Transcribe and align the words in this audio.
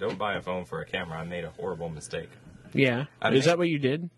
don't 0.00 0.18
buy 0.18 0.34
a 0.34 0.40
phone 0.42 0.64
for 0.64 0.80
a 0.80 0.84
camera. 0.86 1.18
I 1.18 1.24
made 1.24 1.44
a 1.44 1.50
horrible 1.50 1.88
mistake. 1.88 2.30
Yeah. 2.72 3.04
I 3.22 3.30
Is 3.30 3.44
that 3.44 3.58
what 3.58 3.68
you 3.68 3.78
did? 3.78 4.10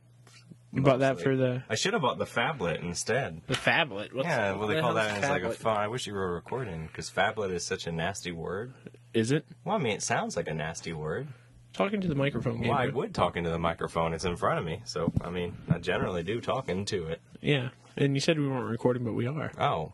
You 0.75 0.81
bought 0.81 1.01
that 1.01 1.21
for 1.21 1.37
the 1.37 1.63
I 1.69 1.75
should 1.75 1.93
have 1.93 2.01
bought 2.01 2.17
the 2.19 2.25
phablet 2.25 2.83
instead. 2.83 3.43
the 3.47 3.55
phablet. 3.55 4.15
What's 4.15 4.27
yeah, 4.27 4.53
well, 4.55 4.69
they 4.69 4.77
the 4.77 4.81
call 4.81 4.95
hell's 4.95 5.07
that 5.07 5.25
as 5.25 5.29
like 5.31 5.43
a 5.43 5.49
phablet? 5.49 5.57
phone. 5.57 5.77
I 5.77 5.89
wish 5.89 6.07
you 6.07 6.15
were 6.15 6.33
recording 6.33 6.87
because 6.87 7.11
phablet 7.11 7.51
is 7.53 7.63
such 7.65 7.87
a 7.87 7.93
nasty 7.93 8.33
word. 8.33 8.73
Is 9.13 9.33
it 9.33 9.45
Well, 9.65 9.77
I 9.77 9.79
mean, 9.79 9.93
it 9.93 10.03
sounds 10.03 10.35
like 10.35 10.49
a 10.49 10.55
nasty 10.55 10.95
word. 10.95 11.29
talking 11.75 12.01
to 12.01 12.09
the 12.09 12.15
microphone? 12.15 12.61
Well, 12.61 12.73
I 12.73 12.87
Gabriel? 12.87 13.01
would 13.01 13.15
talk 13.15 13.37
into 13.37 13.51
the 13.51 13.59
microphone. 13.59 14.15
It's 14.15 14.25
in 14.25 14.37
front 14.37 14.61
of 14.61 14.65
me, 14.65 14.81
so 14.87 15.13
I 15.21 15.29
mean, 15.29 15.55
I 15.71 15.79
generally 15.79 16.23
do 16.23 16.41
talk 16.41 16.71
into 16.71 17.07
it. 17.07 17.21
Yeah. 17.43 17.69
And 17.99 18.15
you 18.15 18.21
said 18.21 18.39
we 18.39 18.49
weren't 18.49 18.71
recording, 18.71 19.05
but 19.05 19.13
we 19.13 19.27
are. 19.27 19.53
Oh, 19.59 19.93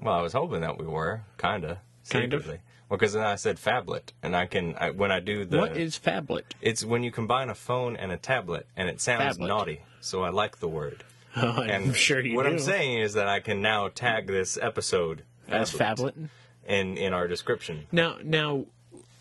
well, 0.00 0.14
I 0.14 0.22
was 0.22 0.34
hoping 0.34 0.60
that 0.60 0.78
we 0.78 0.86
were 0.86 1.22
kinda 1.38 1.80
Kind 2.08 2.32
of? 2.32 2.42
secretly. 2.42 2.60
Well, 2.92 2.98
because 2.98 3.14
then 3.14 3.22
I 3.22 3.36
said 3.36 3.56
phablet, 3.56 4.12
and 4.22 4.36
I 4.36 4.44
can 4.44 4.74
I, 4.78 4.90
when 4.90 5.10
I 5.10 5.18
do 5.18 5.46
the 5.46 5.56
what 5.60 5.78
is 5.78 5.98
phablet? 5.98 6.42
It's 6.60 6.84
when 6.84 7.02
you 7.02 7.10
combine 7.10 7.48
a 7.48 7.54
phone 7.54 7.96
and 7.96 8.12
a 8.12 8.18
tablet, 8.18 8.66
and 8.76 8.86
it 8.86 9.00
sounds 9.00 9.38
Phablet. 9.38 9.48
naughty. 9.48 9.80
So 10.02 10.22
I 10.24 10.28
like 10.28 10.58
the 10.58 10.68
word. 10.68 11.02
Oh, 11.34 11.62
I'm 11.62 11.70
And 11.70 11.96
sure 11.96 12.20
you 12.20 12.36
What 12.36 12.42
do. 12.42 12.50
I'm 12.50 12.58
saying 12.58 12.98
is 12.98 13.14
that 13.14 13.28
I 13.28 13.40
can 13.40 13.62
now 13.62 13.88
tag 13.88 14.26
this 14.26 14.58
episode 14.60 15.22
as 15.48 15.72
phablet. 15.72 16.28
in 16.68 16.98
in 16.98 17.14
our 17.14 17.26
description. 17.26 17.86
Now, 17.90 18.18
now, 18.22 18.66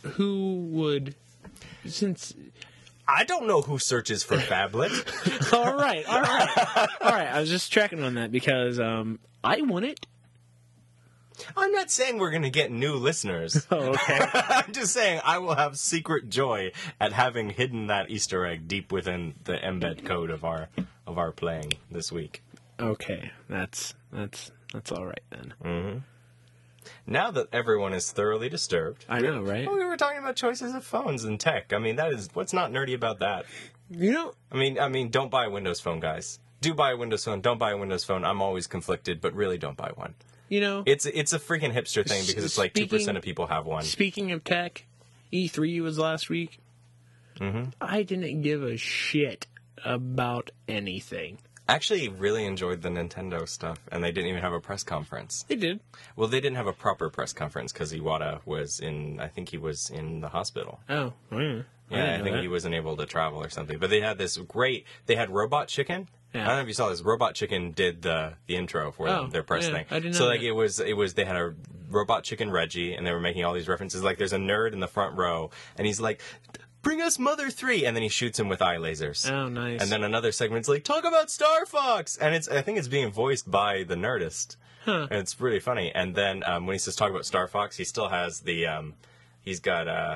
who 0.03 0.55
would? 0.71 1.15
Since 1.85 2.33
I 3.07 3.23
don't 3.23 3.47
know 3.47 3.61
who 3.61 3.79
searches 3.79 4.21
for 4.23 4.35
phablet. 4.35 5.53
all 5.53 5.73
right, 5.73 6.05
all 6.09 6.21
right, 6.21 6.87
all 6.99 7.11
right. 7.11 7.27
I 7.27 7.39
was 7.39 7.47
just 7.49 7.71
checking 7.71 8.03
on 8.03 8.15
that 8.15 8.33
because 8.33 8.81
um, 8.81 9.19
I 9.41 9.61
want 9.61 9.85
it. 9.85 10.05
I'm 11.57 11.71
not 11.71 11.89
saying 11.91 12.17
we're 12.17 12.31
going 12.31 12.41
to 12.43 12.49
get 12.49 12.71
new 12.71 12.95
listeners. 12.95 13.65
Oh, 13.71 13.93
okay. 13.93 14.19
I'm 14.33 14.73
just 14.73 14.93
saying 14.93 15.21
I 15.23 15.37
will 15.37 15.55
have 15.55 15.77
secret 15.77 16.29
joy 16.29 16.71
at 16.99 17.13
having 17.13 17.49
hidden 17.49 17.87
that 17.87 18.09
Easter 18.09 18.45
egg 18.45 18.67
deep 18.67 18.91
within 18.91 19.35
the 19.45 19.53
embed 19.57 20.05
code 20.05 20.29
of 20.29 20.43
our 20.43 20.67
of 21.07 21.17
our 21.17 21.31
playing 21.31 21.73
this 21.89 22.11
week. 22.11 22.43
okay, 22.79 23.31
that's 23.49 23.93
that's 24.11 24.51
that's 24.73 24.91
all 24.91 25.05
right 25.05 25.23
then. 25.29 25.53
Mm-hmm. 25.63 25.97
Now 27.07 27.31
that 27.31 27.47
everyone 27.53 27.93
is 27.93 28.11
thoroughly 28.11 28.49
disturbed, 28.49 29.05
I 29.07 29.19
know, 29.21 29.41
right? 29.41 29.69
we 29.71 29.85
were 29.85 29.97
talking 29.97 30.19
about 30.19 30.35
choices 30.35 30.73
of 30.75 30.83
phones 30.83 31.23
and 31.23 31.39
tech. 31.39 31.71
I 31.73 31.77
mean, 31.77 31.95
that 31.95 32.11
is 32.11 32.29
what's 32.33 32.53
not 32.53 32.71
nerdy 32.71 32.93
about 32.93 33.19
that. 33.19 33.45
You 33.89 34.11
know, 34.11 34.33
I 34.51 34.57
mean, 34.57 34.79
I 34.79 34.87
mean, 34.89 35.09
don't 35.09 35.29
buy 35.31 35.45
a 35.45 35.49
Windows 35.49 35.79
phone, 35.79 35.99
guys. 35.99 36.39
Do 36.61 36.73
buy 36.73 36.91
a 36.91 36.97
Windows 36.97 37.25
phone. 37.25 37.41
Don't 37.41 37.57
buy 37.57 37.71
a 37.71 37.77
Windows 37.77 38.03
phone. 38.03 38.23
I'm 38.25 38.41
always 38.41 38.67
conflicted, 38.67 39.21
but 39.21 39.33
really, 39.33 39.57
don't 39.57 39.77
buy 39.77 39.91
one. 39.95 40.13
You 40.51 40.59
know. 40.59 40.83
It's 40.85 41.07
it's 41.07 41.33
a 41.33 41.39
freaking 41.39 41.73
hipster 41.73 42.07
thing 42.07 42.23
because 42.27 42.43
it's 42.43 42.57
like 42.57 42.73
two 42.73 42.85
percent 42.85 43.17
of 43.17 43.23
people 43.23 43.47
have 43.47 43.65
one. 43.65 43.83
Speaking 43.83 44.31
of 44.33 44.43
tech, 44.43 44.85
E3 45.33 45.81
was 45.81 45.97
last 45.97 46.29
week. 46.29 46.59
Mm-hmm. 47.39 47.69
I 47.79 48.03
didn't 48.03 48.41
give 48.41 48.61
a 48.61 48.77
shit 48.77 49.47
about 49.83 50.51
anything. 50.67 51.39
Actually, 51.67 52.09
really 52.09 52.45
enjoyed 52.45 52.81
the 52.81 52.89
Nintendo 52.89 53.47
stuff, 53.47 53.79
and 53.91 54.03
they 54.03 54.11
didn't 54.11 54.29
even 54.29 54.41
have 54.41 54.51
a 54.51 54.59
press 54.59 54.83
conference. 54.83 55.45
They 55.47 55.55
did. 55.55 55.79
Well, 56.17 56.27
they 56.27 56.41
didn't 56.41 56.57
have 56.57 56.67
a 56.67 56.73
proper 56.73 57.09
press 57.09 57.31
conference 57.31 57.71
because 57.71 57.93
Iwata 57.93 58.41
was 58.45 58.81
in. 58.81 59.21
I 59.21 59.29
think 59.29 59.49
he 59.49 59.57
was 59.57 59.89
in 59.89 60.19
the 60.19 60.27
hospital. 60.27 60.81
Oh, 60.89 61.13
yeah. 61.31 61.61
Yeah, 61.89 62.17
I, 62.19 62.23
think 62.23 62.37
he 62.37 62.47
wasn't 62.47 62.73
able 62.75 62.95
to 62.97 63.05
travel 63.05 63.43
or 63.43 63.49
something. 63.49 63.77
But 63.77 63.89
they 63.89 63.99
had 63.99 64.17
this 64.17 64.37
great. 64.37 64.85
They 65.07 65.15
had 65.15 65.29
Robot 65.29 65.67
Chicken. 65.67 66.07
Yeah. 66.33 66.43
I 66.43 66.47
don't 66.47 66.55
know 66.57 66.61
if 66.61 66.67
you 66.67 66.73
saw 66.73 66.89
this. 66.89 67.01
Robot 67.01 67.35
Chicken 67.35 67.71
did 67.71 68.01
the 68.01 68.33
the 68.47 68.55
intro 68.55 68.91
for 68.91 69.07
Oh, 69.09 69.21
them, 69.23 69.29
their 69.31 69.43
press 69.43 69.65
yeah, 69.67 69.73
thing. 69.73 69.85
I 69.91 69.99
didn't 69.99 70.15
so 70.15 70.25
like 70.27 70.39
that. 70.39 70.45
it 70.47 70.51
was 70.53 70.79
it 70.79 70.93
was 70.93 71.13
they 71.15 71.25
had 71.25 71.35
a 71.35 71.53
Robot 71.89 72.23
Chicken 72.23 72.49
Reggie, 72.51 72.93
and 72.93 73.05
they 73.05 73.11
were 73.11 73.19
making 73.19 73.43
all 73.43 73.53
these 73.53 73.67
references. 73.67 74.01
Like 74.01 74.17
there's 74.17 74.31
a 74.33 74.37
nerd 74.37 74.71
in 74.73 74.79
the 74.79 74.87
front 74.87 75.17
row, 75.17 75.49
and 75.77 75.85
he's 75.85 75.99
like, 75.99 76.21
"Bring 76.83 77.01
us 77.01 77.19
Mother 77.19 77.49
3. 77.49 77.85
and 77.85 77.95
then 77.95 78.01
he 78.01 78.07
shoots 78.09 78.39
him 78.39 78.47
with 78.47 78.61
eye 78.61 78.77
lasers. 78.77 79.29
Oh, 79.29 79.49
nice. 79.49 79.81
And 79.81 79.91
then 79.91 80.03
another 80.03 80.31
segment's 80.31 80.69
like, 80.69 80.85
talk 80.85 81.03
about 81.03 81.29
Star 81.29 81.65
Fox, 81.65 82.15
and 82.17 82.33
it's 82.33 82.47
I 82.47 82.61
think 82.61 82.77
it's 82.77 82.87
being 82.87 83.11
voiced 83.11 83.51
by 83.51 83.83
the 83.83 83.95
Nerdist, 83.95 84.55
Huh. 84.85 85.07
and 85.11 85.19
it's 85.19 85.39
really 85.41 85.59
funny. 85.59 85.91
And 85.93 86.15
then 86.15 86.43
um, 86.45 86.65
when 86.65 86.75
he 86.75 86.79
says 86.79 86.95
talk 86.95 87.09
about 87.11 87.25
Star 87.25 87.45
Fox, 87.47 87.75
he 87.75 87.83
still 87.83 88.07
has 88.07 88.39
the 88.39 88.67
um, 88.67 88.93
he's 89.41 89.59
got 89.59 89.89
uh, 89.89 90.15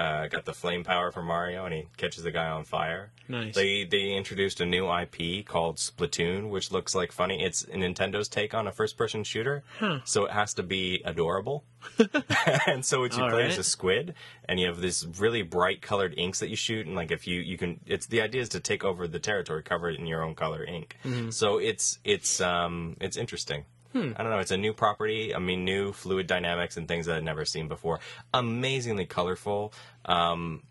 uh, 0.00 0.26
got 0.26 0.46
the 0.46 0.52
flame 0.52 0.82
power 0.82 1.12
from 1.12 1.26
Mario, 1.26 1.64
and 1.64 1.72
he 1.74 1.86
catches 1.96 2.24
the 2.24 2.32
guy 2.32 2.48
on 2.48 2.64
fire. 2.64 3.12
Nice. 3.28 3.54
They 3.54 3.84
they 3.84 4.14
introduced 4.14 4.60
a 4.60 4.66
new 4.66 4.90
IP 4.90 5.44
called 5.46 5.76
Splatoon, 5.76 6.48
which 6.48 6.72
looks 6.72 6.94
like 6.94 7.12
funny. 7.12 7.42
It's 7.42 7.64
Nintendo's 7.66 8.28
take 8.28 8.54
on 8.54 8.66
a 8.66 8.72
first 8.72 8.96
person 8.96 9.22
shooter, 9.24 9.62
Huh. 9.78 10.00
so 10.04 10.24
it 10.24 10.30
has 10.32 10.54
to 10.54 10.62
be 10.62 11.02
adorable. 11.04 11.64
and 12.66 12.84
so 12.84 13.04
it's 13.04 13.16
you 13.16 13.22
All 13.22 13.30
play 13.30 13.42
right. 13.42 13.50
as 13.50 13.58
a 13.58 13.64
squid, 13.64 14.14
and 14.48 14.58
you 14.58 14.66
have 14.66 14.80
this 14.80 15.04
really 15.18 15.42
bright 15.42 15.82
colored 15.82 16.14
inks 16.16 16.40
that 16.40 16.48
you 16.48 16.56
shoot, 16.56 16.86
and 16.86 16.96
like 16.96 17.10
if 17.10 17.26
you 17.26 17.40
you 17.40 17.58
can, 17.58 17.80
it's 17.86 18.06
the 18.06 18.20
idea 18.22 18.40
is 18.42 18.48
to 18.50 18.60
take 18.60 18.82
over 18.84 19.06
the 19.06 19.18
territory, 19.18 19.62
cover 19.62 19.90
it 19.90 19.98
in 19.98 20.06
your 20.06 20.22
own 20.22 20.34
color 20.34 20.64
ink. 20.64 20.96
Mm-hmm. 21.04 21.30
So 21.30 21.58
it's 21.58 21.98
it's 22.04 22.40
um 22.40 22.96
it's 23.00 23.16
interesting. 23.16 23.64
Hmm. 23.92 24.12
I 24.16 24.22
don't 24.22 24.30
know. 24.32 24.38
It's 24.38 24.50
a 24.50 24.56
new 24.58 24.74
property. 24.74 25.34
I 25.34 25.38
mean, 25.38 25.64
new 25.64 25.92
fluid 25.92 26.26
dynamics 26.26 26.76
and 26.76 26.86
things 26.86 27.06
that 27.06 27.16
I'd 27.16 27.24
never 27.24 27.44
seen 27.46 27.68
before. 27.68 28.00
Amazingly 28.34 29.06
colorful. 29.06 29.72
Um, 30.04 30.62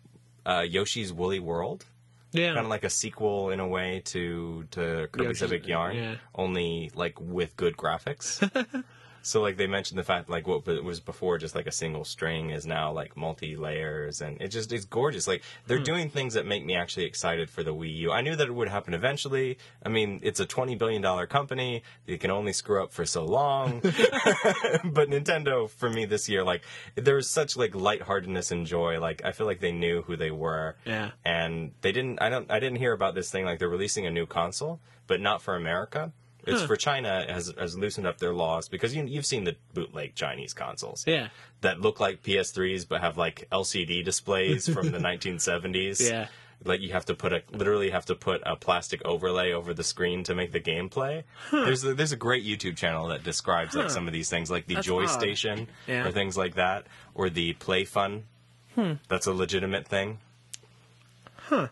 uh, 0.46 0.64
Yoshi's 0.66 1.12
Woolly 1.12 1.40
World 1.40 1.84
yeah. 2.32 2.48
kind 2.54 2.58
of 2.60 2.68
like 2.68 2.84
a 2.84 2.90
sequel 2.90 3.50
in 3.50 3.60
a 3.60 3.66
way 3.66 4.02
to 4.06 4.64
to 4.72 5.08
Kirby's 5.12 5.40
Yoshi's- 5.40 5.42
Epic 5.52 5.66
Yarn, 5.68 5.96
yeah. 5.96 6.14
only 6.34 6.90
like 6.94 7.20
with 7.20 7.56
good 7.56 7.76
graphics. 7.76 8.40
so 9.22 9.40
like 9.40 9.56
they 9.56 9.66
mentioned 9.66 9.98
the 9.98 10.04
fact 10.04 10.28
like 10.28 10.46
what 10.46 10.66
was 10.66 11.00
before 11.00 11.38
just 11.38 11.54
like 11.54 11.66
a 11.66 11.72
single 11.72 12.04
string 12.04 12.50
is 12.50 12.66
now 12.66 12.92
like 12.92 13.16
multi 13.16 13.56
layers, 13.56 14.20
and 14.20 14.40
it 14.40 14.48
just 14.48 14.72
it's 14.72 14.84
gorgeous. 14.84 15.26
Like 15.26 15.42
they're 15.66 15.78
hmm. 15.78 15.84
doing 15.84 16.10
things 16.10 16.34
that 16.34 16.46
make 16.46 16.64
me 16.64 16.74
actually 16.74 17.04
excited 17.04 17.50
for 17.50 17.62
the 17.62 17.74
Wii 17.74 17.94
U. 17.96 18.12
I 18.12 18.20
knew 18.20 18.36
that 18.36 18.48
it 18.48 18.54
would 18.54 18.68
happen 18.68 18.94
eventually. 18.94 19.58
I 19.84 19.88
mean, 19.88 20.20
it's 20.22 20.40
a 20.40 20.46
twenty 20.46 20.74
billion 20.74 21.02
dollar 21.02 21.26
company; 21.26 21.82
they 22.06 22.18
can 22.18 22.30
only 22.30 22.52
screw 22.52 22.82
up 22.82 22.92
for 22.92 23.04
so 23.04 23.24
long. 23.24 23.80
but 23.82 25.08
Nintendo, 25.08 25.68
for 25.68 25.90
me 25.90 26.04
this 26.04 26.28
year, 26.28 26.44
like 26.44 26.62
there 26.94 27.16
was 27.16 27.28
such 27.28 27.56
like 27.56 27.74
lightheartedness 27.74 28.50
and 28.50 28.66
joy. 28.66 29.00
Like 29.00 29.22
I 29.24 29.32
feel 29.32 29.46
like 29.46 29.60
they 29.60 29.72
knew 29.72 30.02
who 30.02 30.16
they 30.16 30.30
were 30.30 30.76
Yeah. 30.84 31.10
and 31.24 31.72
they 31.80 31.92
didn't 31.92 32.20
i 32.20 32.28
don't 32.28 32.50
i 32.50 32.58
didn't 32.58 32.78
hear 32.78 32.92
about 32.92 33.14
this 33.14 33.30
thing 33.30 33.44
like 33.44 33.58
they're 33.58 33.68
releasing 33.68 34.06
a 34.06 34.10
new 34.10 34.26
console 34.26 34.80
but 35.06 35.20
not 35.20 35.42
for 35.42 35.54
america 35.56 36.12
it's 36.48 36.62
for 36.62 36.76
china 36.76 37.24
has 37.28 37.52
has 37.58 37.76
loosened 37.76 38.06
up 38.06 38.18
their 38.18 38.32
laws 38.34 38.68
because 38.68 38.94
you, 38.94 39.04
you've 39.04 39.26
seen 39.26 39.44
the 39.44 39.56
bootleg 39.74 40.14
chinese 40.14 40.52
consoles 40.54 41.04
Yeah. 41.06 41.28
that 41.60 41.80
look 41.80 42.00
like 42.00 42.22
ps3s 42.22 42.86
but 42.88 43.00
have 43.00 43.16
like 43.16 43.46
lcd 43.52 44.04
displays 44.04 44.68
from 44.68 44.90
the 44.90 44.98
1970s 45.08 46.00
Yeah. 46.10 46.26
like 46.64 46.80
you 46.80 46.90
have 46.92 47.04
to 47.06 47.14
put 47.14 47.32
a 47.32 47.42
literally 47.52 47.90
have 47.90 48.06
to 48.06 48.14
put 48.14 48.42
a 48.44 48.56
plastic 48.56 49.00
overlay 49.04 49.52
over 49.52 49.72
the 49.74 49.84
screen 49.84 50.24
to 50.24 50.34
make 50.34 50.50
the 50.52 50.58
game 50.60 50.88
play. 50.88 51.22
There's 51.52 51.84
a, 51.84 51.94
there's 51.94 52.10
a 52.12 52.16
great 52.16 52.44
YouTube 52.44 52.76
channel 52.76 53.06
that 53.08 53.22
describes 53.22 53.76
like 53.76 53.90
some 53.90 54.06
of 54.08 54.12
these 54.12 54.28
things, 54.28 54.50
like 54.50 54.66
the 54.66 54.74
That's 54.74 54.86
Joy 54.86 55.04
odd. 55.04 55.10
Station 55.10 55.68
Yeah. 55.86 56.04
or 56.06 56.10
things 56.10 56.36
like 56.36 56.54
that, 56.56 56.86
or 57.14 57.30
the 57.30 57.52
Play 57.54 57.84
Fun. 57.84 58.24
Hmm. 58.74 58.94
That's 59.08 59.26
a 59.28 59.32
legitimate 59.32 59.86
thing. 59.86 60.18
Huh. 61.36 61.68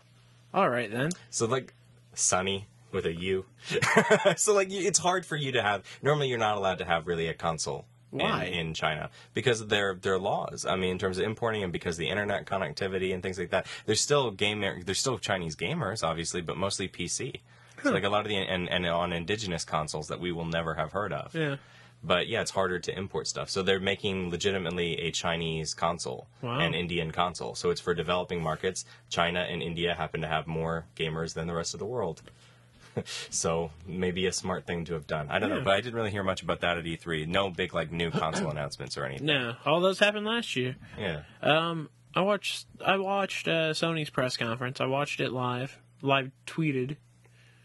All 0.53 0.69
right 0.69 0.89
then. 0.91 1.09
So 1.29 1.45
like 1.47 1.73
Sunny 2.13 2.65
with 2.91 3.05
a 3.05 3.13
U. 3.13 3.45
so 4.37 4.53
like 4.53 4.67
it's 4.71 4.99
hard 4.99 5.25
for 5.25 5.35
you 5.35 5.51
to 5.53 5.61
have. 5.61 5.83
Normally, 6.01 6.27
you're 6.29 6.37
not 6.37 6.57
allowed 6.57 6.77
to 6.79 6.85
have 6.85 7.07
really 7.07 7.27
a 7.27 7.33
console. 7.33 7.85
in- 8.11 8.19
Why? 8.19 8.45
In, 8.45 8.73
China 8.73 9.09
because 9.33 9.61
of 9.61 9.69
their 9.69 9.95
their 9.95 10.17
laws. 10.19 10.65
I 10.65 10.75
mean, 10.75 10.91
in 10.91 10.97
terms 10.97 11.17
of 11.17 11.25
importing 11.25 11.63
and 11.63 11.73
because 11.73 11.95
of 11.95 11.99
the 11.99 12.09
internet 12.09 12.45
connectivity 12.45 13.13
and 13.13 13.21
things 13.23 13.37
like 13.39 13.49
that. 13.51 13.67
There's 13.85 14.01
still 14.01 14.31
gamer. 14.31 14.81
There's 14.83 14.99
still 14.99 15.17
Chinese 15.17 15.55
gamers, 15.55 16.03
obviously, 16.03 16.41
but 16.41 16.57
mostly 16.57 16.87
PC. 16.87 17.41
So 17.83 17.91
like 17.91 18.03
a 18.03 18.09
lot 18.09 18.21
of 18.21 18.29
the 18.29 18.35
and, 18.37 18.67
and 18.69 18.85
on 18.87 19.13
indigenous 19.13 19.63
consoles 19.63 20.07
that 20.07 20.19
we 20.19 20.31
will 20.31 20.45
never 20.45 20.73
have 20.75 20.93
heard 20.93 21.13
of. 21.13 21.35
Yeah. 21.35 21.57
But 22.03 22.27
yeah, 22.27 22.41
it's 22.41 22.51
harder 22.51 22.79
to 22.79 22.95
import 22.97 23.27
stuff. 23.27 23.49
So 23.49 23.63
they're 23.63 23.79
making 23.79 24.29
legitimately 24.29 24.99
a 24.99 25.11
Chinese 25.11 25.73
console, 25.73 26.27
Wow. 26.41 26.59
an 26.59 26.73
Indian 26.75 27.11
console. 27.11 27.55
So 27.55 27.69
it's 27.71 27.81
for 27.81 27.93
developing 27.95 28.41
markets. 28.41 28.85
China 29.09 29.41
and 29.49 29.61
India 29.63 29.95
happen 29.95 30.21
to 30.21 30.27
have 30.27 30.45
more 30.47 30.85
gamers 30.95 31.33
than 31.33 31.47
the 31.47 31.53
rest 31.55 31.73
of 31.73 31.79
the 31.79 31.85
world. 31.87 32.21
so 33.29 33.71
maybe 33.85 34.25
a 34.25 34.31
smart 34.31 34.65
thing 34.65 34.85
to 34.85 34.93
have 34.93 35.07
done. 35.07 35.27
I 35.29 35.39
don't 35.39 35.49
know, 35.49 35.61
but 35.61 35.73
I 35.73 35.81
didn't 35.81 35.95
really 35.95 36.11
hear 36.11 36.23
much 36.23 36.41
about 36.41 36.61
that 36.61 36.77
at 36.77 36.83
E3. 36.83 37.27
No 37.27 37.49
big 37.49 37.73
like 37.73 37.91
new 37.91 38.11
console 38.23 38.49
announcements 38.49 38.97
or 38.97 39.05
anything. 39.05 39.25
No, 39.27 39.55
all 39.65 39.79
those 39.79 39.99
happened 39.99 40.25
last 40.25 40.55
year. 40.55 40.75
Yeah. 40.97 41.21
Um, 41.41 41.89
I 42.15 42.21
watched 42.21 42.65
I 42.83 42.97
watched 42.97 43.47
uh, 43.47 43.71
Sony's 43.71 44.09
press 44.09 44.37
conference. 44.37 44.81
I 44.81 44.85
watched 44.85 45.19
it 45.19 45.31
live, 45.31 45.77
live 46.01 46.31
tweeted. 46.45 46.97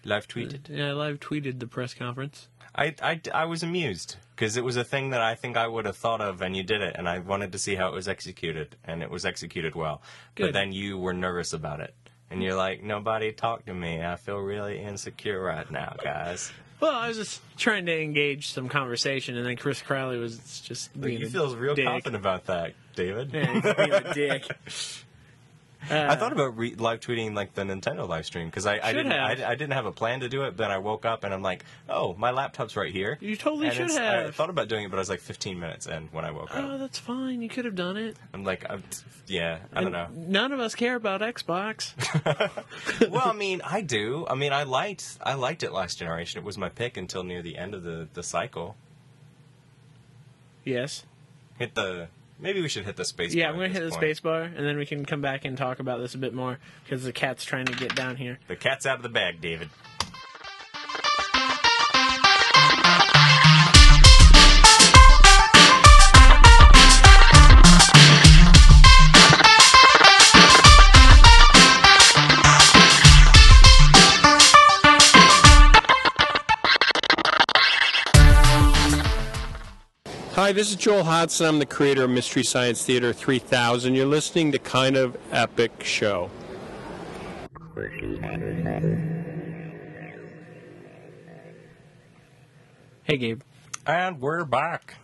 Live 0.05 0.27
tweeted. 0.27 0.69
Yeah, 0.69 0.91
I 0.91 0.93
live 0.93 1.21
tweeted 1.21 1.61
the 1.61 1.67
press 1.67 1.95
conference. 1.95 2.49
I, 2.75 2.95
I, 3.03 3.21
I 3.35 3.45
was 3.45 3.63
amused 3.63 4.17
because 4.35 4.57
it 4.57 4.65
was 4.65 4.77
a 4.77 4.85
thing 4.85 5.11
that 5.11 5.21
I 5.21 5.35
think 5.35 5.57
I 5.57 5.67
would 5.67 5.85
have 5.85 5.97
thought 5.97 6.21
of, 6.21 6.41
and 6.41 6.57
you 6.57 6.63
did 6.63 6.81
it, 6.81 6.97
and 6.99 7.09
I 7.09 7.19
wanted 7.19 7.53
to 7.53 7.59
see 7.59 7.75
how 7.75 7.89
it 7.89 7.95
was 7.95 8.09
executed, 8.09 8.77
and 8.85 9.03
it 9.03 9.11
was 9.11 9.27
executed 9.27 9.75
well. 9.75 10.01
Good. 10.35 10.45
But 10.45 10.53
then 10.55 10.73
you 10.73 10.97
were 10.97 11.13
nervous 11.13 11.53
about 11.53 11.81
it, 11.81 11.95
and 12.33 12.43
you're 12.43 12.57
like, 12.57 12.83
nobody 12.83 13.31
talk 13.33 13.67
to 13.67 13.75
me. 13.75 14.03
I 14.03 14.17
feel 14.17 14.39
really 14.39 14.79
insecure 14.81 15.41
right 15.43 15.71
now, 15.71 15.95
guys. 16.03 16.51
Well, 16.81 16.91
I 16.93 17.07
was 17.09 17.17
just 17.19 17.41
trying 17.57 17.87
to 17.87 18.03
engage 18.03 18.49
some 18.51 18.69
conversation, 18.69 19.37
and 19.37 19.47
then 19.47 19.57
Chris 19.57 19.81
Crowley 19.81 20.19
was 20.19 20.61
just 20.63 20.99
being 21.01 21.19
He 21.19 21.25
a 21.27 21.29
feels 21.31 21.55
real 21.55 21.77
dick. 21.77 21.87
confident 21.87 22.17
about 22.17 22.47
that, 22.47 22.73
David. 22.97 23.31
Yeah, 23.33 23.53
he's 23.53 23.63
being 23.75 23.93
a 23.93 24.15
dick. 24.15 24.45
I 25.91 26.15
thought 26.17 26.33
uh. 26.33 26.37
about 26.37 26.57
re- 26.57 26.75
live 26.75 27.01
tweeting 27.01 27.35
like 27.35 27.55
the 27.55 27.63
Nintendo 27.63 28.09
live 28.09 28.25
stream 28.27 28.47
because 28.47 28.67
I, 28.67 28.79
I 28.83 28.93
didn't 28.93 29.13
I, 29.13 29.31
have. 29.35 29.41
I 29.43 29.55
didn't 29.55 29.73
have 29.73 29.87
a 29.87 29.93
plan 29.93 30.21
to 30.21 30.29
do 30.29 30.43
it. 30.45 30.57
Then 30.57 30.71
I 30.71 30.79
woke 30.79 31.05
up 31.05 31.25
and 31.25 31.35
I'm 31.35 31.43
like, 31.43 31.65
oh, 31.89 32.15
my 32.15 32.31
laptop's 32.31 32.77
right 32.77 32.93
here. 32.93 33.19
You 33.21 33.37
totally 33.37 33.67
And 33.69 33.77
should 33.77 33.91
it's- 33.91 34.29
I 34.29 34.31
thought 34.31 34.51
about 34.51 34.69
doing 34.69 34.85
it, 34.85 34.91
but 34.91 34.97
I 34.97 35.01
was 35.01 35.09
like 35.11 35.21
15 35.21 35.59
minutes 35.59 35.87
in 35.87 36.09
when 36.13 36.25
I 36.25 36.31
woke 36.31 36.51
Oh, 36.55 36.59
up. 36.59 36.71
Oh, 36.73 36.79
that's 36.79 36.99
fine. 36.99 37.43
You 37.43 37.49
could 37.49 37.65
have 37.65 37.75
done 37.75 37.97
it. 37.97 38.17
I'm 38.33 38.45
like, 38.45 38.65
I'm, 38.71 38.83
yeah, 39.27 39.59
I 39.73 39.83
don't 39.83 39.93
know. 39.93 40.07
None 40.15 40.53
of 40.53 40.61
us 40.61 40.75
care 40.75 40.95
about 40.97 41.21
Xbox. 41.21 41.93
well, 43.11 43.23
I 43.29 43.33
mean, 43.33 43.61
I 43.65 43.81
do. 43.81 44.27
I 44.29 44.35
mean, 44.35 44.53
I 44.53 44.63
liked 44.65 45.19
I 45.23 45.35
liked 45.35 45.63
it 45.63 45.73
last 45.73 45.99
generation. 45.99 46.39
It 46.39 46.45
was 46.45 46.57
my 46.59 46.69
pick 46.69 46.97
until 46.97 47.23
near 47.25 47.43
the 47.43 47.57
end 47.59 47.75
of 47.75 47.83
the 47.83 48.09
the 48.15 48.23
cycle. 48.23 48.77
yes. 50.65 51.05
Hit 51.59 51.75
the 51.75 52.09
maybe 52.43 52.61
we 52.61 52.69
should 52.69 52.85
hit 52.85 52.97
the 52.97 53.05
space. 53.05 53.33
Yeah, 53.33 53.45
bar 53.47 53.53
I'm 53.53 53.59
to 53.73 53.79
hit 53.79 53.85
the 53.85 53.91
point. 53.91 54.01
space 54.01 54.21
bar, 54.21 54.43
and 54.43 54.67
then 54.67 54.77
we 54.77 54.85
can 54.85 55.05
come 55.07 55.21
back 55.23 55.45
and 55.45 55.57
talk 55.57 55.79
about 55.79 56.01
this 56.01 56.15
a 56.15 56.19
bit 56.19 56.35
more 56.35 56.59
because 56.85 57.05
the 57.05 57.13
cat's 57.13 57.45
trying 57.45 57.67
to 57.67 57.73
get 57.75 57.95
down 57.95 58.17
here. 58.17 58.39
The 58.49 58.57
cat's 58.57 58.85
out 58.85 58.97
of 58.97 59.03
the 59.03 59.09
bag, 59.09 59.41
David. 59.41 59.71
Hi, 80.43 80.51
this 80.51 80.71
is 80.71 80.75
Joel 80.75 81.05
Hodgson. 81.05 81.47
I'm 81.47 81.59
the 81.61 81.67
creator 81.67 82.03
of 82.03 82.11
Mystery 82.11 82.43
Science 82.43 82.85
Theater 82.85 83.13
3000. 83.13 83.95
You're 83.95 84.07
listening 84.07 84.51
to 84.51 84.59
Kind 84.59 84.97
of 84.97 85.17
Epic 85.31 85.85
Show. 85.85 86.31
Hey, 93.05 93.17
Gabe. 93.19 93.43
And 93.87 94.21
we're 94.21 94.45
back. 94.45 94.97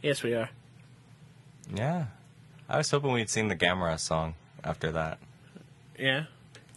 Yes, 0.00 0.22
we 0.22 0.34
are. 0.34 0.48
Yeah, 1.74 2.06
I 2.68 2.76
was 2.76 2.88
hoping 2.88 3.10
we'd 3.10 3.28
sing 3.28 3.48
the 3.48 3.56
Gamera 3.56 3.98
song 3.98 4.36
after 4.62 4.92
that. 4.92 5.18
Yeah. 5.98 6.26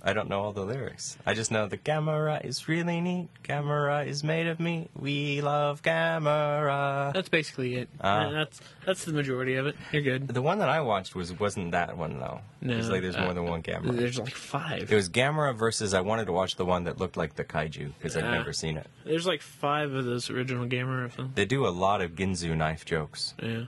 I 0.04 0.14
don't 0.14 0.30
know 0.30 0.42
all 0.42 0.52
the 0.52 0.66
lyrics. 0.66 1.16
I 1.28 1.36
just 1.36 1.52
know 1.52 1.68
the 1.68 1.78
Gamera 1.78 2.44
is 2.44 2.68
really 2.68 3.00
neat. 3.02 3.30
Gamera 3.44 4.06
is 4.08 4.24
made 4.24 4.48
of 4.48 4.60
meat. 4.60 4.90
We 4.96 5.42
love 5.42 5.84
Gamera. 5.84 7.14
That's 7.14 7.30
basically 7.30 7.76
it. 7.76 7.90
Ah. 8.02 8.32
That's 8.32 8.60
that's 8.86 9.06
the 9.06 9.14
majority 9.14 9.56
of 9.56 9.68
it. 9.68 9.76
You're 9.92 10.02
good. 10.02 10.28
The 10.28 10.42
one 10.42 10.58
that 10.60 10.70
I 10.70 10.82
watched 10.82 11.14
was 11.14 11.38
wasn't 11.40 11.72
that 11.72 11.98
one 11.98 12.20
though. 12.20 12.42
No, 12.62 12.78
it's 12.78 12.90
like 12.90 13.02
there's 13.04 13.16
uh, 13.16 13.22
more 13.22 13.34
than 13.36 13.46
one 13.46 13.62
Gamera. 13.62 13.96
There's 13.96 14.18
like 14.20 14.34
five. 14.34 14.92
It 14.92 14.96
was 14.96 15.08
Gamera 15.10 15.56
versus 15.56 15.94
I 15.94 16.02
wanted 16.02 16.26
to 16.26 16.32
watch 16.34 16.56
the 16.56 16.66
one 16.66 16.86
that 16.86 16.98
looked 16.98 17.16
like 17.18 17.36
the 17.36 17.44
kaiju 17.44 17.92
because 17.98 18.18
I'd 18.18 18.24
Ah. 18.24 18.32
never 18.32 18.54
seen 18.54 18.78
it. 18.78 18.88
There's 19.06 19.28
like 19.28 19.42
five 19.42 19.94
of 19.94 20.06
those 20.06 20.30
original 20.32 20.66
Gamera 20.66 21.12
films. 21.12 21.34
They 21.36 21.46
do 21.46 21.68
a 21.68 21.70
lot 21.70 22.02
of 22.02 22.12
Ginsu 22.16 22.58
knife 22.58 22.86
jokes, 22.86 23.36
Yeah. 23.42 23.66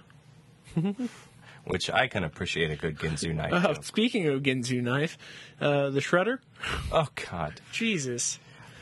which 1.66 1.90
I 1.90 2.08
can 2.08 2.24
appreciate 2.24 2.72
a 2.72 2.76
good 2.76 2.98
Ginsu 2.98 3.34
knife 3.34 3.64
joke. 3.64 3.84
speaking 3.84 4.28
of 4.28 4.42
Ginsu 4.44 4.82
knife, 4.82 5.18
uh, 5.62 5.90
the 5.90 6.00
Shredder. 6.00 6.40
Oh 6.92 7.08
God, 7.30 7.62
Jesus. 7.72 8.40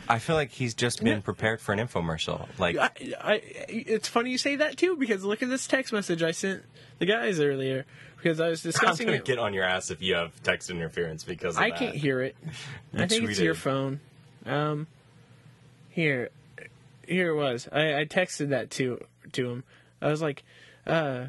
I 0.10 0.20
feel 0.20 0.36
like 0.36 0.52
he's 0.52 0.74
just 0.74 1.04
been 1.04 1.22
prepared 1.22 1.62
for 1.62 1.74
an 1.74 1.80
infomercial. 1.80 2.48
Like 2.60 2.78
I, 2.78 2.90
I, 3.22 3.42
it's 3.70 4.08
funny 4.08 4.32
you 4.32 4.38
say 4.38 4.58
that 4.58 4.78
too 4.78 4.98
because 4.98 5.24
look 5.24 5.42
at 5.42 5.50
this 5.50 5.68
text 5.68 5.94
message 5.94 6.22
I 6.22 6.32
sent 6.32 6.64
the 7.00 7.06
guys 7.06 7.40
earlier 7.40 7.86
because 8.18 8.40
I 8.40 8.50
was 8.50 8.62
discussing. 8.62 9.08
I'm 9.08 9.12
gonna 9.12 9.22
it. 9.22 9.26
get 9.26 9.40
on 9.40 9.54
your 9.54 9.64
ass 9.64 9.90
if 9.90 10.02
you 10.02 10.16
have 10.16 10.32
text 10.44 10.70
interference 10.70 11.24
because 11.24 11.58
I 11.58 11.70
that. 11.70 11.80
can't 11.80 11.96
hear 11.96 12.22
it. 12.22 12.36
I 12.94 13.08
think 13.08 13.30
it's 13.30 13.40
your 13.40 13.56
phone. 13.56 14.00
Um, 14.46 14.88
here, 15.90 16.30
here 17.08 17.30
it 17.30 17.36
was. 17.36 17.70
I, 17.72 18.00
I 18.00 18.06
texted 18.06 18.50
that 18.50 18.70
to 18.72 19.04
to 19.34 19.50
him. 19.50 19.64
I 20.02 20.10
was 20.10 20.22
like, 20.22 20.44
uh, 20.86 21.28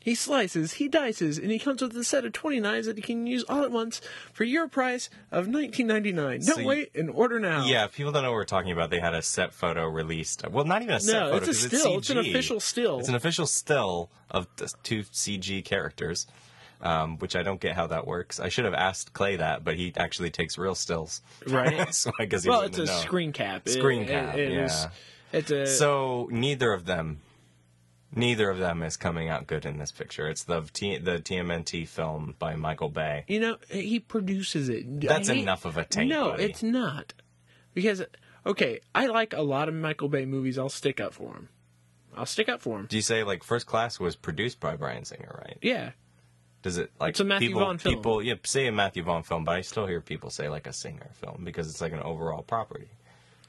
he 0.00 0.14
slices, 0.14 0.72
he 0.74 0.88
dices, 0.88 1.38
and 1.38 1.50
he 1.50 1.58
comes 1.58 1.82
with 1.82 1.94
a 1.96 2.02
set 2.04 2.24
of 2.24 2.32
twenty 2.32 2.58
knives 2.58 2.86
that 2.86 2.96
he 2.96 3.02
can 3.02 3.26
use 3.26 3.44
all 3.48 3.62
at 3.64 3.70
once 3.70 4.00
for 4.32 4.44
your 4.44 4.66
price 4.66 5.10
of 5.30 5.46
nineteen 5.46 5.86
ninety 5.86 6.10
nine. 6.12 6.40
Don't 6.40 6.54
So 6.56 6.60
you- 6.60 6.66
wait 6.66 6.90
and 6.94 7.10
order 7.10 7.38
now. 7.38 7.66
Yeah, 7.66 7.84
if 7.84 7.94
people 7.94 8.10
don't 8.12 8.22
know 8.22 8.30
what 8.30 8.36
we're 8.36 8.44
talking 8.44 8.72
about, 8.72 8.90
they 8.90 9.00
had 9.00 9.14
a 9.14 9.22
set 9.22 9.52
photo 9.52 9.86
released. 9.86 10.42
Well, 10.48 10.64
not 10.64 10.82
even 10.82 10.94
a 10.94 11.00
set 11.00 11.12
No, 11.12 11.30
photo. 11.32 11.36
it's 11.36 11.44
a 11.64 11.68
'cause 11.68 11.80
still. 11.80 11.98
It's 11.98 12.10
an 12.10 12.16
CG. 12.18 12.30
official 12.30 12.60
still. 12.60 12.98
It's 13.00 13.08
an 13.08 13.14
official 13.14 13.46
still 13.46 14.10
of 14.30 14.46
the 14.56 14.72
two 14.82 15.04
CG 15.12 15.62
characters, 15.62 16.26
um, 16.80 17.18
which 17.18 17.36
I 17.36 17.42
don't 17.42 17.60
get 17.60 17.74
how 17.76 17.86
that 17.88 18.06
works. 18.06 18.40
I 18.40 18.48
should 18.48 18.64
have 18.64 18.74
asked 18.74 19.12
Clay 19.12 19.36
that, 19.36 19.64
but 19.64 19.76
he 19.76 19.92
actually 19.96 20.30
takes 20.30 20.56
real 20.56 20.74
stills. 20.74 21.20
Right. 21.46 21.94
so 21.94 22.10
I 22.18 22.24
guess 22.24 22.44
he 22.44 22.48
well, 22.48 22.62
it's 22.62 22.78
a 22.78 22.86
know. 22.86 22.92
screen 23.00 23.32
cap. 23.32 23.62
It- 23.66 23.72
Screen 23.72 24.02
it- 24.02 24.08
cap, 24.08 24.34
it 24.36 24.50
yeah. 24.52 24.64
is- 24.64 24.86
it's 25.32 25.50
a 25.50 25.66
So 25.66 26.26
neither 26.32 26.72
of 26.72 26.86
them, 26.86 27.20
neither 28.14 28.50
of 28.50 28.58
them 28.58 28.82
is 28.82 28.96
coming 28.96 29.28
out 29.28 29.46
good 29.46 29.64
in 29.66 29.78
this 29.78 29.92
picture. 29.92 30.28
It's 30.28 30.44
the 30.44 30.62
T, 30.72 30.98
the 30.98 31.18
TMNT 31.18 31.86
film 31.88 32.34
by 32.38 32.56
Michael 32.56 32.88
Bay. 32.88 33.24
You 33.28 33.40
know, 33.40 33.56
he 33.70 33.98
produces 34.00 34.68
it. 34.68 35.00
That's 35.00 35.28
hate- 35.28 35.38
enough 35.42 35.64
of 35.64 35.76
a 35.76 35.84
taint, 35.84 36.08
No, 36.10 36.30
buddy. 36.30 36.44
it's 36.44 36.62
not. 36.62 37.14
Because, 37.74 38.02
okay, 38.44 38.80
I 38.94 39.06
like 39.06 39.32
a 39.32 39.42
lot 39.42 39.68
of 39.68 39.74
Michael 39.74 40.08
Bay 40.08 40.24
movies. 40.26 40.58
I'll 40.58 40.68
stick 40.68 41.00
up 41.00 41.14
for 41.14 41.34
him. 41.34 41.48
I'll 42.16 42.26
stick 42.26 42.48
up 42.48 42.60
for 42.60 42.78
him. 42.80 42.86
Do 42.88 42.96
you 42.96 43.02
say 43.02 43.22
like 43.22 43.44
First 43.44 43.66
Class 43.66 44.00
was 44.00 44.16
produced 44.16 44.58
by 44.58 44.74
Bryan 44.76 45.04
Singer, 45.04 45.40
right? 45.46 45.58
Yeah. 45.62 45.92
Does 46.62 46.76
it 46.76 46.90
like 47.00 47.10
It's 47.10 47.20
a 47.20 47.24
Matthew 47.24 47.48
people, 47.50 47.62
Vaughn 47.62 47.78
film. 47.78 47.94
People, 47.94 48.22
yeah, 48.22 48.34
say 48.44 48.66
a 48.66 48.72
Matthew 48.72 49.02
Vaughn 49.04 49.22
film, 49.22 49.44
but 49.44 49.54
I 49.54 49.60
still 49.62 49.86
hear 49.86 50.00
people 50.00 50.28
say 50.28 50.48
like 50.48 50.66
a 50.66 50.72
Singer 50.72 51.10
film 51.14 51.42
because 51.44 51.70
it's 51.70 51.80
like 51.80 51.92
an 51.92 52.00
overall 52.00 52.42
property. 52.42 52.88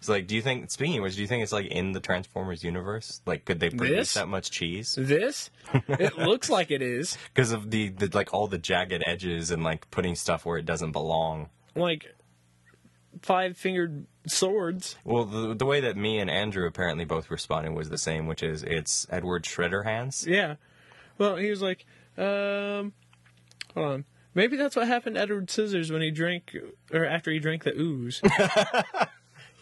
It's 0.02 0.10
like, 0.10 0.26
do 0.26 0.34
you 0.34 0.42
think? 0.42 0.72
Speaking 0.72 0.98
of 0.98 1.04
which, 1.04 1.16
do 1.16 1.22
you 1.22 1.28
think 1.28 1.44
it's 1.44 1.52
like 1.52 1.68
in 1.68 1.92
the 1.92 2.00
Transformers 2.00 2.64
universe? 2.64 3.22
Like, 3.28 3.46
could 3.46 3.60
they 3.60 3.70
produce 3.70 3.98
This? 3.98 4.14
that 4.16 4.28
much 4.28 4.50
cheese 4.50 4.96
This, 5.00 5.52
it 5.88 6.18
looks 6.18 6.50
like 6.50 6.72
it 6.72 6.82
is. 6.82 7.20
because 7.36 7.52
of 7.52 7.70
the, 7.70 7.90
the 7.90 8.10
like 8.12 8.34
all 8.34 8.48
the 8.48 8.58
jagged 8.58 9.04
edges 9.06 9.52
and 9.52 9.64
like 9.64 9.92
putting 9.92 10.16
stuff 10.16 10.44
where 10.44 10.58
it 10.58 10.66
doesn't 10.66 10.92
belong? 10.92 11.52
Like, 11.76 12.16
five 13.22 13.56
fingered 13.56 14.08
swords. 14.26 14.96
Well, 15.04 15.26
the, 15.26 15.54
the 15.54 15.68
way 15.68 15.82
that 15.82 15.96
me 15.96 16.18
and 16.18 16.32
Andrew 16.32 16.66
apparently 16.66 17.06
both 17.06 17.30
responded 17.30 17.74
was 17.74 17.92
the 17.92 18.00
same, 18.00 18.26
which 18.26 18.42
is 18.42 18.64
it's 18.64 19.06
Edward 19.12 19.44
Shredder 19.44 19.84
hands. 19.86 20.26
Yeah. 20.28 20.56
Well, 21.20 21.36
he 21.36 21.52
was 21.52 21.62
like, 21.62 21.86
um, 22.18 22.94
hold 23.76 23.86
on. 23.86 24.06
Maybe 24.34 24.58
that's 24.58 24.76
what 24.76 24.88
happened 24.88 25.16
to 25.18 25.22
Edward 25.22 25.52
Scissors 25.52 25.92
when 25.92 26.02
he 26.02 26.10
drank, 26.10 26.58
or 26.92 27.06
after 27.06 27.30
he 27.30 27.38
drank 27.38 27.66
the 27.66 27.80
ooze. 27.80 28.20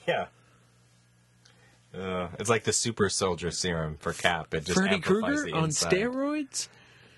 Yeah. 0.10 2.00
Uh, 2.00 2.28
it's 2.40 2.50
like 2.50 2.64
the 2.64 2.74
super 2.74 3.10
soldier 3.10 3.52
serum 3.52 3.98
for 4.00 4.14
Cap. 4.14 4.54
It 4.54 4.66
just 4.66 4.78
Freddy 4.78 5.00
Krueger 5.00 5.56
on 5.56 5.70
steroids? 5.70 6.68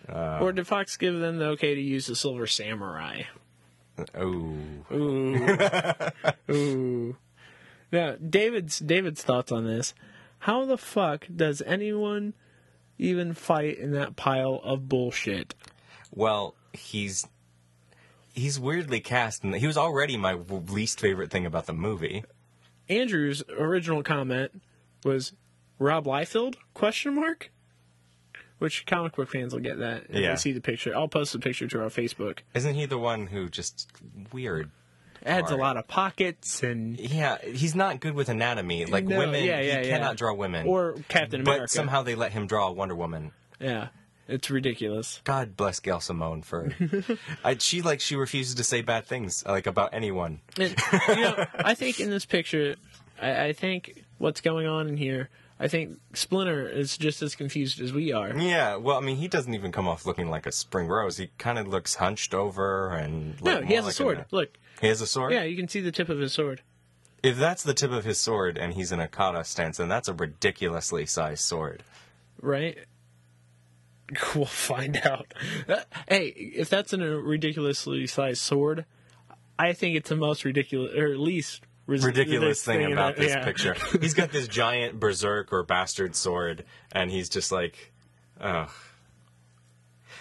or 0.09 0.51
did 0.51 0.67
Fox 0.67 0.97
give 0.97 1.19
them 1.19 1.37
the 1.37 1.45
okay 1.49 1.75
to 1.75 1.81
use 1.81 2.07
the 2.07 2.15
Silver 2.15 2.47
Samurai? 2.47 3.23
Oh, 4.15 4.55
Ooh. 4.91 5.47
Ooh. 6.51 7.17
Now, 7.91 8.15
David's 8.15 8.79
David's 8.79 9.21
thoughts 9.23 9.51
on 9.51 9.65
this. 9.65 9.93
How 10.39 10.65
the 10.65 10.77
fuck 10.77 11.27
does 11.33 11.61
anyone 11.61 12.33
even 12.97 13.33
fight 13.33 13.77
in 13.77 13.91
that 13.91 14.15
pile 14.15 14.61
of 14.63 14.87
bullshit? 14.87 15.53
well, 16.11 16.55
he's 16.73 17.27
he's 18.33 18.59
weirdly 18.59 19.01
cast, 19.01 19.43
and 19.43 19.53
he 19.55 19.67
was 19.67 19.77
already 19.77 20.17
my 20.17 20.33
least 20.33 20.99
favorite 20.99 21.29
thing 21.31 21.45
about 21.45 21.65
the 21.65 21.73
movie. 21.73 22.23
Andrew's 22.89 23.43
original 23.57 24.03
comment 24.03 24.61
was 25.03 25.33
Rob 25.79 26.05
Liefeld? 26.05 26.55
Question 26.73 27.15
mark. 27.15 27.51
Which 28.59 28.85
comic 28.85 29.15
book 29.15 29.29
fans 29.29 29.53
will 29.53 29.61
get 29.61 29.79
that 29.79 30.03
if 30.09 30.15
Yeah. 30.17 30.35
see 30.35 30.51
the 30.51 30.61
picture. 30.61 30.95
I'll 30.95 31.07
post 31.07 31.33
the 31.33 31.39
picture 31.39 31.67
to 31.67 31.81
our 31.81 31.89
Facebook. 31.89 32.39
Isn't 32.53 32.75
he 32.75 32.85
the 32.85 32.97
one 32.99 33.27
who 33.27 33.49
just 33.49 33.89
weird? 34.31 34.69
Adds 35.25 35.51
a 35.51 35.55
lot 35.55 35.77
of 35.77 35.87
pockets 35.87 36.61
and 36.63 36.99
Yeah, 36.99 37.37
he's 37.43 37.75
not 37.75 37.99
good 37.99 38.13
with 38.13 38.29
anatomy. 38.29 38.85
Like 38.85 39.05
No, 39.05 39.17
women, 39.19 39.43
yeah, 39.43 39.59
yeah, 39.61 39.81
he 39.81 39.87
yeah. 39.89 39.97
cannot 39.97 40.17
draw 40.17 40.33
women. 40.33 40.67
or 40.67 40.95
Captain 41.09 41.41
America. 41.41 41.63
but 41.63 41.69
somehow 41.69 42.01
they 42.03 42.15
let 42.15 42.31
him 42.33 42.47
draw 42.47 42.71
Wonder 42.71 42.95
Woman. 42.95 43.31
yeah, 43.59 43.89
it's 44.31 44.49
ridiculous. 44.49 45.21
God 45.23 45.55
bless 45.57 45.79
Gail 45.79 45.99
Simone 45.99 46.41
for. 46.41 46.71
I, 47.43 47.57
she 47.57 47.81
like 47.81 47.99
she 48.01 48.15
refuses 48.15 48.55
to 48.55 48.63
say 48.63 48.81
bad 48.81 49.05
things 49.05 49.43
like 49.45 49.67
about 49.67 49.93
anyone. 49.93 50.41
You 50.57 50.69
know, 51.07 51.45
I 51.55 51.73
think 51.75 51.99
in 51.99 52.09
this 52.09 52.25
picture, 52.25 52.75
I, 53.21 53.45
I 53.47 53.53
think 53.53 54.03
what's 54.17 54.41
going 54.41 54.67
on 54.67 54.87
in 54.87 54.97
here. 54.97 55.29
I 55.59 55.67
think 55.67 55.99
Splinter 56.13 56.67
is 56.67 56.97
just 56.97 57.21
as 57.21 57.35
confused 57.35 57.79
as 57.81 57.93
we 57.93 58.11
are. 58.11 58.35
Yeah, 58.35 58.77
well, 58.77 58.97
I 58.97 59.01
mean, 59.01 59.17
he 59.17 59.27
doesn't 59.27 59.53
even 59.53 59.71
come 59.71 59.87
off 59.87 60.07
looking 60.07 60.27
like 60.27 60.47
a 60.47 60.51
spring 60.51 60.87
rose. 60.87 61.17
He 61.17 61.29
kind 61.37 61.59
of 61.59 61.67
looks 61.67 61.93
hunched 61.95 62.33
over 62.33 62.89
and. 62.89 63.39
No, 63.43 63.61
he 63.61 63.75
has 63.75 63.85
a 63.85 63.91
sword. 63.91 64.17
an- 64.17 64.25
Look, 64.31 64.57
he 64.81 64.87
has 64.87 65.01
a 65.01 65.05
sword. 65.07 65.33
yeah, 65.33 65.43
you 65.43 65.55
can 65.55 65.67
see 65.67 65.79
the 65.79 65.91
tip 65.91 66.09
of 66.09 66.17
his 66.17 66.33
sword. 66.33 66.63
If 67.21 67.37
that's 67.37 67.61
the 67.61 67.75
tip 67.75 67.91
of 67.91 68.03
his 68.05 68.17
sword 68.19 68.57
and 68.57 68.73
he's 68.73 68.91
in 68.91 68.99
a 68.99 69.07
kata 69.07 69.43
stance, 69.43 69.77
then 69.77 69.87
that's 69.87 70.07
a 70.07 70.13
ridiculously 70.15 71.05
sized 71.05 71.41
sword. 71.43 71.83
right? 72.41 72.79
We'll 74.35 74.45
find 74.45 74.97
out. 75.05 75.33
Uh, 75.67 75.77
Hey, 76.07 76.25
if 76.27 76.69
that's 76.69 76.93
in 76.93 77.01
a 77.01 77.17
ridiculously 77.17 78.05
sized 78.07 78.41
sword, 78.41 78.85
I 79.57 79.73
think 79.73 79.95
it's 79.95 80.09
the 80.09 80.15
most 80.15 80.43
ridiculous, 80.45 80.93
or 80.95 81.11
at 81.11 81.19
least 81.19 81.61
ris- 81.85 82.03
Ridiculous 82.03 82.63
thing 82.63 82.81
in 82.81 82.93
about 82.93 83.15
this 83.15 83.29
yeah. 83.31 83.43
picture. 83.43 83.75
He's 83.99 84.13
got 84.13 84.31
this 84.31 84.47
giant 84.47 84.99
berserk 84.99 85.53
or 85.53 85.63
bastard 85.63 86.15
sword, 86.15 86.65
and 86.91 87.11
he's 87.11 87.29
just 87.29 87.51
like, 87.51 87.91
ugh. 88.39 88.69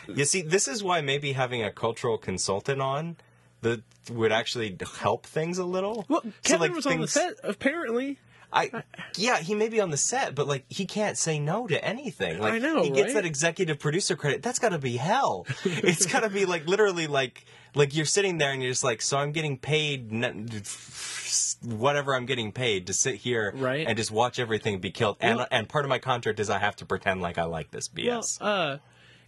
You 0.09 0.25
see, 0.25 0.43
this 0.43 0.67
is 0.67 0.83
why 0.83 1.01
maybe 1.01 1.33
having 1.33 1.63
a 1.63 1.71
cultural 1.71 2.19
consultant 2.19 2.81
on 2.81 3.17
that 3.63 3.83
would 4.11 4.33
actually 4.33 4.77
help 4.99 5.25
things 5.27 5.59
a 5.59 5.65
little. 5.65 6.05
Well, 6.09 6.23
So, 6.23 6.31
Kevin 6.43 6.61
like, 6.69 6.75
was 6.77 6.87
on 6.87 7.01
the 7.01 7.09
set, 7.09 7.35
apparently. 7.45 8.19
I 8.53 8.83
yeah, 9.17 9.39
he 9.39 9.55
may 9.55 9.69
be 9.69 9.81
on 9.81 9.91
the 9.91 9.97
set, 9.97 10.35
but 10.35 10.47
like 10.49 10.65
he 10.69 10.85
can't 10.87 11.17
say 11.17 11.39
no 11.39 11.67
to 11.67 11.85
anything. 11.85 12.39
Like 12.41 12.55
I 12.55 12.59
know, 12.59 12.83
he 12.83 12.91
gets 12.91 13.09
right? 13.09 13.15
that 13.23 13.25
executive 13.27 13.79
producer 13.79 14.17
credit. 14.17 14.43
That's 14.43 14.59
got 14.59 14.71
to 14.71 14.79
be 14.79 14.97
hell. 14.97 15.47
it's 15.65 16.07
got 16.07 16.21
to 16.21 16.31
be 16.31 16.45
like 16.47 16.67
literally 16.67 17.07
like 17.07 17.45
like 17.75 17.95
you're 17.95 18.05
sitting 18.07 18.39
there 18.39 18.51
and 18.53 18.61
you're 18.63 18.73
just 18.73 18.83
like, 18.85 19.01
so 19.03 19.19
I'm 19.19 19.31
getting 19.33 19.57
paid 19.57 20.13
n- 20.13 20.49
whatever 21.65 22.15
I'm 22.15 22.27
getting 22.27 22.53
paid 22.53 22.87
to 22.89 22.93
sit 22.93 23.17
here 23.17 23.53
Right. 23.57 23.87
and 23.87 23.97
just 23.97 24.11
watch 24.11 24.39
everything 24.39 24.79
be 24.81 24.91
killed. 24.91 25.17
And 25.21 25.39
Well- 25.39 25.47
and 25.51 25.69
part 25.69 25.85
of 25.85 25.89
my 25.89 25.99
contract 25.99 26.41
is 26.41 26.51
I 26.51 26.59
have 26.59 26.77
to 26.77 26.87
pretend 26.87 27.21
like 27.23 27.39
I 27.39 27.45
like 27.45 27.71
this 27.71 27.89
Well, 27.95 28.21
BS. 28.21 28.39
uh, 28.41 28.79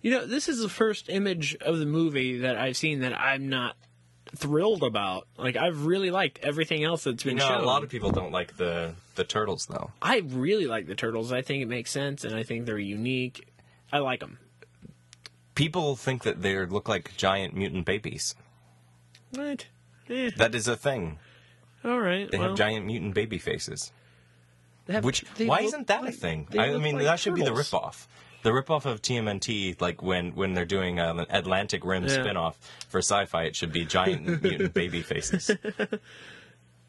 you 0.01 0.11
know, 0.11 0.27
this 0.27 0.49
is 0.49 0.59
the 0.59 0.69
first 0.69 1.09
image 1.09 1.55
of 1.61 1.79
the 1.79 1.87
movie 1.87 2.39
that 2.39 2.57
I've 2.57 2.77
seen 2.77 3.01
that 3.01 3.17
I'm 3.19 3.49
not 3.49 3.77
thrilled 4.37 4.83
about. 4.83 5.27
Like, 5.37 5.57
I've 5.57 5.85
really 5.87 6.11
liked 6.11 6.39
everything 6.43 6.85
else 6.85 7.05
that's 7.05 7.23
been 7.23 7.35
you 7.35 7.39
know, 7.41 7.49
shown. 7.49 7.61
a 7.61 7.67
lot 7.67 7.83
of 7.83 7.89
people 7.91 8.11
don't 8.11 8.33
like 8.33 8.57
the 8.57 8.95
the 9.15 9.25
turtles 9.25 9.67
though. 9.67 9.91
I 10.01 10.19
really 10.19 10.67
like 10.67 10.87
the 10.87 10.95
turtles. 10.95 11.33
I 11.33 11.43
think 11.43 11.63
it 11.63 11.67
makes 11.69 11.91
sense, 11.91 12.25
and 12.25 12.35
I 12.35 12.43
think 12.43 12.67
they're 12.67 12.79
unique. 12.79 13.47
I 13.93 13.99
like 13.99 14.21
them. 14.21 14.39
People 15.55 15.97
think 15.97 16.23
that 16.23 16.41
they 16.43 16.65
look 16.65 16.89
like 16.89 17.15
giant 17.17 17.55
mutant 17.55 17.85
babies. 17.85 18.35
Right? 19.37 19.67
Eh, 20.09 20.31
That 20.37 20.55
is 20.55 20.67
a 20.67 20.77
thing. 20.77 21.19
all 21.85 21.99
right. 22.01 22.31
They 22.31 22.39
well, 22.39 22.49
have 22.49 22.57
giant 22.57 22.87
mutant 22.87 23.15
baby 23.15 23.39
faces. 23.39 23.93
have- 24.89 25.05
Which 25.05 25.25
why 25.39 25.61
isn't 25.61 25.89
that 25.89 26.07
a 26.07 26.13
thing? 26.13 26.49
I 26.59 26.79
mean, 26.79 26.97
like 26.97 27.05
that 27.05 27.21
should 27.21 27.35
be 27.35 27.43
the 27.43 27.49
turtles. 27.51 27.71
ripoff. 27.71 28.07
The 28.43 28.51
ripoff 28.51 28.87
of 28.87 29.03
TMNT, 29.03 29.81
like 29.81 30.03
when 30.03 30.35
when 30.35 30.55
they're 30.55 30.65
doing 30.65 30.99
uh, 30.99 31.15
an 31.15 31.27
Atlantic 31.31 31.85
Rim 31.85 32.05
Yeah. 32.05 32.25
spinoff 32.25 32.55
for 32.89 32.99
sci-fi, 32.99 33.45
it 33.45 33.55
should 33.57 33.73
be 33.73 33.85
giant 33.85 34.43
mutant 34.43 34.75
baby 34.83 35.03
faces. 35.03 35.51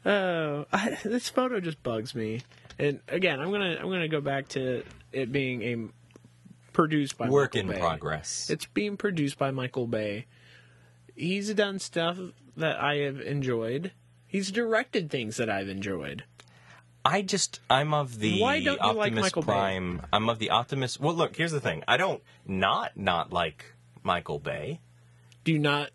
Oh, 0.06 0.66
I, 0.70 0.98
this 1.02 1.30
photo 1.30 1.60
just 1.60 1.82
bugs 1.82 2.14
me. 2.14 2.42
And 2.78 3.00
again, 3.08 3.40
I'm 3.40 3.50
gonna 3.50 3.76
I'm 3.80 3.88
gonna 3.88 4.06
go 4.08 4.20
back 4.20 4.48
to 4.48 4.82
it 5.12 5.32
being 5.32 5.62
a 5.62 6.72
produced 6.74 7.16
by 7.16 7.30
Work 7.30 7.54
Michael 7.54 7.70
in 7.70 7.74
Bay. 7.74 7.80
progress. 7.80 8.50
It's 8.50 8.66
being 8.66 8.98
produced 8.98 9.38
by 9.38 9.50
Michael 9.50 9.86
Bay. 9.86 10.26
He's 11.16 11.54
done 11.54 11.78
stuff 11.78 12.18
that 12.56 12.78
I 12.78 12.96
have 12.96 13.18
enjoyed. 13.20 13.92
He's 14.26 14.50
directed 14.50 15.08
things 15.10 15.36
that 15.38 15.48
I've 15.48 15.68
enjoyed. 15.68 16.24
I 17.04 17.22
just 17.22 17.60
I'm 17.68 17.92
of 17.92 18.18
the 18.18 18.40
Why 18.40 18.62
don't 18.62 18.80
you 18.82 18.92
like 18.94 19.08
Optimus 19.12 19.22
Michael 19.22 19.42
Bay? 19.42 19.46
Prime. 19.52 20.02
I'm 20.12 20.28
of 20.28 20.38
the 20.38 20.50
Optimus. 20.50 20.98
Well, 20.98 21.14
look, 21.14 21.36
here's 21.36 21.52
the 21.52 21.60
thing. 21.60 21.84
I 21.86 21.96
don't 21.96 22.22
not 22.46 22.96
not 22.96 23.32
like 23.32 23.66
Michael 24.02 24.38
Bay. 24.38 24.80
Do 25.44 25.52
you 25.52 25.58
not 25.58 25.90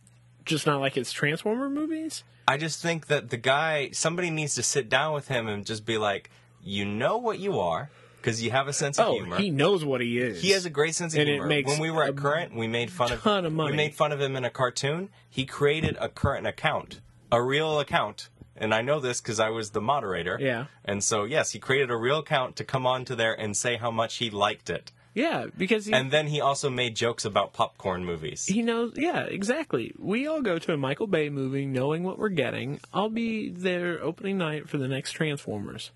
just 0.46 0.66
not 0.68 0.80
like 0.80 0.94
his 0.94 1.12
Transformer 1.12 1.70
movies? 1.70 2.24
I 2.48 2.58
just 2.58 2.82
think 2.82 3.08
that 3.08 3.30
the 3.30 3.38
guy, 3.38 3.90
somebody 3.92 4.30
needs 4.30 4.56
to 4.56 4.64
sit 4.64 4.90
down 4.90 5.14
with 5.14 5.28
him 5.28 5.48
and 5.48 5.66
just 5.66 5.86
be 5.86 5.98
like, 5.98 6.30
you 6.64 6.84
know 6.86 7.18
what 7.18 7.38
you 7.40 7.60
are, 7.60 7.90
because 8.18 8.42
you 8.44 8.50
have 8.52 8.68
a 8.68 8.74
sense 8.74 8.98
of 9.00 9.08
Oh, 9.08 9.14
humor. 9.14 9.38
he 9.38 9.50
knows 9.52 9.86
what 9.86 10.02
he 10.02 10.18
is. 10.20 10.42
He 10.42 10.50
has 10.52 10.66
a 10.66 10.70
great 10.72 10.96
sense 10.96 11.14
of 11.14 11.20
And 11.20 11.30
it 11.30 11.34
humor. 11.34 11.48
makes 11.48 11.70
when 11.72 11.80
we 11.80 11.92
were 11.92 12.04
a 12.04 12.08
at 12.08 12.16
Current, 12.16 12.56
we 12.56 12.68
made 12.68 12.92
fun 12.92 13.12
of 13.12 13.22
ton 13.22 13.46
of 13.46 13.54
money. 13.54 13.72
we 13.72 13.78
made 13.78 13.94
fun 13.94 14.12
of 14.12 14.20
him 14.22 14.36
in 14.36 14.44
a 14.46 14.50
cartoon. 14.50 15.10
He 15.30 15.46
created 15.46 15.96
a 16.00 16.10
Current 16.10 16.48
account, 16.48 17.02
a 17.32 17.42
real 17.42 17.80
account, 17.80 18.30
and 18.60 18.74
I 18.74 18.82
know 18.82 19.00
this 19.00 19.22
because 19.22 19.40
I 19.40 19.50
was 19.50 19.72
the 19.72 19.82
moderator. 19.82 20.38
Yeah. 20.40 20.66
And 20.86 21.04
so 21.04 21.24
yes, 21.24 21.52
he 21.52 21.60
created 21.60 21.92
a 21.92 21.98
real 21.98 22.20
account 22.20 22.56
to 22.58 22.64
come 22.64 22.86
onto 22.86 23.16
there 23.16 23.34
and 23.34 23.56
say 23.56 23.78
how 23.78 23.92
much 23.92 24.18
he 24.18 24.30
liked 24.30 24.70
it, 24.70 24.92
yeah, 25.14 25.48
because 25.58 25.86
he, 25.86 25.94
and 25.94 26.12
then 26.12 26.28
he 26.28 26.40
also 26.40 26.70
made 26.70 26.96
jokes 26.96 27.26
about 27.26 27.52
popcorn 27.54 28.06
movies. 28.06 28.46
he 28.46 28.62
knows. 28.62 28.94
Yeah, 28.96 29.24
exactly. 29.24 29.94
We 29.98 30.28
all 30.28 30.42
go 30.42 30.60
to 30.60 30.74
a 30.74 30.78
Michael 30.78 31.08
Bay 31.08 31.30
movie 31.30 31.66
knowing 31.66 32.04
what 32.04 32.20
we're 32.20 32.30
getting. 32.30 32.80
I'll 32.94 33.10
be 33.10 33.50
there 33.50 34.02
opening 34.02 34.38
night 34.38 34.70
for 34.70 34.78
the 34.78 34.88
next 34.88 35.14
Transformers. 35.14 35.92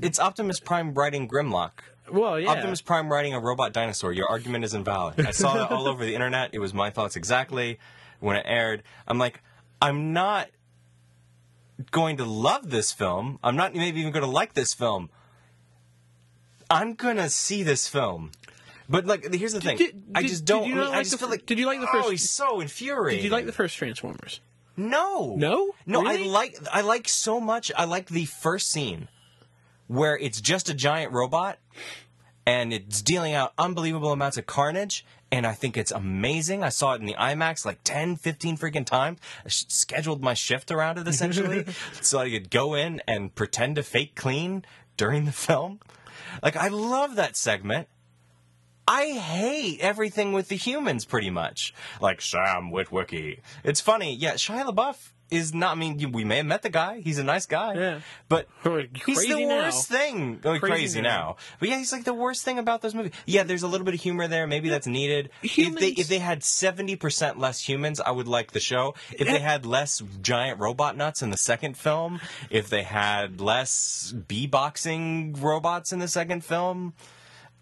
It's 0.00 0.20
Optimus 0.20 0.60
Prime 0.60 0.94
writing 0.94 1.28
Grimlock. 1.28 1.72
Well, 2.10 2.38
yeah. 2.38 2.50
Optimus 2.50 2.80
Prime 2.80 3.08
riding 3.08 3.34
a 3.34 3.40
robot 3.40 3.72
dinosaur. 3.72 4.12
Your 4.12 4.28
argument 4.28 4.64
is 4.64 4.72
invalid. 4.74 5.20
I 5.26 5.32
saw 5.32 5.54
that 5.54 5.70
all 5.70 5.88
over 5.88 6.04
the 6.04 6.14
internet. 6.14 6.50
It 6.52 6.60
was 6.60 6.72
my 6.72 6.90
thoughts 6.90 7.16
exactly 7.16 7.78
when 8.20 8.36
it 8.36 8.44
aired. 8.46 8.84
I'm 9.06 9.18
like, 9.18 9.42
I'm 9.82 10.12
not 10.12 10.48
going 11.90 12.16
to 12.18 12.24
love 12.24 12.70
this 12.70 12.92
film. 12.92 13.38
I'm 13.42 13.56
not 13.56 13.74
maybe 13.74 14.00
even 14.00 14.12
going 14.12 14.24
to 14.24 14.30
like 14.30 14.54
this 14.54 14.74
film. 14.74 15.10
I'm 16.70 16.94
going 16.94 17.16
to 17.16 17.28
see 17.28 17.62
this 17.62 17.88
film. 17.88 18.30
But 18.88 19.06
like, 19.06 19.32
here's 19.34 19.52
the 19.52 19.60
thing. 19.60 19.76
did- 19.76 20.02
I 20.14 20.22
just 20.22 20.44
don't. 20.44 20.66
you 20.66 20.74
not 20.74 20.88
I 20.88 20.90
like 20.90 20.98
just 21.00 21.12
the 21.12 21.18
feel 21.18 21.28
like. 21.30 21.46
did 21.46 21.58
you 21.58 21.66
like 21.66 21.80
the 21.80 21.86
first? 21.86 21.96
Oh, 21.96 22.02
first- 22.02 22.10
he's 22.10 22.30
so 22.30 22.60
infuriating. 22.60 23.18
Did 23.22 23.24
you 23.26 23.30
like 23.30 23.46
the 23.46 23.52
first 23.52 23.76
Transformers? 23.76 24.40
No. 24.76 25.34
No? 25.36 25.74
No, 25.86 26.02
Really? 26.02 26.24
I 26.24 26.30
like 26.30 26.56
I 26.72 26.80
like 26.80 27.08
so 27.08 27.40
much. 27.40 27.70
I 27.76 27.84
like 27.84 28.08
the 28.08 28.24
first 28.24 28.70
scene 28.70 29.08
where 29.88 30.16
it's 30.16 30.40
just 30.40 30.68
a 30.68 30.74
giant 30.74 31.12
robot 31.12 31.58
and 32.46 32.72
it's 32.72 33.02
dealing 33.02 33.34
out 33.34 33.52
unbelievable 33.58 34.12
amounts 34.12 34.38
of 34.38 34.46
carnage 34.46 35.04
and 35.32 35.46
I 35.46 35.52
think 35.52 35.76
it's 35.76 35.92
amazing. 35.92 36.62
I 36.62 36.68
saw 36.70 36.94
it 36.94 37.00
in 37.00 37.06
the 37.06 37.14
IMAX 37.14 37.64
like 37.64 37.80
10, 37.84 38.16
15 38.16 38.56
freaking 38.56 38.84
times. 38.84 39.18
I 39.44 39.48
sh- 39.48 39.66
scheduled 39.68 40.22
my 40.22 40.34
shift 40.34 40.70
around 40.70 40.98
it 40.98 41.06
essentially 41.06 41.66
so 42.00 42.18
I 42.18 42.30
could 42.30 42.50
go 42.50 42.74
in 42.74 43.00
and 43.06 43.34
pretend 43.34 43.76
to 43.76 43.82
fake 43.82 44.14
clean 44.14 44.64
during 44.96 45.24
the 45.24 45.32
film. 45.32 45.80
Like 46.42 46.56
I 46.56 46.68
love 46.68 47.16
that 47.16 47.36
segment. 47.36 47.88
I 48.88 49.12
hate 49.12 49.80
everything 49.80 50.32
with 50.32 50.48
the 50.48 50.56
humans 50.56 51.04
pretty 51.04 51.30
much. 51.30 51.72
Like 52.00 52.20
Sam 52.20 52.72
Witwicky. 52.72 53.38
It's 53.62 53.80
funny. 53.80 54.14
Yeah, 54.14 54.34
Shia 54.34 54.66
LaBeouf 54.66 55.12
is 55.30 55.54
not, 55.54 55.76
I 55.76 55.78
mean, 55.78 56.12
we 56.12 56.24
may 56.24 56.38
have 56.38 56.46
met 56.46 56.62
the 56.62 56.70
guy. 56.70 57.00
He's 57.00 57.18
a 57.18 57.24
nice 57.24 57.46
guy. 57.46 57.74
Yeah. 57.74 58.00
But 58.28 58.48
he's 59.06 59.26
the 59.26 59.46
now. 59.46 59.48
worst 59.48 59.88
thing. 59.88 60.40
Oh, 60.44 60.58
crazy, 60.58 60.72
Crazy 60.72 61.00
now. 61.00 61.08
now. 61.08 61.36
But 61.58 61.68
yeah, 61.68 61.78
he's 61.78 61.92
like 61.92 62.04
the 62.04 62.14
worst 62.14 62.44
thing 62.44 62.58
about 62.58 62.82
those 62.82 62.94
movies. 62.94 63.12
Yeah, 63.26 63.44
there's 63.44 63.62
a 63.62 63.68
little 63.68 63.84
bit 63.84 63.94
of 63.94 64.00
humor 64.00 64.26
there. 64.28 64.46
Maybe 64.46 64.68
that's 64.68 64.86
needed. 64.86 65.30
If 65.42 65.78
they, 65.78 65.88
if 65.88 66.08
they 66.08 66.18
had 66.18 66.40
70% 66.40 67.38
less 67.38 67.60
humans, 67.60 68.00
I 68.00 68.10
would 68.10 68.28
like 68.28 68.52
the 68.52 68.60
show. 68.60 68.94
If 69.12 69.26
they 69.26 69.36
eh. 69.36 69.38
had 69.38 69.64
less 69.64 70.02
giant 70.20 70.58
robot 70.58 70.96
nuts 70.96 71.22
in 71.22 71.30
the 71.30 71.38
second 71.38 71.76
film, 71.76 72.20
if 72.50 72.68
they 72.68 72.82
had 72.82 73.40
less 73.40 74.12
b-boxing 74.12 75.34
robots 75.34 75.92
in 75.92 75.98
the 75.98 76.08
second 76.08 76.44
film, 76.44 76.94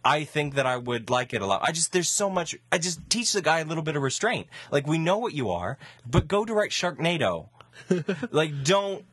I 0.05 0.25
think 0.25 0.55
that 0.55 0.67
I 0.67 0.77
would 0.77 1.11
like 1.11 1.35
it 1.35 1.43
a 1.43 1.47
lot. 1.47 1.63
I 1.63 1.73
just 1.73 1.93
there's 1.93 2.09
so 2.09 2.31
much. 2.31 2.57
I 2.71 2.79
just 2.79 3.11
teach 3.11 3.33
the 3.33 3.43
guy 3.43 3.61
a 3.61 3.65
little 3.65 3.83
bit 3.83 3.97
of 3.97 4.03
restraint. 4.03 4.47
Like 4.71 4.87
we 4.87 4.97
know 4.97 5.19
what 5.19 5.35
you 5.35 5.51
are, 5.51 5.77
but 6.09 6.29
go 6.29 6.45
direct 6.45 6.73
Sharknado. 6.73 7.49
like 8.30 8.64
don't 8.64 9.04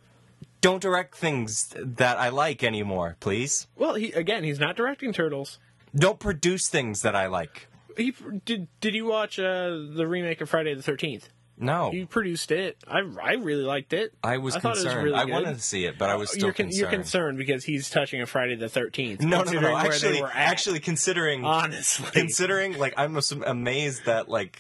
don't 0.62 0.82
direct 0.82 1.16
things 1.16 1.74
that 1.78 2.18
I 2.18 2.30
like 2.30 2.64
anymore, 2.64 3.18
please. 3.20 3.68
Well, 3.76 3.96
he 3.96 4.12
again, 4.14 4.44
he's 4.44 4.60
not 4.60 4.76
directing 4.76 5.14
Turtles. 5.14 5.60
Don't 5.96 6.20
produce 6.20 6.68
things 6.68 7.02
that 7.04 7.16
I 7.16 7.28
like. 7.28 7.68
He 7.98 8.14
did. 8.44 8.68
Did 8.82 8.96
you 8.96 9.06
watch 9.06 9.40
uh, 9.40 9.70
the 9.94 10.06
remake 10.08 10.42
of 10.42 10.50
Friday 10.50 10.74
the 10.74 10.82
Thirteenth? 10.84 11.30
No, 11.58 11.90
He 11.90 12.04
produced 12.04 12.52
it. 12.52 12.76
I 12.86 13.00
I 13.24 13.34
really 13.36 13.64
liked 13.64 13.94
it. 13.94 14.14
I 14.22 14.40
was 14.40 14.56
I 14.56 14.58
it 14.58 14.64
was 14.66 14.84
concerned. 14.84 15.04
really 15.06 15.16
I 15.16 15.24
good. 15.24 15.32
wanted 15.32 15.56
to 15.56 15.62
see 15.62 15.86
it, 15.86 15.98
but 15.98 16.10
I 16.10 16.16
was 16.16 16.30
still 16.30 16.48
you're, 16.48 16.54
con- 16.54 16.66
concerned. 16.66 16.80
you're 16.82 16.90
concerned 16.90 17.38
because 17.38 17.64
he's 17.64 17.90
touching 17.90 18.22
a 18.22 18.26
Friday 18.26 18.56
the 18.56 18.68
Thirteenth. 18.68 19.22
No, 19.22 19.42
no, 19.44 19.54
no. 19.62 19.78
Actually, 19.78 20.22
actually, 20.22 20.80
considering 20.82 21.46
honestly, 21.46 22.08
considering 22.12 22.78
like 22.78 22.94
I'm 22.98 23.16
am- 23.16 23.44
amazed 23.46 24.04
that 24.06 24.28
like 24.28 24.60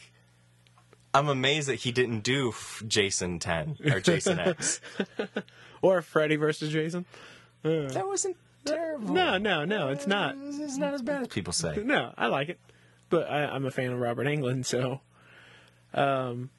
I'm 1.15 1.29
amazed 1.29 1.69
that 1.69 1.75
he 1.75 1.91
didn't 1.91 2.21
do 2.21 2.49
f- 2.49 2.83
Jason 2.87 3.39
10 3.39 3.77
or 3.91 3.99
Jason 3.99 4.39
X. 4.39 4.81
or 5.81 6.01
Freddy 6.01 6.35
versus 6.35 6.71
Jason. 6.71 7.05
Uh. 7.63 7.87
That 7.87 8.05
wasn't 8.05 8.35
uh, 8.67 8.69
terrible. 8.71 9.13
No, 9.13 9.37
no, 9.37 9.65
no, 9.65 9.89
it's 9.89 10.07
not. 10.07 10.35
Uh, 10.35 10.39
it's 10.43 10.77
not 10.77 10.93
as 10.93 11.01
bad 11.01 11.23
as 11.23 11.27
people 11.29 11.53
say. 11.53 11.77
No, 11.83 12.13
I 12.17 12.27
like 12.27 12.49
it, 12.49 12.59
but 13.09 13.29
I, 13.29 13.45
I'm 13.45 13.65
a 13.65 13.71
fan 13.71 13.91
of 13.91 13.99
Robert 13.99 14.27
Englund, 14.27 14.65
so 14.65 15.01
um, 15.93 16.49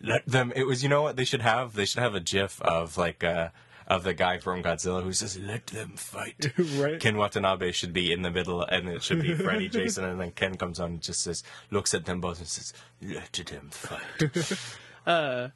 Let 0.00 0.24
them. 0.26 0.52
It 0.54 0.64
was. 0.66 0.82
You 0.82 0.88
know 0.88 1.02
what 1.02 1.16
they 1.16 1.24
should 1.24 1.42
have? 1.42 1.74
They 1.74 1.84
should 1.84 2.00
have 2.02 2.14
a 2.14 2.20
GIF 2.20 2.62
of 2.62 2.96
like 2.96 3.24
uh 3.24 3.48
of 3.86 4.02
the 4.02 4.14
guy 4.14 4.38
from 4.38 4.62
Godzilla 4.62 5.02
who 5.02 5.12
says 5.12 5.38
"Let 5.38 5.66
them 5.68 5.94
fight." 5.96 6.52
Right. 6.76 7.00
Ken 7.00 7.16
Watanabe 7.16 7.72
should 7.72 7.92
be 7.92 8.12
in 8.12 8.22
the 8.22 8.30
middle, 8.30 8.62
and 8.62 8.88
it 8.88 9.02
should 9.02 9.22
be 9.22 9.34
Freddy, 9.44 9.68
Jason, 9.68 10.04
and 10.04 10.20
then 10.20 10.32
Ken 10.32 10.56
comes 10.56 10.80
on 10.80 10.92
and 10.92 11.00
just 11.00 11.22
says, 11.22 11.42
looks 11.70 11.94
at 11.94 12.04
them 12.04 12.20
both 12.20 12.38
and 12.38 12.48
says, 12.48 12.72
"Let 13.00 13.32
them 13.32 13.70
fight." 13.70 14.58
uh, 15.06 15.48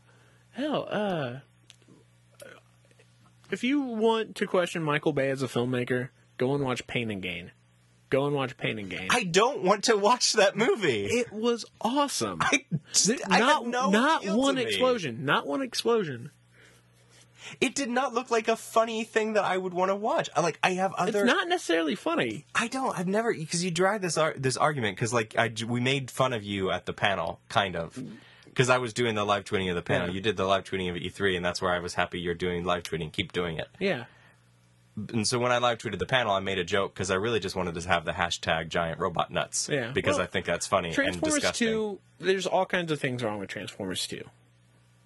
hell, 0.53 0.87
uh, 0.91 1.37
if 3.51 3.65
you 3.65 3.81
want 3.81 4.37
to 4.37 4.47
question 4.47 4.83
Michael 4.83 5.13
Bay 5.13 5.31
as 5.31 5.43
a 5.43 5.49
filmmaker, 5.49 6.11
go 6.39 6.55
and 6.55 6.65
watch 6.65 6.87
Pain 6.87 7.11
and 7.11 7.21
Gain. 7.21 7.51
Go 8.11 8.27
and 8.27 8.35
watch 8.35 8.57
Pain 8.57 8.79
and 8.79 8.91
Gain. 8.91 9.09
I 9.11 9.25
don't 9.25 9.63
want 9.63 9.85
to 9.85 9.97
watch 9.97 10.33
that 10.35 10.57
movie. 10.57 11.07
it 11.07 11.33
was 11.33 11.65
awesome. 11.81 12.39
I, 12.43 12.65
I 13.29 13.39
not 13.41 13.67
no 13.67 13.91
not 13.91 14.27
one 14.27 14.59
explosion. 14.59 15.25
Not 15.25 15.47
one 15.47 15.63
explosion. 15.63 16.31
It 17.61 17.75
did 17.75 17.91
not 17.91 18.15
look 18.15 18.31
like 18.31 18.49
a 18.49 18.57
funny 18.57 19.05
thing 19.05 19.35
that 19.35 19.45
I 19.45 19.57
would 19.57 19.75
want 19.75 19.91
to 19.91 19.97
watch. 19.97 20.29
I 20.35 20.41
like. 20.41 20.59
I 20.63 20.73
have 20.73 20.93
other. 20.95 21.21
It's 21.21 21.27
not 21.27 21.49
necessarily 21.49 21.95
funny. 21.95 22.47
I 22.55 22.69
don't. 22.69 22.99
I've 22.99 23.09
never 23.09 23.33
because 23.33 23.65
you 23.65 23.71
dragged 23.71 24.05
this 24.05 24.19
ar- 24.19 24.35
this 24.37 24.57
argument 24.57 24.97
because 24.97 25.13
like 25.13 25.37
I 25.37 25.53
we 25.67 25.81
made 25.81 26.11
fun 26.11 26.33
of 26.33 26.43
you 26.43 26.71
at 26.71 26.87
the 26.87 26.93
panel 26.93 27.41
kind 27.49 27.77
of 27.77 27.95
mm. 27.95 28.13
because 28.45 28.71
I 28.71 28.79
was 28.79 28.93
doing 28.93 29.15
the 29.15 29.25
live 29.25 29.45
tweeting 29.45 29.69
of 29.69 29.77
the 29.77 29.83
panel. 29.83 30.09
Yeah. 30.09 30.15
You 30.15 30.21
did 30.21 30.37
the 30.37 30.45
live 30.45 30.65
tweeting 30.65 30.91
of 30.91 30.97
E3, 30.97 31.37
and 31.37 31.45
that's 31.45 31.61
where 31.61 31.73
I 31.73 31.79
was 31.79 31.95
happy 31.95 32.21
you're 32.21 32.35
doing 32.35 32.65
live 32.65 32.83
tweeting. 32.83 33.13
Keep 33.13 33.33
doing 33.33 33.59
it. 33.59 33.69
Yeah. 33.79 34.05
And 35.13 35.27
so 35.27 35.39
when 35.39 35.53
I 35.53 35.59
live 35.59 35.79
tweeted 35.79 35.99
the 35.99 36.07
panel, 36.07 36.33
I 36.33 36.41
made 36.41 36.59
a 36.59 36.65
joke 36.65 36.95
because 36.95 37.11
I 37.11 37.15
really 37.15 37.41
just 37.41 37.57
wanted 37.57 37.75
to 37.75 37.89
have 37.89 38.05
the 38.05 38.13
hashtag 38.13 38.69
giant 38.69 39.01
robot 39.01 39.31
nuts. 39.31 39.69
Yeah. 39.71 39.93
Because 39.93 40.17
Well, 40.17 40.25
I 40.25 40.27
think 40.27 40.47
that's 40.47 40.67
funny 40.67 40.89
and 40.89 40.95
Transformers 40.95 41.35
disgusting. 41.35 41.69
2, 41.69 42.01
there's 42.19 42.47
all 42.47 42.67
kinds 42.67 42.93
of 42.93 43.01
things 43.01 43.23
wrong 43.23 43.39
with 43.39 43.49
Transformers 43.49 44.07
2. 44.07 44.25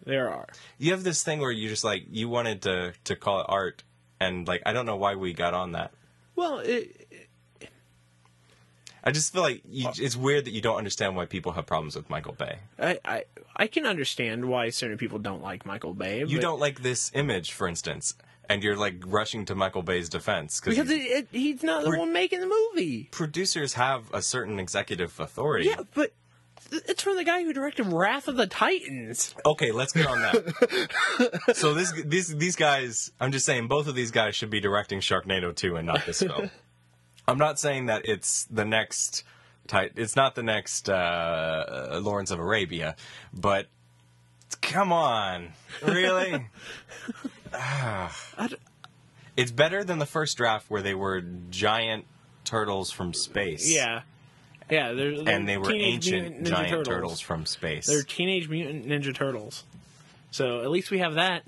There 0.04 0.30
are. 0.30 0.46
You 0.78 0.92
have 0.92 1.02
this 1.04 1.22
thing 1.22 1.40
where 1.40 1.50
you 1.50 1.68
just 1.68 1.84
like 1.84 2.04
you 2.10 2.28
wanted 2.28 2.62
to 2.62 2.92
to 3.04 3.16
call 3.16 3.40
it 3.40 3.46
art, 3.48 3.82
and 4.20 4.46
like 4.46 4.62
I 4.66 4.72
don't 4.72 4.86
know 4.86 4.96
why 4.96 5.14
we 5.14 5.32
got 5.32 5.54
on 5.54 5.72
that. 5.72 5.92
Well, 6.36 6.58
it, 6.58 7.08
I 9.02 9.10
just 9.10 9.32
feel 9.32 9.42
like 9.42 9.62
you, 9.68 9.88
it's 9.96 10.16
weird 10.16 10.46
that 10.46 10.52
you 10.52 10.62
don't 10.62 10.76
understand 10.78 11.14
why 11.14 11.26
people 11.26 11.52
have 11.52 11.66
problems 11.66 11.94
with 11.94 12.08
Michael 12.08 12.32
Bay. 12.32 12.58
I, 12.78 12.98
I 13.04 13.24
I 13.56 13.66
can 13.66 13.86
understand 13.86 14.46
why 14.46 14.70
certain 14.70 14.96
people 14.96 15.18
don't 15.18 15.42
like 15.42 15.66
Michael 15.66 15.94
Bay. 15.94 16.20
You 16.20 16.36
but- 16.38 16.42
don't 16.42 16.60
like 16.60 16.82
this 16.82 17.10
image, 17.14 17.52
for 17.52 17.68
instance, 17.68 18.14
and 18.48 18.62
you're 18.62 18.76
like 18.76 19.02
rushing 19.06 19.44
to 19.46 19.54
Michael 19.54 19.82
Bay's 19.82 20.08
defense 20.08 20.60
because 20.60 20.90
it, 20.90 20.94
it, 21.00 21.28
he's 21.30 21.62
not 21.62 21.84
the 21.84 21.98
one 21.98 22.12
making 22.12 22.40
the 22.40 22.46
movie. 22.46 23.08
producers 23.10 23.74
have 23.74 24.04
a 24.12 24.22
certain 24.22 24.58
executive 24.58 25.20
authority. 25.20 25.66
Yeah, 25.66 25.82
but 25.94 26.12
it's 26.70 27.02
from 27.02 27.16
the 27.16 27.24
guy 27.24 27.42
who 27.42 27.52
directed 27.52 27.84
Wrath 27.86 28.28
of 28.28 28.36
the 28.36 28.46
Titans. 28.46 29.34
Okay, 29.44 29.72
let's 29.72 29.92
get 29.92 30.06
on 30.06 30.20
that. 30.20 31.40
so 31.54 31.74
this 31.74 31.92
these 32.04 32.34
these 32.36 32.56
guys, 32.56 33.12
I'm 33.20 33.32
just 33.32 33.46
saying, 33.46 33.68
both 33.68 33.86
of 33.86 33.94
these 33.94 34.10
guys 34.10 34.34
should 34.34 34.50
be 34.50 34.60
directing 34.60 35.00
Sharknado 35.00 35.54
2 35.54 35.76
and 35.76 35.86
not 35.86 36.04
this 36.06 36.20
film. 36.22 36.50
I'm 37.28 37.38
not 37.38 37.58
saying 37.58 37.86
that 37.86 38.02
it's 38.06 38.44
the 38.44 38.64
next. 38.64 39.24
It's 39.72 40.14
not 40.14 40.34
the 40.34 40.42
next 40.42 40.90
uh, 40.90 41.98
Lawrence 42.02 42.30
of 42.30 42.38
Arabia, 42.38 42.96
but 43.32 43.68
come 44.60 44.92
on, 44.92 45.52
really? 45.82 46.46
Ah. 47.56 48.12
it's 49.36 49.52
better 49.52 49.84
than 49.84 50.00
the 50.00 50.06
first 50.06 50.36
draft 50.36 50.68
where 50.68 50.82
they 50.82 50.94
were 50.94 51.20
giant 51.50 52.04
turtles 52.42 52.90
from 52.90 53.14
space. 53.14 53.72
Yeah, 53.72 54.02
yeah. 54.70 54.92
They're, 54.92 55.22
they're 55.22 55.34
and 55.34 55.48
they 55.48 55.58
were 55.58 55.70
Teenage 55.70 56.12
ancient 56.12 56.44
giant 56.46 56.68
turtles. 56.70 56.86
turtles. 56.88 57.20
from 57.20 57.46
space. 57.46 57.86
They're 57.86 58.02
Teenage 58.02 58.48
Mutant 58.48 58.86
Ninja 58.86 59.14
Turtles. 59.14 59.64
So 60.30 60.60
at 60.62 60.70
least 60.70 60.90
we 60.90 60.98
have 60.98 61.14
that. 61.14 61.42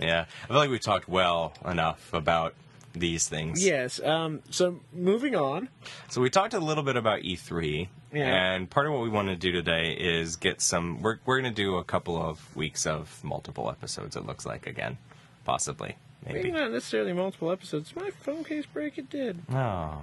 Yeah, 0.00 0.26
I 0.44 0.46
feel 0.48 0.56
like 0.56 0.70
we 0.70 0.78
talked 0.78 1.08
well 1.08 1.54
enough 1.64 2.12
about 2.12 2.54
these 2.92 3.28
things. 3.28 3.64
Yes. 3.64 4.00
Um. 4.02 4.40
So 4.50 4.80
moving 4.92 5.34
on. 5.34 5.68
So 6.08 6.20
we 6.20 6.30
talked 6.30 6.54
a 6.54 6.58
little 6.60 6.82
bit 6.84 6.96
about 6.96 7.20
E3, 7.22 7.88
Yeah. 8.12 8.24
and 8.54 8.70
part 8.70 8.86
of 8.86 8.92
what 8.92 9.02
we 9.02 9.08
want 9.08 9.28
to 9.28 9.36
do 9.36 9.52
today 9.52 9.92
is 9.92 10.36
get 10.36 10.60
some. 10.60 11.00
We're 11.02 11.18
we're 11.26 11.40
going 11.40 11.52
to 11.52 11.62
do 11.62 11.76
a 11.76 11.84
couple 11.84 12.16
of 12.20 12.54
weeks 12.56 12.86
of 12.86 13.22
multiple 13.24 13.68
episodes. 13.70 14.16
It 14.16 14.24
looks 14.26 14.46
like 14.46 14.66
again, 14.66 14.98
possibly, 15.44 15.96
Maybe 16.24 16.38
maybe. 16.38 16.50
not 16.52 16.70
necessarily 16.72 17.12
multiple 17.12 17.50
episodes. 17.50 17.94
My 17.94 18.10
phone 18.10 18.42
case 18.44 18.66
break. 18.66 18.98
It 18.98 19.10
did. 19.10 19.40
Oh, 19.52 20.00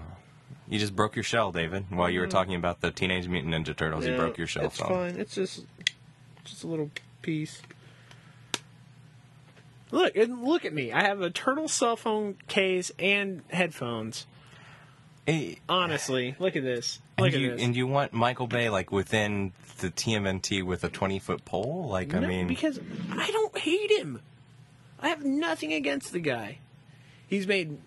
you 0.69 0.79
just 0.79 0.95
broke 0.95 1.15
your 1.15 1.23
shell, 1.23 1.51
David. 1.51 1.85
While 1.89 2.09
you 2.09 2.19
were 2.19 2.27
mm. 2.27 2.31
talking 2.31 2.55
about 2.55 2.81
the 2.81 2.91
Teenage 2.91 3.27
Mutant 3.27 3.53
Ninja 3.53 3.75
Turtles, 3.75 4.05
you 4.05 4.15
broke 4.15 4.37
your 4.37 4.47
shell 4.47 4.65
It's 4.65 4.77
fine. 4.79 5.17
It's 5.17 5.35
just 5.35 5.65
just 6.43 6.63
a 6.63 6.67
little 6.67 6.91
piece. 7.21 7.61
Look, 9.91 10.15
and 10.15 10.43
look 10.43 10.65
at 10.65 10.73
me. 10.73 10.91
I 10.91 11.03
have 11.03 11.21
a 11.21 11.29
turtle 11.29 11.67
cell 11.67 11.95
phone 11.95 12.35
case 12.47 12.91
and 12.99 13.43
headphones. 13.49 14.25
Hey, 15.25 15.59
Honestly, 15.67 16.35
look 16.37 16.55
at 16.55 16.63
this. 16.63 16.99
and 17.17 17.25
Look 17.25 17.33
at 17.33 17.39
you 17.39 17.51
this. 17.51 17.61
and 17.61 17.75
you 17.75 17.87
want 17.87 18.13
Michael 18.13 18.45
Bay 18.47 18.69
like 18.69 18.91
within 18.91 19.53
the 19.79 19.89
TMNT 19.89 20.63
with 20.63 20.83
a 20.83 20.89
twenty 20.89 21.17
foot 21.19 21.45
pole? 21.45 21.87
Like 21.89 22.13
I 22.13 22.19
No, 22.19 22.27
mean, 22.27 22.47
because 22.47 22.79
I 23.11 23.31
don't 23.31 23.57
hate 23.57 23.91
him. 23.91 24.21
I 24.99 25.09
have 25.09 25.23
nothing 25.23 25.73
against 25.73 26.11
the 26.11 26.19
guy. 26.19 26.59
He's 27.27 27.47
made 27.47 27.77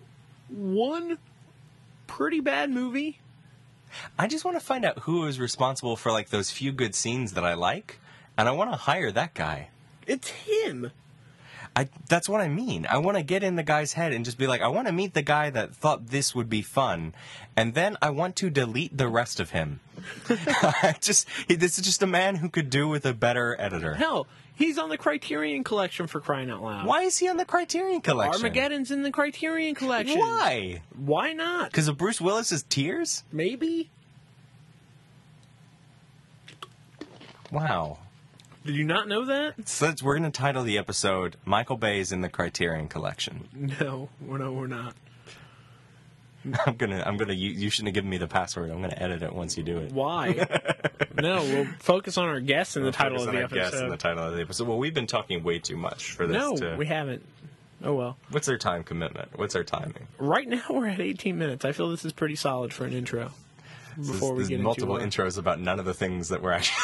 one 0.49 1.17
pretty 2.09 2.39
bad 2.41 2.71
movie. 2.71 3.19
I 4.17 4.27
just 4.27 4.43
want 4.43 4.57
to 4.57 4.65
find 4.65 4.83
out 4.83 4.99
who 4.99 5.25
is 5.25 5.39
responsible 5.39 5.95
for 5.95 6.11
like 6.11 6.29
those 6.29 6.51
few 6.51 6.71
good 6.71 6.95
scenes 6.95 7.33
that 7.33 7.45
I 7.45 7.53
like, 7.53 7.99
and 8.37 8.49
I 8.49 8.51
want 8.51 8.71
to 8.71 8.77
hire 8.77 9.11
that 9.11 9.35
guy. 9.35 9.69
It's 10.07 10.27
him. 10.29 10.91
I 11.75 11.87
that's 12.07 12.27
what 12.27 12.41
I 12.41 12.47
mean. 12.47 12.85
I 12.89 12.97
want 12.97 13.17
to 13.17 13.23
get 13.23 13.43
in 13.43 13.55
the 13.55 13.63
guy's 13.63 13.93
head 13.93 14.11
and 14.11 14.25
just 14.25 14.37
be 14.37 14.47
like, 14.47 14.61
I 14.61 14.67
want 14.67 14.87
to 14.87 14.93
meet 14.93 15.13
the 15.13 15.21
guy 15.21 15.49
that 15.49 15.75
thought 15.75 16.07
this 16.07 16.33
would 16.35 16.49
be 16.49 16.61
fun, 16.61 17.13
and 17.55 17.73
then 17.73 17.97
I 18.01 18.09
want 18.09 18.35
to 18.37 18.49
delete 18.49 18.97
the 18.97 19.07
rest 19.07 19.39
of 19.39 19.51
him. 19.51 19.79
Just 21.01 21.27
this 21.49 21.77
is 21.77 21.83
just 21.83 22.01
a 22.01 22.07
man 22.07 22.35
who 22.35 22.49
could 22.49 22.69
do 22.69 22.87
with 22.87 23.05
a 23.05 23.13
better 23.13 23.55
editor. 23.59 23.95
Hell, 23.95 24.27
he's 24.55 24.77
on 24.77 24.87
the 24.89 24.97
Criterion 24.97 25.65
Collection 25.65 26.07
for 26.07 26.21
crying 26.21 26.49
out 26.49 26.63
loud. 26.63 26.85
Why 26.85 27.01
is 27.01 27.17
he 27.17 27.27
on 27.27 27.35
the 27.35 27.43
Criterion 27.43 27.99
Collection? 27.99 28.41
Armageddon's 28.41 28.91
in 28.91 29.03
the 29.03 29.11
Criterion 29.11 29.75
Collection. 29.75 30.17
Why? 30.17 30.81
Why 30.95 31.33
not? 31.33 31.71
Because 31.71 31.89
of 31.89 31.97
Bruce 31.97 32.21
Willis's 32.21 32.63
tears? 32.63 33.23
Maybe. 33.31 33.89
Wow. 37.51 37.99
Did 38.69 38.75
you 38.75 38.83
not 38.83 39.07
know 39.07 39.25
that? 39.25 39.67
So 39.67 39.87
that's, 39.87 40.03
we're 40.03 40.15
going 40.15 40.31
to 40.31 40.37
title 40.37 40.61
the 40.61 40.77
episode 40.77 41.37
"Michael 41.43 41.75
Bay's 41.75 42.11
in 42.11 42.21
the 42.21 42.29
Criterion 42.29 42.87
Collection." 42.87 43.49
No, 43.81 44.09
we're 44.21 44.37
no, 44.37 44.51
we're 44.51 44.67
not. 44.67 44.93
I'm 46.67 46.75
gonna, 46.75 47.01
I'm 47.03 47.17
gonna. 47.17 47.33
You, 47.33 47.49
you 47.49 47.71
shouldn't 47.71 47.87
have 47.87 47.95
given 47.95 48.11
me 48.11 48.19
the 48.19 48.27
password. 48.27 48.69
I'm 48.69 48.79
gonna 48.79 48.93
edit 48.95 49.23
it 49.23 49.33
once 49.33 49.57
you 49.57 49.63
do 49.63 49.79
it. 49.79 49.91
Why? 49.91 50.33
no, 51.19 51.41
we'll 51.41 51.65
focus 51.79 52.19
on 52.19 52.29
our 52.29 52.39
guests 52.39 52.77
in 52.77 52.83
the 52.83 52.91
title 52.91 53.17
Focus 53.17 53.23
of 53.23 53.29
on 53.29 53.35
the 53.35 53.59
episode. 53.59 53.83
in 53.85 53.89
the 53.89 53.97
title 53.97 54.23
of 54.23 54.35
the 54.35 54.41
episode. 54.41 54.67
Well, 54.67 54.77
we've 54.77 54.93
been 54.93 55.07
talking 55.07 55.41
way 55.41 55.57
too 55.57 55.75
much 55.75 56.11
for 56.11 56.27
this. 56.27 56.37
no, 56.37 56.55
to, 56.55 56.75
we 56.75 56.85
haven't. 56.85 57.25
Oh 57.83 57.95
well. 57.95 58.17
What's 58.29 58.47
our 58.49 58.59
time 58.59 58.83
commitment? 58.83 59.29
What's 59.35 59.55
our 59.55 59.63
timing? 59.63 60.05
Right 60.19 60.47
now 60.47 60.61
we're 60.69 60.89
at 60.89 60.99
18 60.99 61.39
minutes. 61.39 61.65
I 61.65 61.71
feel 61.71 61.89
this 61.89 62.05
is 62.05 62.13
pretty 62.13 62.35
solid 62.35 62.71
for 62.71 62.85
an 62.85 62.93
intro. 62.93 63.31
Before 63.97 64.33
we 64.33 64.37
There's 64.37 64.49
get 64.49 64.59
multiple 64.59 64.97
into 64.97 65.23
uh, 65.23 65.25
intros 65.25 65.39
about 65.39 65.59
none 65.59 65.79
of 65.79 65.85
the 65.85 65.95
things 65.95 66.29
that 66.29 66.43
we're 66.43 66.51
actually 66.51 66.77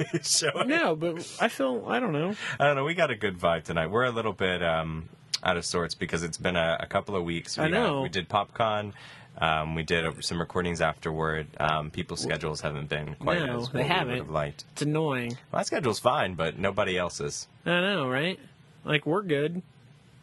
showing. 0.22 0.68
No, 0.68 0.96
but 0.96 1.16
I 1.40 1.48
feel 1.48 1.84
I 1.88 2.00
don't 2.00 2.12
know. 2.12 2.34
I 2.58 2.66
don't 2.66 2.76
know. 2.76 2.84
We 2.84 2.94
got 2.94 3.10
a 3.10 3.16
good 3.16 3.38
vibe 3.38 3.64
tonight. 3.64 3.88
We're 3.88 4.04
a 4.04 4.10
little 4.10 4.32
bit 4.32 4.62
um, 4.62 5.08
out 5.42 5.56
of 5.56 5.64
sorts 5.64 5.94
because 5.94 6.22
it's 6.22 6.38
been 6.38 6.56
a, 6.56 6.78
a 6.80 6.86
couple 6.86 7.16
of 7.16 7.24
weeks. 7.24 7.56
We 7.58 7.64
I 7.64 7.68
know. 7.68 7.96
Had, 7.96 8.02
we 8.02 8.08
did 8.08 8.28
PopCon. 8.28 8.92
Um, 9.38 9.74
we 9.74 9.82
did 9.82 10.04
uh, 10.06 10.12
some 10.20 10.38
recordings 10.38 10.80
afterward. 10.80 11.46
Um, 11.58 11.90
people's 11.90 12.20
schedules 12.20 12.60
haven't 12.60 12.88
been 12.90 13.14
quite 13.16 13.44
No, 13.44 13.62
as 13.62 13.70
they 13.70 13.82
haven't. 13.82 14.08
would 14.08 14.18
have 14.18 14.30
liked. 14.30 14.64
It's 14.72 14.82
annoying. 14.82 15.38
My 15.52 15.62
schedule's 15.62 15.98
fine, 15.98 16.34
but 16.34 16.58
nobody 16.58 16.98
else's. 16.98 17.48
I 17.64 17.80
know, 17.80 18.08
right? 18.08 18.38
Like 18.84 19.06
we're 19.06 19.22
good, 19.22 19.62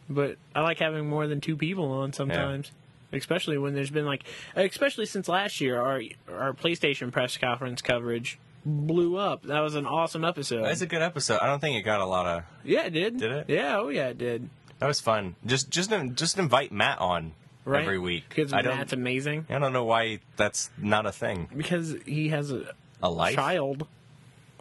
but 0.08 0.36
I 0.54 0.60
like 0.60 0.78
having 0.78 1.08
more 1.08 1.26
than 1.26 1.40
two 1.40 1.56
people 1.56 1.90
on 1.90 2.12
sometimes. 2.12 2.70
Especially 3.12 3.58
when 3.58 3.74
there's 3.74 3.90
been 3.90 4.06
like, 4.06 4.22
especially 4.54 5.04
since 5.06 5.28
last 5.28 5.60
year, 5.60 5.80
our 5.80 6.00
our 6.32 6.52
PlayStation 6.52 7.10
press 7.10 7.36
conference 7.36 7.82
coverage 7.82 8.38
blew 8.64 9.16
up. 9.16 9.42
That 9.44 9.60
was 9.60 9.74
an 9.74 9.86
awesome 9.86 10.24
episode. 10.24 10.64
It's 10.66 10.80
a 10.82 10.86
good 10.86 11.02
episode. 11.02 11.38
I 11.40 11.46
don't 11.46 11.60
think 11.60 11.76
it 11.76 11.82
got 11.82 12.00
a 12.00 12.06
lot 12.06 12.26
of. 12.26 12.42
yeah, 12.64 12.84
it 12.86 12.90
did. 12.90 13.18
Did 13.18 13.32
it? 13.32 13.44
Yeah, 13.48 13.78
oh 13.78 13.88
yeah, 13.88 14.08
it 14.08 14.18
did. 14.18 14.48
That 14.78 14.86
was 14.86 15.00
fun. 15.00 15.36
Just 15.46 15.70
just 15.70 15.90
just 16.14 16.38
invite 16.38 16.72
Matt 16.72 16.98
on 17.00 17.32
Right? 17.66 17.82
every 17.82 17.98
week. 17.98 18.24
because 18.30 18.52
I 18.52 18.62
don't. 18.62 18.76
Matt's 18.76 18.92
amazing. 18.94 19.46
I 19.50 19.58
don't 19.58 19.72
know 19.74 19.84
why 19.84 20.20
that's 20.36 20.70
not 20.78 21.04
a 21.06 21.12
thing. 21.12 21.48
Because 21.54 21.94
he 22.06 22.30
has 22.30 22.50
a 22.50 22.72
A 23.02 23.10
life. 23.10 23.34
child, 23.34 23.86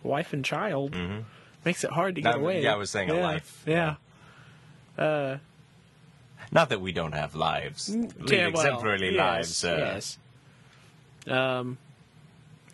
wife 0.04 0.34
and 0.34 0.44
child, 0.44 0.96
makes 1.64 1.84
it 1.86 1.92
hard 1.92 2.16
to 2.16 2.22
get 2.22 2.36
away. 2.36 2.62
yeah, 2.64 2.74
I 2.74 2.76
was 2.76 2.90
saying 2.90 3.10
a 3.10 3.14
life. 3.14 3.64
Yeah. 3.66 3.96
Uh, 4.98 5.38
Not 6.52 6.70
that 6.70 6.82
we 6.82 6.92
don't 6.92 7.14
have 7.14 7.36
lives. 7.36 7.90
Lead 7.96 8.12
yeah, 8.30 8.48
well, 8.48 8.66
exemplary 8.66 9.16
yes, 9.16 9.64
lives. 9.64 9.64
Uh, 9.64 9.78
yes. 9.78 10.18
Um. 11.28 11.78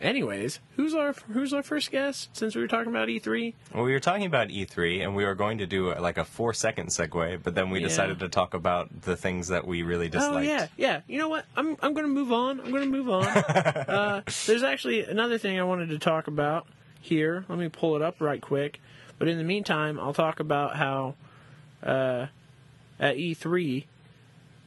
Anyways, 0.01 0.59
who's 0.75 0.93
our 0.93 1.13
who's 1.31 1.53
our 1.53 1.63
first 1.63 1.89
guest? 1.91 2.29
Since 2.35 2.55
we 2.55 2.61
were 2.61 2.67
talking 2.67 2.89
about 2.89 3.09
E 3.09 3.19
E3, 3.19 3.53
Well, 3.73 3.83
we 3.85 3.93
were 3.93 3.99
talking 3.99 4.25
about 4.25 4.49
E3, 4.49 5.01
and 5.03 5.15
we 5.15 5.23
were 5.23 5.35
going 5.35 5.57
to 5.59 5.65
do 5.65 5.91
uh, 5.91 6.01
like 6.01 6.17
a 6.17 6.25
four-second 6.25 6.87
segue, 6.89 7.41
but 7.43 7.55
then 7.55 7.69
we 7.69 7.79
Yeah. 7.79 7.87
decided 7.87 8.19
to 8.19 8.27
talk 8.29 8.53
about 8.53 9.01
the 9.03 9.15
things 9.15 9.47
that 9.47 9.65
we 9.65 9.83
really 9.83 10.09
disliked. 10.09 10.35
Oh 10.35 10.39
yeah, 10.41 10.67
yeah. 10.77 11.01
You 11.07 11.17
know 11.17 11.29
what? 11.29 11.45
I'm 11.55 11.77
I'm 11.81 11.93
gonna 11.93 12.09
move 12.09 12.31
on. 12.33 12.59
I'm 12.59 12.71
gonna 12.71 12.85
move 12.85 13.09
on. 13.09 13.25
uh, 13.27 14.21
there's 14.45 14.63
actually 14.63 15.03
another 15.05 15.37
thing 15.37 15.59
I 15.59 15.63
wanted 15.63 15.89
to 15.89 15.97
talk 15.99 16.27
about 16.27 16.67
here. 16.99 17.45
Let 17.47 17.57
me 17.57 17.69
pull 17.69 17.95
it 17.95 18.01
up 18.01 18.19
right 18.19 18.41
quick. 18.41 18.81
But 19.17 19.29
in 19.29 19.37
the 19.37 19.43
meantime, 19.45 19.97
I'll 19.99 20.13
talk 20.13 20.41
about 20.41 20.75
how 20.75 21.15
uh, 21.81 22.27
at 22.99 23.15
E3, 23.15 23.85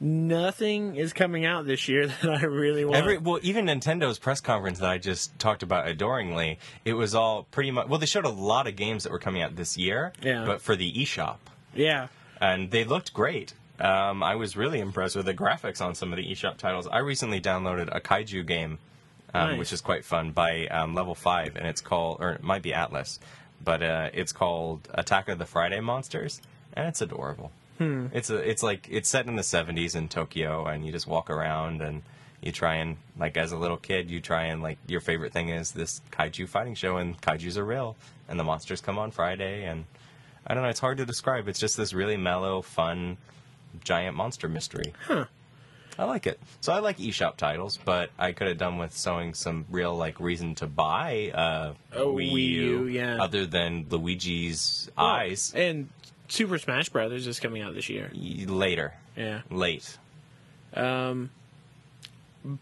nothing 0.01 0.97
is 0.97 1.13
coming 1.13 1.45
out 1.45 1.67
this 1.67 1.89
year 1.89 2.07
that 2.23 2.31
I 2.31 2.45
really 2.45 2.85
want. 2.85 2.97
Every 2.97 3.19
well, 3.19 3.39
even 3.43 3.67
Nintendo's 3.67 4.19
press 4.19 4.41
conference 4.41 4.79
that 4.79 4.91
I 4.91 4.99
just 4.99 5.39
talked 5.39 5.63
about 5.63 5.89
adoringly, 5.89 6.59
it 6.85 6.95
was 6.95 7.15
all 7.15 7.45
pretty 7.51 7.71
much. 7.71 7.89
Well, 7.89 7.99
they 7.99 8.07
showed 8.07 8.25
a 8.25 8.31
lot 8.31 8.67
of 8.67 8.77
games 8.77 9.05
that 9.05 9.13
were 9.13 9.19
coming 9.19 9.43
out 9.43 9.57
this 9.57 9.77
year, 9.77 10.13
Yeah. 10.23 10.45
but 10.45 10.61
for 10.61 10.77
the 10.77 10.93
eShop, 10.93 11.37
yeah, 11.75 12.09
and 12.41 12.71
they 12.71 12.85
looked 12.85 13.13
great. 13.13 13.55
Um, 13.81 14.23
I 14.25 14.35
was 14.35 14.57
really 14.57 14.81
impressed 14.81 15.15
with 15.15 15.27
the 15.27 15.35
graphics 15.35 15.81
on 15.81 15.95
some 15.95 16.13
of 16.13 16.17
the 16.17 16.25
eShop 16.33 16.57
titles. 16.57 16.89
I 16.89 16.99
recently 16.99 17.41
downloaded 17.41 17.89
a 17.95 18.01
kaiju 18.01 18.45
game, 18.45 18.79
um, 19.33 19.51
Nice. 19.51 19.59
which 19.59 19.73
is 19.73 19.81
quite 19.81 20.05
fun 20.05 20.33
by 20.33 20.67
um, 20.67 20.95
Level 20.95 21.15
Five, 21.15 21.55
and 21.55 21.65
it's 21.67 21.81
called, 21.81 22.17
or 22.21 22.31
it 22.33 22.43
might 22.43 22.63
be 22.63 22.75
Atlas, 22.75 23.21
but 23.63 23.83
uh, 23.83 24.11
it's 24.13 24.33
called 24.33 24.89
Attack 24.95 25.29
of 25.29 25.39
the 25.39 25.47
Friday 25.47 25.79
Monsters, 25.81 26.41
and 26.73 26.89
it's 26.89 27.01
adorable. 27.01 27.53
Hmm. 27.79 28.07
It's 28.13 28.31
a, 28.31 28.37
it's 28.37 28.63
like 28.63 28.89
it's 28.91 29.09
set 29.09 29.27
in 29.27 29.37
the 29.37 29.43
'70s 29.43 29.95
in 29.95 30.09
Tokyo, 30.09 30.67
and 30.67 30.85
you 30.85 30.93
just 30.93 31.07
walk 31.07 31.31
around 31.31 31.81
and 31.81 32.03
you 32.41 32.53
try 32.53 32.77
and 32.77 32.97
like 33.19 33.37
as 33.37 33.53
a 33.53 33.57
little 33.57 33.77
kid, 33.77 34.11
you 34.11 34.21
try 34.21 34.45
and 34.45 34.63
like 34.63 34.79
your 34.87 35.01
favorite 35.01 35.33
thing 35.33 35.49
is 35.49 35.73
this 35.73 36.01
kaiju 36.13 36.49
fighting 36.49 36.75
show, 36.75 36.97
and 36.97 37.21
kaiju's 37.21 37.57
are 37.57 37.65
real, 37.65 37.97
and 38.29 38.39
the 38.39 38.45
monsters 38.45 38.81
come 38.81 38.99
on 38.99 39.11
Friday, 39.11 39.65
and 39.65 39.85
I 40.47 40.55
don't 40.55 40.63
know, 40.63 40.69
it's 40.69 40.81
hard 40.81 40.99
to 40.99 41.07
describe. 41.07 41.49
It's 41.49 41.61
just 41.61 41.77
this 41.77 41.93
really 41.93 42.17
mellow, 42.17 42.63
fun, 42.63 43.17
giant 43.85 44.17
monster 44.17 44.49
mystery. 44.49 44.93
Huh. 45.07 45.27
I 45.99 46.05
like 46.05 46.29
it. 46.29 46.39
So 46.61 46.73
I 46.73 46.79
like 46.79 46.99
eShop 46.99 47.37
titles, 47.37 47.77
but 47.85 48.11
I 48.19 48.31
could 48.31 48.47
have 48.47 48.57
done 48.57 48.79
with 48.79 48.97
showing 48.97 49.35
some 49.35 49.67
real 49.69 49.97
like 49.97 50.21
reason 50.21 50.55
to 50.57 50.69
buy 50.69 51.33
uh, 51.35 51.75
A 51.93 52.05
Wii, 52.05 52.33
Wii 52.33 52.49
U, 52.49 52.63
U, 52.63 52.87
yeah. 52.87 53.21
other 53.21 53.47
than 53.47 53.87
Luigi's 53.91 54.89
eyes 54.97 55.53
and 55.57 55.89
Super 56.29 56.59
Smash 56.59 56.89
Brothers 56.91 57.27
is 57.27 57.41
coming 57.41 57.63
out 57.63 57.75
this 57.75 57.89
year. 57.89 58.11
later, 58.15 58.95
Yeah. 59.17 59.41
late. 59.51 59.97
Um, 60.75 61.31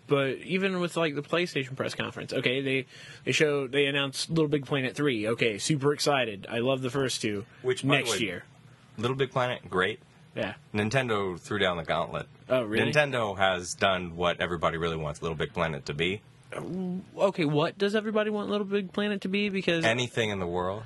but 0.07 0.38
even 0.38 0.81
with 0.81 0.96
like 0.96 1.14
the 1.14 1.22
PlayStation 1.22 1.76
press 1.76 1.94
conference, 1.94 2.33
okay, 2.33 2.61
they 2.61 2.87
they 3.24 3.33
showed 3.33 3.72
they 3.72 3.87
announced 3.87 4.31
Little 4.31 4.48
Big 4.48 4.64
Planet 4.66 4.94
three. 4.96 5.29
Okay, 5.29 5.59
super 5.59 5.92
excited. 5.92 6.46
I 6.50 6.59
love 6.59 6.81
the 6.83 6.90
first 6.90 7.20
two. 7.20 7.44
Which, 7.62 7.85
next 7.85 8.12
way- 8.12 8.18
year? 8.26 8.44
Little 8.98 9.16
Big 9.16 9.31
Planet, 9.31 9.68
great. 9.68 10.00
Yeah. 10.35 10.55
Nintendo 10.74 11.38
threw 11.38 11.59
down 11.59 11.76
the 11.76 11.83
gauntlet. 11.85 12.26
Oh, 12.48 12.62
really? 12.62 12.90
Nintendo 12.92 13.37
has 13.37 13.74
done 13.74 14.16
what 14.16 14.40
everybody 14.40 14.76
really 14.79 14.96
wants 14.96 15.20
Little 15.22 15.37
Big 15.37 15.52
Planet 15.52 15.87
to 15.87 15.94
be. 15.94 16.20
Okay, 17.18 17.44
what 17.44 17.76
does 17.76 17.94
everybody 17.94 18.31
want 18.31 18.48
Little 18.50 18.66
Big 18.66 18.92
Planet 18.92 19.22
to 19.22 19.29
be? 19.29 19.48
Because 19.48 19.85
Anything 19.85 20.31
in 20.31 20.38
the 20.38 20.46
world. 20.46 20.85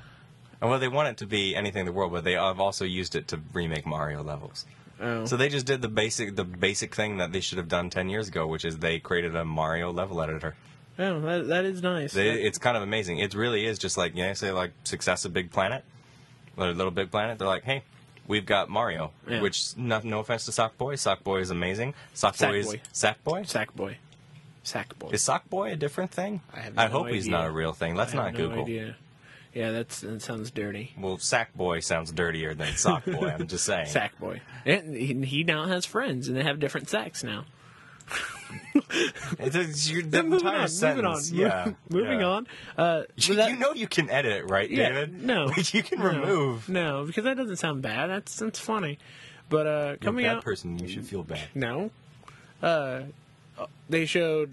And 0.61 0.69
well, 0.71 0.79
they 0.79 0.89
want 0.89 1.09
it 1.09 1.17
to 1.19 1.27
be 1.27 1.57
anything 1.57 1.81
in 1.81 1.87
the 1.87 1.93
world, 1.93 2.13
but 2.13 2.25
they 2.25 2.33
have 2.35 2.61
also 2.61 2.85
used 2.85 3.17
it 3.17 3.29
to 3.29 3.41
remake 3.55 3.87
Mario 3.87 4.23
levels. 4.23 4.67
oh, 5.01 5.25
So 5.25 5.37
they 5.37 5.49
just 5.49 5.65
did 5.67 5.81
the 5.83 5.89
basic 5.89 6.37
the 6.37 6.45
basic 6.45 6.95
thing 6.95 7.17
that 7.19 7.33
they 7.33 7.41
should 7.41 7.59
have 7.59 7.69
done 7.69 7.89
10 7.91 8.09
years 8.11 8.29
ago, 8.29 8.47
which 8.47 8.65
is 8.65 8.79
they 8.79 8.99
created 8.99 9.35
a 9.35 9.45
Mario 9.45 9.91
level 9.93 10.21
editor. 10.21 10.55
oh, 10.99 11.21
that, 11.21 11.49
that 11.49 11.65
is 11.65 11.83
nice. 11.83 12.13
They, 12.13 12.29
it's 12.43 12.59
kind 12.59 12.77
of 12.77 12.83
amazing. 12.83 13.19
It 13.19 13.35
really 13.35 13.65
is 13.65 13.79
just 13.79 13.97
like, 13.97 14.15
you 14.15 14.23
know, 14.25 14.35
say 14.35 14.51
like 14.53 14.73
Success 14.85 15.25
of 15.25 15.33
Big 15.33 15.51
Planet, 15.51 15.83
or 16.59 16.73
Little 16.73 16.91
Big 16.91 17.11
Planet. 17.11 17.39
They're 17.39 17.49
like, 17.49 17.65
hey, 17.65 17.83
we've 18.27 18.45
got 18.45 18.69
Mario, 18.69 19.13
Yeah. 19.27 19.41
which 19.41 19.75
no, 19.79 20.01
no 20.05 20.19
offense 20.21 20.45
to 20.45 20.51
Sockboy. 20.51 20.95
Sockboy 20.95 21.41
is 21.41 21.51
amazing. 21.51 21.95
Sockboy 22.15 22.59
is 22.59 22.67
Sackboy. 22.93 23.41
Sackboy. 23.43 23.47
Sackboy, 23.47 23.95
Sackboy. 24.63 25.13
Is 25.15 25.23
Sockboy 25.23 25.73
a 25.73 25.77
different 25.77 26.11
thing? 26.11 26.43
I 26.53 26.61
have 26.61 26.79
I 26.79 26.85
no 26.87 26.91
hope 26.93 27.09
he's 27.09 27.27
not 27.27 27.47
a 27.47 27.51
real 27.51 27.73
thing. 27.73 27.95
Let's 27.95 28.13
I 28.13 28.17
not 28.17 28.33
no 28.35 28.39
Google. 28.49 28.63
idea. 28.65 28.97
Yeah, 29.55 29.73
that's 29.73 30.01
that 30.03 30.23
sounds 30.23 30.51
dirty. 30.51 30.93
Well, 30.99 31.19
sack 31.19 31.55
boy 31.55 31.81
sounds 31.81 32.13
dirtier 32.13 32.55
than 32.55 32.77
sock 32.77 33.05
boy. 33.05 33.29
I'm 33.29 33.47
just 33.49 33.65
saying. 33.67 33.87
Sackboy. 33.89 34.41
And 34.65 34.95
he, 35.25 35.43
now 35.45 35.67
has 35.67 35.85
friends, 35.87 36.29
and 36.29 36.37
they 36.37 36.45
have 36.45 36.61
different 36.61 36.89
sacks 36.89 37.25
now. 37.25 37.45
It's, 39.39 39.55
it's 39.57 39.91
your, 39.91 40.03
the 40.07 40.23
moving 40.23 40.47
entire 40.47 40.63
on, 40.63 40.69
sentence. 40.69 41.31
moving 41.33 41.47
on. 41.47 41.67
Yeah. 41.67 41.73
moving 41.91 42.21
yeah. 42.21 42.27
on. 42.27 42.47
Uh, 42.77 43.03
You, 43.17 43.35
that- 43.37 43.51
you 43.51 43.57
know 43.57 43.73
you 43.73 43.87
can 43.87 44.11
edit 44.11 44.33
it, 44.33 44.51
right, 44.51 44.71
Yeah, 44.71 44.89
David? 44.91 45.23
no. 45.25 45.45
Like, 45.47 45.73
you 45.75 45.83
can 45.83 45.99
no, 46.01 46.07
remove. 46.07 46.69
No, 46.69 47.05
because 47.05 47.25
that 47.25 47.37
doesn't 47.37 47.57
sound 47.57 47.83
bad. 47.83 48.09
That's 48.09 48.37
that's 48.37 48.59
funny. 48.59 48.99
But 49.49 49.67
uh, 49.67 49.71
You're 49.71 49.93
a 49.95 49.97
coming 49.99 50.25
bad 50.27 50.37
out, 50.39 50.45
person. 50.45 50.79
You 50.79 50.89
should 50.89 51.07
feel 51.07 51.23
bad. 51.25 51.49
no. 51.55 51.91
Uh, 52.63 53.03
they 53.89 54.07
showed, 54.07 54.53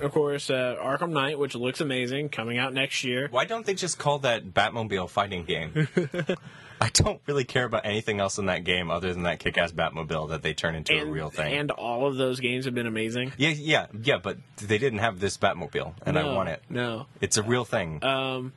of 0.00 0.12
course, 0.12 0.50
uh, 0.50 0.76
Arkham 0.82 1.10
Knight, 1.10 1.38
which 1.38 1.54
looks 1.54 1.80
amazing, 1.80 2.28
coming 2.28 2.58
out 2.58 2.72
next 2.74 3.04
year. 3.04 3.28
Why 3.30 3.44
don't 3.44 3.64
they 3.66 3.74
just 3.74 3.98
call 3.98 4.18
that 4.20 4.52
Batmobile 4.52 5.08
fighting 5.08 5.44
game? 5.44 5.88
I 6.80 6.90
don't 6.92 7.20
really 7.26 7.44
care 7.44 7.64
about 7.64 7.86
anything 7.86 8.20
else 8.20 8.36
in 8.38 8.46
that 8.46 8.64
game 8.64 8.90
other 8.90 9.12
than 9.14 9.22
that 9.22 9.38
kick-ass 9.38 9.72
Batmobile 9.72 10.30
that 10.30 10.42
they 10.42 10.52
turn 10.54 10.74
into 10.74 10.92
And, 10.92 11.08
a 11.08 11.12
real 11.12 11.30
thing. 11.30 11.54
and 11.54 11.70
all 11.70 12.06
of 12.06 12.16
those 12.16 12.40
games 12.40 12.64
have 12.66 12.74
been 12.74 12.86
amazing. 12.88 13.32
yeah, 13.38 13.50
yeah, 13.50 13.86
yeah, 14.02 14.18
but 14.22 14.38
they 14.58 14.76
didn't 14.78 14.98
have 14.98 15.20
this 15.20 15.38
Batmobile, 15.38 15.94
and 16.04 16.18
I 16.18 16.24
want 16.34 16.48
it. 16.48 16.62
No. 16.68 17.06
It's 17.20 17.36
a 17.36 17.42
real 17.42 17.64
thing. 17.64 18.02
Um, 18.04 18.52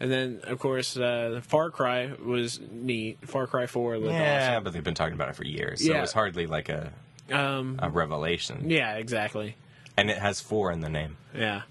and 0.00 0.10
then 0.10 0.40
of 0.44 0.58
course, 0.58 0.96
uh, 0.96 1.40
Far 1.44 1.70
Cry 1.70 2.10
was 2.24 2.58
neat. 2.72 3.18
Far 3.28 3.46
Cry 3.46 3.66
Four 3.66 3.98
looked 3.98 4.14
yeah, 4.14 4.58
but 4.60 4.72
they've 4.72 4.82
been 4.82 4.94
talking 4.94 5.14
about 5.14 5.28
it 5.28 5.36
for 5.36 5.44
years, 5.44 5.84
so 5.84 5.92
Yeah. 5.92 6.00
was 6.00 6.12
hardly 6.14 6.46
like 6.46 6.70
a. 6.70 6.90
Um, 7.30 7.76
a 7.80 7.90
revelation. 7.90 8.70
yeah, 8.70 8.94
exactly. 8.94 9.54
And 9.96 10.10
it 10.10 10.18
has 10.18 10.40
four 10.40 10.70
in 10.72 10.80
the 10.80 10.88
name. 10.88 11.16
Yeah. 11.34 11.62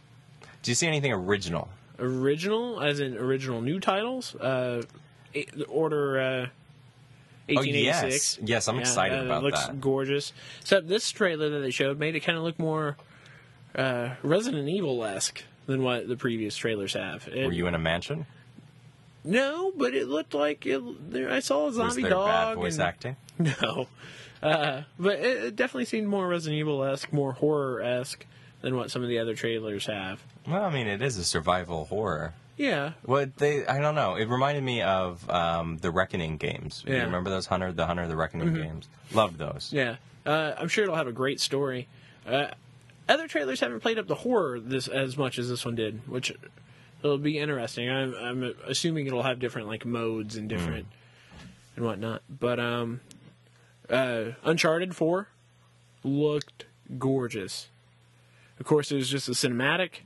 Do 0.64 0.72
you 0.72 0.76
see 0.76 0.88
anything 0.88 1.12
original? 1.14 1.70
Original, 2.00 2.82
as 2.82 3.00
in 3.00 3.18
original 3.18 3.62
new 3.62 3.80
titles. 3.80 4.36
Uh, 4.36 4.84
the 5.34 5.66
Order. 5.68 6.20
Uh, 6.20 6.48
Oh 7.52 7.62
yes, 7.64 8.38
yes, 8.44 8.68
I'm 8.68 8.76
Yeah, 8.76 8.82
excited 8.82 9.18
uh, 9.22 9.24
about 9.26 9.42
it 9.42 9.46
looks 9.48 9.66
that. 9.66 9.82
gorgeous. 9.82 10.34
Except 10.62 10.88
this 10.88 11.10
trailer 11.10 11.50
that 11.50 11.60
they 11.62 11.72
showed 11.72 11.98
made 11.98 12.16
it 12.16 12.20
kind 12.20 12.38
of 12.38 12.44
look 12.44 12.60
more 12.60 12.96
uh, 13.74 14.10
Resident 14.22 14.70
Evil 14.70 15.04
esque 15.04 15.44
than 15.66 15.82
what 15.82 16.08
the 16.08 16.16
previous 16.16 16.56
trailers 16.56 16.94
have. 16.94 17.28
It- 17.28 17.48
Were 17.48 17.52
you 17.52 17.66
in 17.66 17.74
a 17.74 17.80
mansion? 17.80 18.28
No, 19.24 19.72
but 19.76 19.96
it 19.96 20.08
looked 20.08 20.36
like 20.36 20.68
it, 20.68 21.12
there, 21.12 21.32
I 21.32 21.40
saw 21.40 21.68
a 21.70 21.74
zombie 21.74 21.86
Was 21.88 21.96
there 21.96 22.10
dog. 22.12 22.28
bad 22.28 22.56
voice 22.56 22.74
and- 22.76 22.84
acting? 22.84 23.16
No, 23.40 23.88
uh, 24.41 24.82
but 24.97 25.19
it, 25.19 25.43
it 25.45 25.56
definitely 25.56 25.86
seemed 25.86 26.08
more 26.08 26.28
Resident 26.28 26.60
Evil 26.60 26.84
esque, 26.84 27.12
more 27.13 27.34
horror 27.34 27.82
esque 27.82 28.25
than 28.62 28.75
what 28.75 28.91
some 28.91 29.04
of 29.04 29.10
the 29.10 29.19
other 29.19 29.36
trailers 29.36 29.86
have. 29.86 30.21
Well, 30.47 30.63
I 30.63 30.69
mean, 30.69 30.88
it 30.88 31.02
is 31.02 31.17
a 31.17 31.23
survival 31.23 31.86
horror. 31.86 32.34
Yeah, 32.58 32.91
What 33.04 33.38
they, 33.38 33.65
I 33.65 33.80
don't 33.80 33.95
know. 33.95 34.15
It 34.15 34.28
reminded 34.28 34.63
me 34.65 34.82
of 34.82 35.30
um, 35.30 35.78
the 35.78 35.91
Reckoning 35.91 36.36
games. 36.36 36.84
You 36.86 36.95
Yeah. 36.95 37.04
remember 37.04 37.30
those 37.30 37.45
Hunter, 37.45 37.71
the 37.71 37.86
Hunter, 37.86 38.06
the 38.06 38.17
Reckoning 38.17 38.54
games? 38.54 38.89
Loved 39.13 39.38
those. 39.38 39.69
yeah. 39.71 39.95
Uh, 40.25 40.54
I'm 40.60 40.67
sure 40.67 40.84
it'll 40.84 40.97
have 40.97 41.08
a 41.08 41.13
great 41.13 41.39
story. 41.39 41.88
Uh, 42.28 42.47
other 43.08 43.30
trailers 43.30 43.62
haven't 43.62 43.80
played 43.80 43.97
up 43.97 44.08
the 44.08 44.15
horror 44.15 44.60
this 44.60 44.89
as 44.89 45.17
much 45.17 45.39
as 45.39 45.47
this 45.47 45.63
one 45.63 45.75
did, 45.75 46.02
which 46.08 46.34
it'll 47.02 47.17
be 47.17 47.39
interesting. 47.39 47.89
I'm, 47.89 48.13
I'm 48.15 48.54
assuming 48.67 49.08
it'll 49.08 49.23
have 49.23 49.39
different 49.39 49.69
like 49.69 49.86
modes 49.86 50.36
and 50.36 50.49
different 50.49 50.86
and 51.78 51.86
whatnot. 51.86 52.21
But 52.30 52.60
um, 52.60 52.99
uh, 53.89 54.32
Uncharted 54.43 54.95
Four 54.95 55.28
looked 56.04 56.65
gorgeous. 56.97 57.69
Of 58.60 58.65
course, 58.65 58.91
it 58.91 58.95
was 58.95 59.10
just 59.10 59.30
a 59.30 59.32
cinematic. 59.32 60.02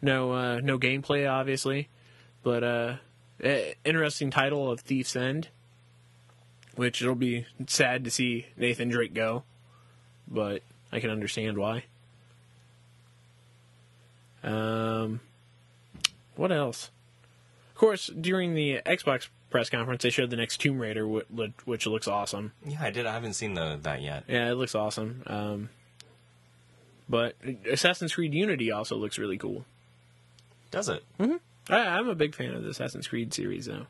No, 0.00 0.32
uh, 0.32 0.60
no 0.62 0.78
gameplay, 0.78 1.30
obviously, 1.30 1.88
but 2.42 2.62
uh, 2.62 2.96
eh, 3.42 3.74
interesting 3.84 4.30
title 4.30 4.70
of 4.70 4.80
Thief's 4.80 5.16
End. 5.16 5.48
Which 6.76 7.00
it'll 7.00 7.14
be 7.14 7.46
sad 7.68 8.02
to 8.04 8.10
see 8.10 8.46
Nathan 8.56 8.88
Drake 8.88 9.14
go, 9.14 9.44
but 10.26 10.62
I 10.90 10.98
can 10.98 11.10
understand 11.10 11.56
why. 11.56 11.84
Um, 14.42 15.20
what 16.34 16.50
else? 16.50 16.90
Of 17.70 17.76
course, 17.76 18.08
during 18.08 18.54
the 18.54 18.80
Xbox 18.84 19.28
press 19.54 19.70
conference, 19.70 20.02
they 20.02 20.10
showed 20.10 20.30
the 20.30 20.36
next 20.36 20.56
Tomb 20.58 20.80
Raider, 20.80 21.06
wh- 21.06 21.68
which 21.68 21.86
looks 21.86 22.08
awesome. 22.08 22.50
Yeah, 22.66 22.78
I 22.80 22.90
did. 22.90 23.06
I 23.06 23.12
haven't 23.12 23.34
seen 23.34 23.54
the, 23.54 23.78
that 23.82 24.02
yet. 24.02 24.24
Yeah, 24.26 24.50
it 24.50 24.54
looks 24.54 24.74
awesome. 24.74 25.22
Um, 25.28 25.68
but 27.08 27.36
Assassin's 27.70 28.12
Creed 28.14 28.34
Unity 28.34 28.72
also 28.72 28.96
looks 28.96 29.16
really 29.16 29.38
cool. 29.38 29.64
Does 30.72 30.88
it? 30.88 31.04
I, 31.20 31.36
I'm 31.70 32.08
a 32.08 32.16
big 32.16 32.34
fan 32.34 32.52
of 32.52 32.64
the 32.64 32.70
Assassin's 32.70 33.06
Creed 33.06 33.32
series, 33.32 33.66
though. 33.66 33.86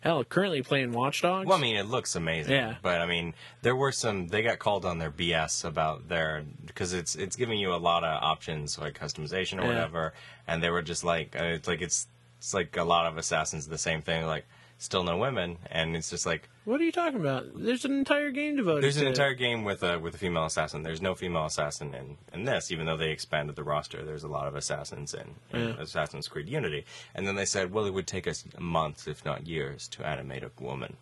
Hell, 0.00 0.24
currently 0.24 0.62
playing 0.62 0.92
Watch 0.92 1.20
Dogs. 1.20 1.46
Well, 1.46 1.58
I 1.58 1.60
mean, 1.60 1.76
it 1.76 1.84
looks 1.84 2.16
amazing. 2.16 2.52
Yeah. 2.54 2.76
But 2.80 3.02
I 3.02 3.06
mean, 3.06 3.34
there 3.60 3.76
were 3.76 3.92
some. 3.92 4.28
They 4.28 4.40
got 4.40 4.58
called 4.58 4.86
on 4.86 4.98
their 4.98 5.10
BS 5.10 5.62
about 5.62 6.08
their 6.08 6.42
because 6.64 6.94
it's 6.94 7.14
it's 7.16 7.36
giving 7.36 7.58
you 7.58 7.74
a 7.74 7.76
lot 7.76 8.02
of 8.02 8.22
options 8.22 8.78
like 8.78 8.98
customization 8.98 9.58
or 9.58 9.64
Yeah. 9.64 9.68
whatever, 9.68 10.14
and 10.46 10.62
they 10.62 10.70
were 10.70 10.80
just 10.80 11.04
like 11.04 11.36
uh, 11.38 11.44
it's 11.44 11.68
like 11.68 11.82
it's 11.82 12.06
it's 12.38 12.54
like 12.54 12.78
a 12.78 12.84
lot 12.84 13.04
of 13.04 13.18
assassins 13.18 13.68
the 13.68 13.76
same 13.76 14.00
thing 14.00 14.24
like 14.24 14.46
still 14.82 15.04
no 15.04 15.16
women, 15.16 15.58
and 15.70 15.94
it's 15.94 16.10
just 16.10 16.24
like 16.26 16.48
what 16.64 16.80
are 16.80 16.84
you 16.84 16.90
talking 16.92 17.20
about? 17.20 17.46
There's 17.54 17.84
an 17.84 17.92
entire 17.98 18.30
game 18.30 18.56
devoted. 18.56 18.82
there's 18.82 18.96
an 18.96 19.02
to 19.04 19.08
entire 19.10 19.34
game 19.34 19.62
with 19.64 19.82
a 19.82 19.98
with 19.98 20.14
a 20.14 20.18
female 20.18 20.46
assassin. 20.46 20.82
There's 20.82 21.02
no 21.02 21.14
female 21.14 21.44
assassin 21.46 21.94
in 21.94 22.16
in 22.32 22.44
this, 22.44 22.72
even 22.72 22.86
though 22.86 22.96
they 22.96 23.10
expanded 23.10 23.54
the 23.56 23.62
roster. 23.62 24.04
There's 24.04 24.24
a 24.24 24.28
lot 24.28 24.48
of 24.48 24.56
assassins 24.56 25.14
in, 25.14 25.34
in 25.52 25.68
Yeah. 25.68 25.74
Assassin's 25.80 26.26
Creed 26.28 26.48
Unity, 26.48 26.84
and 27.14 27.26
then 27.28 27.36
they 27.36 27.44
said, 27.44 27.72
well, 27.72 27.84
it 27.84 27.94
would 27.94 28.06
take 28.08 28.26
us 28.26 28.44
months, 28.58 29.06
if 29.06 29.24
not 29.24 29.46
years, 29.46 29.86
to 29.88 30.04
animate 30.06 30.42
a 30.42 30.50
woman. 30.58 30.96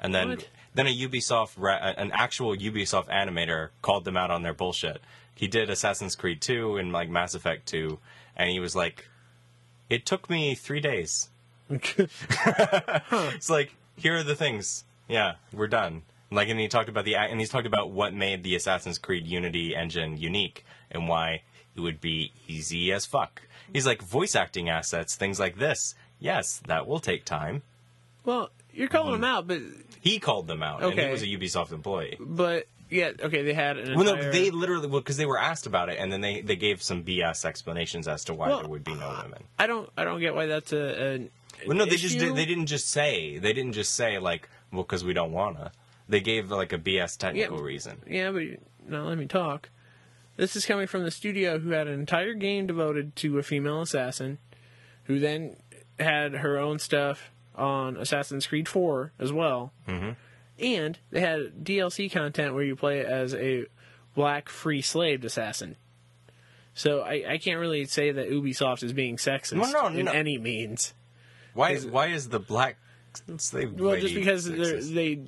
and 0.00 0.14
then 0.14 0.28
What? 0.30 0.48
then 0.74 0.86
a 0.86 0.94
Ubisoft, 0.94 1.52
ra- 1.56 1.92
an 1.96 2.10
actual 2.12 2.56
Ubisoft 2.56 3.08
animator 3.08 3.68
called 3.82 4.04
them 4.04 4.16
out 4.16 4.30
on 4.30 4.42
their 4.42 4.54
bullshit. 4.54 5.00
He 5.34 5.46
did 5.46 5.70
Assassin's 5.70 6.16
Creed 6.16 6.40
2 6.40 6.76
and 6.76 6.92
like 6.92 7.08
Mass 7.08 7.34
Effect 7.34 7.66
2, 7.66 7.98
and 8.36 8.50
he 8.50 8.58
was 8.60 8.74
like, 8.74 9.06
"It 9.88 10.04
took 10.06 10.28
me 10.30 10.54
three 10.54 10.80
days." 10.80 11.28
It's 13.12 13.50
like, 13.50 13.74
here 13.96 14.16
are 14.16 14.22
the 14.22 14.34
things. 14.36 14.84
Yeah, 15.08 15.34
we're 15.52 15.66
done. 15.68 16.02
Like, 16.30 16.48
and 16.48 16.58
he 16.58 16.68
talked 16.68 16.88
about 16.88 17.04
the 17.04 17.14
and 17.16 17.38
he's 17.40 17.50
talked 17.50 17.66
about 17.66 17.90
what 17.90 18.14
made 18.14 18.42
the 18.42 18.54
Assassin's 18.56 18.98
Creed 18.98 19.26
Unity 19.26 19.76
engine 19.76 20.16
unique 20.16 20.64
and 20.90 21.06
why 21.08 21.42
it 21.76 21.80
would 21.80 22.00
be 22.00 22.32
easy 22.48 22.90
as 22.92 23.04
fuck. 23.04 23.42
He's 23.72 23.86
like 23.86 24.00
voice 24.02 24.34
acting 24.34 24.68
assets, 24.70 25.14
things 25.14 25.38
like 25.38 25.58
this. 25.58 25.94
Yes, 26.18 26.62
that 26.66 26.86
will 26.86 27.00
take 27.00 27.24
time. 27.24 27.62
well, 28.24 28.50
you're 28.72 28.88
calling 28.88 29.12
Mm-hmm. 29.14 29.20
them 29.22 29.24
out, 29.30 29.46
but 29.46 29.60
He 30.00 30.18
called 30.18 30.46
them 30.46 30.62
out, 30.62 30.82
and 30.82 30.92
Okay. 30.92 31.04
he 31.06 31.10
was 31.10 31.22
a 31.22 31.26
Ubisoft 31.26 31.72
employee. 31.72 32.16
but 32.18 32.66
yeah, 32.88 33.10
okay, 33.20 33.42
they 33.42 33.52
had 33.54 33.76
an 33.78 33.94
Well, 33.96 34.04
no, 34.04 34.30
they 34.30 34.50
literally 34.50 34.86
well 34.86 35.00
because 35.00 35.16
they 35.18 35.26
were 35.26 35.38
asked 35.38 35.66
about 35.66 35.90
it, 35.90 35.98
and 35.98 36.10
then 36.10 36.22
they 36.22 36.40
they 36.40 36.56
gave 36.56 36.82
some 36.82 37.02
BS 37.04 37.44
explanations 37.44 38.08
as 38.08 38.24
to 38.24 38.32
why 38.34 38.48
Well, 38.48 38.60
there 38.60 38.68
would 38.68 38.84
be 38.84 38.94
no 38.94 39.08
women. 39.22 39.44
I 39.58 39.66
don't. 39.66 39.90
I 39.98 40.04
don't 40.04 40.20
get 40.20 40.34
why 40.34 40.46
that's 40.46 40.72
a. 40.72 41.12
An, 41.14 41.30
Well, 41.66 41.76
no, 41.76 41.84
they 41.84 41.96
just 41.96 42.18
did, 42.18 42.34
they 42.34 42.44
didn't 42.46 42.66
just 42.66 42.88
say 42.88 43.38
they 43.38 43.52
didn't 43.52 43.72
just 43.72 43.94
say 43.94 44.18
like 44.18 44.48
well 44.72 44.82
because 44.82 45.04
we 45.04 45.12
don't 45.12 45.32
wanna. 45.32 45.72
They 46.08 46.20
gave 46.20 46.50
like 46.50 46.72
a 46.72 46.78
BS 46.78 47.16
technical 47.16 47.58
Yeah. 47.58 47.64
reason. 47.64 48.02
Yeah, 48.08 48.30
but 48.32 48.42
now 48.88 49.02
let 49.04 49.18
me 49.18 49.26
talk. 49.26 49.70
This 50.36 50.56
is 50.56 50.64
coming 50.66 50.86
from 50.86 51.04
the 51.04 51.10
studio 51.10 51.58
who 51.58 51.70
had 51.70 51.86
an 51.86 51.94
entire 52.00 52.34
game 52.34 52.66
devoted 52.66 53.14
to 53.16 53.38
a 53.38 53.42
female 53.42 53.82
assassin, 53.82 54.38
who 55.04 55.18
then 55.20 55.56
had 55.98 56.32
her 56.34 56.58
own 56.58 56.78
stuff 56.78 57.30
on 57.54 57.96
Assassin's 57.98 58.46
Creed 58.46 58.66
4 58.66 59.12
as 59.18 59.30
well. 59.32 59.72
Mm-hmm. 59.86 60.10
And 60.58 60.98
they 61.10 61.20
had 61.20 61.62
DLC 61.64 62.10
content 62.10 62.54
where 62.54 62.64
you 62.64 62.74
play 62.76 63.04
as 63.04 63.34
a 63.34 63.66
black 64.14 64.48
free 64.48 64.80
slaved 64.80 65.24
assassin. 65.24 65.76
So 66.74 67.02
I, 67.02 67.24
I 67.32 67.38
can't 67.38 67.60
really 67.60 67.84
say 67.84 68.10
that 68.12 68.30
Ubisoft 68.30 68.82
is 68.82 68.92
being 68.94 69.16
sexist 69.18 69.58
Well, 69.60 69.70
no, 69.72 69.98
in 69.98 70.06
no. 70.06 70.12
any 70.12 70.38
means. 70.38 70.94
Why 71.54 71.76
why 71.78 72.06
is 72.08 72.28
the 72.28 72.40
black 72.40 72.76
slave 73.36 73.78
Well, 73.78 74.00
just 74.00 74.14
because 74.14 74.44
they're 74.44 74.82
they 74.82 75.22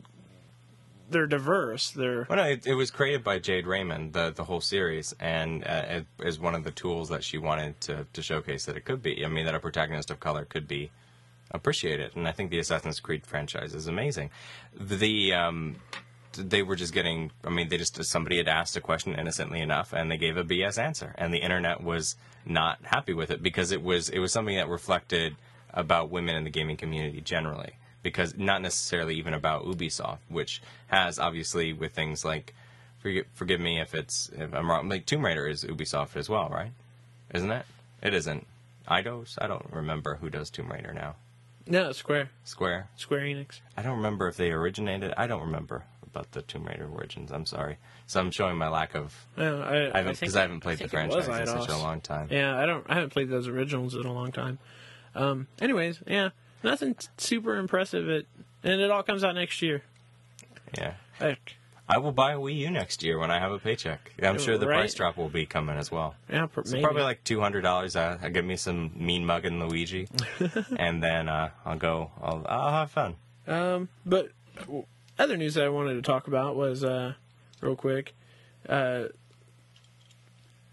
they're 1.10 1.26
diverse. 1.26 1.90
They're 1.90 2.26
Well, 2.28 2.38
no, 2.38 2.44
it, 2.44 2.66
it 2.66 2.74
was 2.74 2.90
created 2.90 3.22
by 3.22 3.38
Jade 3.38 3.66
Raymond, 3.66 4.12
the 4.12 4.30
the 4.30 4.44
whole 4.44 4.60
series, 4.60 5.14
and 5.20 5.64
uh, 5.64 5.84
it 5.88 6.06
is 6.20 6.38
one 6.38 6.54
of 6.54 6.64
the 6.64 6.70
tools 6.70 7.08
that 7.10 7.22
she 7.24 7.38
wanted 7.38 7.80
to 7.82 8.06
to 8.12 8.22
showcase 8.22 8.64
that 8.66 8.76
it 8.76 8.84
could 8.84 9.02
be. 9.02 9.24
I 9.24 9.28
mean, 9.28 9.44
that 9.44 9.54
a 9.54 9.60
protagonist 9.60 10.10
of 10.10 10.20
color 10.20 10.44
could 10.44 10.66
be 10.66 10.90
appreciated, 11.50 12.16
and 12.16 12.26
I 12.26 12.32
think 12.32 12.50
the 12.50 12.58
Assassin's 12.58 13.00
Creed 13.00 13.26
franchise 13.26 13.74
is 13.74 13.86
amazing. 13.86 14.30
The 14.78 15.34
um, 15.34 15.76
they 16.32 16.62
were 16.62 16.76
just 16.76 16.92
getting. 16.92 17.30
I 17.44 17.50
mean, 17.50 17.68
they 17.68 17.76
just 17.76 18.02
somebody 18.04 18.38
had 18.38 18.48
asked 18.48 18.76
a 18.76 18.80
question 18.80 19.14
innocently 19.14 19.60
enough, 19.60 19.92
and 19.92 20.10
they 20.10 20.16
gave 20.16 20.36
a 20.36 20.44
BS 20.44 20.78
answer, 20.78 21.14
and 21.16 21.32
the 21.32 21.38
internet 21.38 21.82
was 21.82 22.16
not 22.46 22.78
happy 22.82 23.14
with 23.14 23.30
it 23.30 23.42
because 23.42 23.72
it 23.72 23.82
was 23.82 24.08
it 24.08 24.18
was 24.18 24.32
something 24.32 24.56
that 24.56 24.68
reflected 24.68 25.36
about 25.74 26.10
women 26.10 26.36
in 26.36 26.44
the 26.44 26.50
gaming 26.50 26.76
community 26.76 27.20
generally 27.20 27.74
because 28.02 28.36
not 28.36 28.62
necessarily 28.62 29.16
even 29.16 29.34
about 29.34 29.64
Ubisoft, 29.64 30.18
which 30.28 30.62
has 30.86 31.18
obviously 31.18 31.72
with 31.72 31.92
things 31.92 32.24
like 32.24 32.54
forgive, 33.00 33.26
forgive 33.32 33.60
me 33.60 33.80
if 33.80 33.94
it's 33.94 34.30
if 34.36 34.54
I'm 34.54 34.70
wrong, 34.70 34.88
like 34.88 35.06
Tomb 35.06 35.24
Raider 35.24 35.48
is 35.48 35.64
Ubisoft 35.64 36.14
as 36.16 36.28
well, 36.28 36.48
right? 36.48 36.70
Isn't 37.32 37.50
it? 37.50 37.66
It 38.02 38.14
isn't. 38.14 38.46
Eidos? 38.88 39.36
I 39.40 39.46
don't 39.46 39.66
remember 39.72 40.16
who 40.16 40.30
does 40.30 40.50
Tomb 40.50 40.70
Raider 40.70 40.92
now. 40.92 41.16
no 41.66 41.90
Square 41.92 42.30
Square? 42.44 42.88
Square 42.96 43.22
Enix. 43.22 43.60
I 43.76 43.82
don't 43.82 43.96
remember 43.96 44.28
if 44.28 44.36
they 44.36 44.52
originated. 44.52 45.12
I 45.16 45.26
don't 45.26 45.42
remember 45.42 45.84
about 46.04 46.32
the 46.32 46.42
Tomb 46.42 46.66
Raider 46.66 46.86
origins. 46.86 47.32
I'm 47.32 47.46
sorry. 47.46 47.78
So 48.06 48.20
I'm 48.20 48.30
showing 48.30 48.56
my 48.58 48.68
lack 48.68 48.94
of. 48.94 49.26
No, 49.36 49.62
I, 49.62 49.94
I 49.94 49.98
haven't 49.98 50.20
because 50.20 50.36
I, 50.36 50.42
haven't 50.42 50.60
played 50.60 50.74
the 50.74 50.88
think 50.88 50.92
it 50.92 51.10
franchise 51.10 51.28
in 51.40 51.46
such 51.46 51.70
a 51.70 51.78
long 51.78 52.02
time. 52.02 52.28
Yeah, 52.30 52.58
I 52.58 52.66
don't. 52.66 52.84
I 52.88 52.94
haven't 52.94 53.10
played 53.10 53.30
those 53.30 53.48
originals 53.48 53.94
in 53.94 54.04
a 54.04 54.12
long 54.12 54.30
time. 54.30 54.58
Um. 55.14 55.46
Anyways, 55.60 56.00
yeah, 56.06 56.30
nothing 56.62 56.94
t- 56.94 57.08
super 57.18 57.56
impressive. 57.56 58.08
It 58.08 58.26
and 58.62 58.80
it 58.80 58.90
all 58.90 59.02
comes 59.02 59.22
out 59.24 59.34
next 59.34 59.60
year. 59.62 59.82
Yeah. 60.76 60.94
Heck, 61.18 61.54
I 61.88 61.98
will 61.98 62.12
buy 62.12 62.32
a 62.32 62.38
Wii 62.38 62.56
U 62.56 62.70
next 62.70 63.02
year 63.04 63.18
when 63.18 63.30
I 63.30 63.38
have 63.38 63.52
a 63.52 63.58
paycheck. 63.58 64.12
I'm 64.22 64.38
sure 64.38 64.58
the 64.58 64.66
Right. 64.66 64.78
price 64.78 64.94
drop 64.94 65.16
will 65.16 65.28
be 65.28 65.46
coming 65.46 65.76
as 65.76 65.92
well. 65.92 66.16
yeah, 66.28 66.46
pr- 66.46 66.62
So 66.64 66.80
probably 66.80 67.02
like 67.02 67.22
two 67.24 67.40
hundred 67.40 67.60
dollars. 67.62 67.94
Uh, 67.94 68.18
I'll 68.22 68.30
give 68.30 68.44
me 68.44 68.56
some 68.56 68.90
mean 68.96 69.24
Mug 69.24 69.44
mugging 69.44 69.60
Luigi, 69.60 70.08
and 70.76 71.02
then 71.02 71.28
uh, 71.28 71.50
I'll 71.64 71.76
go. 71.78 72.10
I'll, 72.20 72.44
I'll 72.48 72.72
have 72.72 72.90
fun. 72.90 73.16
Um. 73.46 73.88
But 74.04 74.30
other 75.18 75.36
news 75.36 75.54
that 75.54 75.64
I 75.64 75.68
wanted 75.68 75.94
to 75.94 76.02
talk 76.02 76.26
about 76.26 76.56
was 76.56 76.82
uh, 76.82 77.14
real 77.60 77.76
quick. 77.76 78.14
Uh, 78.68 79.04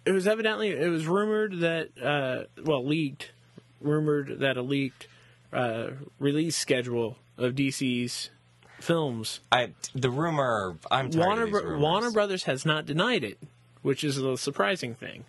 it 0.05 0.11
was 0.11 0.27
evidently 0.27 0.69
it 0.69 0.89
was 0.89 1.05
rumored 1.05 1.59
that 1.59 1.89
uh, 2.01 2.43
well 2.63 2.83
leaked, 2.85 3.30
rumored 3.81 4.39
that 4.39 4.57
a 4.57 4.61
leaked 4.61 5.07
uh, 5.53 5.87
release 6.19 6.55
schedule 6.55 7.17
of 7.37 7.55
DC's 7.55 8.29
films 8.79 9.39
I 9.51 9.71
the 9.93 10.09
rumor. 10.09 10.77
I'm 10.89 11.09
tired 11.11 11.25
Warner 11.25 11.43
of 11.43 11.47
these 11.51 11.63
rumors. 11.63 11.81
Warner 11.81 12.11
Brothers 12.11 12.43
has 12.43 12.65
not 12.65 12.85
denied 12.85 13.23
it, 13.23 13.37
which 13.81 14.03
is 14.03 14.15
the 14.15 14.37
surprising 14.37 14.95
thing. 14.95 15.25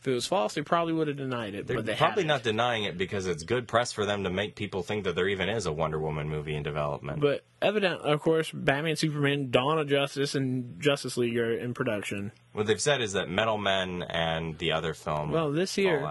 If 0.00 0.08
it 0.08 0.14
was 0.14 0.26
false, 0.26 0.54
they 0.54 0.62
probably 0.62 0.92
would 0.94 1.06
have 1.06 1.16
denied 1.16 1.54
it, 1.54 1.68
They're 1.68 1.76
but 1.76 1.86
they 1.86 1.94
probably 1.94 2.24
haven't. 2.24 2.26
not 2.26 2.42
denying 2.42 2.82
it 2.82 2.98
because 2.98 3.28
it's 3.28 3.44
good 3.44 3.68
press 3.68 3.92
for 3.92 4.04
them 4.04 4.24
to 4.24 4.30
make 4.30 4.56
people 4.56 4.82
think 4.82 5.04
that 5.04 5.14
there 5.14 5.28
even 5.28 5.48
is 5.48 5.64
a 5.66 5.70
Wonder 5.72 6.00
Woman 6.00 6.28
movie 6.28 6.56
in 6.56 6.64
development. 6.64 7.20
But 7.20 7.44
evident, 7.62 8.00
of 8.00 8.20
course, 8.20 8.50
Batman, 8.50 8.96
Superman, 8.96 9.52
Dawn 9.52 9.78
of 9.78 9.88
Justice, 9.88 10.34
and 10.34 10.80
Justice 10.80 11.16
League 11.16 11.38
are 11.38 11.56
in 11.56 11.72
production. 11.72 12.32
what 12.52 12.66
they've 12.66 12.80
said 12.80 13.00
is 13.00 13.12
that 13.12 13.30
Metal 13.30 13.58
Men 13.58 14.02
and 14.02 14.58
the 14.58 14.72
other 14.72 14.92
film. 14.92 15.30
Well, 15.30 15.52
this 15.52 15.78
year-. 15.78 16.04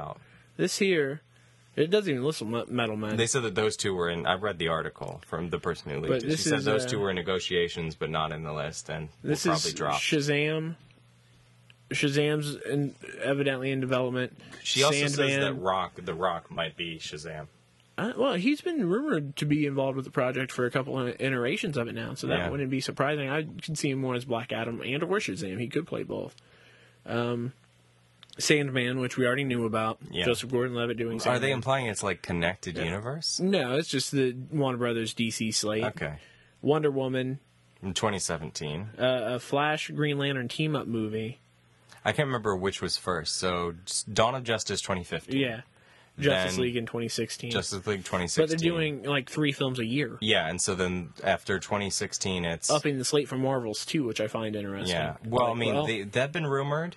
This 0.56 0.78
here, 0.78 1.22
it 1.76 1.90
doesn't 1.90 2.12
even 2.12 2.24
list 2.26 2.44
Me- 2.44 2.64
Metal 2.68 2.96
Man. 2.98 3.16
They 3.18 3.28
said 3.28 3.44
that 3.44 3.56
those 3.56 3.78
two 3.78 3.94
were 3.94 4.10
in. 4.10 4.26
I've 4.26 4.44
read 4.44 4.58
the 4.58 4.68
article 4.70 5.22
from 5.28 5.50
the 5.50 5.60
person 5.60 5.92
who 5.92 6.02
But 6.02 6.10
leaked 6.10 6.24
it. 6.26 6.32
She 6.38 6.50
said 6.50 6.60
is, 6.60 6.66
those 6.66 6.86
uh, 6.86 6.90
two 6.90 7.00
were 7.00 7.10
in 7.10 7.16
negotiations, 7.16 7.96
but 7.96 8.10
not 8.10 8.32
in 8.32 8.44
the 8.44 8.54
list, 8.54 8.90
and 8.90 9.10
this 9.24 9.46
will 9.46 9.54
is 9.54 9.62
probably 9.64 9.78
drop. 9.78 10.00
Shazam. 10.02 10.76
Shazam's 11.90 12.56
in, 12.70 12.96
evidently 13.22 13.72
in 13.72 13.82
development. 13.82 14.38
She 14.64 14.84
also 14.84 15.00
says 15.00 15.16
that 15.18 15.28
Sandman. 15.30 15.62
Rock, 15.62 15.94
the 16.02 16.14
Rock, 16.14 16.50
might 16.50 16.78
be 16.78 16.98
Shazam. 17.00 17.48
Uh, 17.98 18.14
well, 18.18 18.34
he's 18.36 18.62
been 18.62 18.88
rumored 18.90 19.36
to 19.36 19.46
be 19.46 19.66
involved 19.66 19.98
with 19.98 20.06
the 20.06 20.12
project 20.12 20.52
for 20.54 20.66
a 20.66 20.72
couple 20.72 20.98
of 20.98 21.20
iterations 21.20 21.76
of 21.78 21.88
it 21.90 21.94
now, 21.94 22.14
so 22.14 22.28
that 22.28 22.38
Yeah. 22.40 22.50
wouldn't 22.50 22.70
be 22.70 22.80
surprising. 22.80 23.30
I 23.30 23.44
could 23.44 23.78
see 23.78 23.90
him 23.90 24.00
more 24.00 24.16
as 24.16 24.24
Black 24.24 24.54
Adam 24.54 24.82
and 24.82 25.04
or 25.04 25.18
Shazam. 25.20 25.60
He 25.60 25.68
could 25.68 25.86
play 25.86 26.04
both. 26.04 26.34
Um, 27.06 27.52
Sandman, 28.40 29.00
which 29.00 29.18
we 29.18 29.26
already 29.26 29.44
knew 29.44 29.66
about, 29.66 30.00
Yeah. 30.10 30.26
Joseph 30.26 30.52
Gordon-Levitt 30.52 30.98
doing. 30.98 31.22
Are 31.28 31.40
they 31.40 31.52
implying 31.52 31.86
it's 31.88 32.04
like 32.04 32.22
connected 32.22 32.78
universe? 32.78 33.40
No, 33.40 33.78
it's 33.78 33.90
just 33.90 34.12
the 34.12 34.36
Warner 34.52 34.78
Brothers 34.78 35.14
DC 35.14 35.54
slate. 35.54 35.84
Okay. 35.84 36.16
Wonder 36.62 36.92
Woman, 36.92 37.40
In 37.84 37.94
2017, 37.94 38.90
uh, 39.00 39.04
a 39.04 39.40
Flash 39.40 39.90
Green 39.90 40.18
Lantern 40.18 40.48
team 40.48 40.76
up 40.76 40.88
movie. 40.88 41.40
I 42.06 42.12
can't 42.14 42.28
remember 42.28 42.56
which 42.56 42.82
was 42.82 42.98
first. 42.98 43.36
So 43.36 43.76
Dawn 44.12 44.34
of 44.36 44.44
Justice 44.44 44.82
2015. 44.82 45.38
Yeah, 45.40 45.62
Justice 46.20 46.58
League 46.58 46.76
in 46.78 46.86
2016. 46.86 47.52
Justice 47.52 47.86
League 47.88 48.00
2016. 48.04 48.44
but 48.44 48.50
they're 48.50 48.58
doing 48.58 49.04
like 49.04 49.30
three 49.30 49.52
films 49.52 49.80
a 49.80 49.86
year, 49.86 50.18
Yeah, 50.22 50.48
and 50.48 50.60
so 50.62 50.74
then 50.76 51.10
after 51.24 51.60
2016, 51.60 52.46
it's 52.46 52.70
upping 52.70 52.98
the 52.98 53.06
slate 53.06 53.28
for 53.28 53.38
Marvels 53.38 53.86
too, 53.86 54.04
which 54.06 54.22
I 54.22 54.28
find 54.28 54.56
interesting. 54.56 54.96
yeah. 54.96 55.18
Well, 55.26 55.52
I 55.52 55.54
mean, 55.56 55.74
well, 55.74 55.86
they, 55.86 56.04
they've 56.04 56.32
been 56.32 56.46
rumored, 56.48 56.96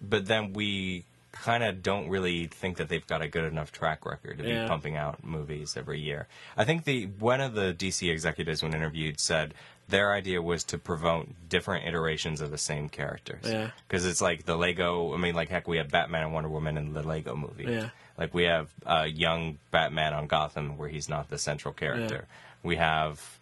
but 0.00 0.26
then 0.26 0.52
we 0.52 1.04
kind 1.32 1.62
of 1.62 1.82
don't 1.82 2.08
really 2.08 2.46
think 2.46 2.78
that 2.78 2.88
they've 2.88 3.06
got 3.06 3.22
a 3.22 3.28
good 3.28 3.44
enough 3.44 3.70
track 3.70 4.04
record 4.06 4.38
to 4.38 4.48
Yeah. 4.48 4.62
be 4.62 4.68
pumping 4.68 4.96
out 4.96 5.22
movies 5.22 5.76
every 5.76 6.00
year. 6.00 6.26
I 6.56 6.64
think 6.64 6.84
the 6.84 7.06
one 7.06 7.40
of 7.40 7.54
the 7.54 7.72
DC 7.74 8.10
executives 8.10 8.62
when 8.62 8.74
interviewed 8.74 9.20
said 9.20 9.54
their 9.88 10.12
idea 10.12 10.42
was 10.42 10.64
to 10.64 10.78
promote 10.78 11.28
different 11.48 11.86
iterations 11.86 12.40
of 12.40 12.50
the 12.50 12.58
same 12.58 12.88
characters. 12.88 13.44
Yeah. 13.44 13.70
Because 13.86 14.04
it's 14.04 14.20
like 14.20 14.44
the 14.46 14.56
Lego. 14.56 15.14
I 15.14 15.16
mean, 15.18 15.34
like 15.34 15.48
heck, 15.48 15.68
we 15.68 15.76
have 15.78 15.90
Batman 15.90 16.24
and 16.24 16.32
Wonder 16.32 16.48
Woman 16.50 16.76
in 16.76 16.92
the 16.92 17.02
Lego 17.02 17.36
movie. 17.36 17.64
Yeah. 17.64 17.90
Like 18.18 18.34
we 18.34 18.44
have 18.44 18.70
uh, 18.84 19.06
young 19.08 19.58
Batman 19.70 20.14
on 20.14 20.26
Gotham 20.26 20.76
where 20.76 20.88
he's 20.88 21.08
not 21.08 21.28
the 21.30 21.38
central 21.38 21.72
character. 21.72 22.26
Yeah. 22.28 22.34
We 22.68 22.76
have 22.76 23.38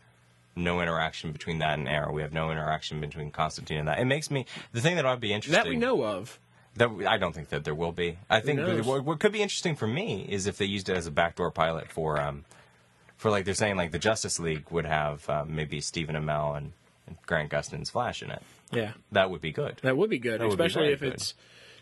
no 0.54 0.80
interaction 0.80 1.32
between 1.32 1.58
that 1.58 1.78
and 1.78 1.88
Arrow. 1.88 2.12
We 2.12 2.22
have 2.22 2.32
no 2.32 2.50
interaction 2.50 3.00
between 3.00 3.30
Constantine 3.30 3.78
and 3.78 3.88
that. 3.88 3.98
It 3.98 4.04
makes 4.04 4.30
me 4.30 4.44
the 4.72 4.80
thing 4.80 4.96
that 4.96 5.06
I'd 5.06 5.20
be 5.20 5.32
interested 5.32 5.64
that 5.64 5.68
we 5.68 5.76
know 5.76 6.04
of. 6.04 6.38
That 6.76 6.90
I 7.06 7.16
don't 7.18 7.34
think 7.34 7.48
that 7.50 7.64
there 7.64 7.74
will 7.74 7.92
be. 7.92 8.18
I 8.30 8.40
think 8.40 8.60
what, 8.86 9.04
what 9.04 9.18
could 9.20 9.32
be 9.32 9.42
interesting 9.42 9.76
for 9.76 9.86
me 9.86 10.26
is 10.28 10.46
if 10.46 10.58
they 10.58 10.64
used 10.66 10.88
it 10.88 10.96
as 10.96 11.06
a 11.06 11.10
backdoor 11.10 11.50
pilot 11.50 11.90
for 11.90 12.20
um 12.20 12.44
for 13.16 13.30
like 13.30 13.44
they're 13.44 13.54
saying 13.54 13.76
like 13.76 13.92
the 13.92 13.98
Justice 13.98 14.38
League 14.38 14.70
would 14.70 14.86
have 14.86 15.28
um, 15.30 15.54
maybe 15.56 15.80
Stephen 15.80 16.14
Amell 16.16 16.56
and, 16.56 16.72
and 17.06 17.16
Grant 17.26 17.50
Gustin's 17.50 17.88
Flash 17.90 18.22
in 18.22 18.30
it. 18.30 18.42
Yeah, 18.72 18.92
That 19.12 19.30
would 19.30 19.40
be 19.40 19.52
good. 19.52 19.78
that 19.82 19.96
would 19.96 20.10
be 20.10 20.18
good, 20.18 20.40
That 20.40 20.48
would 20.48 20.58
be 20.58 20.64
especially 20.64 20.92
if 20.92 21.00
good. 21.00 21.14
it's 21.14 21.34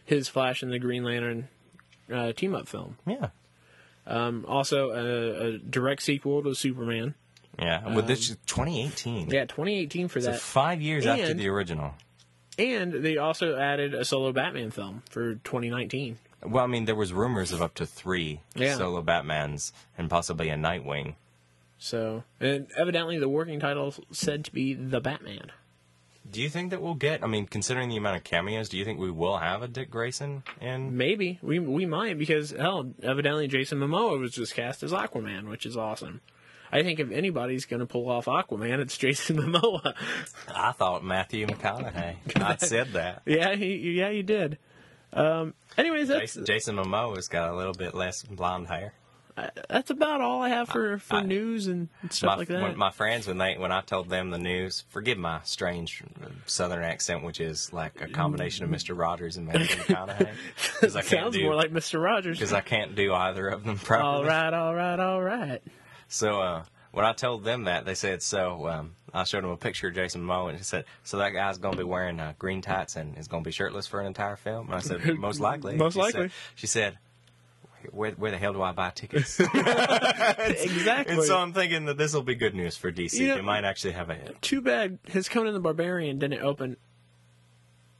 his 0.05 0.29
Flash 0.29 0.63
and 0.63 0.71
the 0.71 0.79
Green 0.79 1.03
Lantern 1.03 1.49
uh, 2.13 2.33
team 2.33 2.55
up 2.55 2.69
film. 2.69 2.99
Yeah. 3.07 3.29
Um, 4.07 4.45
also, 4.47 4.91
a, 4.91 5.47
a 5.55 5.59
direct 5.59 6.03
sequel 6.03 6.43
to 6.43 6.55
Superman. 6.55 7.15
Yeah, 7.59 7.89
well, 7.95 8.03
this 8.05 8.29
2018. 8.47 9.31
Yeah, 9.31 9.43
2018 9.47 10.09
for 10.09 10.21
so 10.21 10.33
that. 10.33 10.41
five 10.41 10.83
years 10.83 11.07
after 11.07 11.33
the 11.35 11.49
original. 11.49 11.95
And 12.59 12.93
they 12.93 13.17
also 13.17 13.57
added 13.57 13.95
a 13.95 14.05
solo 14.05 14.33
Batman 14.33 14.71
film 14.71 15.03
for 15.11 15.35
2019. 15.37 16.19
Well, 16.45 16.62
I 16.64 16.67
mean, 16.67 16.85
there 16.85 16.95
was 16.95 17.12
rumors 17.12 17.53
of 17.53 17.62
up 17.62 17.75
to 17.75 17.87
three 17.87 18.40
Yeah. 18.55 18.77
solo 18.77 19.03
Batmans 19.03 19.73
and 19.97 20.11
possibly 20.11 20.51
a 20.51 20.57
Nightwing. 20.57 21.14
So, 21.79 22.25
and 22.40 22.67
evidently 22.79 23.19
the 23.19 23.29
working 23.29 23.61
title 23.61 23.95
said 24.12 24.45
to 24.45 24.53
be 24.53 24.75
The 24.75 25.01
Batman. 25.01 25.53
Do 26.31 26.40
you 26.40 26.49
think 26.49 26.71
that 26.71 26.81
we'll 26.81 26.95
get? 26.95 27.23
I 27.23 27.27
mean, 27.27 27.47
considering 27.47 27.90
the 27.90 27.97
amount 27.99 28.17
of 28.17 28.25
cameos, 28.25 28.69
do 28.71 28.79
you 28.79 28.85
think 28.85 28.99
we 28.99 29.11
will 29.11 29.37
have 29.38 29.62
a 29.62 29.69
Dick 29.69 29.90
Grayson 29.90 30.43
in? 30.61 30.97
Maybe 30.97 31.38
we 31.43 31.59
we 31.59 31.85
might 31.85 32.19
because 32.19 32.51
hell, 32.53 32.93
evidently 33.03 33.47
Jason 33.47 33.79
Momoa 33.79 34.19
was 34.19 34.33
just 34.33 34.55
cast 34.55 34.83
as 34.83 34.90
Aquaman, 34.93 35.49
which 35.49 35.67
is 35.67 35.77
awesome. 35.77 36.23
I 36.75 36.83
think 36.83 36.99
if 37.01 37.11
anybody's 37.13 37.65
going 37.67 37.81
to 37.81 37.87
pull 37.87 38.11
off 38.11 38.25
Aquaman, 38.27 38.81
it's 38.81 38.99
Jason 38.99 39.37
Momoa. 39.41 39.95
I 40.55 40.73
thought 40.73 41.05
Matthew 41.05 41.47
McConaughey. 41.47 42.17
I 42.43 42.57
said 42.57 42.93
that. 42.95 43.23
yeah, 43.27 43.55
he 43.55 43.77
yeah 43.93 44.11
he 44.11 44.23
did. 44.23 44.59
Um, 45.13 45.55
anyways, 45.79 46.09
that's 46.09 46.21
Jason, 46.21 46.45
Jason 46.45 46.77
Momoa's 46.77 47.29
got 47.29 47.51
a 47.51 47.57
little 47.57 47.75
bit 47.75 47.95
less 47.95 48.23
blonde 48.25 48.67
hair. 48.67 48.93
that's 49.69 49.91
about 49.91 50.21
all 50.21 50.43
I 50.43 50.49
have 50.49 50.69
for 50.69 50.99
for 50.99 51.17
I- 51.17 51.23
news 51.23 51.67
and 51.69 51.89
stuff 52.11 52.27
My, 52.29 52.35
like 52.37 52.49
that. 52.49 52.77
my 52.77 52.91
friends, 52.91 53.27
when 53.29 53.39
they 53.39 53.57
when 53.57 53.71
I 53.73 53.81
told 53.81 54.09
them 54.09 54.31
the 54.31 54.39
news, 54.39 54.85
forgive 54.91 55.17
my 55.19 55.41
strange 55.45 56.03
uh, 56.23 56.29
Southern 56.47 56.83
accent, 56.85 57.23
which 57.25 57.41
is 57.41 57.73
like 57.73 58.01
a 58.01 58.09
combination 58.09 58.65
of 58.65 58.71
Mister 58.71 58.95
Rogers 58.95 59.37
and 59.37 59.47
Matthew 59.47 59.67
McConaughey, 59.85 60.31
because 60.75 60.97
I 60.97 61.01
can't 61.03 61.23
Sounds 61.23 61.37
do 61.37 61.45
more 61.45 61.55
like 61.55 61.71
Mr. 61.73 62.03
Rogers. 62.03 62.39
because 62.39 62.53
I 62.53 62.61
can't 62.61 62.95
do 62.97 63.13
either 63.15 63.47
of 63.49 63.63
them 63.65 63.79
properly. 63.79 64.09
all 64.09 64.25
right, 64.25 64.53
all 64.53 64.75
right, 64.75 64.99
all 65.01 65.23
right. 65.23 65.63
So 66.14 66.40
uh, 66.40 66.64
when 66.92 67.05
I 67.05 67.12
told 67.12 67.42
them 67.42 67.64
that, 67.64 67.85
they 67.85 67.94
said, 67.96 68.22
so 68.22 68.68
um, 68.68 68.94
I 69.12 69.24
showed 69.24 69.42
them 69.42 69.50
a 69.50 69.57
picture 69.57 69.88
of 69.88 69.94
Jason 69.94 70.22
Momoa, 70.22 70.50
and 70.50 70.59
he 70.59 70.62
said, 70.62 70.85
so 71.03 71.18
that 71.18 71.31
guy's 71.31 71.59
going 71.59 71.72
to 71.72 71.79
be 71.79 71.83
wearing 71.85 72.20
uh, 72.20 72.35
green 72.38 72.62
tights 72.62 72.94
and 72.94 73.18
is 73.18 73.27
going 73.27 73.42
to 73.42 73.48
be 73.48 73.53
shirtless 73.53 73.88
for 73.88 74.00
an 74.00 74.07
entire 74.07 74.37
film? 74.37 74.66
And 74.68 74.77
I 74.77 74.79
said, 74.79 75.03
most 75.18 75.40
likely. 75.40 75.74
Most 75.77 75.94
She 75.94 76.00
said- 76.00 76.05
likely. 76.14 76.31
she 76.55 76.66
said, 76.68 76.98
where, 77.90 78.12
where 78.12 78.31
the 78.31 78.38
hell 78.38 78.53
do 78.53 78.62
I 78.62 78.70
buy 78.72 78.90
tickets? 78.90 79.40
Exactly. 80.44 81.14
and 81.16 81.22
so 81.24 81.37
I'm 81.37 81.53
thinking 81.53 81.87
that 81.87 81.98
this 81.98 82.14
will 82.14 82.22
be 82.22 82.35
good 82.35 82.55
news 82.55 82.77
for 82.77 82.92
DC. 82.92 83.14
You 83.14 83.29
know- 83.29 83.35
they 83.37 83.40
might 83.42 83.64
actually 83.64 83.92
have 83.92 84.09
a 84.11 84.14
hit. 84.14 84.40
Too 84.40 84.61
bad 84.61 84.98
his 85.07 85.29
Conan 85.29 85.53
the 85.53 85.61
Barbarian 85.61 86.18
didn't 86.18 86.42
open 86.42 86.77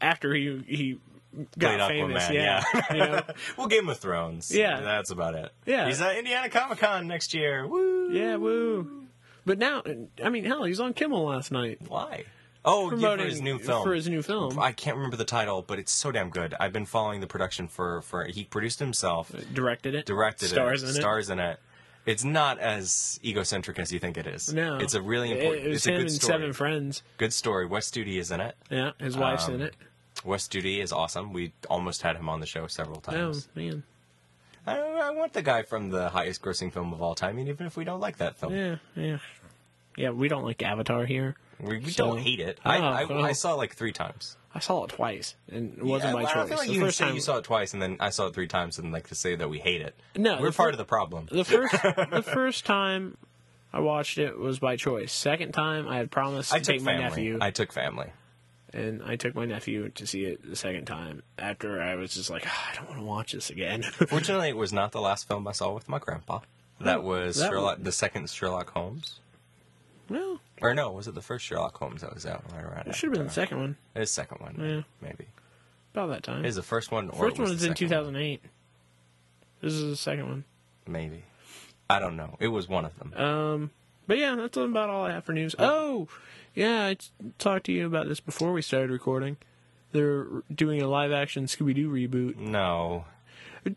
after 0.01 0.35
he 0.35 0.63
he 0.67 0.99
got 1.59 1.79
Played 1.79 1.89
famous. 1.89 2.25
Aquaman, 2.25 2.35
yeah, 2.35 2.65
you 2.93 2.99
know? 2.99 3.21
well, 3.57 3.67
Game 3.67 3.89
of 3.89 3.99
Thrones. 3.99 4.55
Yeah. 4.55 4.81
That's 4.81 5.11
about 5.11 5.35
it. 5.35 5.51
Yeah. 5.67 5.87
He's 5.87 6.01
at 6.01 6.17
Indiana 6.17 6.49
Comic 6.49 6.79
Con 6.79 7.07
next 7.07 7.35
year. 7.35 7.67
Woo! 7.67 8.11
yeah, 8.13 8.37
woo. 8.37 9.07
But 9.47 9.59
now, 9.59 9.83
I 10.23 10.31
mean, 10.31 10.45
hell, 10.45 10.65
he's 10.65 10.81
on 10.81 10.95
Kimmel 10.95 11.25
last 11.27 11.53
night 11.53 11.79
Why? 11.87 12.25
Oh, 12.65 12.95
yeah, 12.97 13.17
for 13.19 13.23
his 13.23 13.43
new 13.43 13.59
film. 13.59 13.83
For 13.85 13.93
his 13.93 14.09
new 14.09 14.23
film, 14.23 14.59
I 14.59 14.73
can't 14.73 14.97
remember 14.97 15.17
the 15.19 15.27
title, 15.27 15.61
but 15.61 15.79
it's 15.79 15.93
so 15.93 16.11
damn 16.11 16.31
good. 16.31 16.55
I've 16.59 16.73
been 16.73 16.87
following 16.87 17.21
the 17.21 17.27
production 17.27 17.69
for 17.69 18.01
for 18.01 18.25
he 18.25 18.45
produced 18.45 18.79
himself, 18.79 19.31
directed 19.53 19.95
it, 19.95 20.07
directed 20.07 20.49
stars 20.49 20.83
in 20.83 20.89
it, 20.89 20.93
in 20.93 20.95
stars 20.97 21.29
in 21.29 21.39
it. 21.41 21.61
It's 22.07 22.25
not 22.25 22.59
as 22.59 23.21
egocentric 23.23 23.79
as 23.79 23.93
you 23.93 23.99
think 23.99 24.17
it 24.17 24.27
is. 24.27 24.53
No, 24.53 24.79
it's 24.79 24.95
a 24.95 25.03
really 25.03 25.33
important. 25.33 25.67
It, 25.67 25.69
was 25.69 25.77
it's 25.77 25.87
a 25.87 25.91
him 25.91 25.97
good 25.97 26.03
and 26.07 26.13
story. 26.13 26.33
Seven 26.33 26.53
Friends. 26.55 27.03
Good 27.19 27.33
story. 27.35 27.67
Wes 27.67 27.91
Studi 27.91 28.19
is 28.19 28.31
in 28.31 28.41
it. 28.41 28.57
Yeah, 28.71 28.93
his 28.99 29.15
wife's 29.17 29.47
Um, 29.49 29.57
in 29.57 29.61
it. 29.63 29.75
Wes 30.25 30.49
Studi 30.49 30.81
is 30.83 30.93
awesome. 30.93 31.33
We 31.33 31.53
almost 31.69 32.03
had 32.03 32.17
him 32.17 32.29
on 32.29 32.41
the 32.41 32.47
show 32.47 32.67
several 32.67 33.03
Oh 33.07 33.13
times. 33.13 33.49
man, 33.55 33.83
I, 34.67 34.79
I 34.79 35.11
want 35.11 35.33
the 35.35 35.43
guy 35.43 35.63
from 35.63 35.91
the 35.91 36.09
highest 36.09 36.41
grossing 36.43 36.73
film 36.73 36.93
of 36.93 37.03
all 37.03 37.15
time, 37.15 37.39
and 37.39 37.49
even 37.49 37.67
if 37.67 37.77
we 37.77 37.85
don't 37.85 38.01
like 38.01 38.17
that 38.19 38.37
film, 38.37 38.55
yeah, 38.55 38.77
yeah, 38.97 39.19
yeah. 39.97 40.11
We 40.11 40.29
don't 40.29 40.45
like 40.45 40.63
Avatar 40.63 41.05
here. 41.05 41.37
we, 41.61 41.79
we 41.81 41.91
So- 41.91 42.07
don't 42.07 42.19
hate 42.19 42.41
it. 42.41 42.59
I, 42.65 42.79
Oh, 42.79 42.83
I, 42.83 43.05
well. 43.05 43.25
I 43.25 43.33
saw 43.33 43.53
it 43.55 43.59
like 43.59 43.75
three 43.75 43.93
times. 43.93 44.37
I 44.57 44.61
saw 44.61 44.85
it 44.85 44.91
twice, 44.91 45.35
and 45.51 45.77
it 45.79 45.85
wasn't 45.85 46.11
Yeah, 46.11 46.15
my 46.15 46.23
well, 46.23 46.33
choice. 46.33 46.45
I 46.45 46.47
feel 46.49 46.57
like 46.59 46.69
the 46.69 46.75
you 46.75 46.81
first 46.81 46.97
say 46.99 47.05
time 47.07 47.15
you 47.17 47.21
saw 47.21 47.37
it 47.39 47.45
twice, 47.45 47.73
and 47.75 47.83
then 47.83 47.97
I 48.01 48.11
saw 48.11 48.27
it 48.29 48.35
three 48.35 48.47
times, 48.47 48.79
and 48.79 48.93
like 48.93 49.09
to 49.09 49.15
say 49.17 49.35
that 49.35 49.51
we 49.51 49.59
hate 49.59 49.81
it. 49.81 49.95
No, 50.17 50.35
we're 50.41 50.53
part 50.53 50.69
fir- 50.69 50.71
of 50.71 50.79
the 50.79 50.85
problem. 50.85 51.27
The 51.31 51.45
first, 51.45 51.73
the 51.83 52.23
first 52.25 52.65
time 52.65 53.17
I 53.73 53.81
watched 53.81 54.17
it 54.17 54.39
was 54.39 54.61
by 54.61 54.77
choice. 54.77 55.13
Second 55.13 55.53
time, 55.53 55.89
I 55.89 55.97
had 55.97 56.11
promised 56.13 56.51
to 56.51 56.57
I 56.57 56.59
took 56.61 56.67
take 56.77 56.83
my 56.83 56.97
nephew, 56.97 57.39
I 57.41 57.51
took 57.51 57.73
family. 57.73 58.13
And 58.75 59.03
I 59.03 59.17
took 59.17 59.35
my 59.35 59.45
nephew 59.45 59.89
to 59.91 60.07
see 60.07 60.25
it 60.25 60.49
the 60.49 60.57
second 60.57 60.87
time. 60.87 61.23
After 61.39 61.81
I 61.81 61.95
was 61.95 62.13
just 62.15 62.29
like, 62.29 62.45
"Ah, 62.47 62.71
I 62.71 62.75
don't 62.75 62.89
want 62.89 62.99
to 63.01 63.05
watch 63.07 63.33
this 63.33 63.51
again. 63.51 63.83
Fortunately, 64.09 64.49
it 64.49 64.57
was 64.57 64.73
not 64.73 64.93
the 64.93 65.01
last 65.01 65.29
film 65.29 65.47
I 65.47 65.53
saw 65.53 65.73
with 65.73 65.89
my 65.89 65.99
grandpa. 65.99 66.41
That 66.81 67.05
was 67.05 67.37
that 67.37 67.51
Sherlock, 67.51 67.79
the 67.81 67.93
second 67.93 68.29
Sherlock 68.29 68.71
Holmes. 68.71 69.21
No. 70.11 70.41
Or 70.61 70.75
no, 70.75 70.91
was 70.93 71.09
it 71.09 71.15
the 71.15 71.23
first 71.23 71.45
Sherlock 71.45 71.77
Holmes 71.79 72.03
that 72.03 72.13
was 72.13 72.27
out 72.27 72.43
right 72.53 72.65
around? 72.65 72.89
it 72.89 72.95
should 72.95 73.11
have 73.11 73.15
been 73.19 73.27
the 73.29 73.33
second 73.33 73.59
one. 73.61 73.77
It 73.95 74.01
the 74.01 74.07
second 74.07 74.41
one. 74.41 74.57
Yeah. 74.59 74.83
Maybe. 75.01 75.27
About 75.95 76.09
that 76.09 76.23
time. 76.25 76.45
Is 76.45 76.57
the 76.57 76.63
first 76.63 76.91
one? 76.91 77.09
Or 77.11 77.27
First 77.29 77.37
it 77.39 77.41
was 77.43 77.51
one 77.51 77.57
was 77.57 77.65
in 77.65 77.75
2008. 77.75 78.43
This 79.61 79.73
is 79.73 79.83
the 79.91 79.97
second 79.97 80.25
one. 80.25 80.31
one? 80.85 80.93
Maybe. 80.93 81.23
I 81.89 81.99
don't 82.01 82.17
know. 82.17 82.37
It 82.41 82.49
was 82.49 82.69
one 82.69 82.85
of 82.85 82.99
them. 82.99 83.15
Um, 83.15 83.71
but 84.07 84.19
yeah, 84.19 84.35
that's 84.35 84.57
about 84.57 84.91
all 84.91 85.05
I 85.05 85.13
have 85.13 85.25
for 85.25 85.33
news. 85.33 85.55
Oh, 85.59 86.09
yeah, 86.55 86.87
I 86.87 86.95
t- 86.95 87.07
talked 87.39 87.67
to 87.67 87.73
you 87.73 87.87
about 87.87 88.09
this 88.09 88.21
before 88.21 88.53
we 88.53 88.63
started 88.63 88.91
recording. 88.91 89.37
They're 89.93 90.27
doing 90.53 90.83
a 90.83 90.89
live 90.89 91.13
action 91.13 91.47
Scooby 91.47 91.75
Doo 91.75 91.91
reboot. 91.91 92.37
no. 92.37 93.05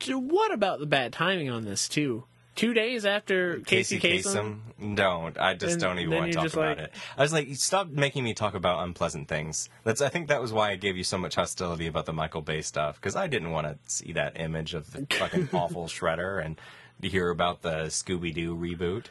What 0.10 0.54
about 0.54 0.80
the 0.80 0.86
bad 0.86 1.13
timing 1.13 1.50
on 1.50 1.63
this 1.63 1.88
too? 1.88 2.26
Two 2.56 2.74
days 2.74 3.06
after 3.06 3.60
Casey, 3.60 4.00
Kasem, 4.00 4.96
Don't. 4.96 5.38
I 5.40 5.54
just 5.54 5.74
And 5.74 5.82
don't 5.82 6.00
even 6.00 6.18
want 6.18 6.32
to 6.34 6.38
talk 6.40 6.52
about 6.54 6.78
like- 6.78 6.88
it. 6.88 6.94
I 7.18 7.22
was 7.22 7.32
like, 7.32 7.48
stop 7.56 7.88
making 7.88 8.24
me 8.24 8.34
talk 8.34 8.56
about 8.56 8.84
unpleasant 8.84 9.28
things. 9.28 9.70
That's. 9.84 10.02
I 10.02 10.10
think 10.10 10.28
that 10.30 10.42
was 10.42 10.52
why 10.52 10.72
I 10.72 10.76
gave 10.76 10.98
you 10.98 11.04
so 11.04 11.18
much 11.20 11.36
hostility 11.36 11.86
about 11.88 12.06
the 12.08 12.13
Michael 12.13 12.42
Bay 12.42 12.62
stuff 12.63 12.96
because 12.96 13.16
I 13.16 13.28
didn't 13.28 13.52
want 13.52 13.68
to 13.68 13.78
see 13.86 14.12
that 14.13 14.40
image 14.40 14.74
of 14.74 14.92
the 14.92 15.06
fucking 15.16 15.50
awful 15.54 15.86
Shredder 15.86 16.44
and 16.44 16.60
to 17.02 17.08
hear 17.08 17.30
about 17.30 17.62
the 17.62 17.86
Scooby 17.86 18.34
Doo 18.34 18.56
reboot. 18.58 19.06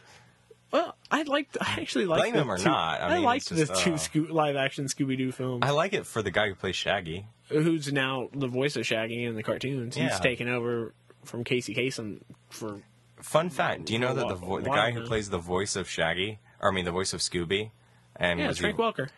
Well, 0.73 0.97
I 1.11 1.23
liked. 1.23 1.57
I 1.61 1.79
actually 1.81 2.07
liked 2.07 2.23
Blame 2.23 2.35
him 2.35 2.51
or 2.51 2.59
two, 2.59 2.65
not, 2.65 3.01
I 3.01 3.07
I, 3.09 3.15
mean, 3.15 3.23
liked 3.25 3.51
it's 3.53 3.61
the 3.61 3.67
just, 3.67 3.83
two 3.83 3.95
uh, 3.95 3.99
Sco- 3.99 4.27
live 4.33 4.57
action 4.57 4.87
Scooby 4.87 5.17
Doo 5.17 5.33
films. 5.33 5.63
I 5.65 5.71
like 5.71 5.93
it 5.93 6.07
for 6.07 6.23
the 6.23 6.31
guy 6.31 6.49
who 6.49 6.55
plays 6.55 6.77
Shaggy. 6.77 7.27
who's 7.49 7.93
now 7.93 8.29
the 8.35 8.49
voice 8.49 8.77
of 8.77 8.85
Shaggy 8.87 9.25
in 9.25 9.35
the 9.37 9.43
cartoons? 9.43 9.95
He's 9.95 10.05
Yeah. 10.11 10.19
taken 10.19 10.49
over 10.49 10.93
from 11.25 11.45
Casey 11.45 11.75
Kasem 11.75 12.21
for 12.51 12.81
Fun 13.21 13.49
fact: 13.51 13.87
Do 13.87 13.93
you 13.95 13.99
know 13.99 14.13
that 14.15 14.29
the 14.29 14.35
vo- 14.35 14.61
the 14.61 14.69
guy 14.71 14.91
who 14.91 15.03
plays 15.07 15.31
the 15.31 15.39
voice 15.39 15.75
of 15.77 15.89
Shaggy, 15.89 16.39
or 16.61 16.71
I 16.71 16.75
mean 16.75 16.85
the 16.85 16.93
voice 16.93 17.13
of 17.15 17.21
Scooby, 17.21 17.71
and 18.15 18.39
yeah, 18.39 18.53
Frank 18.53 18.77
he, 18.77 18.83
Welker. 18.83 19.09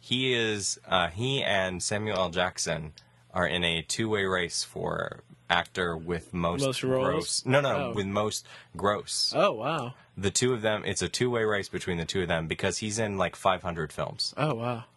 he 0.00 0.34
is 0.34 0.80
uh, 0.88 1.08
he 1.08 1.42
and 1.42 1.82
Samuel 1.82 2.16
L. 2.18 2.30
Jackson 2.30 2.92
are 3.34 3.46
in 3.46 3.62
a 3.64 3.82
two 3.82 4.08
way 4.08 4.24
race 4.24 4.64
for 4.64 5.22
actor 5.54 5.96
with 5.96 6.34
most, 6.34 6.62
Most 6.64 6.82
roles? 6.82 7.04
gross. 7.04 7.46
No, 7.46 7.60
no, 7.60 7.74
Oh. 7.76 7.92
with 7.94 8.06
most 8.06 8.46
gross. 8.76 9.32
Oh 9.36 9.52
wow! 9.52 9.94
The 10.16 10.30
two 10.30 10.52
of 10.52 10.62
them. 10.62 10.82
It's 10.84 11.02
a 11.02 11.08
two 11.08 11.30
way 11.30 11.44
race 11.44 11.68
between 11.68 11.98
the 11.98 12.04
two 12.04 12.22
of 12.22 12.28
them 12.28 12.46
because 12.46 12.78
he's 12.78 12.98
in 12.98 13.16
like 13.18 13.36
500 13.36 13.92
films. 13.92 14.34
Oh 14.36 14.54
wow! 14.54 14.84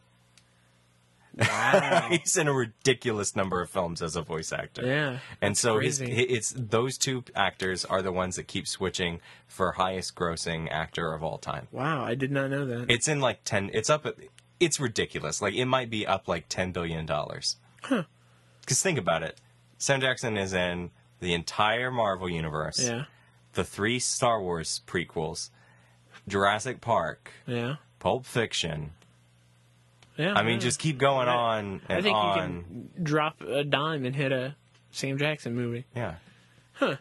Wow! 1.37 2.07
he's 2.09 2.35
in 2.35 2.47
a 2.47 2.53
ridiculous 2.53 3.35
number 3.35 3.61
of 3.61 3.69
films 3.69 4.01
as 4.01 4.15
a 4.15 4.23
voice 4.23 4.51
actor. 4.51 4.83
yeah, 4.85 5.19
And 5.39 5.55
so 5.55 5.77
his, 5.79 5.99
crazy. 5.99 6.23
it's 6.23 6.51
those 6.57 6.97
two 6.97 7.23
actors 7.35 7.85
are 7.85 8.01
the 8.01 8.11
ones 8.11 8.37
that 8.37 8.47
keep 8.47 8.67
switching 8.67 9.19
for 9.47 9.73
highest 9.73 10.15
grossing 10.15 10.67
actor 10.71 11.13
of 11.13 11.23
all 11.23 11.37
time. 11.37 11.67
wow! 11.71 12.03
I 12.03 12.15
did 12.15 12.31
not 12.31 12.49
know 12.49 12.65
that. 12.65 12.89
It's 12.89 13.07
in 13.07 13.19
like 13.21 13.43
10 13.43 13.69
it's 13.73 13.89
up 13.89 14.05
at 14.07 14.15
it's 14.59 14.79
ridiculous. 14.79 15.39
Like 15.39 15.53
it 15.53 15.65
might 15.65 15.91
be 15.91 16.07
up 16.07 16.27
like 16.27 16.49
10 16.49 16.71
billion 16.71 17.05
dollars. 17.05 17.57
Huh. 17.83 18.03
Cuz 18.65 18.81
think 18.81 18.97
about 18.97 19.21
it. 19.21 19.39
Sam 19.77 20.01
Jackson 20.01 20.37
is 20.37 20.53
in 20.53 20.91
the 21.19 21.33
entire 21.33 21.91
Marvel 21.91 22.29
universe. 22.29 22.79
yeah, 22.83 23.05
The 23.53 23.63
three 23.63 23.99
Star 23.99 24.41
Wars 24.41 24.81
prequels, 24.87 25.49
Jurassic 26.27 26.81
Park, 26.81 27.31
yeah, 27.45 27.75
Pulp 27.99 28.25
Fiction. 28.25 28.91
yeah. 30.17 30.33
I 30.33 30.43
mean 30.43 30.55
yeah. 30.55 30.59
just 30.59 30.79
keep 30.79 30.97
going 30.97 31.27
on 31.27 31.81
and 31.89 31.99
I 31.99 32.01
think 32.01 32.15
on. 32.15 32.37
you 32.37 32.41
can 32.43 33.03
drop 33.03 33.41
a 33.41 33.63
dime 33.63 34.05
and 34.05 34.15
hit 34.15 34.31
a 34.31 34.55
Sam 34.91 35.17
Jackson 35.17 35.55
movie. 35.55 35.85
Yeah. 35.95 36.15
Huh. 36.73 36.97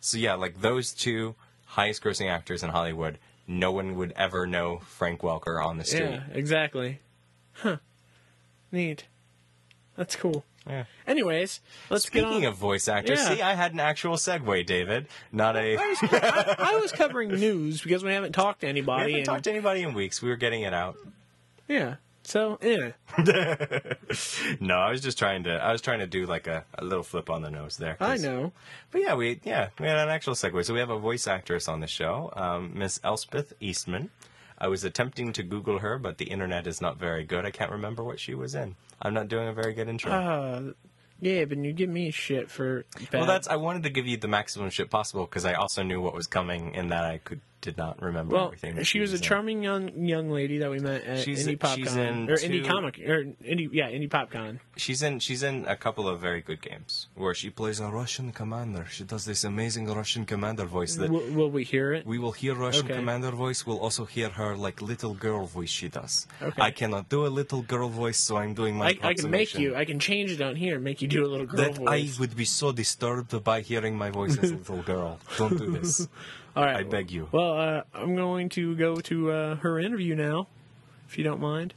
So 0.00 0.18
yeah, 0.18 0.34
like 0.34 0.60
those 0.60 0.92
two 0.92 1.34
highest 1.66 2.02
grossing 2.02 2.30
actors 2.30 2.62
in 2.62 2.70
Hollywood, 2.70 3.18
no 3.46 3.72
one 3.72 3.96
would 3.96 4.12
ever 4.16 4.46
know 4.46 4.78
Frank 4.78 5.20
Welker 5.20 5.64
on 5.64 5.78
the 5.78 5.84
street. 5.84 6.10
Yeah, 6.10 6.22
exactly. 6.32 7.00
Huh. 7.54 7.76
Neat. 8.72 9.04
That's 9.96 10.16
cool. 10.16 10.44
Yeah. 10.68 10.84
Anyways, 11.06 11.60
let's 11.90 12.08
get 12.08 12.24
on. 12.24 12.30
Speaking 12.32 12.46
of 12.46 12.56
voice 12.56 12.88
actors, 12.88 13.18
Yeah. 13.18 13.34
see, 13.34 13.42
I 13.42 13.54
had 13.54 13.74
an 13.74 13.80
actual 13.80 14.14
segue, 14.16 14.64
David, 14.66 15.08
not 15.30 15.56
a. 15.56 15.76
I 15.76 15.86
was, 15.86 15.98
I, 16.02 16.54
I 16.58 16.78
was 16.78 16.90
covering 16.92 17.28
news 17.28 17.82
because 17.82 18.02
we 18.02 18.12
haven't 18.12 18.32
talked 18.32 18.62
to 18.62 18.66
anybody. 18.66 19.06
We 19.06 19.12
haven't 19.12 19.18
and, 19.20 19.26
talked 19.26 19.44
to 19.44 19.50
anybody 19.50 19.82
in 19.82 19.92
weeks. 19.92 20.22
We 20.22 20.30
were 20.30 20.36
getting 20.36 20.62
it 20.62 20.72
out. 20.72 20.96
yeah. 21.68 21.96
So 22.26 22.58
yeah, 22.62 22.92
no, 24.58 24.76
I 24.76 24.90
was 24.90 25.02
just 25.02 25.18
trying 25.18 25.44
to. 25.44 25.62
I 25.62 25.72
was 25.72 25.82
trying 25.82 25.98
to 25.98 26.06
do 26.06 26.24
like 26.24 26.46
a, 26.46 26.64
a 26.78 26.82
little 26.82 27.02
flip 27.04 27.28
on 27.28 27.42
the 27.42 27.50
nose 27.50 27.76
there. 27.76 27.98
I 28.00 28.16
know. 28.16 28.52
But 28.90 29.02
yeah, 29.02 29.14
we 29.14 29.40
yeah 29.44 29.68
we 29.78 29.86
had 29.86 29.98
an 29.98 30.08
actual 30.08 30.32
segue. 30.32 30.64
So 30.64 30.72
we 30.72 30.80
have 30.80 30.88
a 30.88 30.98
voice 30.98 31.26
actress 31.26 31.68
on 31.68 31.80
the 31.80 31.86
show, 31.86 32.32
um, 32.34 32.72
Miss 32.74 32.98
Elspeth 33.04 33.52
Eastman. 33.60 34.08
I 34.64 34.66
was 34.66 34.82
attempting 34.82 35.34
to 35.34 35.42
Google 35.42 35.80
her, 35.80 35.98
but 35.98 36.16
the 36.16 36.24
internet 36.24 36.66
is 36.66 36.80
not 36.80 36.96
very 36.96 37.22
good. 37.22 37.44
I 37.44 37.50
can't 37.50 37.70
remember 37.70 38.02
what 38.02 38.18
she 38.18 38.34
was 38.34 38.54
in. 38.54 38.76
I'm 39.02 39.12
not 39.12 39.28
doing 39.28 39.46
a 39.46 39.52
very 39.52 39.74
good 39.74 39.90
intro. 39.90 40.10
Uh, 40.10 40.72
yeah, 41.20 41.44
but 41.44 41.58
you 41.58 41.74
give 41.74 41.90
me 41.90 42.10
shit 42.10 42.50
for. 42.50 42.86
Bad. 43.10 43.12
well, 43.12 43.26
that's 43.26 43.46
I 43.46 43.56
wanted 43.56 43.82
to 43.82 43.90
give 43.90 44.06
you 44.06 44.16
the 44.16 44.26
maximum 44.26 44.70
shit 44.70 44.88
possible 44.88 45.26
because 45.26 45.44
I 45.44 45.52
also 45.52 45.82
knew 45.82 46.00
what 46.00 46.14
was 46.14 46.26
coming 46.26 46.74
and 46.74 46.90
that 46.90 47.04
I 47.04 47.18
could 47.18 47.42
did 47.64 47.76
not 47.78 47.94
remember 48.02 48.34
Well, 48.36 48.46
everything. 48.48 48.74
that 48.76 48.86
she 48.86 49.00
was 49.00 49.12
a 49.12 49.16
in. 49.16 49.22
charming 49.28 49.58
young 49.62 49.82
young 50.14 50.26
lady 50.38 50.56
that 50.58 50.70
we 50.70 50.78
met 50.90 51.00
at 51.04 51.18
She's- 51.24 51.42
Indie 51.46 51.58
PopCon 51.58 51.74
she's 51.76 51.96
in 51.96 52.16
or 52.30 52.36
Indie 52.46 52.64
Comic 52.72 52.94
or 53.12 53.18
Indie 53.52 53.68
yeah 53.72 53.88
Indie 53.96 54.08
PopCon. 54.16 54.52
She's 54.76 55.00
in 55.02 55.18
she's 55.26 55.42
in 55.42 55.56
a 55.66 55.76
couple 55.84 56.04
of 56.10 56.20
very 56.28 56.42
good 56.48 56.60
games 56.70 57.08
where 57.22 57.34
she 57.40 57.48
plays 57.60 57.78
a 57.80 57.88
Russian 58.00 58.32
commander. 58.40 58.84
She 58.96 59.04
does 59.12 59.24
this 59.24 59.42
amazing 59.44 59.84
Russian 60.02 60.24
commander 60.32 60.66
voice 60.78 60.94
that 60.96 61.08
Will, 61.10 61.26
will 61.38 61.50
we 61.58 61.64
hear 61.64 61.86
it? 61.96 62.00
we 62.06 62.18
will 62.18 62.32
hear 62.42 62.54
Russian 62.54 62.84
Okay. 62.86 62.94
commander 63.00 63.30
voice. 63.44 63.58
We'll 63.66 63.80
also 63.86 64.04
hear 64.04 64.28
her 64.40 64.50
like 64.66 64.82
little 64.82 65.14
girl 65.14 65.46
voice 65.46 65.70
she 65.80 65.88
does. 65.88 66.26
Okay. 66.42 66.60
I 66.68 66.70
cannot 66.80 67.08
do 67.08 67.20
a 67.26 67.32
little 67.40 67.62
girl 67.62 67.88
voice, 67.88 68.18
so 68.18 68.36
I'm 68.36 68.52
doing 68.54 68.76
my 68.76 68.88
I, 69.02 69.08
I 69.10 69.14
can 69.14 69.30
make 69.30 69.58
you. 69.58 69.74
I 69.74 69.84
can 69.90 69.98
change 69.98 70.30
it 70.36 70.40
on 70.42 70.54
here. 70.56 70.74
and 70.76 70.84
Make 70.84 71.00
you 71.02 71.08
do 71.08 71.24
a 71.24 71.30
little 71.32 71.46
girl 71.46 71.60
that 71.64 71.74
I 71.88 72.10
would 72.20 72.36
be 72.36 72.44
so 72.44 72.72
disturbed 72.72 73.32
by 73.42 73.62
hearing 73.62 73.96
my 73.96 74.10
voice 74.10 74.36
as 74.38 74.50
a 74.50 74.56
little 74.56 74.82
girl. 74.82 75.18
Don't 75.38 75.56
do 75.56 75.70
this. 75.78 76.06
All 76.56 76.64
right. 76.64 76.76
I 76.76 76.82
beg 76.84 77.10
you. 77.10 77.28
Well, 77.32 77.58
uh, 77.58 77.82
I'm 77.94 78.14
going 78.14 78.48
to 78.50 78.76
go 78.76 78.96
to 78.96 79.30
uh, 79.32 79.54
her 79.56 79.78
interview 79.80 80.14
now, 80.14 80.46
if 81.08 81.18
you 81.18 81.24
don't 81.24 81.40
mind. 81.40 81.74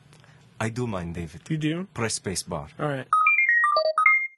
I 0.59 0.69
do 0.69 0.85
mind, 0.87 1.15
David. 1.15 1.41
You 1.49 1.57
do? 1.57 1.87
Press 1.93 2.15
space 2.15 2.43
bar. 2.43 2.67
All 2.79 2.87
right. 2.87 3.07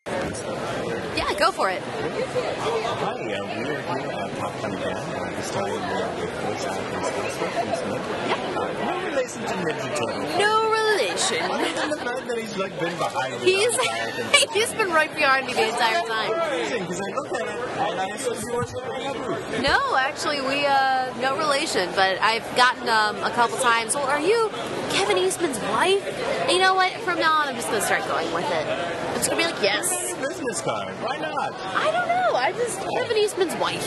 Yeah, 0.07 1.33
go 1.37 1.51
for 1.51 1.69
it. 1.69 1.81
Hi, 1.81 3.11
uh, 3.11 3.25
we 3.25 3.33
are 3.33 3.47
here 3.47 3.73
at 3.73 4.31
PopCon 4.31 4.73
Again. 4.77 4.97
Uh, 4.97 5.29
this 5.35 5.51
time 5.51 5.63
we're 5.65 6.21
with 6.21 6.33
voice 6.43 6.65
actress 6.65 7.09
Elspeth 7.09 7.73
Eastman. 7.73 8.01
Yeah. 8.27 8.55
Uh, 8.55 8.85
no 8.85 8.93
relation 9.09 9.41
to 9.41 9.53
Ninja 9.55 9.89
Turtle. 9.97 10.39
No 10.39 10.68
relation. 11.19 11.51
And 11.51 11.91
the 11.91 11.97
fact 11.97 12.27
that 12.27 12.37
he's 12.37 12.57
like 12.57 12.79
been 12.79 12.97
behind 12.97 13.33
me 13.41 13.53
He's 13.53 13.75
the 13.75 13.81
entire 13.81 14.11
time. 14.11 14.47
he's 14.53 14.73
been 14.73 14.91
right 14.91 15.13
behind 15.15 15.47
me 15.47 15.53
the 15.53 15.67
entire 15.69 16.01
time. 16.07 16.31
Amazing, 16.33 16.83
because 16.83 17.01
I 17.01 17.13
looked 17.15 17.35
at 17.35 17.47
it 17.47 17.59
and 17.79 17.99
I 17.99 18.05
assumed 18.15 18.43
you 18.47 18.53
worked 18.55 18.71
the. 18.71 19.61
No, 19.61 19.95
actually, 19.97 20.41
we 20.41 20.65
uh 20.65 21.13
no 21.19 21.37
relation, 21.37 21.89
but 21.95 22.19
I've 22.21 22.45
gotten 22.55 22.87
um 22.89 23.17
a 23.23 23.31
couple 23.31 23.57
times. 23.59 23.95
Well, 23.95 24.05
are 24.07 24.19
you 24.21 24.49
Kevin 24.89 25.17
Eastman's 25.17 25.59
wife? 25.59 26.03
And 26.43 26.51
you 26.51 26.59
know 26.59 26.73
what? 26.75 26.91
From 27.01 27.19
now 27.19 27.33
on, 27.33 27.47
I'm 27.47 27.55
just 27.55 27.67
gonna 27.67 27.81
start 27.81 28.05
going 28.07 28.31
with 28.33 28.45
it. 28.49 28.65
I'm 28.67 29.15
just 29.15 29.29
gonna 29.29 29.41
be 29.41 29.47
like, 29.51 29.61
yes. 29.61 29.89
Business 30.19 30.61
card. 30.61 30.93
Why 31.03 31.17
not? 31.17 31.53
I 31.53 31.91
don't 31.91 32.07
know. 32.07 32.28
I 32.39 32.51
just 32.53 32.79
Kevin 32.79 33.17
Eastman's 33.17 33.55
wife, 33.57 33.85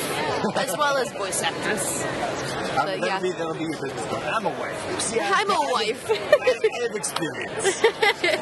as 0.57 0.77
well 0.77 0.97
as 0.99 1.11
voice 1.13 1.43
actress. 1.43 2.05
Um, 2.05 2.87
that'll, 2.87 3.07
yeah. 3.07 3.21
be, 3.21 3.31
that'll 3.33 3.55
be 3.55 3.65
your 3.65 3.73
business 3.81 4.07
card. 4.07 4.23
I'm 4.25 4.47
a 4.47 4.51
wife. 4.51 5.01
See, 5.01 5.21
I'm 5.21 5.51
a 5.51 5.55
I- 5.55 5.73
wife. 5.73 6.11
I 6.11 6.83
have 6.83 6.95
experience. 6.95 7.83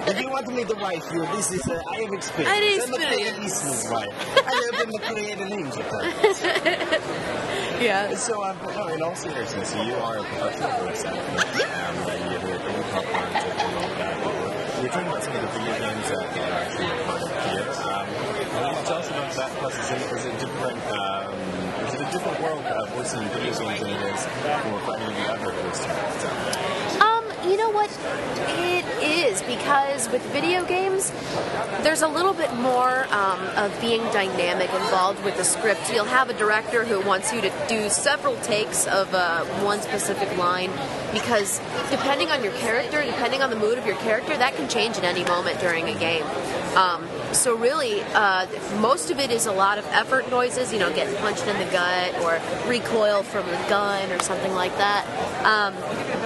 if 0.09 0.21
you 0.21 0.29
want 0.31 0.47
to 0.47 0.53
meet 0.53 0.69
the 0.69 0.77
wife, 0.77 1.05
you 1.13 1.21
this 1.27 1.53
is 1.53 1.67
uh, 1.69 1.81
I 1.91 1.97
have 2.03 2.13
experience. 2.13 2.51
I 2.51 2.61
have 2.61 2.89
I'm 2.89 2.95
a 2.95 3.07
Kevin. 3.07 3.45
Eastman's 3.45 3.89
wife. 3.91 4.15
I 4.47 4.71
live 4.71 4.81
in 4.83 4.91
the 4.91 4.99
creative 4.99 5.49
ninja 5.49 5.83
turtles. 5.91 6.41
Yeah. 7.81 8.15
So, 8.15 8.43
um, 8.45 8.59
no, 8.77 8.89
in 8.89 9.01
all 9.03 9.15
seriousness, 9.15 9.75
you 9.75 9.95
are 9.95 10.19
a 10.19 10.23
professional 10.23 10.71
voice 10.85 11.03
actor. 11.03 11.19
Um, 11.41 12.11
and 12.11 12.31
you're 12.31 12.41
doing 12.41 12.61
Indie 12.61 12.85
PopCon 12.93 13.29
to 13.33 13.51
promote 13.57 13.97
that. 13.97 14.15
We're 14.83 14.89
talking 14.89 15.09
about 15.09 15.23
some 15.25 15.37
of 15.37 15.41
the 15.41 15.49
video 15.49 15.79
games 15.81 16.09
that 16.11 16.29
are 16.29 16.61
actually 16.61 16.87
a 16.87 17.05
part 17.09 17.23
of 17.23 17.29
here. 17.49 17.65
Um, 17.81 18.07
can 18.07 18.77
you 18.77 18.85
tell 18.85 18.99
us 19.01 19.09
about 19.09 19.30
that? 19.41 20.13
Is 20.13 20.25
it, 20.27 20.39
different? 20.39 20.79
Um, 20.91 21.35
is 21.87 21.95
it 21.95 22.01
a 22.01 22.13
different 22.13 22.41
world 22.43 22.65
of 22.65 22.89
voicing 22.91 23.23
video 23.29 23.59
games 23.59 23.81
than 23.81 23.91
it 23.91 24.15
is 24.15 24.25
for 24.85 24.97
any 24.97 25.07
of 25.07 25.15
the 25.17 25.33
other 25.33 25.53
talents 25.53 26.25
out? 26.25 27.01
Um, 27.01 27.51
you 27.51 27.57
know 27.57 27.71
what? 27.71 27.91
It 28.49 28.85
is 29.03 29.41
because 29.43 30.11
with 30.11 30.23
video 30.33 30.65
games, 30.67 31.11
there's 31.83 32.03
a 32.03 32.09
little 32.09 32.35
bit 32.35 32.53
more 32.55 33.07
um, 33.13 33.41
of 33.57 33.77
being 33.81 34.03
dynamic 34.13 34.71
involved 34.75 35.25
with 35.25 35.37
the 35.37 35.45
script. 35.45 35.91
You'll 35.93 36.05
have 36.05 36.29
a 36.29 36.35
director 36.35 36.85
who 36.85 37.01
wants 37.01 37.33
you 37.33 37.41
to 37.41 37.53
do 37.69 37.89
several 37.89 38.37
takes 38.41 38.87
of 38.87 39.13
uh, 39.15 39.45
one 39.65 39.81
specific 39.81 40.37
line 40.37 40.71
because 41.13 41.61
depending 41.91 42.31
on 42.31 42.45
your 42.45 42.53
character, 42.55 43.03
depending 43.03 43.41
on 43.41 43.49
the 43.49 43.57
mood 43.57 43.79
of 43.79 43.87
your 43.87 43.97
character, 43.97 44.37
that 44.37 44.55
can 44.57 44.69
change 44.69 44.99
at 44.99 45.05
any 45.05 45.25
moment 45.25 45.59
during 45.61 45.89
a 45.89 45.99
game. 45.99 46.25
Um, 46.77 47.09
so 47.33 47.57
really, 47.57 48.01
uh, 48.15 48.47
most 48.81 49.11
of 49.11 49.19
it 49.19 49.31
is 49.31 49.47
a 49.47 49.53
lot 49.53 49.79
of 49.79 49.87
effort 49.87 50.31
noises, 50.31 50.73
you 50.73 50.79
know, 50.79 50.93
getting 50.95 51.17
punched 51.17 51.47
in 51.47 51.59
the 51.59 51.71
gut 51.73 52.15
or 52.23 52.41
recoil 52.69 53.23
from 53.23 53.47
the 53.47 53.57
gun 53.69 54.11
or 54.11 54.21
something 54.21 54.53
like 54.55 54.77
that. 54.77 55.07
Um, 55.45 55.75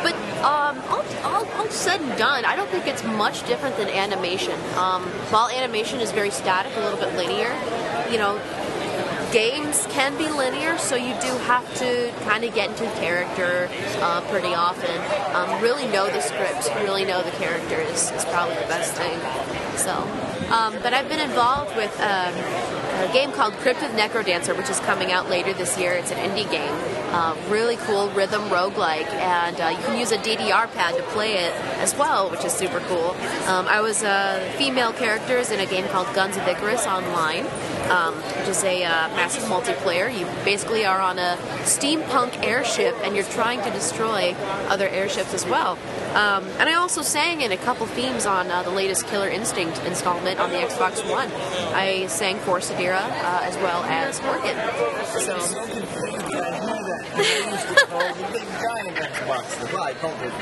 but 0.03 0.15
um, 0.45 0.79
all, 0.89 1.05
all, 1.25 1.47
all 1.53 1.71
said 1.71 2.01
and 2.01 2.19
done, 2.19 2.45
I 2.45 2.57
don't 2.57 2.69
think 2.69 2.87
it's 2.87 3.05
much 3.05 3.47
different 3.47 3.77
than 3.77 3.89
animation. 3.89 4.55
Um, 4.77 5.05
while 5.31 5.49
animation 5.49 6.01
is 6.01 6.13
very 6.13 6.31
static, 6.31 6.73
a 6.77 6.81
little 6.81 6.99
bit 6.99 7.15
linear, 7.17 7.53
you 8.11 8.19
know, 8.19 8.41
games 9.35 9.85
can 9.91 10.17
be 10.17 10.29
linear, 10.29 10.79
so 10.79 10.95
you 10.95 11.13
do 11.21 11.33
have 11.49 11.67
to 11.75 12.13
kind 12.21 12.45
of 12.45 12.55
get 12.55 12.71
into 12.71 12.85
character 13.01 13.69
uh, 13.99 14.21
pretty 14.31 14.55
often. 14.55 14.97
Um, 15.35 15.61
really 15.61 15.87
know 15.89 16.07
the 16.07 16.21
script, 16.21 16.71
really 16.85 17.05
know 17.05 17.21
the 17.21 17.33
character 17.33 17.81
is, 17.81 18.13
is 18.13 18.25
probably 18.27 18.55
the 18.55 18.69
best 18.69 18.95
thing. 18.95 19.19
So, 19.77 19.93
um, 20.51 20.75
but 20.83 20.95
I've 20.95 21.09
been 21.09 21.21
involved 21.21 21.75
with 21.77 21.93
um, 22.01 22.35
a 23.03 23.11
game 23.13 23.33
called 23.33 23.55
Crypt 23.55 23.83
of 23.83 23.91
NecroDancer, 23.93 24.57
which 24.57 24.71
is 24.71 24.81
coming 24.81 25.13
out 25.13 25.29
later 25.29 25.53
this 25.53 25.79
year. 25.79 25.93
It's 25.93 26.11
an 26.11 26.19
indie 26.19 26.51
game, 26.51 26.75
uh, 27.13 27.37
really 27.49 27.77
cool 27.77 28.11
rhythm 28.11 28.43
roguelike, 28.45 29.13
and 29.15 29.61
uh, 29.61 29.69
you 29.69 29.85
can 29.85 29.99
use 29.99 30.13
a 30.13 30.19
DDR 30.19 30.73
pad 30.73 30.97
to 30.97 31.03
play 31.05 31.35
it 31.35 31.53
as 31.81 31.95
well, 31.97 32.31
which 32.31 32.45
is 32.45 32.53
super 32.53 32.81
cool. 32.81 33.11
Um, 33.49 33.67
I 33.67 33.81
was 33.81 34.03
uh, 34.03 34.53
female 34.57 34.93
characters 34.93 35.51
in 35.51 35.61
a 35.61 35.67
game 35.67 35.87
called 35.89 36.13
Guns 36.15 36.37
of 36.37 36.47
Icarus 36.47 36.87
online 36.87 37.47
um, 37.91 38.15
which 38.15 38.49
is 38.49 38.65
a 38.65 38.85
uh, 38.85 39.09
massive 39.09 39.45
multiplayer. 39.45 40.13
You 40.17 40.27
basically 40.45 40.85
are 40.85 41.01
on 41.01 41.19
a 41.19 41.37
steampunk 41.63 42.43
airship 42.45 42.95
and 43.03 43.15
you're 43.15 43.25
trying 43.25 43.63
to 43.63 43.71
destroy 43.71 44.35
other 44.69 44.89
airships 44.89 45.35
as 45.35 45.45
well. 45.45 45.79
Um, 46.15 46.45
and 46.61 46.69
I 46.69 46.75
also 46.75 47.03
sang 47.03 47.41
in 47.41 47.51
a 47.51 47.57
couple 47.57 47.87
themes 47.87 48.25
on 48.25 48.49
uh, 48.49 48.62
the 48.62 48.71
latest 48.71 49.07
Killer 49.09 49.29
Instinct 49.29 49.83
installment 49.85 50.39
on 50.39 50.51
the 50.51 50.59
Xbox 50.59 51.03
One. 51.11 51.29
I 51.75 52.07
sang 52.07 52.39
for 52.39 52.59
Sadira 52.59 53.01
uh, 53.03 53.41
as 53.43 53.57
well 53.57 53.83
as 53.85 54.23
Morgan. 54.23 54.55
So. 55.21 55.35
I 56.35 56.61
hear 56.61 56.83
that 56.85 57.05
the 58.17 58.33
big 58.33 58.47
giant 58.62 58.97
Xbox, 58.97 59.61
the 59.61 59.77
I 59.77 59.93
called 59.95 60.21
it 60.23 60.33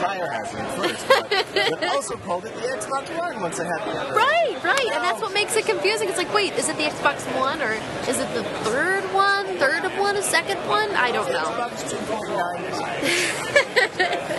Biohazard 0.00 0.68
first, 0.76 1.08
but, 1.08 1.80
but 1.80 1.88
also 1.88 2.16
called 2.16 2.46
it 2.46 2.54
the 2.54 2.60
Xbox 2.60 3.16
One 3.18 3.40
once 3.42 3.60
I 3.60 3.64
had 3.64 3.86
the 3.86 4.00
other. 4.00 4.14
Right, 4.14 4.56
right, 4.64 4.86
and 4.86 5.04
that's 5.04 5.20
what 5.20 5.34
makes 5.34 5.54
it 5.56 5.66
confusing. 5.66 6.08
It's 6.08 6.16
like, 6.18 6.32
wait, 6.32 6.54
is 6.54 6.70
it 6.70 6.76
the 6.78 6.84
Xbox 6.84 7.26
One 7.38 7.60
or 7.60 7.72
is 8.08 8.18
it 8.18 8.32
the 8.32 8.44
third 8.64 9.04
one, 9.12 9.46
third 9.58 9.84
of 9.84 9.92
one, 9.98 10.16
a 10.16 10.22
second 10.22 10.56
one? 10.66 10.90
I 10.92 11.12
don't 11.12 11.30
know. 11.30 11.66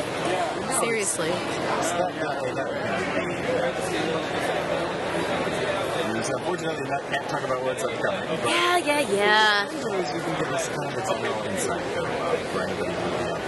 Xbox 0.82 0.86
2.9. 0.86 0.86
Seriously. 0.86 1.32
Unfortunately, 6.34 6.90
I 6.92 7.02
can't 7.10 7.28
talk 7.30 7.44
about 7.44 7.64
what's 7.64 7.84
upcoming. 7.84 8.30
Yeah, 8.46 8.78
yeah, 8.78 9.00
yeah. 9.02 9.66
you 9.66 10.22
can 10.22 10.40
give 10.40 10.52
us 10.52 10.68
kind 10.70 10.88
of 10.88 10.94
insight 11.48 11.82
for 12.52 12.62
anybody 12.62 12.94
who 12.94 13.10
would 13.10 13.20
be 13.20 13.26
like 13.26 13.42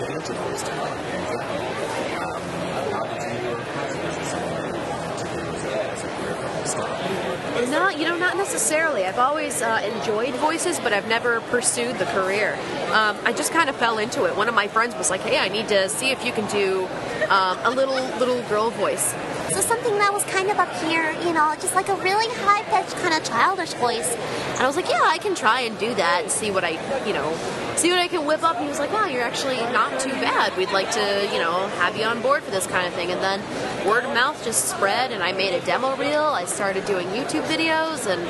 get 0.00 0.10
into 0.10 0.32
in. 0.32 0.72
Um, 2.20 2.42
how 2.90 3.04
did 3.04 3.20
you 3.22 3.38
it? 3.52 4.04
Is 4.10 4.16
it 4.16 4.24
something 4.26 4.56
that 4.58 4.74
you 4.74 4.84
wanted 4.90 5.16
to 5.18 5.26
do 5.34 5.42
as 5.50 5.64
a, 5.64 5.76
as 5.92 6.04
a 6.04 6.59
Not, 7.70 7.98
you 7.98 8.04
know, 8.04 8.16
not 8.18 8.36
necessarily. 8.36 9.04
I've 9.04 9.18
always 9.18 9.62
uh, 9.62 9.80
enjoyed 9.84 10.34
voices, 10.36 10.80
but 10.80 10.92
I've 10.92 11.08
never 11.08 11.40
pursued 11.42 11.98
the 11.98 12.06
career. 12.06 12.58
Um, 12.92 13.16
I 13.24 13.32
just 13.32 13.52
kind 13.52 13.68
of 13.70 13.76
fell 13.76 13.98
into 13.98 14.24
it. 14.24 14.36
One 14.36 14.48
of 14.48 14.54
my 14.54 14.68
friends 14.68 14.94
was 14.96 15.10
like, 15.10 15.20
"Hey, 15.20 15.38
I 15.38 15.48
need 15.48 15.68
to 15.68 15.88
see 15.88 16.10
if 16.10 16.24
you 16.24 16.32
can 16.32 16.46
do 16.50 16.88
um, 17.28 17.58
a 17.64 17.70
little 17.70 18.02
little 18.18 18.42
girl 18.48 18.70
voice." 18.70 19.14
So 19.50 19.60
something 19.60 19.98
that 19.98 20.12
was 20.12 20.22
kind 20.24 20.48
of 20.48 20.58
up 20.58 20.72
here, 20.84 21.10
you 21.26 21.32
know, 21.32 21.54
just 21.60 21.74
like 21.74 21.88
a 21.88 21.96
really 21.96 22.28
high 22.42 22.62
pitched 22.70 22.96
kind 23.02 23.14
of 23.14 23.24
childish 23.24 23.72
voice. 23.74 24.14
And 24.52 24.60
I 24.60 24.66
was 24.66 24.76
like, 24.76 24.88
yeah, 24.88 25.02
I 25.02 25.18
can 25.18 25.34
try 25.34 25.62
and 25.62 25.76
do 25.76 25.92
that 25.94 26.22
and 26.22 26.30
see 26.30 26.52
what 26.52 26.62
I, 26.62 26.78
you 27.04 27.12
know, 27.12 27.36
see 27.74 27.90
what 27.90 27.98
I 27.98 28.06
can 28.06 28.26
whip 28.26 28.44
up. 28.44 28.56
And 28.56 28.64
he 28.64 28.68
was 28.68 28.78
like, 28.78 28.92
wow, 28.92 29.06
you're 29.06 29.24
actually 29.24 29.56
not 29.72 29.98
too 29.98 30.12
bad. 30.12 30.56
We'd 30.56 30.70
like 30.70 30.92
to, 30.92 31.28
you 31.32 31.38
know, 31.38 31.66
have 31.78 31.96
you 31.96 32.04
on 32.04 32.22
board 32.22 32.44
for 32.44 32.52
this 32.52 32.66
kind 32.68 32.86
of 32.86 32.94
thing. 32.94 33.10
And 33.10 33.20
then 33.20 33.40
word 33.84 34.04
of 34.04 34.14
mouth 34.14 34.42
just 34.44 34.66
spread, 34.66 35.10
and 35.10 35.22
I 35.22 35.32
made 35.32 35.52
a 35.52 35.64
demo 35.66 35.96
reel. 35.96 36.22
I 36.22 36.44
started 36.44 36.84
doing 36.84 37.08
YouTube 37.08 37.44
videos, 37.44 38.06
and 38.06 38.22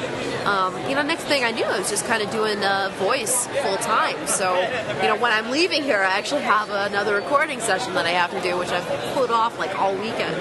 um, 0.47 0.89
you 0.89 0.95
know, 0.95 1.03
next 1.03 1.25
thing 1.25 1.45
I 1.45 1.51
knew, 1.51 1.65
I 1.65 1.79
was 1.79 1.91
just 1.91 2.07
kind 2.07 2.23
of 2.23 2.31
doing 2.31 2.63
uh, 2.65 2.91
voice 2.99 3.47
full 3.47 3.77
time. 3.77 4.27
So, 4.27 4.59
you 5.03 5.09
know, 5.09 5.17
when 5.17 5.33
I'm 5.33 5.51
leaving 5.51 5.83
here, 5.83 5.99
I 5.99 6.17
actually 6.17 6.43
have 6.43 6.71
another 6.71 7.15
recording 7.17 7.61
session 7.61 7.93
that 7.95 8.07
I 8.07 8.11
have 8.11 8.31
to 8.31 8.41
do, 8.41 8.57
which 8.57 8.71
I've 8.71 8.87
put 9.15 9.31
off 9.31 9.59
like 9.59 9.79
all 9.79 9.95
weekend 9.97 10.37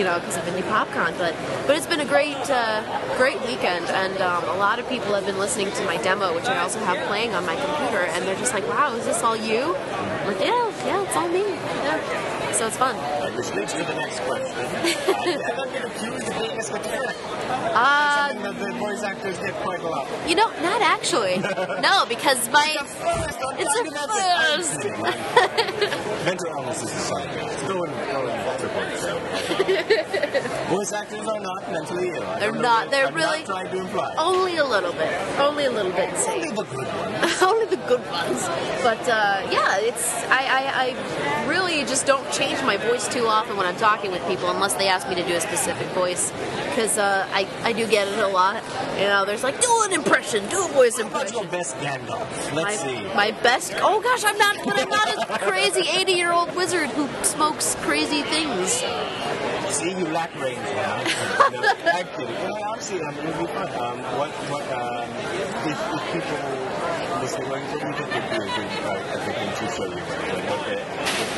you 0.00 0.06
know, 0.06 0.18
because 0.18 0.38
of 0.38 0.44
Indie 0.44 0.62
PopCon. 0.62 1.12
But 1.18 1.36
but 1.66 1.76
it's 1.76 1.86
been 1.86 2.00
a 2.00 2.06
great 2.06 2.40
uh, 2.48 2.80
great 3.18 3.38
weekend, 3.42 3.84
and 3.90 4.16
um, 4.22 4.44
a 4.44 4.56
lot 4.56 4.78
of 4.78 4.88
people 4.88 5.12
have 5.12 5.26
been 5.26 5.38
listening 5.38 5.70
to 5.72 5.84
my 5.84 5.98
demo, 5.98 6.34
which 6.34 6.46
I 6.46 6.58
also 6.58 6.78
have 6.80 6.96
playing 7.06 7.34
on 7.34 7.44
my 7.44 7.54
computer, 7.54 8.08
and 8.08 8.24
they're 8.24 8.40
just 8.40 8.54
like, 8.54 8.66
"Wow, 8.66 8.94
is 8.94 9.04
this 9.04 9.22
all 9.22 9.36
you?" 9.36 9.76
I'm 9.76 10.26
like, 10.26 10.40
"Yeah, 10.40 10.72
yeah, 10.86 11.04
it's 11.04 11.16
all 11.16 11.28
me." 11.28 11.44
Yeah. 11.44 12.30
So 12.52 12.66
it's 12.66 12.78
fun. 12.78 12.96
Which 13.36 13.54
leads 13.54 13.74
to 13.74 13.84
the 13.84 13.94
next 13.94 14.20
question. 14.20 14.56
I 14.56 15.68
been 15.70 15.84
accused 15.84 16.28
of 16.28 16.38
being 16.38 16.58
a 16.58 16.62
schizophrenic? 16.64 17.16
Uh, 17.72 18.32
that 18.34 18.58
the 18.58 18.72
voice 18.78 19.02
actors 19.02 19.38
get 19.38 19.54
quite 19.62 19.80
a 19.80 19.88
lot. 19.88 20.08
you 20.26 20.34
know, 20.34 20.48
not 20.62 20.82
actually. 20.82 21.38
no, 21.80 22.06
because 22.08 22.48
my 22.50 22.76
it's 23.58 23.76
a 23.76 23.90
first. 24.56 24.84
Mental 26.24 26.46
illness 26.50 26.82
is 26.82 26.90
a 26.90 26.98
side 26.98 27.36
note. 27.36 27.68
Go 27.68 27.84
and 27.84 27.94
go 28.10 28.28
and 28.28 28.62
report 28.62 28.96
so. 28.98 29.18
Voice 30.70 30.92
actors 30.92 31.26
are 31.26 31.40
not 31.40 31.70
mentally 31.70 32.10
ill. 32.10 32.22
I 32.24 32.38
They're 32.40 32.52
not. 32.52 32.90
They're 32.90 33.06
I'm 33.08 33.14
really- 33.14 33.38
not 33.40 33.46
trying 33.46 33.70
to 33.70 33.78
imply. 33.80 34.14
Only 34.18 34.56
a 34.56 34.64
little 34.64 34.92
bit. 34.92 35.12
Only 35.38 35.64
a 35.66 35.70
little 35.70 35.92
bit. 35.92 36.10
Only 36.28 36.50
the 36.50 36.64
good 36.64 36.86
ones. 36.86 37.42
only 37.42 37.66
the 37.66 37.76
good 37.88 38.00
ones. 38.10 38.48
But 38.82 39.00
uh, 39.08 39.46
yeah, 39.50 39.78
it's 39.78 40.14
I, 40.24 40.42
I, 40.58 40.94
I 41.44 41.46
really 41.48 41.80
just 41.84 42.06
don't 42.06 42.30
change 42.32 42.62
my 42.62 42.76
voice 42.76 43.08
too 43.08 43.26
often 43.26 43.56
when 43.56 43.66
I'm 43.66 43.76
talking 43.76 44.10
with 44.12 44.26
people 44.26 44.48
unless 44.50 44.74
they 44.74 44.88
ask 44.88 45.08
me 45.08 45.14
to 45.16 45.26
do 45.26 45.34
a 45.34 45.40
specific 45.40 45.86
voice 45.88 46.30
because 46.68 46.98
uh, 46.98 47.26
I 47.32 47.48
I 47.62 47.72
do 47.72 47.86
get 47.86 48.08
it 48.08 48.18
a 48.18 48.28
lot. 48.28 48.62
You 48.96 49.06
know, 49.06 49.24
there's 49.24 49.42
like 49.42 49.60
do 49.60 49.82
an 49.84 49.92
impression, 49.92 50.46
do 50.48 50.64
a 50.64 50.68
voice 50.68 50.98
impression. 50.98 51.34
What's 51.36 51.42
your 51.42 51.46
best 51.46 51.76
Gandalf? 51.78 52.54
Let's 52.54 52.78
see. 52.80 53.02
my 53.14 53.32
best. 53.42 53.74
Oh 53.78 54.00
gosh, 54.00 54.24
I'm 54.24 54.38
not. 54.38 54.56
But 54.64 54.78
I'm 54.80 54.88
not 54.88 55.30
a 55.30 55.38
crazy 55.44 55.88
80 55.88 56.12
year 56.12 56.32
old 56.32 56.54
wizard 56.54 56.90
who 56.90 57.08
smokes 57.24 57.74
crazy 57.80 58.22
things. 58.22 58.82
See, 59.70 59.90
you 59.96 60.04
lack 60.10 60.34
range 60.40 60.58
now. 60.58 60.98
no, 61.50 61.62
I'm 61.62 62.06
kidding. 62.16 62.34
No, 62.42 62.50
honestly, 62.68 63.00
um, 63.00 63.14
it 63.16 63.24
would 63.24 63.38
be 63.38 63.46
fun. 63.54 63.68
Um, 63.78 63.98
what, 64.18 64.30
what, 64.50 64.66
um, 64.74 65.08
if, 65.62 65.78
if 65.94 66.02
people 66.10 66.42
listen, 67.22 67.46
what, 67.48 67.62
what 67.70 67.78
do 67.78 67.86
you 67.86 67.94
think 67.94 68.10
would 68.10 68.26
be 68.28 68.42
a 68.42 68.50
good, 68.50 68.70
uh, 68.82 69.14
a 69.14 69.18
good 69.24 69.36
thing 69.38 69.52
to 69.54 69.64
show 69.70 69.86
you? 69.86 70.02
Like, 70.02 70.42
what 70.50 70.60
the, 70.66 70.74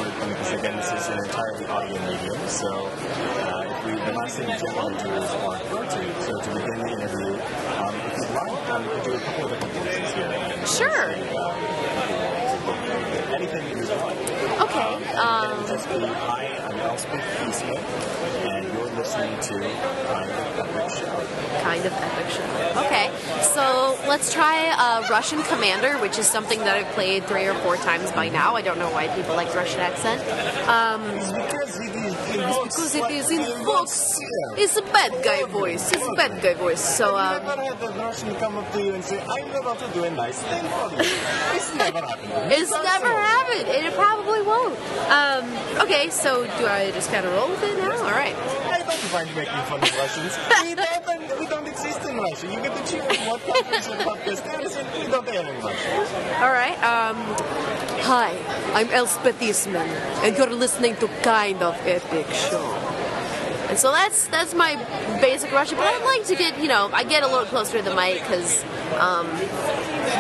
what, 0.01 0.11
what, 0.17 0.29
because 0.33 0.53
again, 0.59 0.77
this 0.81 0.91
is 0.97 1.07
an 1.13 1.19
entirely 1.29 1.67
audio 1.69 1.99
medium, 2.09 2.41
so 2.49 2.89
uh, 2.89 3.69
if 3.69 3.79
we, 3.85 3.93
the 4.01 4.15
last 4.17 4.33
thing 4.41 4.49
we 4.49 4.57
generally 4.57 4.97
do 4.97 5.13
is 5.13 5.29
our 5.45 5.61
to, 5.61 6.01
so 6.25 6.33
to 6.41 6.49
begin 6.57 6.79
the 6.83 6.89
interview, 6.89 7.37
um, 7.37 7.95
if 8.01 8.17
you'd 8.17 8.33
like, 8.33 8.65
um, 8.73 8.81
you 8.83 8.91
could 8.97 9.05
do 9.05 9.13
a 9.13 9.21
couple 9.29 9.45
of 9.45 9.51
different 9.53 9.75
voices 9.77 10.09
here. 10.17 10.33
And, 10.33 10.65
Sure. 10.67 11.13
uh, 11.37 11.53
anything 13.37 13.65
you 13.77 13.85
want. 13.93 14.17
Okay. 14.63 15.02
Um, 15.13 15.67
hi, 15.67 16.47
I'm 16.65 16.79
Elspeth 16.81 17.47
Eastman, 17.47 17.77
and 17.77 18.65
you're 18.73 18.91
listening 18.97 19.39
to 19.41 19.59
Kind 20.09 20.31
of 20.31 20.59
Epic 20.59 20.91
Show. 20.97 21.61
kind 21.63 21.85
of 21.85 21.93
epic 21.93 22.31
show. 22.31 22.87
Okay, 22.87 23.11
so 23.43 23.99
let's 24.09 24.33
try 24.33 24.75
uh, 24.79 25.07
Russian 25.11 25.43
Commander, 25.43 25.99
which 25.99 26.19
is 26.19 26.27
something 26.27 26.59
that 26.61 26.77
I've 26.77 26.93
played 26.95 27.25
three 27.27 27.45
or 27.45 27.53
four 27.55 27.77
times 27.77 28.11
by 28.13 28.31
now. 28.31 28.57
I 28.57 28.63
don't 28.63 28.79
know 28.79 28.91
why 28.91 29.09
people 29.09 29.37
like 29.37 29.55
Russian 29.55 29.81
accent. 29.81 30.23
Um, 30.67 31.03
Because 32.33 32.95
it 32.95 33.11
is 33.11 33.31
invokes 33.31 33.37
because 33.37 33.37
it 33.37 33.45
is 33.45 33.59
in 33.59 33.65
Vox. 33.65 34.19
It's 34.57 34.77
a 34.77 34.83
bad 34.83 35.13
guy 35.25 35.45
voice. 35.45 35.93
It's 35.93 36.07
a 36.07 36.15
bad 36.17 36.43
guy 36.43 36.55
voice. 36.55 36.81
So, 36.81 37.17
um, 37.17 37.43
you 37.45 37.51
ever 37.51 37.63
had 37.63 37.81
the 37.81 37.89
Russian 37.89 38.35
come 38.37 38.57
up 38.57 38.73
to 38.73 38.83
you 38.83 38.95
and 38.95 39.05
say, 39.05 39.21
I'm 39.21 39.51
about 39.51 39.79
to 39.81 39.89
do 39.93 40.05
a 40.05 40.11
nice 40.11 40.41
thing 40.43 40.65
for 40.65 40.91
you? 40.91 41.11
It's 41.57 41.75
never 41.75 42.01
happened. 42.01 42.33
it's 42.53 42.71
never 42.71 43.09
happened, 43.09 43.69
and 43.69 43.87
it 43.87 43.95
probably 43.95 44.43
won't. 44.43 44.79
Um, 45.11 45.45
okay, 45.85 46.11
so 46.11 46.45
do 46.59 46.67
I 46.67 46.91
just 46.93 47.11
kind 47.11 47.27
of 47.27 47.33
roll 47.35 47.49
with 47.49 47.63
it 47.63 47.79
now? 47.79 47.97
All 47.97 48.11
right. 48.11 48.35
I 48.35 48.79
don't 48.79 49.29
you 49.29 49.37
making 49.37 49.65
fun 49.69 49.83
of 49.83 49.97
Russians. 49.97 50.39
we, 50.63 50.75
don't, 50.75 51.39
we 51.41 51.47
don't 51.47 51.69
exist 51.69 52.01
You 52.23 52.29
get 52.29 52.87
to 52.87 52.93
choose 52.93 53.19
what 53.27 53.41
countries 53.43 54.77
and. 54.77 54.89
We 54.95 55.11
don't 55.11 55.29
have 55.29 55.65
Russia. 55.65 56.45
All 56.45 56.53
right. 56.53 56.79
Um, 56.79 57.17
hi, 58.05 58.39
I'm 58.75 58.89
Elspeth 58.91 59.43
Eastman, 59.43 59.89
and 60.23 60.37
you're 60.37 60.49
listening 60.49 60.95
to 60.97 61.09
Kind 61.25 61.65
of 61.65 61.75
Epic 61.85 62.29
Show. 62.33 62.63
And 63.69 63.77
so 63.77 63.91
that's 63.91 64.29
that's 64.29 64.55
my 64.55 64.77
basic 65.21 65.51
Russian, 65.51 65.79
but 65.79 65.87
I'd 65.87 66.05
like 66.05 66.25
to 66.29 66.37
get 66.37 66.61
you 66.63 66.69
know 66.69 66.91
I 66.93 67.03
get 67.03 67.25
a 67.25 67.27
little 67.27 67.47
closer 67.47 67.79
to 67.79 67.83
the 67.83 67.95
mic 67.97 68.21
because 68.21 68.63
um, 69.01 69.27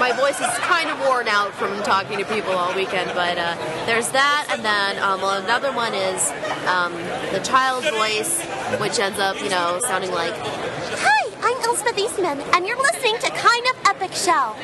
my 0.00 0.12
voice 0.16 0.40
is 0.40 0.58
kind 0.58 0.90
of 0.90 0.98
worn 1.06 1.28
out 1.28 1.52
from 1.54 1.80
talking 1.84 2.18
to 2.18 2.24
people 2.24 2.52
all 2.52 2.74
weekend. 2.74 3.12
But 3.14 3.38
uh, 3.38 3.54
there's 3.86 4.08
that, 4.08 4.48
and 4.50 4.64
then 4.64 4.98
um, 4.98 5.20
well, 5.20 5.40
another 5.40 5.70
one 5.70 5.94
is 5.94 6.30
um, 6.66 6.94
the 7.30 7.40
child 7.44 7.84
voice, 7.84 8.42
which 8.80 8.98
ends 8.98 9.20
up 9.20 9.40
you 9.40 9.50
know 9.50 9.78
sounding 9.84 10.10
like 10.10 10.34
I'm 11.44 11.56
Elspeth 11.64 11.98
Eastman, 11.98 12.40
and 12.54 12.66
you're 12.66 12.78
listening 12.80 13.16
to 13.18 13.28
Kind 13.30 13.66
of 13.70 13.76
Epic 13.86 14.12
Show. 14.14 14.54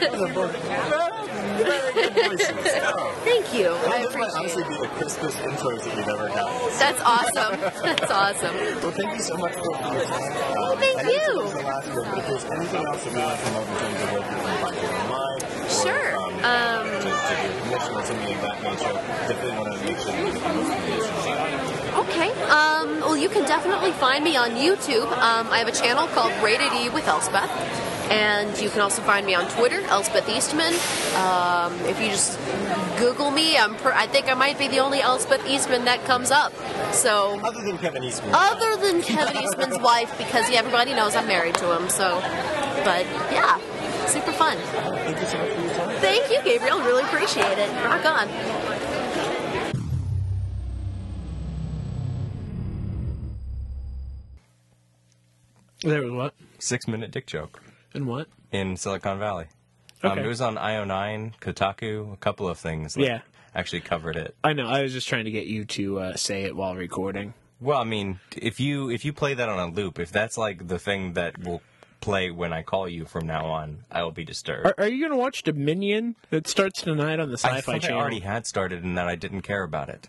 Those 0.00 0.20
are 0.20 0.34
both 0.34 0.52
very, 0.52 1.92
very 1.92 1.92
good 1.94 2.12
voices. 2.12 2.50
Oh. 2.84 3.12
thank 3.24 3.54
you. 3.54 3.70
I 3.72 4.02
This 4.02 4.14
might 4.14 4.28
appreciate 4.28 4.36
honestly 4.36 4.62
it. 4.62 4.68
be 4.68 4.76
the 4.76 4.88
crispest 4.88 5.38
intros 5.38 5.84
that 5.84 5.96
you've 5.96 6.08
ever 6.08 6.28
done. 6.28 6.52
That's 6.78 7.00
awesome. 7.00 7.60
That's 7.60 8.10
awesome. 8.10 8.54
Well, 8.82 8.90
thank 8.92 9.16
you 9.16 9.22
so 9.22 9.36
much 9.36 9.52
for 9.54 9.64
your 9.64 9.78
time. 9.78 10.52
Well, 10.56 10.76
thank 10.76 10.98
I 10.98 11.02
know 11.02 11.08
this 11.08 11.26
you. 11.26 11.40
was 11.40 11.52
the 11.52 11.62
last 11.62 11.88
one, 11.88 12.04
but 12.10 12.18
if 12.18 12.26
there's 12.28 12.44
anything 12.44 12.84
else 12.86 13.04
that 13.04 13.12
you 13.12 13.18
want 13.18 13.40
to 13.40 13.46
in 13.46 13.56
terms 13.72 14.02
of 14.02 14.08
where 14.12 14.22
people 14.22 14.42
can 14.42 14.58
find 14.60 14.76
you 14.76 14.88
online, 15.00 15.40
or, 15.42 15.68
Sure. 15.72 16.08
um, 16.16 16.22
Um, 16.42 16.84
to, 16.84 16.98
to 17.00 17.02
do 17.02 17.08
a 17.08 17.60
commission 17.62 17.92
or 17.96 18.04
something 18.04 18.34
of 18.34 18.40
that 18.42 18.56
nature, 18.62 18.92
definitely 18.92 19.56
want 19.56 19.68
to 19.72 19.76
make 19.86 19.98
sure 19.98 20.12
that 20.12 20.18
you 20.18 20.32
get 20.32 20.42
the 20.42 20.52
most 20.52 20.72
information 20.76 21.32
out. 21.32 21.61
Okay. 22.02 22.30
Um, 22.44 23.00
well, 23.00 23.16
you 23.16 23.28
can 23.28 23.42
definitely 23.46 23.92
find 23.92 24.24
me 24.24 24.36
on 24.36 24.50
YouTube. 24.50 25.06
Um, 25.12 25.46
I 25.50 25.58
have 25.58 25.68
a 25.68 25.72
channel 25.72 26.06
called 26.08 26.32
Rated 26.42 26.72
E 26.72 26.88
with 26.88 27.06
Elspeth. 27.06 27.50
And 28.10 28.58
you 28.60 28.68
can 28.68 28.80
also 28.80 29.00
find 29.02 29.24
me 29.24 29.34
on 29.34 29.48
Twitter, 29.50 29.80
Elspeth 29.86 30.28
Eastman. 30.28 30.74
Um, 31.16 31.72
if 31.86 31.98
you 32.00 32.08
just 32.08 32.38
Google 32.98 33.30
me, 33.30 33.56
I'm 33.56 33.74
per- 33.76 33.92
I 33.92 34.06
think 34.06 34.28
I 34.28 34.34
might 34.34 34.58
be 34.58 34.68
the 34.68 34.80
only 34.80 35.00
Elspeth 35.00 35.46
Eastman 35.46 35.84
that 35.86 36.04
comes 36.04 36.30
up. 36.30 36.52
So, 36.92 37.40
Other 37.42 37.62
than 37.62 37.78
Kevin 37.78 38.02
Eastman. 38.02 38.34
other 38.34 38.76
than 38.76 39.00
Kevin 39.00 39.42
Eastman's 39.42 39.78
wife, 39.90 40.12
because 40.18 40.50
yeah, 40.50 40.58
everybody 40.58 40.92
knows 40.92 41.14
I'm 41.16 41.26
married 41.28 41.54
to 41.56 41.74
him. 41.74 41.88
So, 41.88 42.20
but 42.84 43.06
yeah, 43.32 43.56
super 44.06 44.32
fun. 44.32 44.58
Thank 44.58 45.18
you 45.20 45.26
so 45.26 45.38
much 45.38 45.52
for 45.52 45.60
your 45.62 45.74
time. 45.74 45.96
Thank 46.00 46.30
you, 46.30 46.42
Gabriel. 46.42 46.80
Really 46.80 47.04
appreciate 47.04 47.56
it. 47.56 47.70
Rock 47.84 48.04
on. 48.04 48.28
There 55.82 56.02
was 56.02 56.12
what? 56.12 56.34
Six 56.58 56.86
minute 56.88 57.10
dick 57.10 57.26
joke 57.26 57.60
And 57.94 58.06
what? 58.06 58.28
in 58.50 58.76
Silicon 58.76 59.18
Valley. 59.18 59.46
Um, 60.02 60.12
Okay. 60.12 60.24
it 60.24 60.26
was 60.26 60.40
on 60.40 60.56
IO9, 60.56 61.38
Kotaku, 61.40 62.12
a 62.12 62.16
couple 62.16 62.48
of 62.48 62.58
things. 62.58 62.96
Yeah. 62.96 63.20
Actually 63.54 63.80
covered 63.80 64.16
it. 64.16 64.34
I 64.42 64.52
know. 64.52 64.66
I 64.66 64.82
was 64.82 64.92
just 64.92 65.08
trying 65.08 65.26
to 65.26 65.30
get 65.30 65.46
you 65.46 65.64
to 65.66 66.00
uh, 66.00 66.16
say 66.16 66.42
it 66.44 66.56
while 66.56 66.74
recording. 66.74 67.34
Well, 67.60 67.78
I 67.78 67.84
mean, 67.84 68.18
if 68.36 68.58
you 68.58 68.90
if 68.90 69.04
you 69.04 69.12
play 69.12 69.34
that 69.34 69.48
on 69.48 69.58
a 69.58 69.72
loop, 69.72 69.98
if 70.00 70.10
that's 70.10 70.36
like 70.38 70.66
the 70.66 70.78
thing 70.78 71.12
that 71.12 71.38
will 71.38 71.62
play 72.00 72.30
when 72.32 72.52
I 72.52 72.62
call 72.62 72.88
you 72.88 73.04
from 73.04 73.26
now 73.26 73.44
on, 73.46 73.84
I 73.90 74.02
will 74.02 74.10
be 74.10 74.24
disturbed. 74.24 74.66
Are, 74.66 74.74
are 74.78 74.88
you 74.88 74.98
going 75.00 75.12
to 75.12 75.18
watch 75.22 75.42
Dominion? 75.44 76.16
It 76.32 76.48
starts 76.48 76.82
tonight 76.82 77.20
on 77.20 77.28
the 77.28 77.34
I 77.44 77.58
Sci-Fi 77.58 77.60
thought 77.60 77.74
I 77.74 77.78
Channel. 77.78 78.00
already 78.00 78.20
had 78.20 78.46
started 78.46 78.82
and 78.82 78.96
that 78.98 79.06
I 79.06 79.14
didn't 79.14 79.42
care 79.42 79.62
about 79.62 79.88
it. 79.90 80.08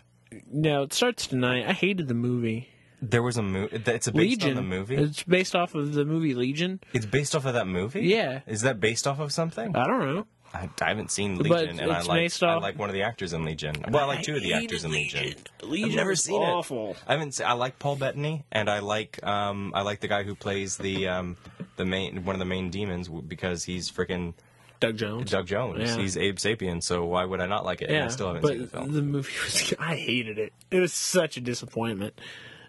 No, 0.50 0.82
it 0.82 0.92
starts 0.92 1.28
tonight. 1.28 1.68
I 1.68 1.72
hated 1.74 2.08
the 2.08 2.14
movie. 2.14 2.70
There 3.10 3.22
was 3.22 3.36
a 3.36 3.42
movie. 3.42 3.76
It's 3.76 3.84
based 4.08 4.14
Legion. 4.14 4.50
on 4.50 4.56
the 4.56 4.62
movie. 4.62 4.96
It's 4.96 5.22
based 5.22 5.54
off 5.54 5.74
of 5.74 5.92
the 5.94 6.04
movie 6.04 6.34
Legion. 6.34 6.80
It's 6.92 7.06
based 7.06 7.34
off 7.34 7.44
of 7.44 7.54
that 7.54 7.66
movie. 7.66 8.02
Yeah. 8.02 8.40
Is 8.46 8.62
that 8.62 8.80
based 8.80 9.06
off 9.06 9.18
of 9.20 9.32
something? 9.32 9.74
I 9.76 9.86
don't 9.86 10.00
know. 10.00 10.26
I, 10.54 10.70
I 10.80 10.88
haven't 10.88 11.10
seen 11.10 11.36
Legion, 11.36 11.80
and 11.80 11.90
I 11.90 12.02
like 12.02 12.20
based 12.20 12.42
I 12.44 12.54
like 12.58 12.78
one 12.78 12.88
of 12.88 12.94
the 12.94 13.02
actors 13.02 13.32
in 13.32 13.44
Legion. 13.44 13.74
Well, 13.90 14.04
I 14.04 14.14
like 14.14 14.22
two 14.24 14.36
of 14.36 14.42
the 14.42 14.52
actors 14.52 14.84
in 14.84 14.92
Legion. 14.92 15.34
Legion 15.62 15.90
I've 15.90 15.96
never 15.96 16.14
seen 16.14 16.40
awful. 16.40 16.90
it. 16.92 16.96
I 17.08 17.12
haven't. 17.12 17.34
se- 17.34 17.44
I 17.44 17.54
like 17.54 17.80
Paul 17.80 17.96
Bettany, 17.96 18.44
and 18.52 18.70
I 18.70 18.78
like 18.78 19.18
um 19.26 19.72
I 19.74 19.82
like 19.82 19.98
the 19.98 20.06
guy 20.06 20.22
who 20.22 20.36
plays 20.36 20.76
the 20.76 21.08
um 21.08 21.36
the 21.74 21.84
main 21.84 22.24
one 22.24 22.36
of 22.36 22.38
the 22.38 22.44
main 22.44 22.70
demons 22.70 23.08
because 23.08 23.64
he's 23.64 23.90
freaking 23.90 24.34
Doug 24.78 24.96
Jones. 24.96 25.30
Doug 25.30 25.46
Jones. 25.48 25.80
Yeah. 25.90 25.96
He's 25.96 26.16
Abe 26.16 26.36
Sapien, 26.36 26.80
so 26.82 27.04
why 27.04 27.24
would 27.24 27.40
I 27.40 27.46
not 27.46 27.64
like 27.64 27.82
it? 27.82 27.86
And 27.88 27.96
yeah, 27.98 28.04
I 28.04 28.08
still 28.08 28.28
haven't 28.28 28.42
but 28.42 28.52
seen 28.52 28.60
the 28.62 28.66
film. 28.68 28.92
The 28.92 29.02
movie 29.02 29.32
was. 29.44 29.74
I 29.80 29.96
hated 29.96 30.38
it. 30.38 30.52
It 30.70 30.78
was 30.78 30.92
such 30.92 31.36
a 31.36 31.40
disappointment. 31.40 32.20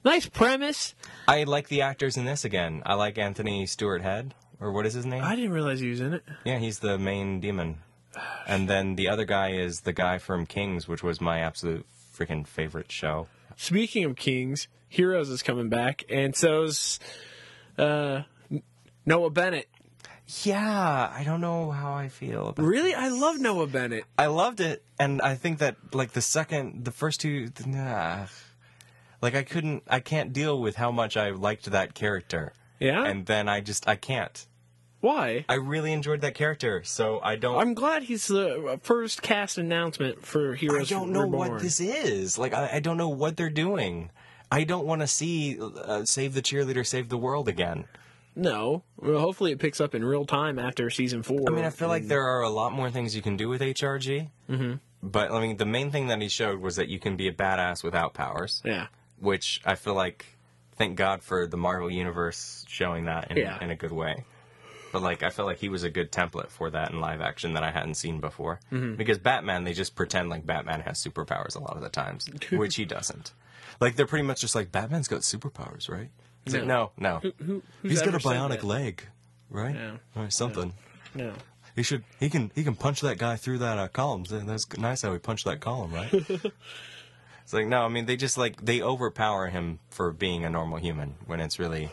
Nice 0.05 0.29
premise. 0.29 0.93
I 1.27 1.43
like 1.45 1.67
the 1.67 1.81
actors 1.81 2.15
in 2.15 2.25
this 2.25 2.45
again. 2.45 2.83
I 2.85 2.93
like 2.93 3.17
Anthony 3.17 3.65
Stewart 3.65 4.03
Head, 4.03 4.35
or 4.59 4.71
what 4.71 4.85
is 4.85 4.93
his 4.93 5.05
name? 5.05 5.23
I 5.23 5.35
didn't 5.35 5.51
realize 5.51 5.79
he 5.79 5.89
was 5.89 5.99
in 5.99 6.13
it. 6.13 6.23
Yeah, 6.45 6.59
he's 6.59 6.77
the 6.77 6.99
main 6.99 7.39
demon. 7.39 7.79
And 8.47 8.69
then 8.69 8.95
the 8.97 9.09
other 9.09 9.25
guy 9.25 9.53
is 9.53 9.81
the 9.81 9.93
guy 9.93 10.19
from 10.19 10.45
Kings, 10.45 10.87
which 10.87 11.01
was 11.01 11.19
my 11.19 11.39
absolute 11.39 11.87
freaking 12.15 12.45
favorite 12.45 12.91
show. 12.91 13.27
Speaking 13.57 14.05
of 14.05 14.15
Kings, 14.15 14.67
Heroes 14.87 15.29
is 15.29 15.41
coming 15.41 15.69
back, 15.69 16.05
and 16.07 16.35
so's 16.35 16.99
uh, 17.79 18.21
Noah 19.07 19.31
Bennett. 19.31 19.67
Yeah, 20.43 21.11
I 21.13 21.23
don't 21.23 21.41
know 21.41 21.71
how 21.71 21.93
I 21.93 22.09
feel 22.09 22.49
about 22.49 22.65
Really, 22.65 22.93
I 22.93 23.09
love 23.09 23.39
Noah 23.39 23.67
Bennett. 23.67 24.05
I 24.19 24.27
loved 24.27 24.59
it, 24.59 24.83
and 24.99 25.19
I 25.21 25.33
think 25.35 25.59
that 25.59 25.77
like 25.93 26.11
the 26.11 26.21
second, 26.21 26.85
the 26.85 26.91
first 26.91 27.21
two, 27.21 27.49
nah, 27.65 28.25
like 29.25 29.35
I 29.35 29.41
couldn't, 29.43 29.81
I 29.87 29.99
can't 29.99 30.31
deal 30.31 30.59
with 30.61 30.75
how 30.75 30.91
much 30.91 31.17
I 31.17 31.31
liked 31.31 31.65
that 31.71 31.95
character, 31.95 32.53
Yeah. 32.79 33.03
and 33.05 33.25
then 33.25 33.49
I 33.49 33.59
just 33.61 33.87
I 33.87 33.95
can't. 33.95 34.45
Why? 35.01 35.45
I 35.49 35.55
really 35.55 35.91
enjoyed 35.93 36.21
that 36.21 36.35
character, 36.35 36.83
so 36.83 37.19
I 37.23 37.35
don't. 37.35 37.59
I'm 37.59 37.73
glad 37.73 38.03
he's 38.03 38.27
the 38.27 38.79
first 38.83 39.21
cast 39.23 39.57
announcement 39.57 40.23
for 40.25 40.53
Heroes. 40.55 40.91
I 40.91 40.95
don't 40.95 41.11
know 41.11 41.21
Reborn. 41.23 41.51
what 41.53 41.61
this 41.61 41.79
is. 41.79 42.37
Like 42.37 42.53
I, 42.53 42.69
I 42.73 42.79
don't 42.79 42.97
know 42.97 43.09
what 43.09 43.35
they're 43.35 43.49
doing. 43.49 44.11
I 44.51 44.63
don't 44.63 44.85
want 44.85 45.01
to 45.01 45.07
see 45.07 45.57
uh, 45.59 46.05
save 46.05 46.33
the 46.35 46.41
cheerleader, 46.41 46.85
save 46.85 47.09
the 47.09 47.17
world 47.17 47.47
again. 47.47 47.85
No. 48.35 48.83
Well, 48.97 49.19
hopefully 49.19 49.51
it 49.53 49.59
picks 49.59 49.79
up 49.81 49.95
in 49.95 50.03
real 50.03 50.25
time 50.25 50.59
after 50.59 50.89
season 50.89 51.23
four. 51.23 51.41
I 51.47 51.51
mean, 51.51 51.65
I 51.65 51.69
feel 51.71 51.87
like 51.87 52.07
there 52.07 52.23
are 52.25 52.41
a 52.41 52.49
lot 52.49 52.73
more 52.73 52.91
things 52.91 53.15
you 53.15 53.21
can 53.21 53.37
do 53.37 53.47
with 53.49 53.61
HRG. 53.61 54.29
Mm-hmm. 54.49 54.73
But 55.03 55.31
I 55.31 55.39
mean, 55.39 55.57
the 55.57 55.65
main 55.65 55.91
thing 55.91 56.07
that 56.07 56.21
he 56.21 56.29
showed 56.29 56.59
was 56.59 56.75
that 56.77 56.87
you 56.89 56.99
can 56.99 57.15
be 57.15 57.27
a 57.27 57.33
badass 57.33 57.83
without 57.83 58.13
powers. 58.13 58.61
Yeah. 58.65 58.87
Which 59.19 59.61
I 59.65 59.75
feel 59.75 59.93
like, 59.93 60.25
thank 60.75 60.95
God 60.97 61.21
for 61.23 61.47
the 61.47 61.57
Marvel 61.57 61.89
Universe 61.91 62.65
showing 62.67 63.05
that 63.05 63.31
in, 63.31 63.37
Yeah. 63.37 63.57
in 63.61 63.69
a 63.69 63.75
good 63.75 63.91
way. 63.91 64.25
But 64.91 65.01
like, 65.01 65.23
I 65.23 65.29
feel 65.29 65.45
like 65.45 65.57
he 65.59 65.67
was 65.69 65.83
a 65.83 65.89
good 65.89 66.11
template 66.11 66.49
for 66.49 66.69
that 66.69 66.91
in 66.91 67.01
live 67.01 67.19
action 67.21 67.53
that 67.53 67.63
I 67.63 67.71
hadn't 67.71 67.95
seen 67.95 68.21
before. 68.21 68.59
Mm-hmm. 68.71 68.95
Because 68.95 69.17
Batman, 69.17 69.63
they 69.65 69.73
just 69.73 69.95
pretend 69.95 70.29
like 70.29 70.45
Batman 70.45 70.81
has 70.81 71.03
superpowers 71.03 71.55
a 71.55 71.59
lot 71.59 71.75
of 71.75 71.81
the 71.81 71.89
times, 71.89 72.29
which 72.51 72.75
he 72.75 72.85
doesn't. 72.85 73.33
Like 73.81 73.95
they're 73.97 74.05
pretty 74.07 74.25
much 74.25 74.39
just 74.41 74.55
like 74.55 74.71
Batman's 74.71 75.09
got 75.09 75.21
superpowers, 75.21 75.89
right? 75.89 76.09
It's 76.45 76.53
like, 76.55 76.65
no, 76.65 76.91
no, 76.97 77.19
Who, 77.39 77.63
who's 77.81 77.91
he's 77.91 78.01
got 78.03 78.13
a 78.13 78.19
bionic 78.19 78.63
leg, 78.63 79.03
right? 79.49 79.73
No. 79.73 79.97
Or 80.15 80.29
something. 80.29 80.73
No. 81.15 81.33
He 81.75 81.83
should. 81.83 82.03
He 82.19 82.29
can. 82.29 82.51
He 82.55 82.63
can 82.63 82.75
punch 82.75 83.01
that 83.01 83.17
guy 83.17 83.35
through 83.35 83.57
that 83.57 83.77
uh, 83.77 83.87
column. 83.89 84.23
That's 84.29 84.77
nice 84.77 85.01
how 85.01 85.11
he 85.11 85.19
punched 85.19 85.43
that 85.45 85.59
column, 85.59 85.91
right? 85.91 86.13
it's 87.45 87.53
like 87.53 87.67
no. 87.67 87.83
I 87.83 87.89
mean, 87.89 88.07
they 88.07 88.17
just 88.17 88.39
like 88.39 88.65
they 88.65 88.81
overpower 88.81 89.49
him 89.49 89.77
for 89.91 90.11
being 90.11 90.43
a 90.43 90.49
normal 90.49 90.79
human 90.79 91.13
when 91.27 91.39
it's 91.39 91.59
really. 91.59 91.91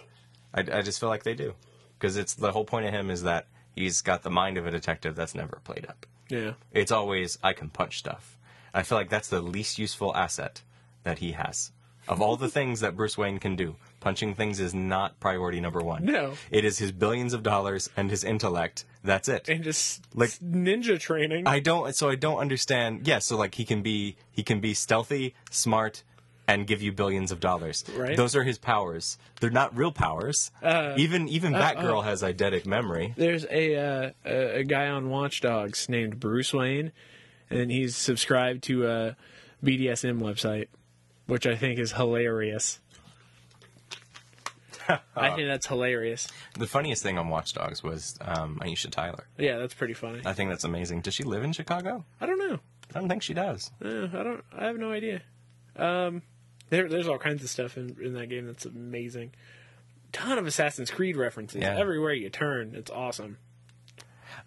I, 0.54 0.60
I 0.60 0.80
just 0.80 0.98
feel 0.98 1.10
like 1.10 1.24
they 1.24 1.34
do, 1.34 1.52
because 1.98 2.16
it's 2.16 2.32
the 2.32 2.52
whole 2.52 2.64
point 2.64 2.86
of 2.86 2.92
him 2.92 3.10
is 3.10 3.22
that 3.24 3.46
he's 3.76 4.00
got 4.00 4.22
the 4.22 4.30
mind 4.30 4.56
of 4.56 4.66
a 4.66 4.70
detective 4.70 5.14
that's 5.14 5.34
never 5.34 5.60
played 5.62 5.86
up. 5.86 6.06
Yeah. 6.30 6.52
It's 6.72 6.90
always 6.90 7.38
I 7.42 7.52
can 7.52 7.68
punch 7.68 7.98
stuff. 7.98 8.38
I 8.72 8.82
feel 8.82 8.96
like 8.96 9.10
that's 9.10 9.28
the 9.28 9.42
least 9.42 9.78
useful 9.78 10.16
asset 10.16 10.62
that 11.02 11.18
he 11.18 11.32
has. 11.32 11.70
Of 12.08 12.22
all 12.22 12.36
the 12.38 12.48
things 12.48 12.80
that 12.80 12.96
Bruce 12.96 13.18
Wayne 13.18 13.38
can 13.38 13.54
do, 13.54 13.76
punching 14.02 14.34
things 14.34 14.60
is 14.60 14.74
not 14.74 15.18
priority 15.20 15.60
number 15.60 15.80
one. 15.80 16.04
No. 16.04 16.34
It 16.50 16.64
is 16.64 16.78
his 16.78 16.92
billions 16.92 17.32
of 17.32 17.42
dollars 17.42 17.88
and 17.96 18.10
his 18.10 18.24
intellect. 18.24 18.84
That's 19.04 19.28
it. 19.28 19.48
And 19.48 19.64
just 19.64 20.02
Like- 20.14 20.30
ninja 20.40 20.98
training. 20.98 21.46
I 21.46 21.60
don't. 21.60 21.94
So 21.94 22.08
I 22.10 22.14
don't 22.16 22.38
understand. 22.38 23.06
Yeah. 23.06 23.18
So 23.20 23.36
like 23.36 23.54
he 23.54 23.64
can 23.64 23.82
be 23.82 24.16
he 24.30 24.42
can 24.42 24.60
be 24.60 24.74
stealthy, 24.74 25.34
smart, 25.50 26.02
and 26.48 26.66
give 26.66 26.82
you 26.82 26.92
billions 26.92 27.30
of 27.32 27.38
dollars. 27.40 27.84
Right. 27.96 28.16
Those 28.16 28.34
are 28.36 28.42
his 28.42 28.58
powers. 28.58 29.16
They're 29.40 29.50
not 29.50 29.76
real 29.76 29.92
powers. 29.92 30.50
Uh, 30.62 30.94
even 30.96 31.28
even 31.28 31.52
Batgirl 31.52 32.04
has 32.04 32.22
eidetic 32.22 32.66
memory. 32.66 33.14
There's 33.16 33.46
a, 33.50 33.76
uh, 33.76 34.10
a 34.24 34.58
a 34.60 34.64
guy 34.64 34.88
on 34.88 35.08
Watch 35.08 35.40
Dogs 35.40 35.88
named 35.88 36.18
Bruce 36.20 36.52
Wayne, 36.52 36.92
and 37.48 37.70
he's 37.70 37.96
subscribed 37.96 38.64
to 38.64 38.86
a 38.88 39.16
BDSM 39.64 40.20
website, 40.20 40.66
which 41.26 41.46
I 41.46 41.54
think 41.54 41.78
is 41.78 41.92
hilarious. 41.92 42.80
I 45.16 45.30
think 45.34 45.48
that's 45.48 45.66
hilarious. 45.66 46.28
The 46.58 46.66
funniest 46.66 47.02
thing 47.02 47.18
on 47.18 47.28
Watch 47.28 47.52
Dogs 47.54 47.82
was 47.82 48.18
um, 48.20 48.58
Aisha 48.62 48.90
Tyler. 48.90 49.26
Yeah, 49.38 49.58
that's 49.58 49.74
pretty 49.74 49.94
funny. 49.94 50.20
I 50.24 50.32
think 50.32 50.50
that's 50.50 50.64
amazing. 50.64 51.00
Does 51.02 51.14
she 51.14 51.22
live 51.24 51.42
in 51.44 51.52
Chicago? 51.52 52.04
I 52.20 52.26
don't 52.26 52.38
know. 52.38 52.58
I 52.94 52.98
don't 53.00 53.08
think 53.08 53.22
she 53.22 53.34
does. 53.34 53.70
Uh, 53.84 54.04
I 54.12 54.22
don't. 54.22 54.44
I 54.56 54.66
have 54.66 54.76
no 54.78 54.92
idea. 54.92 55.22
Um, 55.76 56.22
there, 56.70 56.88
there's 56.88 57.08
all 57.08 57.18
kinds 57.18 57.42
of 57.42 57.50
stuff 57.50 57.76
in, 57.76 57.96
in 58.02 58.12
that 58.14 58.26
game 58.28 58.46
that's 58.46 58.64
amazing. 58.66 59.32
Ton 60.12 60.36
of 60.38 60.46
Assassin's 60.46 60.90
Creed 60.90 61.16
references 61.16 61.62
Yeah. 61.62 61.78
everywhere 61.78 62.12
you 62.12 62.28
turn. 62.28 62.74
It's 62.74 62.90
awesome. 62.90 63.38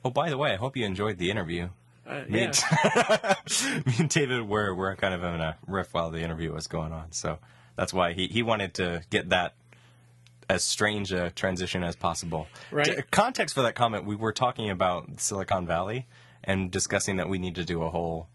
Oh, 0.03 0.11
by 0.11 0.29
the 0.29 0.37
way, 0.37 0.51
I 0.53 0.57
hope 0.57 0.77
you 0.77 0.85
enjoyed 0.85 1.17
the 1.17 1.31
interview. 1.31 1.69
Uh, 2.07 2.21
Me, 2.29 2.41
yeah. 2.41 3.33
and, 3.47 3.85
me 3.87 3.93
and 3.97 4.09
David 4.09 4.47
were 4.47 4.75
were 4.75 4.95
kind 4.95 5.13
of 5.15 5.23
in 5.23 5.41
a 5.41 5.57
riff 5.65 5.91
while 5.93 6.11
the 6.11 6.19
interview 6.21 6.53
was 6.53 6.67
going 6.67 6.91
on, 6.91 7.11
so 7.11 7.39
that's 7.75 7.91
why 7.91 8.13
he, 8.13 8.27
he 8.27 8.43
wanted 8.43 8.75
to 8.75 9.01
get 9.09 9.29
that 9.29 9.55
as 10.49 10.63
strange 10.63 11.11
a 11.11 11.31
transition 11.31 11.83
as 11.83 11.95
possible. 11.95 12.47
Right. 12.71 12.85
D- 12.85 13.03
context 13.11 13.55
for 13.55 13.61
that 13.61 13.75
comment: 13.75 14.05
we 14.05 14.15
were 14.15 14.33
talking 14.33 14.69
about 14.69 15.19
Silicon 15.19 15.65
Valley 15.65 16.07
and 16.43 16.71
discussing 16.71 17.17
that 17.17 17.29
we 17.29 17.37
need 17.37 17.55
to 17.55 17.65
do 17.65 17.83
a 17.83 17.89
whole 17.89 18.27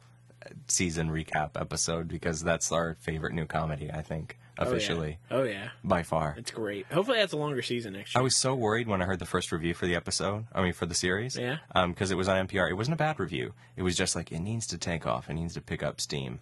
season 0.66 1.10
recap 1.10 1.50
episode 1.60 2.08
because 2.08 2.42
that's 2.42 2.72
our 2.72 2.96
favorite 3.00 3.32
new 3.34 3.46
comedy. 3.46 3.90
I 3.90 4.02
think 4.02 4.38
oh, 4.58 4.64
officially 4.64 5.18
Oh 5.30 5.42
yeah. 5.42 5.68
by 5.84 6.02
far. 6.02 6.34
It's 6.38 6.50
great. 6.50 6.86
Hopefully 6.90 7.18
that's 7.18 7.32
a 7.32 7.36
longer 7.36 7.62
season 7.62 7.92
next 7.94 8.14
year. 8.14 8.20
I 8.20 8.22
was 8.22 8.36
so 8.36 8.54
worried 8.54 8.88
when 8.88 9.02
I 9.02 9.04
heard 9.04 9.18
the 9.18 9.26
first 9.26 9.52
review 9.52 9.74
for 9.74 9.86
the 9.86 9.94
episode. 9.94 10.46
I 10.52 10.62
mean, 10.62 10.72
for 10.72 10.86
the 10.86 10.94
series. 10.94 11.36
Yeah. 11.36 11.58
Um, 11.74 11.92
because 11.92 12.10
it 12.10 12.16
was 12.16 12.28
on 12.28 12.46
NPR. 12.46 12.70
It 12.70 12.74
wasn't 12.74 12.94
a 12.94 12.98
bad 12.98 13.20
review. 13.20 13.52
It 13.76 13.82
was 13.82 13.96
just 13.96 14.16
like 14.16 14.32
it 14.32 14.40
needs 14.40 14.66
to 14.68 14.78
take 14.78 15.06
off. 15.06 15.28
It 15.30 15.34
needs 15.34 15.54
to 15.54 15.60
pick 15.60 15.82
up 15.82 16.00
steam. 16.00 16.40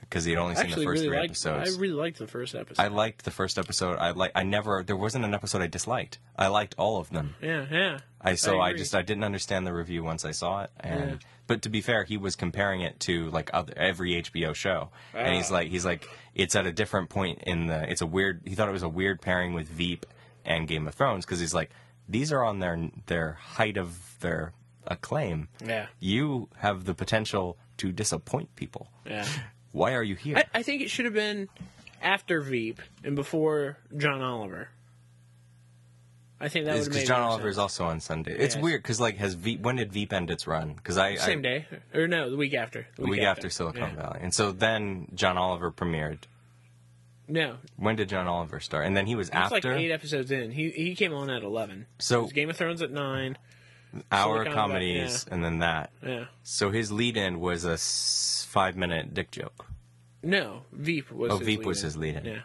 Because 0.00 0.24
he'd 0.24 0.36
only 0.36 0.54
seen 0.54 0.64
Hmm. 0.66 0.70
Actually, 0.70 0.84
the 0.84 0.88
first 0.90 0.98
really 1.02 1.08
three 1.08 1.18
liked. 1.18 1.30
episodes. 1.30 1.76
I 1.76 1.80
really 1.80 1.94
liked 1.94 2.18
the 2.18 2.26
first 2.26 2.54
episode. 2.54 2.82
I 2.82 2.88
liked 2.88 3.24
the 3.24 3.30
first 3.30 3.58
episode. 3.58 3.98
I 3.98 4.10
like. 4.12 4.32
I 4.34 4.42
never. 4.42 4.82
There 4.82 4.96
wasn't 4.96 5.24
an 5.24 5.34
episode 5.34 5.62
I 5.62 5.66
disliked. 5.66 6.18
I 6.36 6.48
liked 6.48 6.74
all 6.78 6.98
of 6.98 7.10
them. 7.10 7.34
yeah, 7.42 7.66
yeah. 7.70 7.98
I 8.20 8.34
so 8.36 8.60
I, 8.60 8.70
agree. 8.70 8.78
just 8.80 8.94
I 8.94 9.02
didn't 9.02 9.24
understand 9.24 9.66
the 9.66 9.72
review 9.74 10.04
once 10.04 10.24
I 10.24 10.30
saw 10.30 10.62
it. 10.62 10.70
And 10.80 11.10
Yeah. 11.10 11.16
but 11.48 11.62
to 11.62 11.68
be 11.68 11.80
fair, 11.80 12.04
he 12.04 12.16
was 12.16 12.36
comparing 12.36 12.80
it 12.82 13.00
to 13.00 13.30
like 13.30 13.50
other 13.52 13.72
every 13.76 14.12
HBO 14.22 14.54
show, 14.54 14.90
and 15.12 15.34
he's 15.34 15.50
Ah. 15.50 15.54
like 15.54 15.68
he's 15.68 15.84
like 15.84 16.08
it's 16.34 16.54
at 16.56 16.66
a 16.66 16.72
different 16.72 17.10
point 17.10 17.42
in 17.46 17.66
the. 17.66 17.90
It's 17.90 18.00
a 18.00 18.06
weird. 18.06 18.42
He 18.44 18.54
thought 18.54 18.68
it 18.68 18.72
was 18.72 18.82
a 18.84 18.88
weird 18.88 19.20
pairing 19.20 19.52
with 19.54 19.68
Veep 19.68 20.06
and 20.44 20.66
Game 20.68 20.86
of 20.88 20.94
Thrones 20.94 21.24
because 21.24 21.40
he's 21.40 21.54
like 21.54 21.70
these 22.08 22.32
are 22.32 22.42
on 22.44 22.58
their 22.60 22.90
their 23.06 23.32
height 23.32 23.76
of 23.76 24.18
their 24.20 24.52
acclaim. 24.86 25.48
Yeah. 25.64 25.86
You 26.00 26.48
have 26.58 26.84
the 26.84 26.94
potential 26.94 27.56
to 27.78 27.92
disappoint 27.92 28.54
people. 28.56 28.90
Yeah. 29.06 29.26
Why 29.72 29.94
are 29.94 30.02
you 30.02 30.14
here? 30.14 30.36
I, 30.36 30.44
I 30.54 30.62
think 30.62 30.82
it 30.82 30.90
should 30.90 31.04
have 31.06 31.14
been 31.14 31.48
after 32.00 32.40
Veep 32.40 32.80
and 33.04 33.16
before 33.16 33.78
John 33.96 34.22
Oliver. 34.22 34.68
I 36.40 36.48
think 36.48 36.66
that 36.66 36.76
would 36.76 36.86
Because 36.86 37.06
John 37.06 37.20
Oliver 37.22 37.48
is 37.48 37.56
also 37.58 37.84
on 37.84 38.00
Sunday. 38.00 38.32
It's 38.36 38.56
weird 38.56 38.82
because 38.82 39.00
like 39.00 39.16
has 39.18 39.34
Veep 39.34 39.60
when 39.60 39.76
did 39.76 39.92
Veep 39.92 40.12
end 40.12 40.28
its 40.30 40.46
run? 40.46 40.74
Because 40.74 40.98
I 40.98 41.14
same 41.14 41.38
I, 41.38 41.42
day 41.42 41.66
or 41.94 42.08
no, 42.08 42.30
the 42.30 42.36
week 42.36 42.54
after. 42.54 42.86
the 42.96 43.06
week 43.06 43.22
after 43.22 43.48
Silicon 43.48 43.94
Yeah. 43.94 44.02
Valley, 44.02 44.18
and 44.22 44.34
so 44.34 44.50
then 44.50 45.06
John 45.14 45.38
Oliver 45.38 45.70
premiered. 45.70 46.18
No, 47.28 47.58
When 47.76 47.94
did 47.94 48.08
John 48.08 48.26
Oliver 48.26 48.58
start? 48.58 48.84
And 48.84 48.96
then 48.96 49.06
he 49.06 49.14
was 49.14 49.28
it's 49.28 49.36
after 49.36 49.72
like 49.72 49.80
eight 49.80 49.92
episodes 49.92 50.32
in. 50.32 50.50
He 50.50 50.70
he 50.70 50.96
came 50.96 51.14
on 51.14 51.30
at 51.30 51.44
eleven. 51.44 51.86
So- 52.00 52.18
It 52.18 52.22
was 52.24 52.32
Game 52.32 52.50
of 52.50 52.56
Thrones 52.56 52.82
at 52.82 52.90
nine. 52.90 53.38
Our 54.10 54.44
Silicon 54.44 54.52
comedies, 54.54 55.26
and 55.30 55.44
then 55.44 55.58
that. 55.58 55.90
Yeah. 56.06 56.24
So 56.42 56.70
his 56.70 56.90
lead-in 56.90 57.40
was 57.40 57.64
a 57.64 57.72
s- 57.72 58.46
five-minute 58.48 59.12
dick 59.14 59.30
joke. 59.30 59.66
No, 60.22 60.62
Veep 60.72 61.10
was. 61.10 61.32
Oh, 61.32 61.38
his 61.38 61.46
Veep 61.46 61.58
lead-in. 61.60 61.68
was 61.68 61.80
his 61.82 61.96
lead-in. 61.96 62.24
Yeah. 62.24 62.38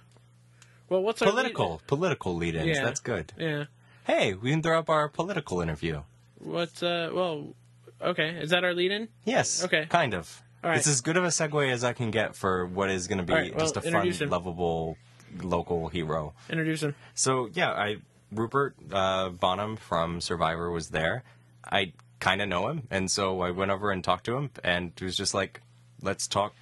Well, 0.90 1.02
what's 1.04 1.22
our 1.22 1.30
Political, 1.30 1.82
political 1.88 2.36
lead-ins. 2.36 2.66
lead-in? 2.66 2.76
Yeah. 2.82 2.86
That's 2.86 3.00
good. 3.00 3.34
Yeah. 3.38 3.66
Hey, 4.06 4.34
we 4.34 4.52
can 4.52 4.62
throw 4.64 4.80
up 4.80 4.90
our 4.90 5.08
political 5.10 5.62
interview. 5.62 6.02
What's 6.40 6.82
uh? 6.84 7.12
Well, 7.14 7.54
okay. 8.02 8.30
Is 8.42 8.50
that 8.52 8.64
our 8.64 8.74
lead-in? 8.74 9.08
Yes. 9.26 9.64
Okay. 9.64 9.86
Kind 9.88 10.14
of. 10.14 10.42
All 10.64 10.70
right. 10.72 10.78
It's 10.80 10.88
as 10.88 11.02
good 11.02 11.18
of 11.18 11.24
a 11.24 11.28
segue 11.28 11.70
as 11.72 11.84
I 11.84 11.94
can 11.94 12.10
get 12.12 12.36
for 12.36 12.66
what 12.66 12.90
is 12.90 13.08
going 13.08 13.20
to 13.20 13.24
be 13.24 13.34
All 13.34 13.40
right, 13.40 13.52
well, 13.56 13.60
just 13.60 13.78
a 13.78 13.82
fun, 13.82 13.94
introduce 13.94 14.22
him. 14.22 14.30
lovable 14.30 14.98
local 15.42 15.88
hero. 15.90 16.34
Introduce 16.50 16.82
him. 16.84 16.96
So 17.16 17.50
yeah, 17.54 17.72
I 17.72 17.98
Rupert 18.32 18.76
uh, 18.92 19.30
Boneham 19.30 19.76
from 19.78 20.20
Survivor 20.20 20.72
was 20.72 20.90
there. 20.90 21.24
I 21.64 21.94
kind 22.20 22.42
of 22.42 22.50
know 22.50 22.68
him, 22.70 22.88
and 22.90 23.10
so 23.12 23.42
I 23.42 23.52
went 23.52 23.72
over 23.72 23.92
and 23.92 24.04
talked 24.04 24.26
to 24.26 24.36
him, 24.38 24.50
and 24.64 24.92
he 24.98 25.06
was 25.06 25.16
just 25.18 25.34
like, 25.34 25.62
"Let's 26.02 26.28
talk 26.28 26.54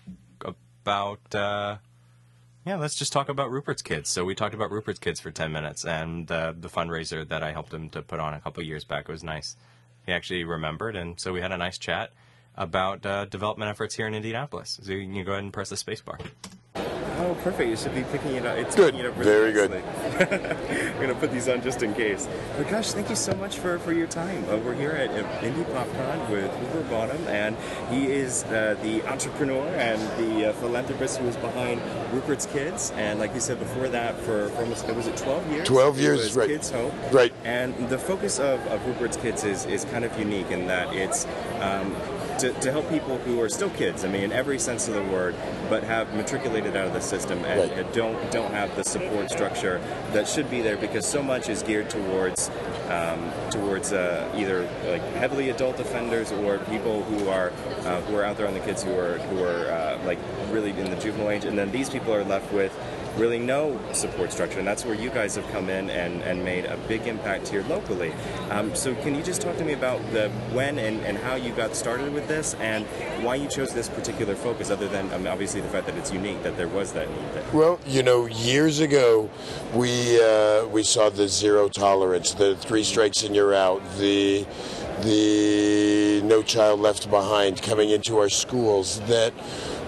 about." 0.41 1.33
Uh, 1.33 1.77
yeah, 2.65 2.77
let's 2.77 2.95
just 2.95 3.13
talk 3.13 3.29
about 3.29 3.51
Rupert's 3.51 3.83
kids. 3.83 4.09
So 4.09 4.25
we 4.25 4.33
talked 4.33 4.55
about 4.55 4.71
Rupert's 4.71 4.99
kids 4.99 5.19
for 5.19 5.31
ten 5.31 5.51
minutes, 5.51 5.85
and 5.85 6.31
uh, 6.31 6.53
the 6.59 6.69
fundraiser 6.69 7.27
that 7.27 7.43
I 7.43 7.51
helped 7.51 7.73
him 7.73 7.89
to 7.91 8.01
put 8.01 8.19
on 8.19 8.33
a 8.33 8.39
couple 8.39 8.63
years 8.63 8.83
back 8.83 9.07
It 9.07 9.11
was 9.11 9.23
nice. 9.23 9.55
he 10.05 10.11
actually 10.11 10.43
remembered, 10.43 10.95
and 10.95 11.19
so 11.19 11.31
we 11.33 11.41
had 11.41 11.51
a 11.51 11.57
nice 11.57 11.77
chat 11.77 12.11
about 12.55 13.05
uh, 13.05 13.25
development 13.25 13.69
efforts 13.69 13.95
here 13.95 14.07
in 14.07 14.15
Indianapolis. 14.15 14.79
So 14.81 14.91
you 14.93 15.05
can 15.11 15.23
go 15.25 15.33
ahead 15.33 15.43
and 15.43 15.53
press 15.53 15.69
the 15.69 15.75
spacebar. 15.75 16.19
Oh, 17.17 17.35
perfect. 17.43 17.69
You 17.69 17.77
should 17.77 17.95
be 17.95 18.03
picking 18.03 18.35
it 18.35 18.45
up. 18.45 18.57
It's 18.57 18.75
Good. 18.75 18.93
picking 18.93 19.05
it 19.05 19.09
up 19.09 19.15
Very 19.15 19.53
good. 19.53 19.71
nicely. 19.71 20.89
I'm 20.89 20.95
going 20.97 21.07
to 21.09 21.15
put 21.15 21.31
these 21.31 21.47
on 21.47 21.61
just 21.61 21.81
in 21.81 21.93
case. 21.93 22.27
But 22.57 22.69
gosh, 22.69 22.91
thank 22.91 23.09
you 23.09 23.15
so 23.15 23.33
much 23.35 23.57
for, 23.59 23.79
for 23.79 23.93
your 23.93 24.07
time. 24.07 24.43
Uh, 24.49 24.57
we're 24.57 24.73
here 24.75 24.91
at 24.91 25.09
Indie 25.41 25.63
PopCon 25.65 26.29
with 26.29 26.51
Rupert 26.61 26.89
Boneham, 26.89 27.27
and 27.27 27.55
he 27.89 28.11
is 28.11 28.43
uh, 28.45 28.75
the 28.83 29.01
entrepreneur 29.07 29.65
and 29.75 30.01
the 30.19 30.49
uh, 30.49 30.53
philanthropist 30.53 31.17
who 31.19 31.27
is 31.27 31.37
behind 31.37 31.81
Rupert's 32.13 32.45
Kids. 32.47 32.91
And 32.95 33.19
like 33.19 33.33
you 33.33 33.39
said 33.39 33.59
before 33.59 33.87
that, 33.89 34.17
for, 34.19 34.49
for 34.49 34.61
almost, 34.63 34.85
was 34.93 35.07
it 35.07 35.15
12 35.17 35.51
years? 35.51 35.67
12 35.67 35.97
It 35.97 36.01
years, 36.01 36.35
right. 36.35 36.49
Kids 36.49 36.69
Hope. 36.69 36.93
Right. 37.13 37.31
And 37.45 37.73
the 37.89 37.97
focus 37.97 38.39
of, 38.39 38.59
of 38.67 38.85
Rupert's 38.85 39.17
Kids 39.17 39.43
is, 39.45 39.65
is 39.67 39.85
kind 39.85 40.03
of 40.03 40.17
unique 40.19 40.51
in 40.51 40.67
that 40.67 40.93
it's 40.93 41.25
um, 41.61 41.95
to, 42.39 42.51
to 42.53 42.71
help 42.71 42.89
people 42.89 43.17
who 43.19 43.41
are 43.41 43.49
still 43.49 43.69
kids, 43.71 44.03
I 44.03 44.09
mean, 44.09 44.23
in 44.23 44.31
every 44.31 44.59
sense 44.59 44.87
of 44.87 44.93
the 44.95 45.03
word, 45.03 45.35
but 45.69 45.83
have 45.83 46.13
matriculated 46.15 46.75
out 46.75 46.87
of 46.87 46.93
the 46.93 47.01
system 47.01 47.43
and, 47.45 47.59
Right. 47.61 47.71
and 47.79 47.93
don't 47.93 48.31
don't 48.31 48.51
have 48.51 48.75
the 48.75 48.83
support 48.83 49.29
structure 49.31 49.79
that 50.13 50.27
should 50.27 50.49
be 50.49 50.61
there 50.61 50.77
because 50.77 51.05
so 51.05 51.23
much 51.23 51.49
is 51.49 51.63
geared 51.63 51.89
towards 51.89 52.49
um, 52.89 53.31
towards 53.49 53.93
uh, 53.93 54.29
either 54.35 54.61
like 54.89 55.01
heavily 55.15 55.49
adult 55.49 55.79
offenders 55.79 56.31
or 56.31 56.59
people 56.59 57.03
who 57.03 57.29
are 57.29 57.51
uh, 57.85 58.01
who 58.01 58.15
are 58.15 58.23
out 58.23 58.37
there 58.37 58.47
on 58.47 58.53
the 58.53 58.59
kids 58.59 58.83
who 58.83 58.93
are 58.97 59.17
who 59.29 59.43
are 59.43 59.71
uh, 59.71 59.99
like 60.05 60.19
really 60.51 60.71
in 60.71 60.89
the 60.89 60.97
juvenile 60.97 61.29
age, 61.29 61.45
and 61.45 61.57
then 61.57 61.71
these 61.71 61.89
people 61.89 62.13
are 62.13 62.23
left 62.23 62.51
with 62.53 62.71
really 63.17 63.39
no 63.39 63.79
support 63.93 64.31
structure, 64.31 64.59
and 64.59 64.67
that's 64.67 64.85
where 64.85 64.95
you 64.95 65.09
guys 65.09 65.35
have 65.35 65.47
come 65.51 65.69
in 65.69 65.89
and, 65.89 66.21
and 66.23 66.43
made 66.43 66.65
a 66.65 66.77
big 66.87 67.07
impact 67.07 67.47
here 67.47 67.63
locally. 67.63 68.13
Um, 68.49 68.75
so 68.75 68.93
can 68.95 69.15
you 69.15 69.23
just 69.23 69.41
talk 69.41 69.57
to 69.57 69.65
me 69.65 69.73
about 69.73 69.99
the 70.11 70.29
when 70.51 70.77
and, 70.79 70.99
and 71.01 71.17
how 71.17 71.35
you 71.35 71.51
got 71.53 71.75
started 71.75 72.13
with 72.13 72.27
this, 72.27 72.55
and 72.55 72.85
why 73.23 73.35
you 73.35 73.47
chose 73.47 73.73
this 73.73 73.89
particular 73.89 74.35
focus, 74.35 74.69
other 74.69 74.87
than 74.87 75.11
um, 75.13 75.27
obviously 75.27 75.61
the 75.61 75.69
fact 75.69 75.87
that 75.87 75.95
it's 75.97 76.11
unique 76.11 76.41
that 76.43 76.57
there 76.57 76.67
was 76.67 76.91
that 76.93 77.09
need 77.09 77.33
there. 77.33 77.45
Well, 77.53 77.79
you 77.85 78.03
know, 78.03 78.25
years 78.25 78.79
ago, 78.79 79.29
we 79.73 80.21
uh, 80.21 80.65
we 80.67 80.83
saw 80.83 81.09
the 81.09 81.27
zero 81.27 81.69
tolerance, 81.69 82.33
the 82.33 82.55
three 82.55 82.83
strikes 82.83 83.23
and 83.23 83.35
you're 83.35 83.53
out, 83.53 83.81
the 83.97 84.45
the 85.01 86.21
no 86.23 86.41
child 86.41 86.79
left 86.79 87.09
behind 87.09 87.61
coming 87.61 87.89
into 87.89 88.17
our 88.17 88.29
schools 88.29 89.01
that 89.01 89.33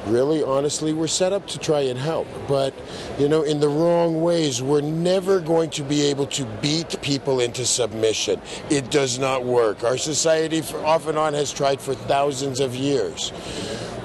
really 0.09 0.43
honestly 0.43 0.93
we're 0.93 1.07
set 1.07 1.33
up 1.33 1.47
to 1.47 1.59
try 1.59 1.81
and 1.81 1.99
help. 1.99 2.27
But 2.47 2.73
you 3.17 3.27
know 3.29 3.43
in 3.43 3.59
the 3.59 3.69
wrong 3.69 4.21
ways 4.21 4.61
we're 4.61 4.81
never 4.81 5.39
going 5.39 5.69
to 5.71 5.83
be 5.83 6.03
able 6.03 6.27
to 6.27 6.45
beat 6.61 7.01
people 7.01 7.39
into 7.39 7.65
submission. 7.65 8.41
It 8.69 8.91
does 8.91 9.19
not 9.19 9.45
work. 9.45 9.83
Our 9.83 9.97
society 9.97 10.61
for, 10.61 10.83
off 10.85 11.07
and 11.07 11.17
on 11.17 11.33
has 11.33 11.51
tried 11.51 11.81
for 11.81 11.93
thousands 11.93 12.59
of 12.59 12.75
years 12.75 13.31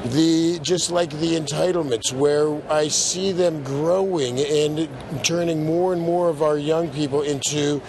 the 0.07 0.59
just 0.63 0.91
like 0.91 1.11
the 1.11 1.37
entitlements 1.37 2.13
where 2.13 2.61
I 2.71 2.89
see 2.89 3.33
them 3.33 3.63
growing 3.63 4.41
and 4.41 4.89
turning 5.23 5.65
more 5.65 5.93
and 5.93 6.03
more 6.03 6.29
of 6.29 6.43
our 6.43 6.59
young 6.59 6.89
people 6.91 7.23
into 7.23 7.81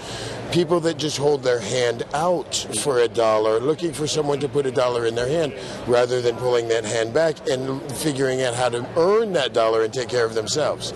people 0.52 0.80
that 0.82 0.98
just 0.98 1.18
hold 1.18 1.42
their 1.42 1.60
hand 1.60 2.04
out 2.14 2.56
for 2.82 3.00
a 3.00 3.08
dollar, 3.08 3.60
looking 3.60 3.92
for 3.92 4.06
someone 4.06 4.40
to 4.40 4.48
put 4.48 4.68
a 4.68 4.72
dollar 4.72 5.08
in 5.08 5.16
their 5.16 5.28
hand 5.28 5.54
rather 5.88 6.22
than 6.22 6.36
pulling 6.36 6.68
that 6.68 6.86
hand 6.86 7.14
back 7.14 7.36
and 7.50 7.82
figuring 7.94 8.44
out 8.44 8.54
how 8.54 8.70
to 8.70 8.88
earn 8.96 9.34
that 9.34 9.54
dollar 9.54 9.84
and 9.84 9.92
take 9.92 10.10
care 10.10 10.26
of 10.26 10.36
themselves. 10.36 10.94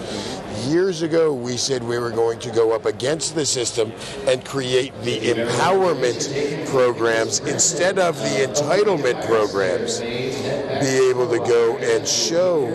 Years 0.68 1.01
ago, 1.01 1.34
we 1.34 1.55
said 1.55 1.82
we 1.82 1.97
were 1.97 2.11
going 2.11 2.39
to 2.39 2.51
go 2.51 2.74
up 2.74 2.86
against 2.86 3.36
the 3.36 3.45
system 3.45 3.93
and 4.28 4.43
create 4.43 4.93
the 5.03 5.18
empowerment 5.18 6.70
programs 6.70 7.39
instead 7.39 7.97
of 7.97 8.18
the 8.18 8.45
entitlement 8.45 9.26
programs. 9.26 10.01
Be 10.01 11.09
able 11.09 11.30
to 11.30 11.38
go 11.38 11.78
and 11.78 12.05
show 12.05 12.65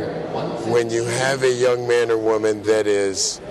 when 0.72 0.88
you 0.88 1.04
have 1.04 1.42
a 1.42 1.52
young 1.52 1.86
man 1.86 2.10
or 2.10 2.16
woman 2.16 2.62
that 2.62 2.86
is 2.86 3.42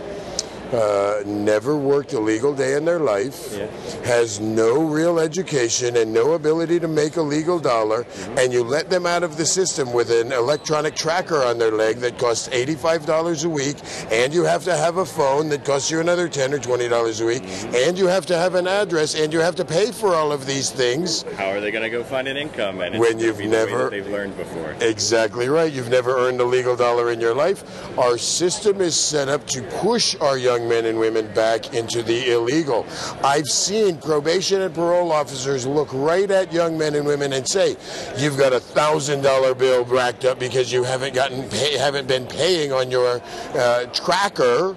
uh, 0.74 1.22
never 1.26 1.76
worked 1.78 2.14
a 2.14 2.20
legal 2.20 2.54
day 2.54 2.76
in 2.76 2.86
their 2.86 3.00
life, 3.00 3.56
has 4.04 4.40
no 4.40 4.84
real 4.84 5.20
education 5.20 5.98
and 5.98 6.14
no 6.14 6.34
ability 6.34 6.80
to 6.80 6.88
make 6.88 7.18
a 7.18 7.22
legal 7.22 7.60
dollar, 7.60 8.06
and 8.38 8.54
you 8.54 8.64
let 8.64 8.90
them 8.90 9.06
out 9.06 9.24
of 9.24 9.38
the 9.38 9.46
system 9.46 9.92
with 9.94 10.10
an 10.12 10.32
electronic 10.32 10.96
tracker 10.96 11.44
on 11.44 11.58
their 11.58 11.72
leg 11.72 11.98
that 11.98 12.18
costs 12.18 12.48
$85 12.50 13.46
a 13.46 13.50
week, 13.50 13.78
and 14.12 14.34
you 14.34 14.44
have 14.44 14.64
to 14.64 14.76
have 14.76 14.98
a 14.98 15.06
phone 15.06 15.50
that 15.50 15.66
costs 15.66 15.92
you 15.92 16.00
another 16.00 16.30
10 16.30 16.54
or 16.54 16.60
$20 16.60 17.22
a 17.22 17.26
week, 17.26 17.44
and 17.74 17.98
you 17.98 18.08
have 18.08 18.26
to 18.28 18.38
have 18.38 18.56
an 18.56 18.68
address, 18.68 19.16
and 19.16 19.34
you 19.34 19.40
have 19.40 19.56
to 19.56 19.66
pay 19.66 19.92
for 19.92 20.16
all 20.16 20.32
of 20.32 20.46
these 20.46 20.70
things. 20.70 21.24
How 21.38 21.50
are 21.50 21.60
they 21.60 21.72
going 21.72 21.84
to 21.84 21.90
go 21.90 22.04
find 22.04 22.28
an 22.28 22.38
income? 22.38 22.82
And 22.82 22.98
When 23.00 23.20
you've 23.20 23.38
the 23.38 23.44
way 23.46 23.50
that 23.50 23.70
never- 23.70 23.90
they've 23.90 24.08
learned 24.08 24.38
before. 24.38 24.76
Exactly 24.80 25.50
right. 25.50 25.72
You've 25.72 25.90
never 25.90 26.18
earned 26.18 26.40
a 26.42 26.46
legal 26.46 26.76
dollar 26.76 27.12
in 27.12 27.20
your 27.20 27.34
life. 27.34 27.64
Our 27.98 28.18
system 28.18 28.82
is 28.82 28.96
set 28.96 29.28
up 29.30 29.46
to 29.48 29.62
push 29.64 30.16
our 30.22 30.38
young 30.38 30.61
men 30.68 30.86
and 30.86 31.00
women 31.00 31.28
back 31.34 31.74
into 31.74 32.02
the 32.04 32.32
illegal. 32.32 32.86
I've 33.24 33.48
seen 33.48 33.98
probation 33.98 34.62
and 34.62 34.74
parole 34.74 35.12
officers 35.12 35.66
look 35.66 35.90
right 35.94 36.30
at 36.30 36.52
young 36.54 36.78
men 36.78 36.96
and 36.96 37.06
women 37.06 37.34
and 37.34 37.48
say, 37.48 37.76
"You've 38.18 38.38
got 38.38 38.54
a 38.54 38.60
thousand 38.60 39.22
dollar 39.22 39.54
bill 39.54 39.86
racked 39.86 40.26
up 40.26 40.40
because 40.40 40.72
you 40.72 40.84
haven't 40.84 41.14
gotten 41.14 41.48
pay, 41.50 41.78
haven't 41.78 42.08
been 42.08 42.28
paying 42.28 42.72
on 42.72 42.92
your 42.92 43.22
uh, 43.56 43.86
tracker." 43.94 44.76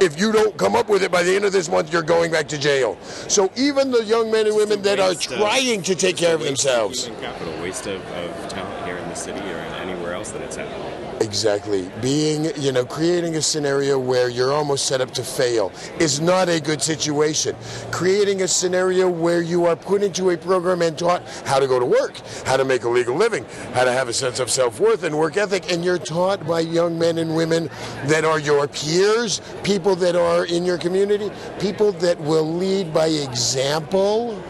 If 0.00 0.18
you 0.18 0.32
don't 0.32 0.56
come 0.56 0.74
up 0.76 0.88
with 0.88 1.02
it 1.02 1.10
by 1.10 1.22
the 1.22 1.36
end 1.36 1.44
of 1.44 1.52
this 1.52 1.68
month, 1.68 1.92
you're 1.92 2.02
going 2.02 2.30
back 2.32 2.48
to 2.48 2.58
jail. 2.58 2.96
So 3.02 3.50
even 3.54 3.90
the 3.90 4.02
young 4.04 4.30
men 4.30 4.46
and 4.46 4.56
women 4.56 4.80
that 4.82 4.98
are 4.98 5.10
waste 5.10 5.30
of- 5.30 5.38
trying 5.38 5.82
to 5.82 5.94
take 5.94 6.16
care 6.16 6.34
of 6.34 6.42
themselves. 6.42 7.10
capital, 7.20 7.52
waste 7.62 7.86
of, 7.86 8.00
of 8.12 8.48
talent 8.48 8.86
here 8.86 8.96
in 8.96 9.06
the 9.10 9.14
city 9.14 9.40
or 9.40 9.58
anywhere 9.82 10.14
else 10.14 10.30
that 10.30 10.40
it's 10.40 10.56
happening. 10.56 10.89
Exactly. 11.20 11.90
Being, 12.00 12.46
you 12.56 12.72
know, 12.72 12.86
creating 12.86 13.36
a 13.36 13.42
scenario 13.42 13.98
where 13.98 14.30
you're 14.30 14.54
almost 14.54 14.86
set 14.86 15.02
up 15.02 15.10
to 15.12 15.22
fail 15.22 15.70
is 15.98 16.18
not 16.18 16.48
a 16.48 16.58
good 16.60 16.80
situation. 16.80 17.54
Creating 17.90 18.40
a 18.40 18.48
scenario 18.48 19.06
where 19.06 19.42
you 19.42 19.66
are 19.66 19.76
put 19.76 20.02
into 20.02 20.30
a 20.30 20.38
program 20.38 20.80
and 20.80 20.98
taught 20.98 21.22
how 21.44 21.58
to 21.58 21.66
go 21.68 21.78
to 21.78 21.84
work, 21.84 22.16
how 22.46 22.56
to 22.56 22.64
make 22.64 22.84
a 22.84 22.88
legal 22.88 23.14
living, 23.14 23.44
how 23.74 23.84
to 23.84 23.92
have 23.92 24.08
a 24.08 24.14
sense 24.14 24.40
of 24.40 24.50
self 24.50 24.80
worth 24.80 25.02
and 25.02 25.16
work 25.16 25.36
ethic, 25.36 25.70
and 25.70 25.84
you're 25.84 25.98
taught 25.98 26.46
by 26.46 26.60
young 26.60 26.98
men 26.98 27.18
and 27.18 27.36
women 27.36 27.68
that 28.06 28.24
are 28.24 28.40
your 28.40 28.66
peers, 28.66 29.42
people 29.62 29.94
that 29.96 30.16
are 30.16 30.46
in 30.46 30.64
your 30.64 30.78
community, 30.78 31.30
people 31.58 31.92
that 31.92 32.18
will 32.20 32.50
lead 32.50 32.94
by 32.94 33.08
example. 33.08 34.42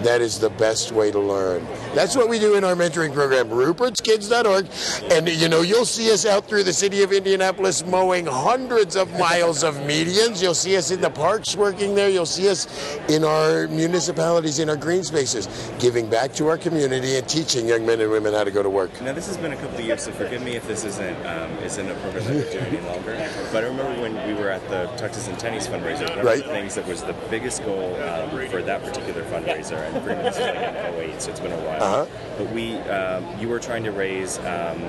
That 0.00 0.20
is 0.20 0.38
the 0.38 0.50
best 0.50 0.92
way 0.92 1.10
to 1.10 1.18
learn. 1.18 1.66
That's 1.98 2.14
what 2.14 2.28
we 2.28 2.38
do 2.38 2.54
in 2.54 2.62
our 2.62 2.76
mentoring 2.76 3.12
program, 3.12 3.48
rupertskids.org. 3.48 4.68
And 5.10 5.28
you 5.28 5.48
know, 5.48 5.62
you'll 5.62 5.84
see 5.84 6.12
us 6.12 6.24
out 6.24 6.44
through 6.46 6.62
the 6.62 6.72
city 6.72 7.02
of 7.02 7.12
Indianapolis 7.12 7.84
mowing 7.84 8.24
hundreds 8.24 8.94
of 8.94 9.10
miles 9.18 9.64
of 9.64 9.74
medians. 9.78 10.40
You'll 10.40 10.54
see 10.54 10.76
us 10.76 10.92
in 10.92 11.00
the 11.00 11.10
parks 11.10 11.56
working 11.56 11.96
there. 11.96 12.08
You'll 12.08 12.24
see 12.24 12.48
us 12.48 12.68
in 13.08 13.24
our 13.24 13.66
municipalities, 13.66 14.60
in 14.60 14.70
our 14.70 14.76
green 14.76 15.02
spaces, 15.02 15.48
giving 15.80 16.08
back 16.08 16.32
to 16.34 16.46
our 16.46 16.56
community 16.56 17.16
and 17.16 17.28
teaching 17.28 17.66
young 17.66 17.84
men 17.84 18.00
and 18.00 18.12
women 18.12 18.32
how 18.32 18.44
to 18.44 18.52
go 18.52 18.62
to 18.62 18.70
work. 18.70 18.92
Now 19.02 19.12
this 19.12 19.26
has 19.26 19.36
been 19.36 19.52
a 19.52 19.56
couple 19.56 19.78
of 19.78 19.84
years, 19.84 20.02
so 20.04 20.12
forgive 20.12 20.40
me 20.42 20.54
if 20.54 20.68
this 20.68 20.84
isn't 20.84 21.26
um, 21.26 21.50
isn't 21.64 21.90
a 21.90 21.94
program 21.94 22.22
that 22.26 22.34
we're 22.36 22.52
doing 22.52 22.64
any 22.76 22.86
longer. 22.86 23.28
But 23.50 23.64
I 23.64 23.66
remember 23.66 24.00
when 24.02 24.14
we 24.28 24.40
were 24.40 24.50
at 24.50 24.62
the 24.68 24.86
Texas 24.96 25.26
and 25.26 25.36
Tennies 25.36 25.66
fundraiser. 25.66 26.08
One 26.16 26.24
Right. 26.24 26.38
of 26.38 26.46
the 26.46 26.52
things 26.52 26.76
that 26.76 26.86
was 26.86 27.02
the 27.02 27.14
biggest 27.28 27.64
goal 27.64 27.96
um, 28.02 28.30
for 28.50 28.62
that 28.62 28.84
particular 28.84 29.24
fundraiser, 29.24 29.78
and 29.92 30.06
this 30.24 30.36
is 30.36 30.42
like 30.42 30.54
in 30.54 31.10
08, 31.10 31.22
so 31.22 31.30
it's 31.32 31.40
been 31.40 31.50
a 31.50 31.56
while. 31.56 31.87
Uh-huh. 31.88 32.06
But 32.38 32.52
we, 32.52 32.76
um, 32.76 33.38
you 33.40 33.48
were 33.48 33.60
trying 33.60 33.84
to 33.84 33.92
raise. 33.92 34.38
Um, 34.38 34.82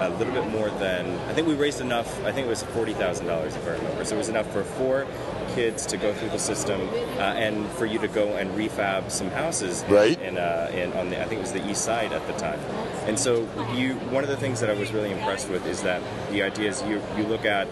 a 0.00 0.08
little 0.18 0.34
bit 0.34 0.48
more 0.48 0.70
than 0.70 1.06
I 1.30 1.32
think 1.34 1.46
we 1.46 1.54
raised 1.54 1.80
enough. 1.80 2.08
I 2.24 2.32
think 2.32 2.46
it 2.48 2.50
was 2.50 2.64
forty 2.64 2.94
thousand 2.94 3.26
dollars 3.26 3.54
if 3.54 3.64
I 3.64 3.70
remember. 3.74 4.04
So 4.04 4.16
it 4.16 4.18
was 4.18 4.28
enough 4.28 4.50
for 4.52 4.64
four 4.64 5.06
kids 5.54 5.86
to 5.86 5.96
go 5.96 6.12
through 6.12 6.30
the 6.30 6.38
system 6.38 6.80
uh, 7.18 7.20
and 7.38 7.64
for 7.70 7.86
you 7.86 8.00
to 8.00 8.08
go 8.08 8.34
and 8.34 8.50
refab 8.58 9.08
some 9.10 9.30
houses. 9.30 9.82
in- 9.84 9.92
Right. 9.94 10.20
In, 10.20 10.36
uh, 10.36 10.68
in 10.74 10.92
on 10.94 11.10
the 11.10 11.20
I 11.22 11.26
think 11.26 11.38
it 11.38 11.42
was 11.42 11.52
the 11.52 11.64
east 11.70 11.84
side 11.84 12.12
at 12.12 12.26
the 12.26 12.32
time. 12.34 12.58
And 13.06 13.16
so 13.16 13.42
you 13.72 13.94
one 14.10 14.24
of 14.24 14.30
the 14.30 14.36
things 14.36 14.58
that 14.60 14.68
I 14.68 14.74
was 14.74 14.92
really 14.92 15.12
impressed 15.12 15.48
with 15.48 15.64
is 15.64 15.80
that 15.84 16.02
the 16.32 16.42
idea 16.42 16.70
is 16.70 16.82
you 16.82 17.00
you 17.16 17.22
look 17.22 17.44
at 17.44 17.68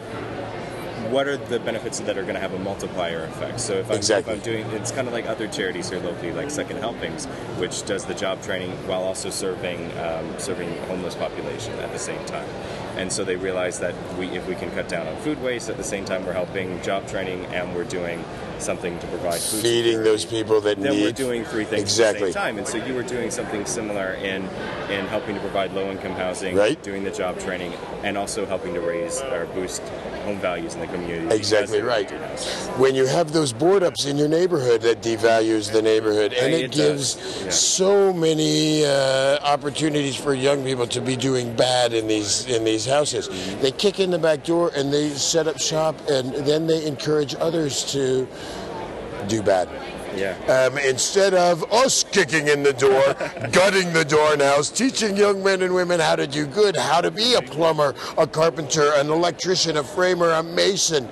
what 1.12 1.28
are 1.28 1.36
the 1.36 1.60
benefits 1.60 2.00
that 2.00 2.16
are 2.16 2.22
going 2.22 2.34
to 2.34 2.40
have 2.40 2.54
a 2.54 2.58
multiplier 2.58 3.24
effect? 3.24 3.60
So 3.60 3.74
if 3.74 3.90
I'm, 3.90 3.96
Exactly. 3.98 4.32
if 4.32 4.38
I'm 4.38 4.44
doing, 4.44 4.66
it's 4.72 4.90
kind 4.90 5.06
of 5.06 5.12
like 5.12 5.26
other 5.26 5.46
charities 5.46 5.90
here 5.90 6.00
locally, 6.00 6.32
like 6.32 6.50
Second 6.50 6.78
Helpings, 6.78 7.26
which 7.58 7.84
does 7.84 8.06
the 8.06 8.14
job 8.14 8.42
training 8.42 8.70
while 8.88 9.02
also 9.02 9.28
serving 9.28 9.92
um, 9.98 10.38
serving 10.38 10.74
homeless 10.84 11.14
population 11.14 11.74
at 11.80 11.92
the 11.92 11.98
same 11.98 12.24
time. 12.24 12.48
And 12.96 13.12
so 13.12 13.24
they 13.24 13.36
realize 13.36 13.78
that 13.80 13.94
we, 14.18 14.26
if 14.28 14.48
we 14.48 14.54
can 14.54 14.70
cut 14.70 14.88
down 14.88 15.06
on 15.06 15.16
food 15.18 15.40
waste 15.42 15.68
at 15.68 15.76
the 15.76 15.84
same 15.84 16.04
time, 16.04 16.24
we're 16.24 16.32
helping 16.32 16.80
job 16.82 17.06
training 17.06 17.44
and 17.46 17.74
we're 17.74 17.84
doing 17.84 18.24
something 18.62 18.98
to 18.98 19.06
provide 19.08 19.40
food 19.40 19.62
Feeding 19.62 19.98
security, 19.98 20.10
those 20.10 20.24
people 20.24 20.60
that 20.62 20.80
then 20.80 20.92
need 20.92 21.02
we're 21.02 21.12
doing 21.12 21.44
three 21.44 21.64
things 21.64 21.82
exactly. 21.82 22.22
at 22.22 22.26
the 22.28 22.32
same 22.32 22.42
time. 22.42 22.58
And 22.58 22.66
so 22.66 22.78
you 22.78 22.94
were 22.94 23.02
doing 23.02 23.30
something 23.30 23.64
similar 23.66 24.14
in 24.14 24.42
in 24.90 25.06
helping 25.06 25.34
to 25.34 25.40
provide 25.40 25.72
low 25.72 25.90
income 25.90 26.12
housing, 26.12 26.56
Right. 26.56 26.80
doing 26.82 27.02
the 27.04 27.10
job 27.10 27.38
training, 27.38 27.72
and 28.02 28.16
also 28.16 28.44
helping 28.46 28.74
to 28.74 28.80
raise 28.80 29.20
or 29.22 29.46
boost 29.54 29.82
home 30.24 30.38
values 30.38 30.74
in 30.74 30.80
the 30.80 30.86
community. 30.86 31.34
Exactly 31.34 31.80
right. 31.82 32.08
they 32.08 32.16
do 32.16 32.22
houses. 32.22 32.68
When 32.78 32.94
you 32.94 33.06
have 33.06 33.32
those 33.32 33.52
board 33.52 33.82
ups 33.82 34.04
in 34.04 34.16
your 34.16 34.28
neighborhood, 34.28 34.82
that 34.82 35.02
devalues 35.02 35.72
the 35.72 35.82
neighborhood, 35.82 36.32
and 36.32 36.52
it, 36.54 36.64
it 36.66 36.72
gives. 36.72 37.16
Yeah. 37.42 37.50
so 37.50 38.12
many 38.12 38.84
uh, 38.84 39.38
opportunities 39.42 40.14
for 40.16 40.34
young 40.34 40.62
people 40.64 40.86
to 40.86 41.00
be 41.00 41.16
doing 41.16 41.54
bad 41.56 41.92
in 41.92 42.06
these 42.06 42.46
in 42.46 42.64
these 42.64 42.86
houses. 42.86 43.28
Mm-hmm. 43.28 43.62
They 43.62 43.72
kick 43.72 43.98
in 43.98 44.10
the 44.10 44.18
back 44.18 44.44
door 44.44 44.70
and 44.76 44.92
they 44.92 45.08
set 45.10 45.46
up 45.46 45.58
shop, 45.58 45.96
and 46.08 46.32
then 46.46 46.66
they 46.66 46.84
encourage 46.86 47.34
others 47.36 47.84
to 47.92 48.28
do 49.28 49.42
bad. 49.42 49.68
Yeah. 50.16 50.36
Um, 50.46 50.76
instead 50.78 51.32
of 51.34 51.70
us 51.72 52.04
kicking 52.04 52.48
in 52.48 52.62
the 52.62 52.72
door, 52.72 53.02
gutting 53.52 53.92
the 53.92 54.04
door 54.04 54.36
nails, 54.36 54.70
teaching 54.70 55.16
young 55.16 55.42
men 55.42 55.62
and 55.62 55.74
women 55.74 56.00
how 56.00 56.16
to 56.16 56.26
do 56.26 56.46
good, 56.46 56.76
how 56.76 57.00
to 57.00 57.10
be 57.10 57.34
a 57.34 57.42
plumber, 57.42 57.94
a 58.18 58.26
carpenter, 58.26 58.92
an 58.96 59.10
electrician, 59.10 59.78
a 59.78 59.82
framer, 59.82 60.30
a 60.30 60.42
mason, 60.42 61.04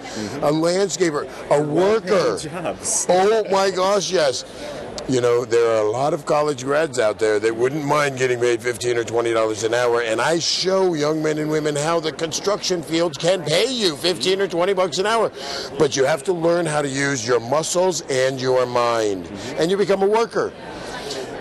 a 0.42 0.52
landscaper, 0.52 1.28
a 1.50 1.62
worker. 1.62 2.38
Jobs. 2.38 3.06
Oh 3.08 3.44
my 3.50 3.70
gosh, 3.70 4.11
yes. 4.12 4.44
You 5.11 5.20
know, 5.20 5.44
there 5.44 5.66
are 5.66 5.84
a 5.84 5.90
lot 5.90 6.14
of 6.14 6.24
college 6.24 6.62
grads 6.62 7.00
out 7.00 7.18
there 7.18 7.40
that 7.40 7.56
wouldn't 7.56 7.84
mind 7.84 8.16
getting 8.16 8.38
paid 8.38 8.62
fifteen 8.62 8.96
or 8.96 9.02
twenty 9.02 9.32
dollars 9.32 9.64
an 9.64 9.74
hour, 9.74 10.02
and 10.02 10.20
I 10.20 10.38
show 10.38 10.94
young 10.94 11.20
men 11.20 11.38
and 11.38 11.50
women 11.50 11.74
how 11.74 11.98
the 11.98 12.12
construction 12.12 12.80
fields 12.80 13.18
can 13.18 13.42
pay 13.42 13.66
you 13.72 13.96
fifteen 13.96 14.40
or 14.40 14.46
twenty 14.46 14.72
bucks 14.72 14.98
an 14.98 15.06
hour. 15.06 15.32
But 15.80 15.96
you 15.96 16.04
have 16.04 16.22
to 16.24 16.32
learn 16.32 16.64
how 16.64 16.80
to 16.80 16.88
use 16.88 17.26
your 17.26 17.40
muscles 17.40 18.02
and 18.02 18.40
your 18.40 18.66
mind, 18.66 19.26
and 19.58 19.68
you 19.68 19.76
become 19.76 20.00
a 20.04 20.06
worker. 20.06 20.52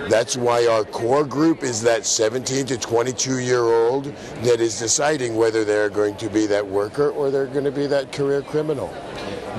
That's 0.09 0.35
why 0.35 0.65
our 0.65 0.83
core 0.83 1.23
group 1.23 1.61
is 1.61 1.83
that 1.83 2.03
17 2.03 2.65
to 2.65 2.77
22 2.79 3.37
year 3.37 3.61
old 3.61 4.05
that 4.41 4.59
is 4.59 4.79
deciding 4.79 5.35
whether 5.35 5.63
they're 5.63 5.91
going 5.91 6.15
to 6.17 6.29
be 6.31 6.47
that 6.47 6.65
worker 6.65 7.11
or 7.11 7.29
they're 7.29 7.45
going 7.45 7.65
to 7.65 7.71
be 7.71 7.85
that 7.85 8.11
career 8.11 8.41
criminal. 8.41 8.91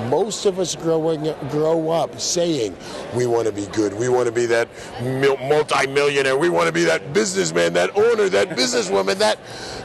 Most 0.09 0.47
of 0.47 0.59
us 0.59 0.75
growing 0.75 1.35
grow 1.51 1.91
up 1.91 2.21
saying 2.21 2.77
we 3.15 3.27
want 3.27 3.47
to 3.47 3.53
be 3.53 3.67
good, 3.67 3.93
we 3.95 4.09
want 4.09 4.27
to 4.27 4.33
be 4.33 4.47
that 4.47 4.69
mil- 5.03 5.37
multi-millionaire, 5.39 6.37
we 6.37 6.49
want 6.49 6.67
to 6.67 6.73
be 6.73 6.85
that 6.85 7.13
businessman, 7.13 7.73
that 7.75 7.97
owner, 7.97 8.29
that 8.29 8.51
businesswoman, 8.51 9.17
that 9.17 9.39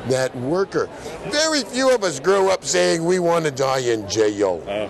that 0.08 0.36
worker. 0.38 0.88
Very 1.30 1.64
few 1.64 1.94
of 1.94 2.04
us 2.04 2.20
grow 2.20 2.50
up 2.50 2.64
saying 2.64 3.04
we 3.04 3.20
want 3.20 3.46
to 3.46 3.52
die 3.52 3.80
in 3.80 4.08
jail. 4.08 4.64
Uh, 4.68 4.88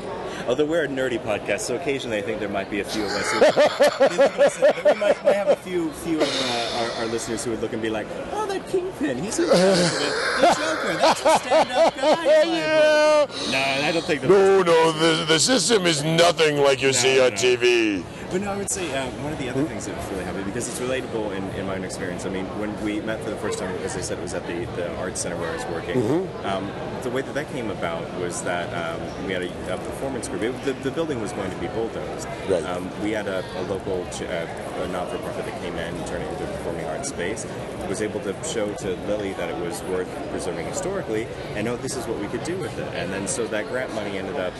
although 0.47 0.65
we're 0.65 0.85
a 0.85 0.87
nerdy 0.87 1.19
podcast, 1.19 1.61
so 1.61 1.75
occasionally 1.75 2.17
I 2.17 2.21
think 2.21 2.39
there 2.39 2.49
might 2.49 2.69
be 2.69 2.79
a 2.79 2.83
few 2.85 3.03
of 3.03 3.11
us 3.11 3.31
who 3.31 3.39
we 4.93 4.99
might, 4.99 5.23
might 5.23 5.35
have 5.35 5.49
a 5.49 5.55
few 5.55 5.91
few 5.91 6.21
of 6.21 6.27
uh, 6.27 6.79
our, 6.79 6.91
our 7.03 7.05
listeners 7.07 7.43
who 7.43 7.51
would 7.51 7.61
look 7.61 7.73
and 7.73 7.81
be 7.81 7.89
like, 7.89 8.07
"Oh, 8.31 8.45
that 8.45 8.67
Kingpin, 8.67 9.17
he's 9.17 9.39
a 9.39 9.45
the 9.45 10.55
Joker, 10.57 10.93
that's 10.97 11.21
a 11.25 11.39
stand-up 11.39 11.95
guy." 11.95 12.25
Yeah. 12.55 13.25
No, 13.51 13.87
I 13.87 13.91
don't 13.91 14.05
think. 14.05 14.23
No, 14.23 14.61
no, 14.61 14.91
the, 14.91 15.25
the 15.25 15.39
system 15.39 15.85
is 15.85 16.03
nothing 16.03 16.57
like 16.57 16.81
you 16.81 16.93
see 16.93 17.19
on 17.19 17.31
no. 17.31 17.37
TV. 17.37 18.03
But 18.32 18.41
no, 18.41 18.51
I 18.51 18.57
would 18.57 18.69
say 18.69 18.91
uh, 18.95 19.09
one 19.23 19.32
of 19.32 19.39
the 19.39 19.49
other 19.49 19.63
things 19.63 19.86
that's 19.86 20.11
really 20.11 20.23
happy 20.23 20.43
because 20.43 20.67
it's 20.67 20.80
relatable 20.80 21.36
in, 21.36 21.43
in 21.59 21.65
my 21.67 21.76
own 21.76 21.84
experience. 21.84 22.26
I 22.26 22.30
mean, 22.30 22.45
when 22.59 22.80
we 22.84 22.99
met 22.99 23.23
for 23.23 23.30
the 23.30 23.36
first 23.38 23.59
time, 23.59 23.73
as 23.78 23.95
I 23.95 24.01
said, 24.01 24.17
it 24.17 24.21
was 24.21 24.34
at 24.34 24.45
the, 24.47 24.65
the 24.76 24.93
art 24.97 25.17
center 25.17 25.38
where 25.38 25.49
I 25.51 25.55
was 25.55 25.65
working. 25.65 26.28
Um, 26.43 26.71
the 27.03 27.09
way 27.11 27.21
that 27.21 27.34
that 27.34 27.49
came 27.51 27.69
about 27.69 28.03
was 28.19 28.41
that 28.43 28.67
um, 28.73 29.26
we 29.28 29.34
had 29.34 29.43
a, 29.43 29.73
a 29.73 29.78
performance 29.78 30.28
group. 30.28 30.41
It, 30.41 30.65
the, 30.65 30.73
the 30.73 30.91
building 30.91 31.21
was 31.21 31.32
going 31.34 31.51
to 31.51 31.57
be 31.57 31.67
bulldozed. 31.67 32.28
Right. 32.49 32.63
Um, 32.65 32.89
we 33.03 33.11
had 33.11 33.28
a, 33.28 33.43
a 33.59 33.63
local 33.63 34.05
ch- 34.07 34.23
uh, 34.23 34.47
a 34.82 34.88
not-for-profit 34.89 35.45
that 35.45 35.61
came 35.61 35.76
in, 35.76 35.93
turned 36.05 36.23
it 36.23 36.32
into 36.32 36.43
a 36.43 36.55
performing 36.66 36.86
arts 36.88 37.09
space. 37.09 37.45
Was 37.88 38.01
able 38.01 38.20
to 38.22 38.34
show 38.43 38.74
to 38.74 38.95
Lilly 39.07 39.34
that 39.34 39.49
it 39.49 39.57
was 39.57 39.84
worth 39.84 40.09
preserving 40.32 40.66
historically, 40.66 41.28
and 41.53 41.68
oh, 41.68 41.78
this 41.78 41.95
is 41.95 42.07
what 42.07 42.20
we 42.20 42.28
could 42.28 42.43
do 42.43 42.57
with 42.57 42.76
it. 42.80 42.88
And 42.95 43.13
then 43.13 43.28
so 43.28 43.45
that 43.47 43.68
grant 43.68 43.93
money 43.93 44.18
ended 44.18 44.38
up 44.38 44.53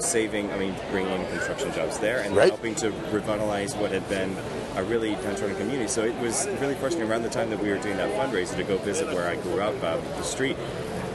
saving, 0.00 0.52
I 0.52 0.58
mean, 0.58 0.74
bringing 0.90 1.12
in 1.12 1.26
construction 1.28 1.72
jobs 1.72 1.98
there 1.98 2.20
and 2.20 2.36
Right. 2.36 2.50
helping 2.50 2.74
to 2.76 2.90
revitalize 3.10 3.74
what 3.74 3.90
had 3.90 4.06
been 4.08 4.36
a 4.76 4.84
really 4.84 5.14
downtrodden 5.14 5.56
community. 5.56 5.88
So 5.88 6.04
it 6.04 6.14
was 6.20 6.46
really 6.60 6.74
frustrating 6.74 7.10
around 7.10 7.22
the 7.22 7.30
time 7.30 7.48
that 7.50 7.62
we 7.62 7.70
were 7.70 7.78
doing 7.78 7.96
that 7.96 8.10
fundraiser 8.12 8.56
to 8.56 8.64
go 8.64 8.76
visit 8.78 9.08
where 9.08 9.28
I 9.28 9.36
grew 9.36 9.60
up, 9.60 9.82
uh, 9.82 9.96
the 10.16 10.22
street. 10.22 10.56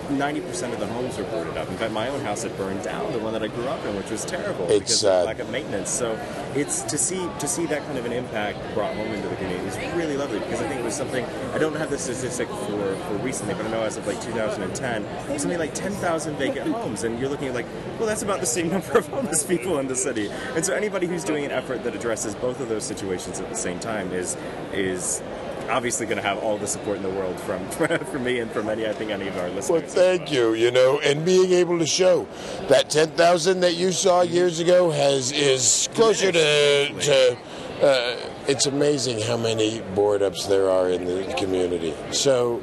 90% 0.10 0.74
of 0.74 0.80
the 0.80 0.88
homes 0.88 1.18
were 1.18 1.24
boarded 1.26 1.58
up. 1.58 1.68
In 1.70 1.78
fact, 1.78 1.94
my 1.94 2.08
own 2.10 2.22
house 2.22 2.44
had 2.44 2.56
burned 2.58 2.84
down, 2.84 3.12
the 3.12 3.20
one 3.20 3.34
that 3.34 3.44
I 3.44 3.48
grew 3.48 3.66
up 3.66 3.84
in, 3.86 3.96
which 3.96 4.10
was 4.10 4.26
terrible 4.26 4.66
It's 4.70 4.80
because 4.80 5.00
sad. 5.00 5.20
of 5.22 5.26
lack 5.26 5.40
of 5.40 5.50
maintenance. 5.50 5.90
So 5.90 6.20
it's 6.56 6.82
to 6.84 6.98
see 6.98 7.28
to 7.40 7.48
see 7.48 7.66
that 7.68 7.84
kind 7.86 7.98
of 7.98 8.06
an 8.06 8.14
impact 8.14 8.60
brought 8.74 8.94
home 8.96 9.08
into 9.08 9.28
the 9.28 9.36
community 9.36 9.66
is 9.68 9.96
really 9.96 10.18
lovely 10.18 10.40
because 10.40 10.62
I 10.62 10.68
think 10.68 10.80
it 10.80 10.84
was 10.84 10.96
something 10.96 11.26
I 11.54 11.58
don't 11.58 11.76
have 11.76 11.90
the 11.90 11.98
statistic 11.98 12.48
for, 12.48 12.96
for 12.96 13.14
recently, 13.24 13.54
but 13.54 13.66
I 13.66 13.72
know 13.72 13.82
as 13.82 13.98
of 13.98 14.06
like 14.08 14.22
2010, 14.22 15.04
it 15.04 15.30
was 15.34 15.42
something 15.42 15.60
like 15.60 15.74
10,000 15.74 16.36
vacant 16.38 16.72
homes, 16.72 17.04
and 17.04 17.20
you're 17.20 17.30
looking 17.30 17.48
at 17.48 17.54
like, 17.56 17.66
well, 17.98 18.08
that's 18.08 18.24
about 18.24 18.40
the 18.40 18.46
same 18.46 18.70
number 18.70 18.98
of 18.98 19.08
homeless 19.08 19.44
people 19.44 19.80
in 19.80 19.88
the 19.88 19.96
city. 19.96 20.30
And 20.56 20.66
so 20.66 20.74
anybody 20.74 21.08
who's 21.08 21.24
doing 21.24 21.46
an 21.46 21.52
effort 21.52 21.84
that 21.84 21.96
addresses 21.96 22.36
both 22.36 22.60
of 22.60 22.70
those 22.70 22.84
situations 22.84 23.40
at 23.40 23.50
the 23.50 23.56
same 23.56 23.80
time 23.80 24.12
is 24.12 24.38
is 24.74 25.22
obviously 25.70 26.06
going 26.06 26.18
to 26.18 26.24
have 26.24 26.38
all 26.40 26.58
the 26.58 26.68
support 26.68 26.98
in 26.98 27.04
the 27.04 27.10
world 27.10 27.40
from 27.42 27.68
from 27.70 28.24
me 28.24 28.40
and 28.40 28.52
from 28.52 28.70
any 28.70 28.88
I 28.88 28.94
think 28.94 29.12
any 29.12 29.28
of 29.28 29.38
our 29.38 29.50
listeners. 29.50 29.70
Well, 29.70 29.90
thank 29.90 30.32
you. 30.32 30.54
You 30.54 30.72
know, 30.72 31.00
and 31.00 31.26
being 31.26 31.52
able 31.52 31.80
to 31.80 31.86
show 31.86 32.28
that 32.68 32.90
ten 32.90 33.10
thousand 33.12 33.62
that 33.62 33.76
you 33.76 33.92
saw 33.92 34.22
years 34.22 34.60
ago 34.60 34.92
has 34.92 35.32
is 35.32 35.90
closer 35.94 36.32
to 36.32 36.94
to. 36.94 37.38
Uh, 37.82 38.16
it's 38.48 38.66
amazing 38.66 39.20
how 39.20 39.36
many 39.36 39.82
board 39.96 40.22
ups 40.22 40.46
there 40.46 40.70
are 40.70 40.90
in 40.90 41.06
the 41.06 41.34
community. 41.38 41.94
So, 42.12 42.62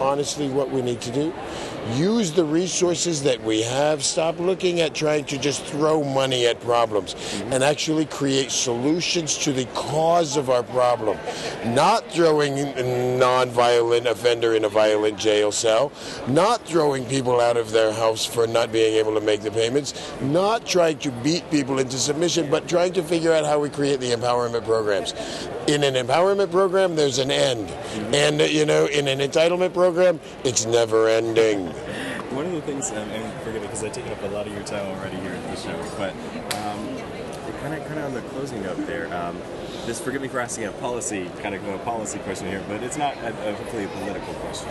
honestly, 0.00 0.48
what 0.48 0.70
we 0.70 0.82
need 0.82 1.00
to 1.02 1.10
do. 1.10 1.34
Use 1.94 2.32
the 2.32 2.44
resources 2.44 3.22
that 3.22 3.42
we 3.42 3.62
have. 3.62 4.04
Stop 4.04 4.38
looking 4.38 4.80
at 4.80 4.94
trying 4.94 5.24
to 5.26 5.38
just 5.38 5.64
throw 5.64 6.02
money 6.02 6.46
at 6.46 6.60
problems 6.60 7.14
and 7.46 7.62
actually 7.62 8.06
create 8.06 8.50
solutions 8.50 9.38
to 9.38 9.52
the 9.52 9.64
cause 9.66 10.36
of 10.36 10.50
our 10.50 10.62
problem. 10.62 11.16
Not 11.64 12.10
throwing 12.10 12.58
a 12.58 13.16
non-violent 13.16 14.06
offender 14.06 14.54
in 14.54 14.64
a 14.64 14.68
violent 14.68 15.18
jail 15.18 15.52
cell, 15.52 15.92
not 16.26 16.60
throwing 16.62 17.04
people 17.06 17.40
out 17.40 17.56
of 17.56 17.70
their 17.70 17.92
house 17.92 18.26
for 18.26 18.46
not 18.46 18.72
being 18.72 18.96
able 18.96 19.14
to 19.14 19.20
make 19.20 19.42
the 19.42 19.50
payments, 19.50 20.12
not 20.20 20.66
trying 20.66 20.98
to 20.98 21.10
beat 21.22 21.48
people 21.50 21.78
into 21.78 21.98
submission, 21.98 22.50
but 22.50 22.68
trying 22.68 22.92
to 22.94 23.02
figure 23.02 23.32
out 23.32 23.44
how 23.44 23.58
we 23.58 23.70
create 23.70 24.00
the 24.00 24.10
empowerment 24.10 24.64
programs. 24.64 25.14
In 25.68 25.82
an 25.82 25.94
empowerment 25.94 26.50
program, 26.50 26.96
there's 26.96 27.18
an 27.18 27.30
end. 27.30 27.70
And, 28.14 28.40
you 28.40 28.64
know, 28.64 28.86
in 28.86 29.08
an 29.08 29.18
entitlement 29.18 29.72
program, 29.72 30.20
it's 30.44 30.64
never 30.64 31.08
ending. 31.08 31.72
One 32.34 32.46
of 32.46 32.52
the 32.52 32.62
things, 32.62 32.90
um, 32.90 33.08
and 33.10 33.42
forgive 33.42 33.62
me 33.62 33.68
because 33.68 33.84
I've 33.84 33.92
taken 33.92 34.12
up 34.12 34.22
a 34.22 34.28
lot 34.28 34.46
of 34.46 34.52
your 34.52 34.64
time 34.64 34.86
already 34.86 35.16
here 35.16 35.32
at 35.32 35.54
the 35.54 35.56
show, 35.56 35.76
but 35.96 36.12
um, 36.56 36.96
kind 37.60 37.74
of, 37.74 37.86
kind 37.86 37.98
of 37.98 38.04
on 38.06 38.14
the 38.14 38.22
closing 38.30 38.62
note 38.62 38.86
there. 38.86 39.12
Um, 39.14 39.40
this, 39.86 40.00
forgive 40.00 40.22
me 40.22 40.28
for 40.28 40.40
asking 40.40 40.64
a 40.64 40.72
policy, 40.72 41.30
kind 41.40 41.54
of 41.54 41.66
a 41.68 41.78
policy 41.78 42.18
question 42.20 42.48
here, 42.48 42.62
but 42.68 42.82
it's 42.82 42.96
not 42.96 43.16
a, 43.18 43.28
a, 43.28 43.54
hopefully 43.54 43.84
a 43.84 43.88
political 43.88 44.34
question. 44.34 44.70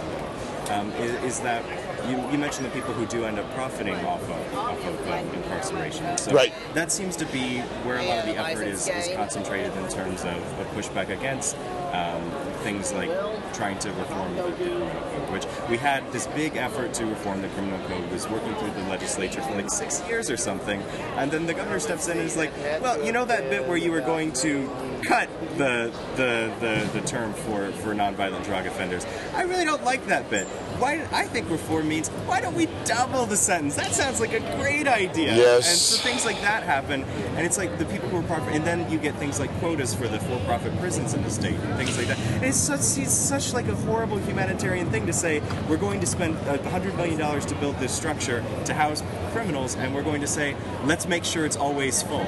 Um, 0.70 0.92
is, 0.94 1.24
is 1.24 1.40
that 1.42 1.64
you, 2.10 2.18
you 2.32 2.38
mentioned 2.38 2.66
the 2.66 2.70
people 2.72 2.94
who 2.94 3.06
do 3.06 3.26
end 3.26 3.40
up 3.40 3.50
profiting 3.54 3.96
off 4.06 4.22
of, 4.24 4.56
off 4.56 4.86
of 4.86 5.08
um, 5.10 5.28
incarceration. 5.34 6.18
So 6.18 6.34
Right. 6.34 6.54
that 6.74 6.92
seems 6.92 7.16
to 7.18 7.26
be 7.28 7.60
where 7.84 7.98
a 7.98 8.06
lot 8.06 8.20
of 8.20 8.26
the 8.26 8.38
effort 8.38 8.68
is, 8.68 8.88
is 8.88 9.16
concentrated 9.16 9.76
in 9.78 9.88
terms 9.90 10.22
of 10.24 10.36
a 10.60 10.66
pushback 10.76 11.10
against 11.10 11.56
um, 11.94 12.22
things 12.64 12.92
like 12.94 13.10
trying 13.54 13.78
to 13.80 13.90
reform 13.94 14.36
the, 14.36 14.44
the 14.44 14.52
criminal 14.54 14.90
code, 14.90 15.30
which 15.32 15.46
we 15.70 15.78
had 15.78 16.10
this 16.12 16.28
big 16.28 16.58
effort 16.58 16.94
to 16.96 17.06
reform 17.06 17.42
the 17.42 17.48
criminal 17.50 17.80
code, 17.88 18.10
was 18.12 18.28
working 18.28 18.54
through 18.56 18.72
the 18.72 18.84
legislature 18.90 19.42
for 19.42 19.56
like 19.56 19.70
six 19.70 20.06
years 20.08 20.30
or 20.30 20.38
something, 20.38 20.82
and 21.18 21.32
then 21.32 21.46
the 21.46 21.54
governor 21.54 21.80
steps 21.80 22.08
in 22.08 22.18
and 22.18 22.26
is 22.26 22.36
like, 22.36 22.52
well, 22.82 23.04
you 23.06 23.12
know 23.12 23.24
that 23.26 23.50
bit 23.50 23.66
where 23.68 23.78
you 23.78 23.92
were 23.92 24.02
going 24.02 24.32
to 24.34 24.70
cut 25.04 25.30
the 25.58 25.92
the, 26.16 26.52
the, 26.60 27.00
the 27.00 27.08
term 27.08 27.34
for, 27.34 27.72
for 27.74 27.94
nonviolent 27.94 28.44
drug 28.44 28.66
offenders. 28.66 29.06
I 29.34 29.44
really 29.44 29.66
don't 29.66 29.84
like 29.84 30.06
that 30.08 30.30
bit. 30.30 30.48
Why 30.80 31.08
I 31.12 31.26
think 31.26 31.50
reform 31.50 31.88
means 31.88 32.10
why 32.28 32.42
don't 32.42 32.56
we 32.56 32.68
double 32.84 33.26
the 33.26 33.38
sentence? 33.38 33.76
That 33.76 33.94
sounds 33.94 34.20
like 34.20 34.34
a 34.34 34.40
great 34.58 34.88
idea. 34.88 35.36
Yes. 35.36 35.70
And 35.70 35.78
so 35.78 36.04
things 36.04 36.26
like 36.26 36.42
that 36.42 36.64
happen, 36.64 37.04
and 37.04 37.46
it's 37.46 37.58
like 37.58 37.78
the 37.78 37.86
people 37.86 38.10
who 38.10 38.18
are 38.18 38.24
profit, 38.24 38.56
and 38.56 38.66
then 38.66 38.90
you 38.92 38.98
get 38.98 39.16
things 39.16 39.40
like 39.40 39.52
quotas 39.60 39.94
for 39.94 40.08
the 40.08 40.20
for-profit 40.20 40.78
prisons 40.80 41.14
in 41.14 41.24
the 41.24 41.30
state 41.30 41.56
and 41.56 41.76
things 41.78 41.98
like 41.98 42.08
that. 42.08 42.20
And 42.20 42.46
it's 42.46 42.58
such 42.58 42.80
it's 43.02 43.12
such 43.12 43.54
like 43.54 43.68
a 43.68 43.76
horrible 43.76 44.18
humanitarian 44.20 44.90
thing 44.92 45.06
to 45.06 45.14
say 45.14 45.42
we're 45.70 45.78
going 45.78 46.00
to 46.02 46.06
spend 46.06 46.36
uh, 46.48 46.58
a 46.62 46.70
hundred 46.70 46.96
million 46.96 47.18
dollars 47.18 47.46
to 47.46 47.56
build 47.56 47.78
this 47.78 47.94
structure 47.94 48.44
to 48.66 48.74
house 48.74 49.02
criminals, 49.32 49.76
and 49.76 49.96
we're 49.96 50.04
going 50.04 50.22
to 50.22 50.28
say 50.28 50.56
let's 50.84 51.08
make 51.08 51.24
sure 51.24 51.46
it's 51.46 51.58
always 51.58 52.02
full. 52.04 52.26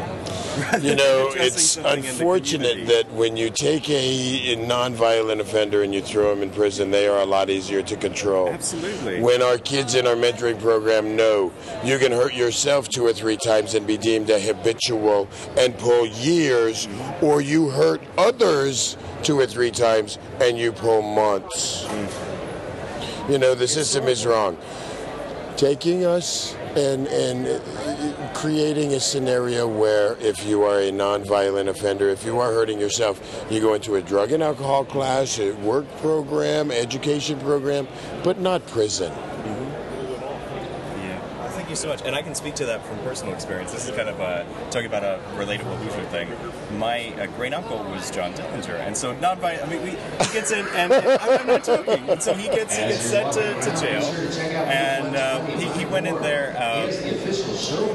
You 0.79 0.95
know, 0.95 1.31
it's 1.35 1.61
something 1.61 1.97
in 1.97 2.01
the 2.03 2.09
unfortunate 2.09 2.87
that 2.87 3.11
when 3.11 3.37
you 3.37 3.49
take 3.49 3.89
a, 3.89 4.53
a 4.53 4.55
non-violent 4.55 5.41
offender 5.41 5.83
and 5.83 5.93
you 5.93 6.01
throw 6.01 6.31
him 6.31 6.41
in 6.41 6.49
prison, 6.49 6.91
they 6.91 7.07
are 7.07 7.19
a 7.19 7.25
lot 7.25 7.49
easier 7.49 7.81
to 7.83 7.95
control 7.95 8.36
control. 8.37 8.53
Absolutely. 8.53 9.21
When 9.21 9.41
our 9.41 9.57
kids 9.57 9.95
in 9.95 10.07
our 10.07 10.15
mentoring 10.15 10.59
program 10.59 11.15
know 11.15 11.51
you 11.83 11.97
can 11.97 12.11
hurt 12.11 12.33
yourself 12.33 12.89
two 12.89 13.05
or 13.05 13.13
three 13.13 13.37
times 13.37 13.73
and 13.73 13.85
be 13.85 13.97
deemed 13.97 14.29
a 14.29 14.39
habitual 14.39 15.27
and 15.57 15.77
pull 15.77 16.05
years, 16.05 16.87
or 17.21 17.41
you 17.41 17.69
hurt 17.69 18.01
others 18.17 18.97
two 19.23 19.39
or 19.39 19.45
three 19.45 19.71
times 19.71 20.17
and 20.39 20.57
you 20.57 20.71
pull 20.71 21.01
months. 21.01 21.87
You 23.29 23.37
know, 23.37 23.55
the 23.55 23.67
system 23.67 24.07
is 24.07 24.25
wrong. 24.25 24.57
Taking 25.57 26.05
us 26.05 26.55
and, 26.75 27.07
and 27.07 27.47
creating 28.37 28.93
a 28.93 28.99
scenario 28.99 29.67
where 29.67 30.15
if 30.19 30.45
you 30.45 30.61
are 30.61 30.79
a 30.79 30.91
nonviolent 30.91 31.67
offender, 31.67 32.09
if 32.09 32.23
you 32.23 32.39
are 32.39 32.51
hurting 32.51 32.79
yourself, 32.79 33.47
you 33.49 33.59
go 33.59 33.73
into 33.73 33.95
a 33.95 34.01
drug 34.01 34.31
and 34.31 34.43
alcohol 34.43 34.85
class, 34.85 35.39
a 35.39 35.53
work 35.53 35.85
program, 35.97 36.69
education 36.69 37.39
program, 37.39 37.87
but 38.23 38.39
not 38.39 38.65
prison. 38.67 39.11
Yeah. 39.11 41.19
Well, 41.39 41.49
thank 41.49 41.66
you 41.66 41.66
so 41.77 41.87
much. 41.87 42.01
And 42.03 42.15
I 42.15 42.21
can 42.21 42.35
speak 42.35 42.55
to 42.55 42.65
that 42.65 42.85
from 42.85 42.97
personal 42.99 43.33
experience. 43.33 43.71
This 43.71 43.87
is 43.87 43.95
kind 43.95 44.09
of 44.09 44.19
uh, 44.19 44.43
talking 44.69 44.87
about 44.87 45.03
a 45.03 45.19
relatable 45.35 45.75
Hoosier 45.77 46.05
thing. 46.05 46.29
My 46.79 47.13
uh, 47.21 47.27
great 47.37 47.53
uncle 47.53 47.77
was 47.85 48.11
John 48.11 48.33
Dillinger, 48.33 48.79
and 48.79 48.95
so 48.95 49.13
not 49.19 49.39
by. 49.41 49.59
I 49.59 49.65
mean, 49.69 49.81
we, 49.83 49.89
he 49.91 50.33
gets 50.33 50.51
in, 50.51 50.65
and, 50.69 50.91
and 50.91 51.07
I'm, 51.21 51.39
I'm 51.41 51.47
not 51.47 51.63
joking. 51.63 52.09
And 52.09 52.21
so 52.21 52.33
he 52.33 52.47
gets 52.49 52.75
he 52.75 52.83
gets 52.83 53.01
sent 53.01 53.33
to, 53.33 53.53
to 53.61 53.81
jail, 53.81 54.03
and 54.55 55.15
uh, 55.15 55.45
he, 55.57 55.65
he 55.79 55.85
went 55.85 56.07
in 56.07 56.15
there 56.21 56.55
uh, 56.57 56.87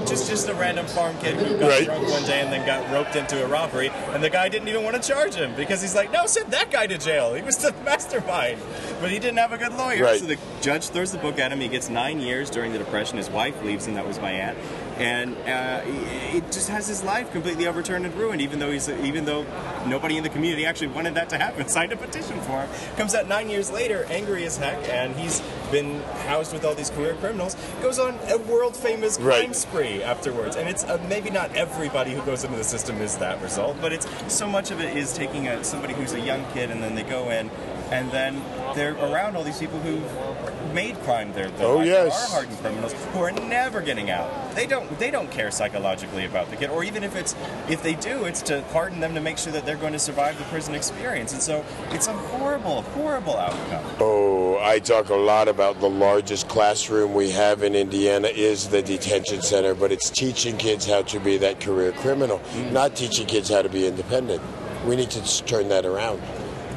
just 0.06 0.28
just 0.28 0.48
a 0.48 0.54
random 0.54 0.86
farm 0.86 1.16
kid 1.18 1.34
who 1.36 1.58
got 1.58 1.68
Right. 1.72 1.84
drunk 1.84 2.08
one 2.08 2.22
day 2.24 2.40
and 2.42 2.52
then 2.52 2.66
got 2.66 2.90
roped 2.92 3.16
into 3.16 3.42
a 3.44 3.46
robbery, 3.48 3.88
and 4.12 4.22
the 4.22 4.30
guy 4.30 4.48
didn't 4.48 4.68
even 4.68 4.84
want 4.84 5.00
to 5.00 5.08
charge 5.08 5.34
him 5.34 5.54
because 5.54 5.80
he's 5.80 5.94
like, 5.94 6.12
no, 6.12 6.26
send 6.26 6.50
that 6.52 6.70
guy 6.70 6.86
to 6.86 6.98
jail. 6.98 7.34
He 7.34 7.42
was 7.42 7.56
the 7.58 7.72
mastermind, 7.84 8.60
but 9.00 9.10
he 9.10 9.18
didn't 9.18 9.38
have 9.38 9.52
a 9.52 9.58
good 9.58 9.72
lawyer. 9.74 10.04
Right. 10.04 10.20
So 10.20 10.26
the 10.26 10.38
judge 10.60 10.88
throws 10.88 11.12
the 11.12 11.18
book 11.18 11.38
at 11.38 11.50
him. 11.52 11.60
He 11.60 11.68
gets 11.68 11.88
nine 11.88 12.20
years 12.20 12.50
during 12.50 12.72
the 12.72 12.78
Depression. 12.78 13.16
His 13.16 13.30
wife 13.30 13.62
leaves 13.62 13.71
him. 13.80 13.94
That 13.94 14.06
was 14.06 14.20
my 14.20 14.30
aunt. 14.30 14.58
And 14.98 15.36
uh, 15.48 15.80
it 15.84 16.44
just 16.52 16.68
has 16.68 16.86
his 16.86 17.02
life 17.02 17.32
completely 17.32 17.66
overturned 17.66 18.04
and 18.04 18.14
ruined. 18.14 18.40
Even 18.42 18.58
though 18.58 18.70
he's, 18.70 18.88
even 18.88 19.24
though 19.24 19.44
nobody 19.86 20.16
in 20.16 20.22
the 20.22 20.28
community 20.28 20.64
actually 20.66 20.88
wanted 20.88 21.14
that 21.14 21.28
to 21.30 21.38
happen, 21.38 21.66
signed 21.76 21.92
a 21.92 21.96
petition 21.96 22.38
for 22.42 22.60
him. 22.62 22.68
Comes 22.96 23.14
out 23.14 23.26
nine 23.28 23.48
years 23.50 23.70
later, 23.72 24.04
angry 24.10 24.44
as 24.44 24.56
heck, 24.58 24.88
and 24.88 25.16
he's 25.16 25.40
been 25.70 26.00
housed 26.26 26.52
with 26.52 26.64
all 26.64 26.74
these 26.74 26.90
career 26.90 27.14
criminals. 27.14 27.56
Goes 27.80 27.98
on 27.98 28.18
a 28.30 28.36
world 28.38 28.76
famous 28.76 29.16
crime 29.16 29.26
Right. 29.28 29.56
spree 29.56 30.02
afterwards. 30.02 30.56
And 30.56 30.68
it's 30.68 30.84
uh, 30.84 31.02
maybe 31.08 31.30
not 31.30 31.54
everybody 31.56 32.12
who 32.12 32.22
goes 32.22 32.44
into 32.44 32.56
the 32.56 32.64
system 32.64 33.00
is 33.00 33.16
that 33.16 33.40
result, 33.42 33.78
but 33.80 33.92
it's 33.92 34.06
so 34.32 34.46
much 34.46 34.70
of 34.70 34.80
it 34.80 34.96
is 34.96 35.14
taking 35.14 35.48
a, 35.48 35.64
somebody 35.64 35.94
who's 35.94 36.12
a 36.12 36.20
young 36.20 36.44
kid 36.52 36.70
and 36.70 36.82
then 36.82 36.94
they 36.94 37.02
go 37.02 37.30
in, 37.30 37.50
and 37.90 38.10
then 38.10 38.40
they're 38.74 38.94
around 38.94 39.36
all 39.36 39.42
these 39.44 39.58
people 39.58 39.78
who've 39.80 40.72
made 40.74 40.98
crime 41.02 41.32
their, 41.34 41.50
their 41.50 41.66
Oh, 41.66 41.76
life, 41.78 41.86
yes. 41.86 42.28
are 42.30 42.34
hardened 42.34 42.58
criminals 42.58 42.92
who 43.12 43.20
are 43.20 43.30
never 43.32 43.80
getting 43.82 44.10
out. 44.10 44.54
They 44.54 44.66
don't 44.66 44.81
they 44.98 45.10
don't 45.10 45.30
care 45.30 45.50
psychologically 45.50 46.24
about 46.24 46.50
the 46.50 46.56
kid, 46.56 46.70
or 46.70 46.84
even 46.84 47.02
if 47.02 47.16
it's 47.16 47.34
if 47.68 47.82
they 47.82 47.94
do, 47.94 48.24
it's 48.24 48.42
to 48.42 48.62
harden 48.64 49.00
them 49.00 49.14
to 49.14 49.20
make 49.20 49.38
sure 49.38 49.52
that 49.52 49.66
they're 49.66 49.76
going 49.76 49.92
to 49.92 49.98
survive 49.98 50.38
the 50.38 50.44
prison 50.44 50.74
experience. 50.74 51.32
And 51.32 51.42
so 51.42 51.64
it's 51.90 52.06
a 52.06 52.12
horrible, 52.12 52.82
horrible 52.82 53.36
outcome. 53.36 53.84
Oh, 54.00 54.58
I 54.62 54.78
talk 54.78 55.08
a 55.08 55.14
lot 55.14 55.48
about 55.48 55.80
the 55.80 55.90
largest 55.90 56.48
classroom 56.48 57.14
we 57.14 57.30
have 57.30 57.62
in 57.62 57.74
Indiana 57.74 58.28
is 58.28 58.68
the 58.68 58.82
detention 58.82 59.42
center, 59.42 59.74
but 59.74 59.92
it's 59.92 60.10
teaching 60.10 60.56
kids 60.56 60.86
how 60.86 61.02
to 61.02 61.20
be 61.20 61.36
that 61.38 61.60
career 61.60 61.92
criminal, 61.92 62.40
not 62.70 62.96
teaching 62.96 63.26
kids 63.26 63.48
how 63.48 63.62
to 63.62 63.68
be 63.68 63.86
independent. 63.86 64.42
We 64.86 64.96
need 64.96 65.10
to 65.10 65.44
turn 65.44 65.68
that 65.68 65.84
around. 65.84 66.20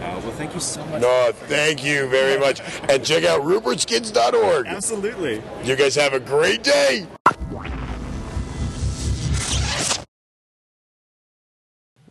Uh, 0.05 0.19
well, 0.21 0.31
thank 0.33 0.53
you 0.53 0.59
so 0.59 0.85
much. 0.85 1.01
No, 1.01 1.31
thank 1.33 1.83
you 1.83 2.07
very 2.07 2.39
much. 2.39 2.61
And 2.89 3.03
check 3.03 3.23
out 3.23 3.41
rupertskids.org. 3.41 4.67
Absolutely. 4.67 5.41
You 5.63 5.75
guys 5.75 5.95
have 5.95 6.13
a 6.13 6.19
great 6.19 6.63
day. 6.63 7.07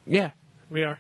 Yeah, 0.06 0.30
we 0.70 0.82
are. 0.84 0.98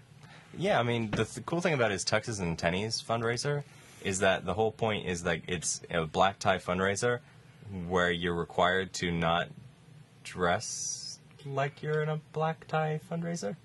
Yeah, 0.56 0.78
I 0.78 0.82
mean, 0.82 1.10
the 1.10 1.24
th- 1.24 1.44
cool 1.46 1.60
thing 1.60 1.74
about 1.74 1.90
his 1.90 2.04
Tuxes 2.04 2.40
and 2.40 2.56
Tennies 2.56 3.02
fundraiser 3.02 3.64
is 4.02 4.20
that 4.20 4.44
the 4.44 4.54
whole 4.54 4.70
point 4.70 5.06
is 5.06 5.24
like 5.24 5.42
it's 5.48 5.80
a 5.90 6.06
black 6.06 6.38
tie 6.38 6.58
fundraiser 6.58 7.20
where 7.88 8.10
you're 8.10 8.34
required 8.34 8.92
to 8.92 9.10
not 9.10 9.48
dress 10.22 11.18
like 11.46 11.82
you're 11.82 12.02
in 12.02 12.08
a 12.08 12.20
black 12.32 12.66
tie 12.66 13.00
fundraiser. 13.10 13.56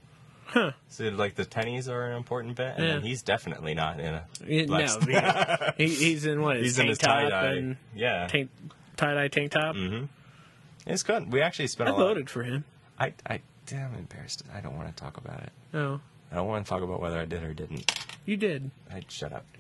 Huh. 0.46 0.72
So 0.88 1.06
like 1.10 1.36
the 1.36 1.46
tennies 1.46 1.88
are 1.88 2.08
an 2.10 2.18
important 2.18 2.56
bit, 2.56 2.74
and 2.78 2.84
then 2.84 3.02
he's 3.02 3.22
definitely 3.22 3.76
not 3.76 4.00
in 4.00 4.16
a 4.16 4.66
black 4.66 4.88
no, 4.88 5.00
because 5.06 5.74
he, 5.78 5.88
he's 5.88 6.26
in 6.26 6.42
what? 6.42 6.58
His 6.58 6.66
He's 6.66 6.80
in 6.80 6.86
tank 6.86 6.90
his 6.90 6.98
tie 6.98 7.30
dye. 7.30 7.78
Yeah, 7.96 8.28
tank, 8.28 8.50
tie 8.98 9.14
dye 9.14 9.28
tank 9.28 9.52
top. 9.52 9.76
mm-hmm. 9.76 10.06
it's 10.88 11.04
good. 11.04 11.32
We 11.32 11.42
actually 11.42 11.68
spent 11.68 11.90
I 11.90 11.92
a 11.92 11.96
lot. 11.96 12.00
voted 12.00 12.30
for 12.32 12.42
him. 12.42 12.66
I, 13.00 13.14
I, 13.30 13.42
damn 13.70 13.94
embarrassed. 13.96 14.44
I 14.56 14.62
don't 14.62 14.76
want 14.78 14.96
to 14.96 15.02
talk 15.04 15.18
about 15.18 15.42
it. 15.42 15.52
Oh, 15.74 16.00
I 16.32 16.36
don't 16.36 16.48
want 16.48 16.66
to 16.66 16.70
talk 16.70 16.82
about 16.84 17.02
whether 17.02 17.20
I 17.20 17.26
did 17.26 17.44
or 17.44 17.54
didn't. 17.54 17.92
you 18.26 18.38
did. 18.38 18.72
I 18.92 19.02
shut 19.08 19.34
up. 19.34 19.46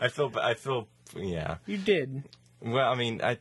I 0.00 0.08
feel. 0.08 0.32
I 0.40 0.54
feel. 0.54 0.86
Yeah. 1.16 1.56
You 1.66 1.78
did. 1.78 2.24
Well, 2.60 2.90
I 2.90 2.94
mean, 2.96 3.20
I, 3.22 3.38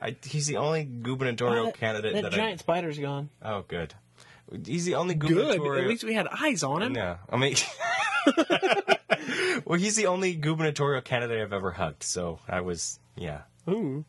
I 0.00 0.16
he's 0.24 0.46
the 0.46 0.56
only 0.56 0.84
gubernatorial 0.84 1.66
What? 1.66 1.78
candidate 1.78 2.14
That 2.14 2.26
I. 2.26 2.28
that 2.30 2.36
giant 2.36 2.60
spider's 2.60 2.98
gone. 2.98 3.28
Oh, 3.42 3.64
good. 3.68 3.94
He's 4.66 4.84
the 4.84 4.94
only 4.96 5.14
gubernatorial. 5.14 5.74
Good. 5.74 5.84
At 5.84 5.88
least 5.88 6.04
we 6.04 6.14
had 6.14 6.28
eyes 6.28 6.62
on 6.62 6.82
him. 6.82 6.92
No, 6.92 7.16
I 7.30 7.36
mean. 7.36 7.56
well, 9.64 9.78
he's 9.78 9.96
the 9.96 10.06
only 10.06 10.34
gubernatorial 10.34 11.02
candidate 11.02 11.40
I've 11.40 11.52
ever 11.52 11.70
hugged. 11.72 12.02
So 12.02 12.38
I 12.48 12.60
was, 12.60 12.98
yeah. 13.16 13.42
Ooh. 13.68 14.04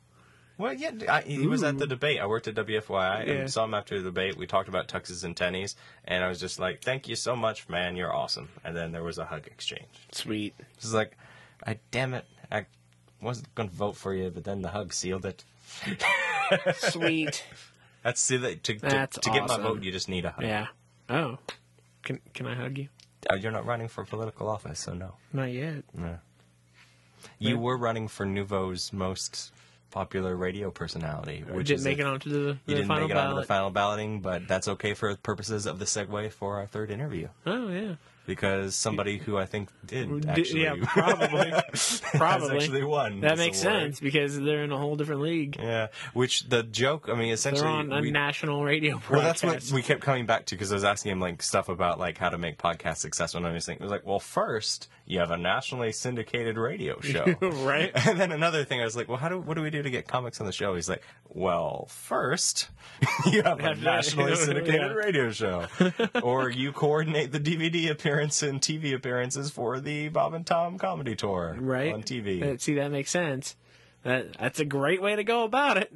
Well, 0.58 0.74
yeah, 0.74 0.92
I, 1.10 1.22
he 1.22 1.48
was 1.48 1.64
at 1.64 1.78
the 1.78 1.86
debate. 1.88 2.20
I 2.22 2.26
worked 2.28 2.48
at 2.48 2.56
WFYI 2.56 3.28
Yeah. 3.28 3.34
and 3.34 3.52
saw 3.52 3.66
him 3.66 3.74
after 3.74 3.98
the 3.98 4.06
debate. 4.06 4.38
We 4.38 4.48
talked 4.48 4.70
about 4.70 4.88
tuxes 4.88 5.24
and 5.24 5.36
tennies, 5.36 5.76
and 6.06 6.24
I 6.24 6.30
was 6.30 6.40
just 6.40 6.60
like, 6.60 6.82
"Thank 6.82 7.08
you 7.10 7.16
so 7.16 7.36
much, 7.36 7.68
man. 7.68 7.96
You're 7.98 8.14
awesome." 8.14 8.48
And 8.64 8.76
then 8.76 8.92
there 8.94 9.04
was 9.04 9.18
a 9.18 9.26
hug 9.26 9.48
exchange. 9.48 9.88
Sweet. 10.12 10.56
It's 10.78 10.94
like, 10.94 11.18
I 11.68 11.78
damn 11.92 12.14
it, 12.14 12.26
I 12.52 12.66
wasn't 13.22 13.54
gonna 13.56 13.70
vote 13.70 13.98
for 13.98 14.14
you, 14.14 14.30
but 14.30 14.44
then 14.46 14.62
the 14.62 14.70
hug 14.70 14.94
sealed 14.94 15.26
it. 15.26 15.44
Sweet. 16.76 17.44
That's 18.04 18.22
see 18.22 18.38
that 18.38 18.64
to, 18.64 18.76
to, 18.76 19.08
to 19.08 19.30
get 19.32 19.48
my 19.48 19.58
vote, 19.58 19.84
you 19.84 19.92
just 19.92 20.08
need 20.10 20.26
a 20.26 20.30
hug. 20.32 20.44
yeah. 20.44 20.68
Oh. 21.10 21.38
Can 22.04 22.20
can 22.34 22.46
I 22.48 22.56
hug 22.56 22.78
you? 22.78 22.88
Uh, 23.30 23.36
You're 23.36 23.52
not 23.52 23.66
running 23.66 23.88
for 23.88 24.06
political 24.06 24.48
office, 24.48 24.80
so 24.80 24.94
no. 24.94 25.16
Not 25.34 25.52
yet. 25.52 25.84
No. 25.94 26.20
You 27.40 27.58
were 27.58 27.76
running 27.78 28.08
for 28.08 28.26
NUVO's 28.26 28.94
most 28.94 29.52
popular 29.92 30.36
radio 30.36 30.72
personality, 30.72 31.44
which 31.50 31.68
didn't 31.68 31.80
is 31.80 31.86
make 31.86 31.98
a- 32.00 32.02
it 32.02 32.08
onto 32.08 32.30
the, 32.30 32.38
the 32.38 32.58
You 32.66 32.76
didn't 32.76 32.88
final 32.88 33.08
make 33.08 33.16
it 33.16 33.20
onto 33.20 33.36
the 33.40 33.44
final 33.48 33.70
balloting, 33.70 34.20
but 34.22 34.48
that's 34.48 34.68
okay 34.68 34.94
for 34.94 35.16
purposes 35.18 35.66
of 35.66 35.80
the 35.80 35.86
segue 35.86 36.32
for 36.32 36.58
our 36.58 36.66
third 36.68 36.92
interview. 36.92 37.28
oh 37.46 37.70
yeah. 37.70 37.96
Because 38.26 38.76
somebody 38.76 39.18
who 39.18 39.38
I 39.38 39.46
think 39.46 39.70
did 39.86 40.28
actually, 40.28 40.64
yeah, 40.64 40.76
probably. 40.84 41.54
Probably. 42.14 42.58
actually 42.58 42.84
won. 42.84 43.22
That 43.22 43.38
makes 43.38 43.64
award. 43.64 43.82
sense 43.82 44.00
because 44.00 44.40
they're 44.40 44.64
in 44.64 44.72
a 44.72 44.78
whole 44.78 44.96
different 44.96 45.22
league. 45.22 45.58
Yeah, 45.60 45.88
which 46.14 46.48
the 46.50 46.64
joke, 46.64 47.10
I 47.12 47.16
mean, 47.16 47.32
essentially, 47.32 47.68
They're 47.68 47.72
on 47.72 47.92
a 47.92 48.02
we- 48.02 48.12
national 48.12 48.64
radio 48.64 49.02
well, 49.10 49.22
that's 49.22 49.44
what 49.44 49.72
we 49.72 49.82
kept 49.82 50.02
coming 50.02 50.26
back 50.26 50.46
to 50.48 50.56
because 50.56 50.72
I 50.72 50.76
was 50.76 50.84
asking 50.84 51.12
him 51.12 51.20
like 51.20 51.44
stuff 51.44 51.70
about 51.70 52.00
like 52.00 52.18
how 52.18 52.30
to 52.30 52.38
make 52.38 52.58
podcasts 52.58 52.98
successful, 52.98 53.40
and 53.40 53.48
I 53.48 53.52
was 53.52 53.66
everything. 53.66 53.82
It 53.82 53.84
was 53.84 53.92
like, 53.92 54.06
well, 54.06 54.20
first 54.20 54.90
you 55.06 55.20
have 55.20 55.32
a 55.32 55.38
nationally 55.38 55.92
syndicated 55.92 56.58
radio 56.58 57.00
show, 57.02 57.26
right? 57.42 57.92
And 58.06 58.20
then 58.20 58.32
another 58.32 58.64
thing, 58.64 58.82
I 58.82 58.86
was 58.86 58.96
like, 58.96 59.08
well, 59.08 59.18
how 59.18 59.30
do 59.30 59.40
what 59.40 59.56
do 59.56 59.62
we 59.62 59.70
do 59.70 59.82
to 59.82 59.90
get 59.90 60.08
comics 60.08 60.40
on 60.40 60.46
the 60.46 60.54
show? 60.54 60.76
He's 60.76 60.90
like, 60.90 61.04
well, 61.30 61.88
first 61.90 62.70
you 63.32 63.42
have 63.44 63.60
a 63.60 63.76
nationally 63.76 64.36
syndicated 64.36 64.82
yeah. 64.82 64.94
radio 64.94 65.32
show, 65.32 65.66
or 66.24 66.50
you 66.50 66.72
coordinate 66.72 67.32
the 67.32 67.40
DVD 67.40 67.90
appearance 67.90 68.15
and 68.20 68.62
TV 68.62 68.94
appearances 68.94 69.50
for 69.52 69.80
the 69.80 70.10
Bob 70.10 70.34
and 70.34 70.46
Tom 70.46 70.78
comedy 70.78 71.16
tour 71.16 71.56
right 71.60 71.94
on 71.94 72.04
TV. 72.04 72.42
Uh, 72.44 72.58
See, 72.58 72.76
that 72.76 72.92
makes 72.92 73.12
sense. 73.12 73.56
That 74.04 74.38
that's 74.38 74.60
a 74.60 74.66
great 74.66 75.02
way 75.02 75.16
to 75.16 75.24
go 75.24 75.46
about 75.46 75.78
it. 75.78 75.92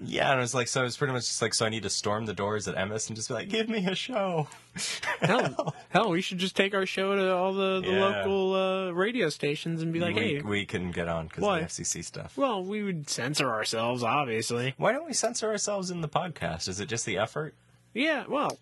Yeah, 0.00 0.30
and 0.30 0.38
it 0.38 0.42
was 0.42 0.54
like, 0.54 0.68
so 0.68 0.84
it's 0.84 0.96
pretty 0.96 1.12
much 1.12 1.24
just 1.26 1.42
like, 1.42 1.54
so 1.54 1.66
I 1.66 1.70
need 1.70 1.82
to 1.82 1.90
storm 1.90 2.24
the 2.24 2.32
doors 2.32 2.68
at 2.68 2.76
Emmis 2.76 3.08
and 3.08 3.16
just 3.16 3.26
be 3.26 3.34
like, 3.34 3.48
give 3.48 3.68
me 3.68 3.84
a 3.84 3.96
show. 3.96 4.46
Hell, 5.20 5.74
hell, 5.88 6.10
we 6.10 6.20
should 6.20 6.38
just 6.38 6.54
take 6.54 6.72
our 6.72 6.86
show 6.86 7.16
to 7.16 7.34
all 7.34 7.52
the, 7.52 7.80
the 7.80 7.88
Yeah. 7.90 7.98
local 8.00 8.54
uh, 8.54 8.90
radio 8.92 9.28
stations 9.28 9.82
and 9.82 9.92
be 9.92 9.98
like, 9.98 10.14
we, 10.14 10.20
hey, 10.36 10.40
we 10.42 10.64
couldn't 10.66 10.92
get 10.92 11.08
on 11.08 11.26
because 11.26 11.42
of 11.42 11.58
the 11.76 11.82
FCC 11.82 12.04
stuff. 12.04 12.36
well, 12.36 12.62
we 12.62 12.84
would 12.84 13.10
censor 13.10 13.50
ourselves, 13.50 14.04
obviously. 14.04 14.74
Why 14.76 14.92
don't 14.92 15.06
we 15.08 15.12
censor 15.12 15.48
ourselves 15.50 15.90
in 15.90 16.00
the 16.00 16.08
podcast? 16.08 16.68
Is 16.68 16.78
it 16.78 16.86
just 16.88 17.06
the 17.06 17.18
effort? 17.18 17.54
Yeah, 17.92 18.22
well, 18.28 18.56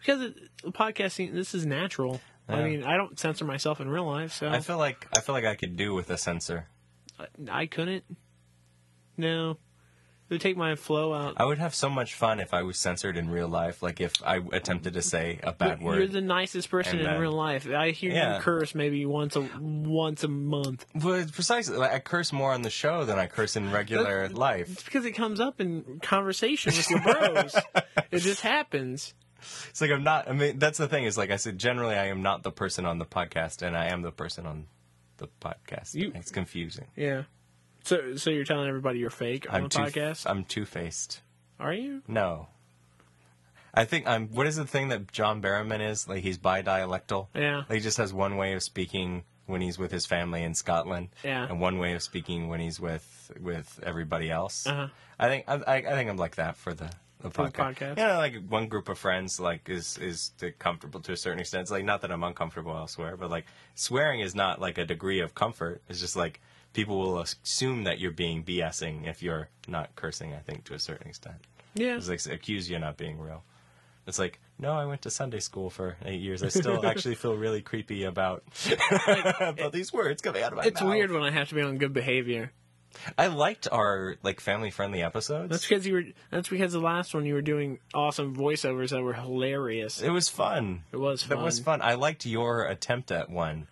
because 0.00 0.22
it, 0.22 0.36
podcasting, 0.64 1.34
this 1.34 1.54
is 1.54 1.64
natural. 1.64 2.20
I 2.48 2.62
mean, 2.62 2.84
I 2.84 2.96
don't 2.96 3.18
censor 3.18 3.44
myself 3.44 3.80
in 3.80 3.88
real 3.88 4.06
life, 4.06 4.32
so 4.32 4.48
I 4.48 4.60
feel 4.60 4.76
like 4.78 5.06
I 5.16 5.20
feel 5.20 5.34
like 5.34 5.44
I 5.46 5.54
could 5.54 5.76
do 5.76 5.94
with 5.94 6.10
a 6.10 6.18
censor. 6.18 6.68
I 7.50 7.66
couldn't. 7.66 8.04
No, 9.16 9.58
to 10.30 10.38
take 10.38 10.56
my 10.56 10.74
flow 10.74 11.14
out. 11.14 11.34
I 11.36 11.44
would 11.44 11.58
have 11.58 11.74
so 11.74 11.88
much 11.88 12.14
fun 12.14 12.40
if 12.40 12.52
I 12.52 12.62
was 12.62 12.76
censored 12.78 13.16
in 13.16 13.30
real 13.30 13.48
life. 13.48 13.82
Like 13.82 14.00
if 14.00 14.12
I 14.24 14.40
attempted 14.52 14.94
to 14.94 15.02
say 15.02 15.38
a 15.42 15.52
bad 15.52 15.80
word. 15.80 15.98
You're 15.98 16.06
the 16.08 16.20
nicest 16.20 16.68
person 16.70 16.98
in 16.98 17.04
then- 17.04 17.20
real 17.20 17.32
life. 17.32 17.68
I 17.68 17.90
hear 17.92 18.12
Yeah. 18.12 18.36
you 18.36 18.42
curse 18.42 18.74
maybe 18.74 19.06
once 19.06 19.36
a 19.36 19.48
once 19.60 20.24
a 20.24 20.28
month. 20.28 20.84
But 20.94 21.32
precisely, 21.32 21.76
like, 21.76 21.92
I 21.92 21.98
curse 22.00 22.32
more 22.32 22.52
on 22.52 22.62
the 22.62 22.70
show 22.70 23.04
than 23.04 23.18
I 23.18 23.26
curse 23.26 23.56
in 23.56 23.70
regular 23.70 24.28
life. 24.28 24.70
It's 24.72 24.82
because 24.82 25.04
it 25.04 25.12
comes 25.12 25.40
up 25.40 25.60
in 25.60 26.00
conversation 26.02 26.72
with 26.74 26.90
your 26.90 27.00
bros. 27.00 27.54
it 28.10 28.18
just 28.18 28.40
happens. 28.40 29.14
It's 29.70 29.80
like 29.80 29.90
I'm 29.90 30.02
not. 30.04 30.28
I 30.28 30.32
mean, 30.32 30.58
that's 30.58 30.78
the 30.78 30.88
thing. 30.88 31.04
Is 31.04 31.16
like 31.18 31.30
I 31.30 31.36
said. 31.36 31.58
Generally, 31.58 31.96
I 31.96 32.06
am 32.06 32.22
not 32.22 32.42
the 32.42 32.50
person 32.52 32.84
on 32.86 32.98
the 32.98 33.04
podcast, 33.06 33.62
and 33.62 33.76
I 33.76 33.86
am 33.86 34.02
the 34.02 34.12
person 34.12 34.46
on 34.46 34.66
the 35.18 35.28
podcast. 35.40 35.94
You- 35.94 36.12
it's 36.14 36.30
confusing. 36.30 36.86
Yeah. 36.96 37.22
So 37.84 38.16
so 38.16 38.30
you're 38.30 38.44
telling 38.44 38.68
everybody 38.68 38.98
you're 38.98 39.10
fake 39.10 39.46
on 39.48 39.56
I'm 39.56 39.62
the 39.64 39.68
two. 39.68 39.78
podcast? 39.80 40.28
I'm 40.28 40.44
two 40.44 40.64
faced. 40.64 41.20
Are 41.60 41.72
you? 41.72 42.02
No. 42.08 42.48
I 43.72 43.84
think 43.84 44.06
I'm. 44.06 44.28
What 44.28 44.46
is 44.46 44.56
the 44.56 44.66
thing 44.66 44.88
that 44.88 45.10
John 45.12 45.42
Barrowman 45.42 45.80
is? 45.88 46.08
Like 46.08 46.22
he's 46.22 46.38
bi-dialectal. 46.38 47.26
Yeah. 47.34 47.58
Like, 47.68 47.72
he 47.72 47.80
just 47.80 47.98
has 47.98 48.12
one 48.12 48.36
way 48.36 48.52
of 48.54 48.62
speaking 48.62 49.24
when 49.46 49.60
he's 49.60 49.78
with 49.78 49.90
his 49.90 50.06
family 50.06 50.42
in 50.42 50.54
Scotland, 50.54 51.08
Yeah. 51.22 51.46
and 51.46 51.60
one 51.60 51.78
way 51.78 51.92
of 51.92 52.02
speaking 52.02 52.48
when 52.48 52.60
he's 52.60 52.80
with 52.80 53.30
with 53.40 53.80
everybody 53.82 54.30
else. 54.30 54.66
Uh-huh. 54.66 54.88
I 55.18 55.28
think 55.28 55.44
I, 55.48 55.54
I 55.56 55.74
I 55.76 55.82
think 55.92 56.08
I'm 56.08 56.16
like 56.16 56.36
that 56.36 56.56
for 56.56 56.72
the. 56.72 56.90
The 57.30 57.30
podcast. 57.30 57.74
podcast? 57.76 57.96
Yeah, 57.98 58.18
like 58.18 58.34
one 58.48 58.68
group 58.68 58.88
of 58.88 58.98
friends, 58.98 59.40
like 59.40 59.68
is 59.68 59.98
is 59.98 60.32
comfortable 60.58 61.00
to 61.00 61.12
a 61.12 61.16
certain 61.16 61.40
extent. 61.40 61.62
It's 61.62 61.70
like 61.70 61.84
not 61.84 62.02
that 62.02 62.12
I'm 62.12 62.22
uncomfortable 62.22 62.76
elsewhere, 62.76 63.16
but 63.16 63.30
like 63.30 63.46
swearing 63.74 64.20
is 64.20 64.34
not 64.34 64.60
like 64.60 64.78
a 64.78 64.84
degree 64.84 65.20
of 65.20 65.34
comfort. 65.34 65.82
It's 65.88 66.00
just 66.00 66.16
like 66.16 66.40
people 66.74 66.98
will 66.98 67.18
assume 67.20 67.84
that 67.84 67.98
you're 67.98 68.10
being 68.10 68.44
BSing 68.44 69.06
if 69.08 69.22
you're 69.22 69.48
not 69.66 69.94
cursing. 69.96 70.34
I 70.34 70.38
think 70.38 70.64
to 70.64 70.74
a 70.74 70.78
certain 70.78 71.08
extent. 71.08 71.36
Yeah. 71.74 71.96
It's 71.96 72.08
like 72.08 72.24
accuse 72.26 72.68
you 72.68 72.76
of 72.76 72.82
not 72.82 72.96
being 72.96 73.18
real. 73.18 73.42
It's 74.06 74.18
like, 74.18 74.38
no, 74.58 74.72
I 74.72 74.84
went 74.84 75.00
to 75.02 75.10
Sunday 75.10 75.40
school 75.40 75.70
for 75.70 75.96
eight 76.04 76.20
years. 76.20 76.42
I 76.42 76.48
still 76.48 76.84
actually 76.86 77.14
feel 77.14 77.36
really 77.36 77.62
creepy 77.62 78.04
about 78.04 78.44
about 79.40 79.72
these 79.72 79.92
words 79.94 80.20
coming 80.20 80.42
out 80.42 80.52
of 80.52 80.58
my 80.58 80.64
It's 80.64 80.80
mouth. 80.82 80.90
weird 80.90 81.10
when 81.10 81.22
I 81.22 81.30
have 81.30 81.48
to 81.48 81.54
be 81.54 81.62
on 81.62 81.78
good 81.78 81.94
behavior. 81.94 82.52
I 83.18 83.26
liked 83.28 83.68
our 83.70 84.16
like 84.22 84.40
family 84.40 84.70
friendly 84.70 85.02
episodes. 85.02 85.50
That's 85.50 85.66
because 85.66 85.86
you 85.86 85.94
were. 85.94 86.02
That's 86.30 86.48
because 86.48 86.72
the 86.72 86.80
last 86.80 87.14
one 87.14 87.24
you 87.26 87.34
were 87.34 87.42
doing 87.42 87.78
awesome 87.92 88.34
voiceovers 88.36 88.90
that 88.90 89.02
were 89.02 89.14
hilarious. 89.14 90.00
it 90.00 90.10
was 90.10 90.28
fun. 90.28 90.82
It 90.92 90.96
was 90.98 91.24
That 91.24 91.38
was 91.38 91.58
fun. 91.60 91.80
fun. 91.80 91.88
I 91.90 91.94
liked 91.94 92.24
your 92.26 92.64
attempt 92.66 93.10
at 93.10 93.30
one. 93.30 93.66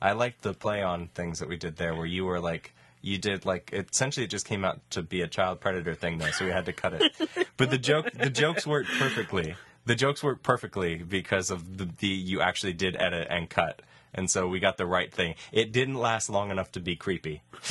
I 0.00 0.12
liked 0.12 0.42
the 0.42 0.54
play 0.54 0.82
on 0.82 1.08
things 1.08 1.40
that 1.40 1.48
we 1.48 1.56
did 1.56 1.76
there, 1.76 1.94
where 1.94 2.06
you 2.06 2.24
were 2.24 2.40
like. 2.40 2.74
You 3.00 3.16
did 3.16 3.46
like 3.46 3.70
essentially 3.72 4.24
it 4.24 4.28
just 4.30 4.44
came 4.44 4.64
out 4.64 4.80
to 4.90 5.02
be 5.02 5.22
a 5.22 5.28
child 5.28 5.60
predator 5.60 5.94
thing 5.94 6.18
though, 6.18 6.32
so 6.32 6.44
we 6.44 6.50
had 6.50 6.66
to 6.66 6.72
cut 6.72 6.94
it. 6.94 7.48
But 7.56 7.70
the 7.70 7.78
joke 7.78 8.10
the 8.12 8.28
jokes 8.28 8.66
worked 8.66 8.90
perfectly. 8.98 9.54
The 9.86 9.94
jokes 9.94 10.20
worked 10.20 10.42
perfectly 10.42 10.96
because 10.96 11.52
of 11.52 11.78
the, 11.78 11.88
the 11.98 12.08
you 12.08 12.40
actually 12.40 12.72
did 12.72 12.96
edit 12.96 13.28
and 13.30 13.48
cut. 13.48 13.82
And 14.14 14.30
so 14.30 14.48
we 14.48 14.60
got 14.60 14.76
the 14.76 14.86
right 14.86 15.12
thing. 15.12 15.34
It 15.52 15.72
didn't 15.72 15.96
last 15.96 16.30
long 16.30 16.50
enough 16.50 16.72
to 16.72 16.80
be 16.80 16.96
creepy. 16.96 17.42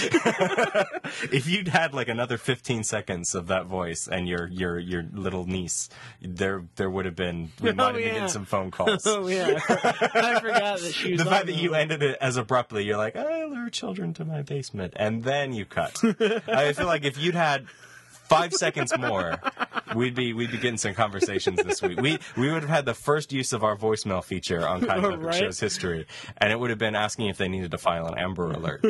if 1.31 1.47
you'd 1.47 1.67
had 1.67 1.93
like 1.93 2.07
another 2.07 2.37
15 2.37 2.83
seconds 2.83 3.35
of 3.35 3.47
that 3.47 3.65
voice 3.65 4.07
and 4.07 4.27
your 4.27 4.47
your 4.47 4.79
your 4.79 5.05
little 5.13 5.45
niece, 5.45 5.89
there 6.21 6.63
there 6.75 6.89
would 6.89 7.05
have 7.05 7.15
been 7.15 7.51
we 7.61 7.69
oh, 7.69 7.73
might 7.73 7.85
have 7.85 7.95
been 7.95 8.03
yeah. 8.03 8.13
getting 8.13 8.29
some 8.29 8.45
phone 8.45 8.71
calls. 8.71 9.05
Oh 9.17 9.27
yeah, 9.27 9.59
I 9.69 10.39
forgot 10.39 10.79
that 10.79 10.93
she 10.93 11.11
was. 11.13 11.23
the 11.23 11.29
fact 11.29 11.45
that 11.47 11.55
you 11.55 11.73
ended 11.73 12.03
it 12.03 12.17
as 12.19 12.37
abruptly, 12.37 12.83
you're 12.83 12.97
like, 12.97 13.15
oh, 13.15 13.25
I 13.25 13.45
lure 13.45 13.69
children 13.69 14.13
to 14.15 14.25
my 14.25 14.41
basement, 14.41 14.93
and 14.95 15.23
then 15.23 15.53
you 15.53 15.65
cut. 15.65 15.97
I 16.47 16.73
feel 16.73 16.85
like 16.85 17.05
if 17.05 17.17
you'd 17.17 17.35
had 17.35 17.65
five 18.29 18.53
seconds 18.53 18.91
more, 18.97 19.39
we'd 19.95 20.15
be 20.15 20.33
we'd 20.33 20.51
be 20.51 20.57
getting 20.57 20.77
some 20.77 20.93
conversations 20.93 21.61
this 21.63 21.81
week. 21.81 21.99
We 22.01 22.19
we 22.35 22.51
would 22.51 22.61
have 22.61 22.69
had 22.69 22.85
the 22.85 22.93
first 22.93 23.31
use 23.33 23.53
of 23.53 23.63
our 23.63 23.75
voicemail 23.75 24.23
feature 24.23 24.67
on 24.67 24.85
Kind 24.85 25.03
of 25.05 25.11
Epic 25.13 25.25
Right. 25.25 25.35
Show's 25.35 25.59
history, 25.59 26.05
and 26.37 26.51
it 26.51 26.59
would 26.59 26.69
have 26.69 26.79
been 26.79 26.95
asking 26.95 27.27
if 27.27 27.37
they 27.37 27.47
needed 27.47 27.71
to 27.71 27.77
file 27.77 28.07
an 28.07 28.17
Amber 28.17 28.51
Alert. 28.51 28.85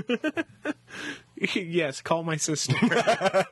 yes, 1.55 2.01
call 2.01 2.23
my 2.23 2.35
sister. 2.37 2.75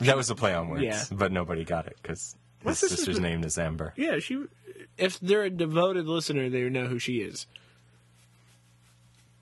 That 0.00 0.16
was 0.16 0.30
a 0.30 0.36
play 0.36 0.54
on 0.54 0.68
words, 0.68 0.82
Yeah. 0.84 1.02
but 1.10 1.32
nobody 1.32 1.64
got 1.64 1.86
it 1.88 1.96
because 2.00 2.36
My 2.64 2.70
his 2.70 2.78
sister's 2.78 3.18
name 3.18 3.42
is 3.42 3.58
Amber. 3.58 3.94
yeah, 3.96 4.20
she. 4.20 4.44
If 4.96 5.18
they're 5.20 5.42
a 5.44 5.50
devoted 5.50 6.06
listener, 6.06 6.48
they 6.48 6.68
know 6.68 6.86
who 6.86 6.98
she 7.00 7.18
is. 7.18 7.46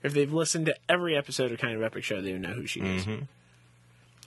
If 0.01 0.13
they've 0.13 0.31
listened 0.33 0.65
to 0.67 0.75
every 0.89 1.15
episode 1.15 1.51
of 1.51 1.59
Kind 1.59 1.75
of 1.75 1.83
Epic 1.83 2.03
Show, 2.03 2.21
they 2.21 2.31
would 2.31 2.41
know 2.41 2.53
who 2.53 2.65
she 2.65 2.79
is. 2.79 3.05
Mm-hmm. 3.05 3.25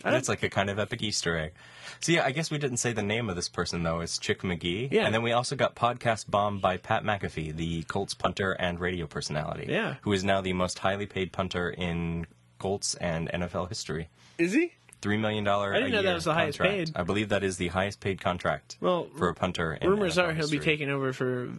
And 0.05 0.15
it's 0.15 0.29
like 0.29 0.43
a 0.43 0.49
kind 0.49 0.71
of 0.71 0.79
epic 0.79 1.03
Easter 1.03 1.37
egg. 1.37 1.53
So 2.01 2.13
yeah, 2.13 2.25
I 2.25 2.33
guess 2.33 2.51
we 2.51 2.59
didn't 2.59 2.79
say 2.79 2.93
the 2.93 3.03
name 3.03 3.29
of 3.29 3.37
this 3.37 3.49
person 3.49 3.83
though. 3.83 4.01
It's 4.01 4.19
Chick 4.19 4.43
McGee. 4.43 4.91
Yeah. 4.91 5.05
And 5.05 5.15
then 5.15 5.23
we 5.23 5.33
also 5.33 5.57
got 5.57 5.75
podcast 5.75 6.31
bomb 6.31 6.61
by 6.61 6.77
Pat 6.77 7.05
McAfee, 7.05 7.55
the 7.55 7.83
Colts 7.83 8.15
punter 8.15 8.53
and 8.53 8.81
radio 8.81 9.07
personality. 9.07 9.67
Yeah. 9.69 9.97
Who 10.03 10.13
is 10.13 10.25
now 10.25 10.41
the 10.41 10.53
most 10.53 10.79
highly 10.79 11.07
paid 11.07 11.33
punter 11.33 11.71
in 11.71 12.27
Colts 12.59 12.95
and 12.95 13.29
NFL 13.29 13.69
history. 13.69 14.09
Is 14.39 14.53
he? 14.53 14.73
Three 15.03 15.17
million 15.17 15.45
dollar. 15.45 15.75
I 15.75 15.79
didn't 15.79 15.93
know 15.93 16.03
that 16.03 16.15
was 16.15 16.25
the 16.25 16.35
highest 16.35 16.59
paid. 16.59 16.93
I 16.95 17.03
believe 17.03 17.31
that 17.31 17.43
is 17.43 17.57
the 17.57 17.69
highest 17.69 18.01
paid 18.01 18.21
contract. 18.21 18.77
Well, 18.81 19.09
for 19.17 19.29
a 19.29 19.35
punter. 19.35 19.73
In 19.73 19.89
Rumors 19.89 20.17
NFL 20.17 20.29
are 20.29 20.33
he'll 20.35 20.51
be 20.51 20.59
taking 20.59 20.91
over 20.91 21.13
for 21.13 21.51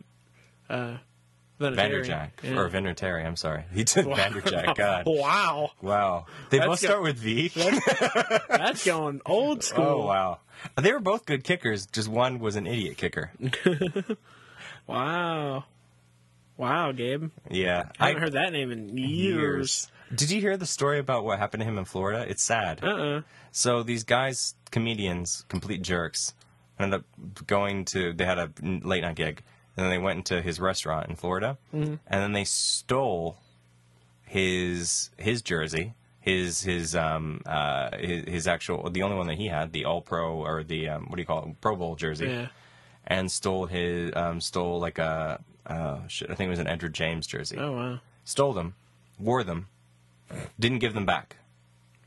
uh. 0.69 0.97
Vanderjagt 1.61 2.31
Yeah. 2.43 2.57
or 2.57 2.69
Vinatieri. 2.69 3.25
I'm 3.25 3.35
sorry, 3.35 3.63
he 3.73 3.83
did 3.83 4.05
Vanderjagt. 4.05 4.75
God, 4.75 5.03
Wow, 5.07 5.71
wow. 5.81 6.25
They 6.49 6.57
That's 6.57 6.67
both 6.67 6.81
go- 6.81 6.87
start 6.87 7.03
with 7.03 7.17
V. 7.17 7.51
that's 8.49 8.85
going 8.85 9.21
old 9.25 9.63
school. 9.63 9.85
Oh 9.85 10.05
wow. 10.05 10.39
They 10.79 10.91
were 10.93 10.99
both 10.99 11.25
good 11.25 11.43
kickers. 11.43 11.85
Just 11.87 12.07
one 12.07 12.39
was 12.39 12.55
an 12.55 12.67
idiot 12.67 12.97
kicker. 12.97 13.31
Wow, 14.87 15.65
wow, 16.57 16.91
Gabe. 16.91 17.29
Yeah, 17.49 17.89
I 17.99 18.07
haven't 18.07 18.23
heard 18.23 18.33
that 18.33 18.51
name 18.51 18.71
in 18.71 18.97
years. 18.97 19.89
Did 20.13 20.31
you 20.31 20.41
hear 20.41 20.57
the 20.57 20.65
story 20.65 20.99
about 20.99 21.23
what 21.23 21.39
happened 21.39 21.61
to 21.61 21.65
him 21.65 21.77
in 21.77 21.85
Florida? 21.85 22.25
It's 22.27 22.43
sad. 22.43 22.83
Uh 22.83 22.87
uh 22.87 23.21
So 23.51 23.83
these 23.83 24.03
guys, 24.03 24.55
comedians, 24.71 25.45
complete 25.47 25.81
jerks, 25.81 26.33
ended 26.79 27.01
up 27.01 27.47
going 27.47 27.85
to. 27.85 28.11
They 28.13 28.25
had 28.25 28.37
a 28.39 28.51
late 28.61 29.01
night 29.03 29.15
gig, 29.15 29.43
and 29.77 29.83
then 29.85 29.89
they 29.89 29.97
went 29.97 30.17
into 30.17 30.41
his 30.41 30.59
restaurant 30.59 31.09
in 31.09 31.15
Florida, 31.15 31.57
Mm-hmm. 31.73 31.95
and 32.07 32.21
then 32.21 32.33
they 32.33 32.43
stole 32.43 33.37
his 34.23 35.09
his 35.17 35.41
jersey, 35.41 35.93
his 36.19 36.61
his 36.61 36.95
um 36.95 37.41
uh 37.45 37.95
his, 37.97 38.23
his 38.25 38.47
actual 38.47 38.89
the 38.89 39.03
only 39.03 39.17
one 39.17 39.27
that 39.27 39.37
he 39.37 39.47
had, 39.47 39.71
the 39.73 39.85
All 39.85 40.01
Pro 40.01 40.35
or 40.45 40.63
the 40.63 40.89
um, 40.89 41.05
what 41.07 41.15
do 41.15 41.21
you 41.21 41.25
call 41.25 41.43
it, 41.45 41.61
Pro 41.61 41.75
Bowl 41.75 41.95
jersey, 41.95 42.27
Yeah. 42.27 42.47
and 43.07 43.31
stole 43.31 43.65
his 43.65 44.11
um 44.15 44.39
stole 44.41 44.79
like 44.79 44.97
a 44.99 45.41
uh 45.65 46.07
shit, 46.07 46.29
I 46.29 46.35
think 46.35 46.47
it 46.47 46.51
was 46.51 46.59
an 46.59 46.67
Edgerrin 46.67 46.91
James 46.93 47.27
jersey, 47.27 47.57
Oh 47.57 47.71
wow. 47.73 47.99
stole 48.23 48.53
them, 48.53 48.75
wore 49.19 49.43
them, 49.43 49.67
didn't 50.59 50.79
give 50.79 50.93
them 50.93 51.05
back 51.05 51.37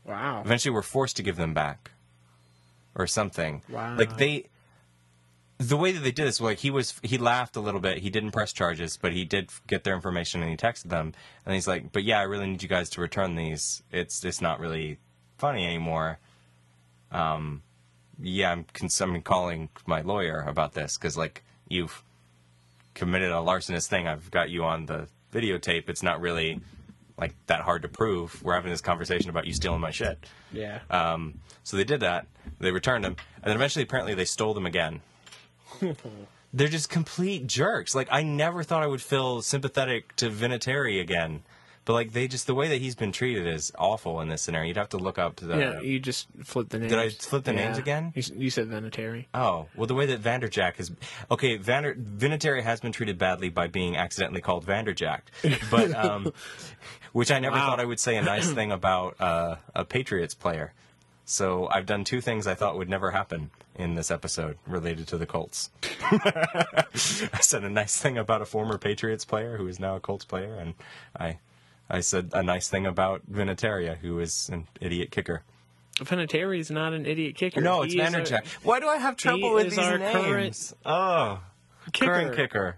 Wow. 0.05 0.41
eventually 0.45 0.71
were 0.73 0.81
forced 0.83 1.15
to 1.17 1.23
give 1.23 1.35
them 1.35 1.53
back 1.53 1.91
or 2.95 3.07
something 3.07 3.61
Wow. 3.69 3.95
like 3.97 4.17
they 4.17 4.45
the 5.57 5.77
way 5.77 5.91
that 5.91 6.01
they 6.01 6.11
did 6.11 6.27
this 6.27 6.41
like 6.41 6.59
he 6.59 6.69
was 6.69 6.95
he 7.01 7.17
laughed 7.17 7.55
a 7.55 7.61
little 7.61 7.79
bit. 7.79 7.99
He 7.99 8.09
didn't 8.09 8.31
press 8.31 8.51
charges 8.51 8.97
but 8.97 9.13
he 9.13 9.23
did 9.25 9.49
get 9.67 9.83
their 9.83 9.95
information 9.95 10.41
and 10.41 10.49
he 10.49 10.57
texted 10.57 10.89
them. 10.89 11.13
And 11.45 11.53
he's 11.55 11.67
like 11.67 11.91
but 11.91 12.03
yeah 12.03 12.19
i 12.19 12.23
really 12.23 12.47
need 12.47 12.61
you 12.61 12.69
guys 12.69 12.89
to 12.91 13.01
return 13.01 13.35
these. 13.35 13.81
It's 13.91 14.23
it's 14.25 14.41
not 14.41 14.59
really 14.59 14.97
funny 15.37 15.65
anymore. 15.65 16.19
Um 17.11 17.61
yeah 18.21 18.51
i'm, 18.51 18.65
cons- 18.73 18.99
I'm 19.01 19.21
calling 19.21 19.69
my 19.85 20.01
lawyer 20.01 20.43
about 20.47 20.73
this 20.73 20.97
because 20.97 21.17
like 21.17 21.43
you've 21.67 22.03
committed 22.93 23.31
a 23.31 23.41
larcenous 23.41 23.87
thing. 23.87 24.07
I've 24.07 24.31
got 24.31 24.49
you 24.49 24.63
on 24.63 24.85
the 24.87 25.07
videotape. 25.33 25.89
It's 25.89 26.03
not 26.03 26.19
really 26.21 26.61
like 27.17 27.33
that 27.47 27.61
hard 27.61 27.81
to 27.83 27.87
prove. 27.87 28.41
We're 28.43 28.55
having 28.55 28.71
this 28.71 28.81
conversation 28.81 29.29
about 29.29 29.45
you 29.45 29.53
stealing 29.53 29.81
my 29.81 29.91
shit. 29.91 30.25
Yeah. 30.51 30.79
um, 30.89 31.39
so 31.63 31.77
they 31.77 31.83
did 31.83 31.99
that. 32.01 32.27
They 32.59 32.71
returned 32.71 33.03
them, 33.05 33.15
and 33.37 33.45
then 33.45 33.55
eventually, 33.55 33.83
apparently, 33.83 34.13
they 34.13 34.25
stole 34.25 34.53
them 34.53 34.65
again. 34.65 35.01
They're 36.53 36.67
just 36.69 36.89
complete 36.89 37.47
jerks. 37.47 37.93
Like 37.95 38.07
I 38.11 38.23
never 38.23 38.63
thought 38.63 38.83
I 38.83 38.87
would 38.87 39.01
feel 39.01 39.41
sympathetic 39.41 40.15
to 40.17 40.29
Vinatieri 40.29 41.01
again, 41.01 41.43
but 41.83 41.91
like 41.93 42.13
they 42.13 42.29
just 42.29 42.47
the 42.47 42.55
way 42.55 42.69
that 42.69 42.79
he's 42.79 42.95
been 42.95 43.11
treated 43.11 43.45
is 43.45 43.73
awful 43.77 44.21
in 44.21 44.29
this 44.29 44.41
scenario. 44.41 44.69
You'd 44.69 44.77
have 44.77 44.89
to 44.89 44.97
look 44.97 45.19
up 45.19 45.35
to 45.37 45.45
the. 45.45 45.57
yeah, 45.57 45.81
you 45.81 45.99
just 45.99 46.27
flipped 46.43 46.69
the 46.69 46.79
names. 46.79 46.91
Did 46.91 46.99
I 46.99 47.09
flip 47.09 47.43
the 47.43 47.51
names 47.51 47.77
again? 47.77 48.13
You, 48.15 48.23
you 48.37 48.49
said 48.49 48.69
Vinatieri. 48.69 49.25
Oh 49.33 49.67
well, 49.75 49.85
the 49.85 49.95
way 49.95 50.05
that 50.05 50.21
Vanderjagt 50.23 50.79
is 50.79 50.91
okay. 51.29 51.57
Vander 51.57 51.93
Vinatieri 51.95 52.63
has 52.63 52.79
been 52.79 52.93
treated 52.93 53.17
badly 53.17 53.49
by 53.49 53.67
being 53.67 53.97
accidentally 53.97 54.39
called 54.41 54.65
Vanderjagt, 54.65 55.23
but 55.69 55.93
um, 55.93 56.31
which 57.11 57.31
I 57.31 57.39
never 57.39 57.57
Wow. 57.57 57.67
thought 57.71 57.79
I 57.81 57.85
would 57.85 57.99
say 57.99 58.15
a 58.15 58.21
nice 58.21 58.49
thing 58.49 58.71
about 58.71 59.19
uh, 59.19 59.57
a 59.75 59.83
Patriots 59.83 60.33
player. 60.33 60.71
So 61.25 61.67
I've 61.69 61.85
done 61.85 62.05
two 62.05 62.21
things 62.21 62.47
I 62.47 62.53
thought 62.55 62.77
would 62.77 62.87
never 62.89 63.11
happen 63.11 63.49
in 63.75 63.95
this 63.95 64.09
episode 64.09 64.57
related 64.65 65.07
to 65.07 65.17
the 65.17 65.25
Colts. 65.25 65.69
I 66.01 67.39
said 67.41 67.63
a 67.63 67.69
nice 67.69 67.99
thing 67.99 68.17
about 68.17 68.41
a 68.41 68.45
former 68.45 68.77
Patriots 68.77 69.25
player 69.25 69.57
who 69.57 69.67
is 69.67 69.79
now 69.79 69.95
a 69.95 69.99
Colts 69.99 70.25
player, 70.25 70.55
and 70.55 70.73
I 71.17 71.39
I 71.89 71.99
said 71.99 72.31
a 72.33 72.41
nice 72.41 72.67
thing 72.69 72.85
about 72.85 73.21
Vinatieri, 73.31 73.97
who 73.97 74.19
is 74.19 74.49
an 74.49 74.67
idiot 74.81 75.11
kicker. 75.11 75.43
Vinatieri 75.99 76.59
is 76.59 76.71
not 76.71 76.93
an 76.93 77.05
idiot 77.05 77.35
kicker. 77.35 77.61
No, 77.61 77.83
it's 77.83 77.95
Vanderjagt. 77.95 78.47
Why 78.63 78.79
do 78.79 78.87
I 78.87 78.97
have 78.97 79.15
trouble 79.15 79.53
with 79.53 79.69
these 79.69 79.77
names? 79.77 80.01
current 80.11 80.73
oh, 80.85 81.41
kicker. 81.93 82.11
current 82.11 82.35
kicker. 82.35 82.77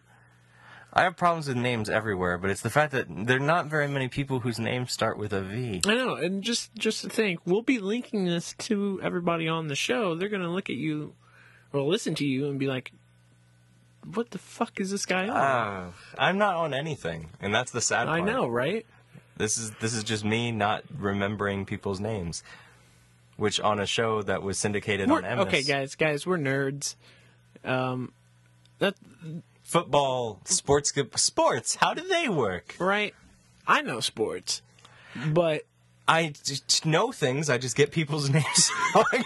I 0.98 1.04
have 1.04 1.16
problems 1.16 1.48
with 1.48 1.58
names 1.58 1.90
everywhere, 1.92 2.40
but 2.40 2.50
it's 2.50 2.62
the 2.64 2.72
fact 2.72 2.92
that 2.94 3.06
there 3.08 3.38
are 3.38 3.40
not 3.40 3.68
very 3.68 3.88
many 3.88 4.08
people 4.08 4.40
whose 4.40 4.58
names 4.58 4.92
start 4.92 5.20
with 5.20 5.32
a 5.32 5.42
V. 5.44 5.82
I 5.86 5.94
know, 5.94 6.16
and 6.16 6.44
just 6.44 6.74
just 6.74 7.02
to 7.04 7.10
think, 7.10 7.40
we'll 7.46 7.62
be 7.62 7.78
linking 7.78 8.26
this 8.26 8.56
to 8.60 9.00
everybody 9.04 9.48
on 9.48 9.68
the 9.68 9.76
show. 9.76 10.16
They're 10.16 10.28
gonna 10.28 10.52
look 10.52 10.72
at 10.72 10.76
you 10.76 11.14
or 11.72 11.84
listen 11.84 12.16
to 12.16 12.26
you 12.26 12.48
and 12.50 12.58
be 12.58 12.66
like, 12.66 12.94
"What 14.12 14.32
the 14.32 14.40
fuck 14.40 14.80
is 14.80 14.90
this 14.90 15.06
guy 15.06 15.28
on?" 15.28 15.30
Ah, 15.36 15.90
I'm 16.18 16.40
not 16.40 16.56
on 16.56 16.74
anything, 16.74 17.30
and 17.40 17.54
that's 17.54 17.72
the 17.72 17.82
sad 17.82 18.08
part. 18.08 18.20
I 18.20 18.24
know, 18.26 18.48
right? 18.48 18.84
This 19.38 19.60
is 19.60 19.70
this 19.80 19.94
is 19.94 20.04
just 20.04 20.26
me 20.26 20.52
not 20.52 20.84
remembering 20.98 21.68
people's 21.68 22.00
names, 22.00 22.42
which 23.36 23.60
on 23.60 23.80
a 23.80 23.86
show 23.86 24.24
that 24.24 24.42
was 24.42 24.58
syndicated 24.58 25.12
We're- 25.12 25.24
on 25.24 25.38
Emmis. 25.38 25.42
okay, 25.48 25.62
guys, 25.62 25.94
guys, 25.94 26.26
we're 26.26 26.40
nerds. 26.40 26.96
Um, 27.64 28.14
that 28.80 28.96
Football, 29.68 30.40
sports, 30.46 30.94
sports. 31.18 31.76
How 31.76 31.94
do 31.94 32.02
they 32.08 32.30
work? 32.30 32.78
right? 32.80 33.14
I 33.68 33.82
know 33.82 34.00
sports, 34.00 34.62
but 35.14 35.64
I 36.08 36.34
know 36.86 37.12
things. 37.12 37.50
I 37.50 37.58
just 37.58 37.76
get 37.76 37.92
people's 37.92 38.30
names 38.38 38.72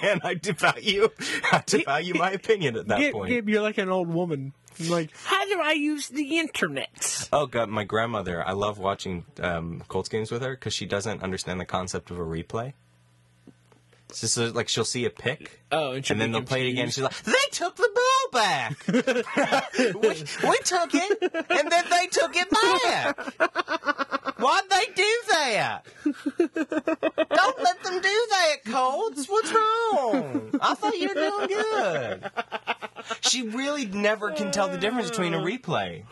and 0.02 0.20
I 0.24 0.34
devalue, 0.34 1.12
I 1.52 1.60
devalue 1.60 2.18
my 2.18 2.32
opinion 2.32 2.76
at 2.76 2.88
that 2.88 2.98
Gabe, 2.98 3.14
point. 3.14 3.30
Gabe, 3.30 3.50
you're 3.50 3.62
like 3.62 3.78
an 3.78 3.90
old 3.90 4.08
woman. 4.08 4.54
Like, 4.90 5.12
how 5.26 5.46
do 5.46 5.62
I 5.62 5.74
use 5.74 6.10
the 6.10 6.40
internet? 6.40 7.30
Oh 7.32 7.46
god, 7.46 7.70
my 7.70 7.84
grandmother. 7.84 8.44
I 8.44 8.54
love 8.54 8.80
watching 8.80 9.26
um, 9.42 9.84
Colts 9.90 10.10
games 10.10 10.32
with 10.32 10.42
her 10.42 10.56
because 10.56 10.74
she 10.74 10.88
doesn't 10.88 11.22
understand 11.22 11.60
the 11.60 11.66
concept 11.66 12.10
of 12.10 12.18
a 12.18 12.24
replay. 12.24 12.74
It's 14.12 14.20
just 14.20 14.38
uh, 14.38 14.52
like 14.52 14.68
she'll 14.68 14.84
see 14.84 15.06
a 15.06 15.10
pick, 15.10 15.62
Oh, 15.72 15.94
and, 15.94 16.12
and 16.12 16.20
then 16.20 16.34
they'll 16.34 16.42
play 16.42 16.68
it 16.68 16.72
again. 16.72 16.90
She's 16.90 17.02
like, 17.02 17.16
"They 17.24 17.32
took 17.52 17.78
the 17.78 17.90
ball 17.96 18.42
back. 18.42 18.86
we, 18.88 20.10
we 20.50 20.58
took 20.66 20.94
it, 20.94 21.46
and 21.50 21.72
then 21.72 21.86
they 21.90 22.08
took 22.08 22.36
it 22.36 22.50
back. 22.50 24.38
Why'd 24.38 24.64
they 24.70 24.86
do 24.94 25.22
that? 25.30 25.86
Don't 27.34 27.64
let 27.64 27.84
them 27.84 28.02
do 28.02 28.28
that, 28.32 28.56
Colts. 28.66 29.30
What's 29.30 29.54
wrong? 29.54 30.60
I 30.62 30.74
thought 30.74 30.98
you 30.98 31.08
were 31.08 31.14
doing 31.14 31.48
good." 31.48 32.32
She 33.22 33.48
really 33.48 33.86
never 33.86 34.32
can 34.32 34.52
tell 34.52 34.68
the 34.68 34.78
difference 34.78 35.10
between 35.10 35.34
a 35.34 35.40
replay. 35.40 36.04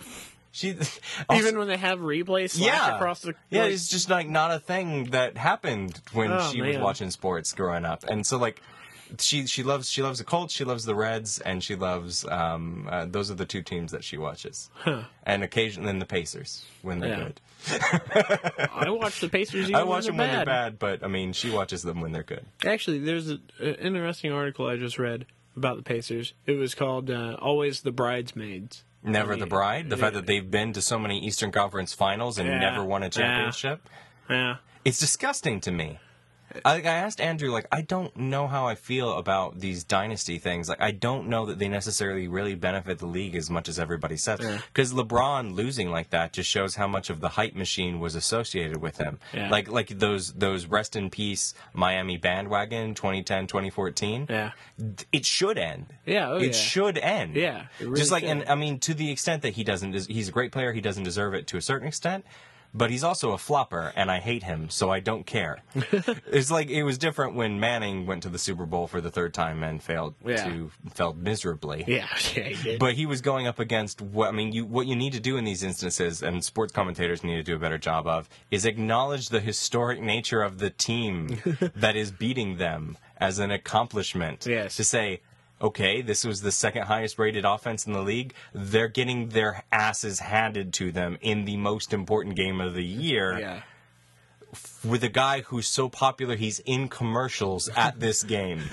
She 0.51 0.75
Even 1.33 1.57
when 1.57 1.67
they 1.67 1.77
have 1.77 1.99
replays 1.99 2.51
slash 2.51 2.87
yeah, 2.87 2.95
across 2.95 3.21
the 3.21 3.35
yeah, 3.49 3.63
like, 3.63 3.73
it's 3.73 3.87
just 3.87 4.09
like 4.09 4.27
not 4.27 4.51
a 4.51 4.59
thing 4.59 5.05
that 5.11 5.37
happened 5.37 6.01
when 6.13 6.31
Oh, 6.31 6.51
she 6.51 6.61
was 6.61 6.77
watching 6.77 7.11
sports 7.11 7.53
growing 7.53 7.85
up, 7.85 8.03
and 8.03 8.25
so 8.25 8.37
like 8.37 8.61
she 9.19 9.45
she 9.47 9.63
loves 9.63 9.89
she 9.89 10.01
loves 10.01 10.17
the 10.19 10.25
Colts, 10.25 10.53
she 10.53 10.63
loves 10.63 10.85
the 10.85 10.95
Reds, 10.95 11.39
and 11.39 11.63
she 11.63 11.75
loves 11.75 12.25
um 12.27 12.87
uh, 12.89 13.05
those 13.05 13.29
are 13.29 13.35
the 13.35 13.45
two 13.45 13.61
teams 13.61 13.91
that 13.91 14.03
she 14.03 14.17
watches, 14.17 14.69
and 15.23 15.43
occasionally 15.43 15.87
then 15.87 15.99
the 15.99 16.05
Pacers 16.05 16.65
when 16.81 16.99
they're 16.99 17.09
Yeah. 17.09 17.25
good. 17.25 17.41
I 18.73 18.89
watch 18.89 19.19
the 19.19 19.29
Pacers. 19.29 19.63
Even 19.69 19.75
I 19.75 19.83
watch 19.83 20.05
when 20.05 20.17
them 20.17 20.17
when 20.17 20.29
they're 20.31 20.45
bad. 20.45 20.79
bad, 20.79 20.79
but 20.79 21.03
I 21.03 21.07
mean 21.07 21.33
she 21.33 21.49
watches 21.49 21.81
them 21.83 22.01
when 22.01 22.11
they're 22.11 22.23
good. 22.23 22.45
Actually, 22.65 22.99
there's 22.99 23.29
an 23.29 23.41
interesting 23.59 24.31
article 24.31 24.67
I 24.67 24.77
just 24.77 24.97
read 24.97 25.25
about 25.55 25.77
the 25.77 25.83
Pacers. 25.83 26.33
It 26.45 26.53
was 26.53 26.73
called 26.75 27.09
uh, 27.11 27.35
"Always 27.39 27.81
the 27.81 27.91
Bridesmaids." 27.91 28.83
Never 29.03 29.35
the 29.35 29.45
bride. 29.45 29.89
The 29.89 29.97
fact 29.97 30.13
that 30.15 30.25
they've 30.25 30.49
been 30.49 30.73
to 30.73 30.81
so 30.81 30.99
many 30.99 31.19
Eastern 31.19 31.51
Conference 31.51 31.93
Finals 31.93 32.37
and 32.37 32.47
Yeah, 32.49 32.59
never 32.59 32.83
won 32.83 33.03
a 33.03 33.09
championship. 33.09 33.87
Yeah, 34.29 34.57
It's 34.85 34.99
disgusting 34.99 35.59
to 35.61 35.71
me. 35.71 35.99
I, 36.65 36.75
I 36.75 36.79
asked 36.81 37.21
Andrew, 37.21 37.51
like, 37.51 37.67
I 37.71 37.81
don't 37.81 38.15
know 38.15 38.47
how 38.47 38.67
I 38.67 38.75
feel 38.75 39.17
about 39.17 39.59
these 39.59 39.83
dynasty 39.83 40.37
things. 40.39 40.69
Like, 40.69 40.81
I 40.81 40.91
don't 40.91 41.27
know 41.27 41.45
that 41.45 41.59
they 41.59 41.67
necessarily 41.67 42.27
really 42.27 42.55
benefit 42.55 42.99
the 42.99 43.05
league 43.05 43.35
as 43.35 43.49
much 43.49 43.69
as 43.69 43.79
everybody 43.79 44.17
says. 44.17 44.39
Yeah. 44.41 44.59
Because 44.67 44.93
LeBron 44.93 45.53
losing 45.55 45.89
like 45.91 46.09
that 46.11 46.33
just 46.33 46.49
shows 46.49 46.75
how 46.75 46.87
much 46.87 47.09
of 47.09 47.19
the 47.21 47.29
hype 47.29 47.55
machine 47.55 47.99
was 47.99 48.15
associated 48.15 48.77
with 48.81 48.97
him. 48.97 49.19
Yeah. 49.33 49.49
Like, 49.49 49.69
like 49.69 49.87
those 49.89 50.33
those 50.33 50.65
rest 50.65 50.95
in 50.95 51.09
peace 51.09 51.53
Miami 51.73 52.17
bandwagon 52.17 52.95
2010 52.95 53.47
2014. 53.47 54.27
yeah, 54.29 54.51
It 55.11 55.25
should 55.25 55.57
end. 55.57 55.93
yeah. 56.05 56.29
Oh, 56.29 56.37
it 56.37 56.47
yeah. 56.47 56.51
should 56.51 56.97
end. 56.97 57.35
Yeah, 57.35 57.67
really 57.79 57.95
just 57.99 58.11
like, 58.11 58.21
should. 58.23 58.29
and 58.29 58.43
I 58.49 58.55
mean, 58.55 58.79
to 58.79 58.93
the 58.93 59.11
extent 59.11 59.41
that 59.43 59.53
he 59.53 59.63
doesn't, 59.63 59.93
he's 60.07 60.29
a 60.29 60.31
great 60.31 60.51
player. 60.51 60.73
He 60.73 60.81
doesn't 60.81 61.03
deserve 61.03 61.33
it 61.33 61.47
to 61.47 61.57
a 61.57 61.61
certain 61.61 61.87
extent, 61.87 62.25
but 62.73 62.91
he's 62.91 63.03
also 63.03 63.31
a 63.31 63.37
flopper, 63.37 63.91
and 63.95 64.11
I 64.11 64.19
hate 64.19 64.43
him, 64.43 64.69
so 64.69 64.89
I 64.91 64.99
don't 64.99 65.25
care. 65.25 65.59
it's 66.31 66.51
like 66.51 66.69
it 66.69 66.83
was 66.83 66.97
different 66.97 67.35
when 67.35 67.59
Manning 67.59 68.05
went 68.05 68.23
to 68.23 68.29
the 68.29 68.37
Super 68.37 68.65
Bowl 68.65 68.87
for 68.87 69.01
the 69.01 69.09
third 69.11 69.33
time 69.33 69.63
and 69.63 69.81
failed 69.81 70.15
Yeah. 70.25 70.43
to 70.45 70.71
failed 70.93 71.17
miserably. 71.21 71.83
Yeah, 71.87 72.07
yeah, 72.35 72.43
he 72.43 72.63
did. 72.63 72.79
But 72.79 72.93
he 72.93 73.05
was 73.05 73.21
going 73.21 73.47
up 73.47 73.59
against 73.59 74.01
what 74.01 74.29
I 74.29 74.31
mean. 74.31 74.51
You 74.51 74.65
what 74.65 74.85
you 74.87 74.95
need 74.95 75.13
to 75.13 75.19
do 75.19 75.37
in 75.37 75.45
these 75.45 75.63
instances, 75.63 76.21
and 76.21 76.43
sports 76.43 76.71
commentators 76.73 77.23
need 77.23 77.35
to 77.37 77.43
do 77.43 77.55
a 77.55 77.59
better 77.59 77.77
job 77.77 78.05
of, 78.07 78.29
is 78.51 78.65
acknowledge 78.65 79.29
the 79.29 79.39
historic 79.39 79.99
nature 80.01 80.41
of 80.41 80.59
the 80.59 80.69
team 80.69 81.41
that 81.75 81.95
is 81.95 82.11
beating 82.11 82.57
them 82.57 82.97
as 83.17 83.39
an 83.39 83.51
accomplishment. 83.51 84.45
Yes. 84.45 84.75
To 84.77 84.83
say, 84.83 85.21
okay, 85.61 86.01
this 86.01 86.23
was 86.23 86.41
the 86.41 86.51
second 86.51 86.83
highest 86.83 87.19
rated 87.19 87.45
offense 87.45 87.85
in 87.85 87.93
the 87.93 88.01
league. 88.01 88.33
They're 88.53 88.87
getting 88.87 89.29
their 89.29 89.63
asses 89.71 90.19
handed 90.19 90.73
to 90.73 90.91
them 90.91 91.17
in 91.21 91.45
the 91.45 91.57
most 91.57 91.93
important 91.93 92.35
game 92.35 92.61
of 92.61 92.73
the 92.73 92.83
year 92.83 93.39
yeah, 93.39 93.61
with 94.83 95.03
a 95.03 95.09
guy 95.09 95.41
who's 95.41 95.67
so 95.67 95.89
popular 95.89 96.35
he's 96.35 96.59
in 96.59 96.87
commercials 96.87 97.69
at 97.75 97.99
this 97.99 98.23
game. 98.23 98.63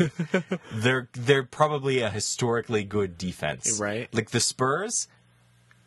they're 0.73 1.09
they're 1.13 1.43
probably 1.43 2.01
a 2.01 2.11
historically 2.11 2.85
good 2.85 3.19
defense. 3.19 3.79
Right. 3.81 4.13
Like 4.13 4.31
the 4.31 4.41
Spurs, 4.41 5.09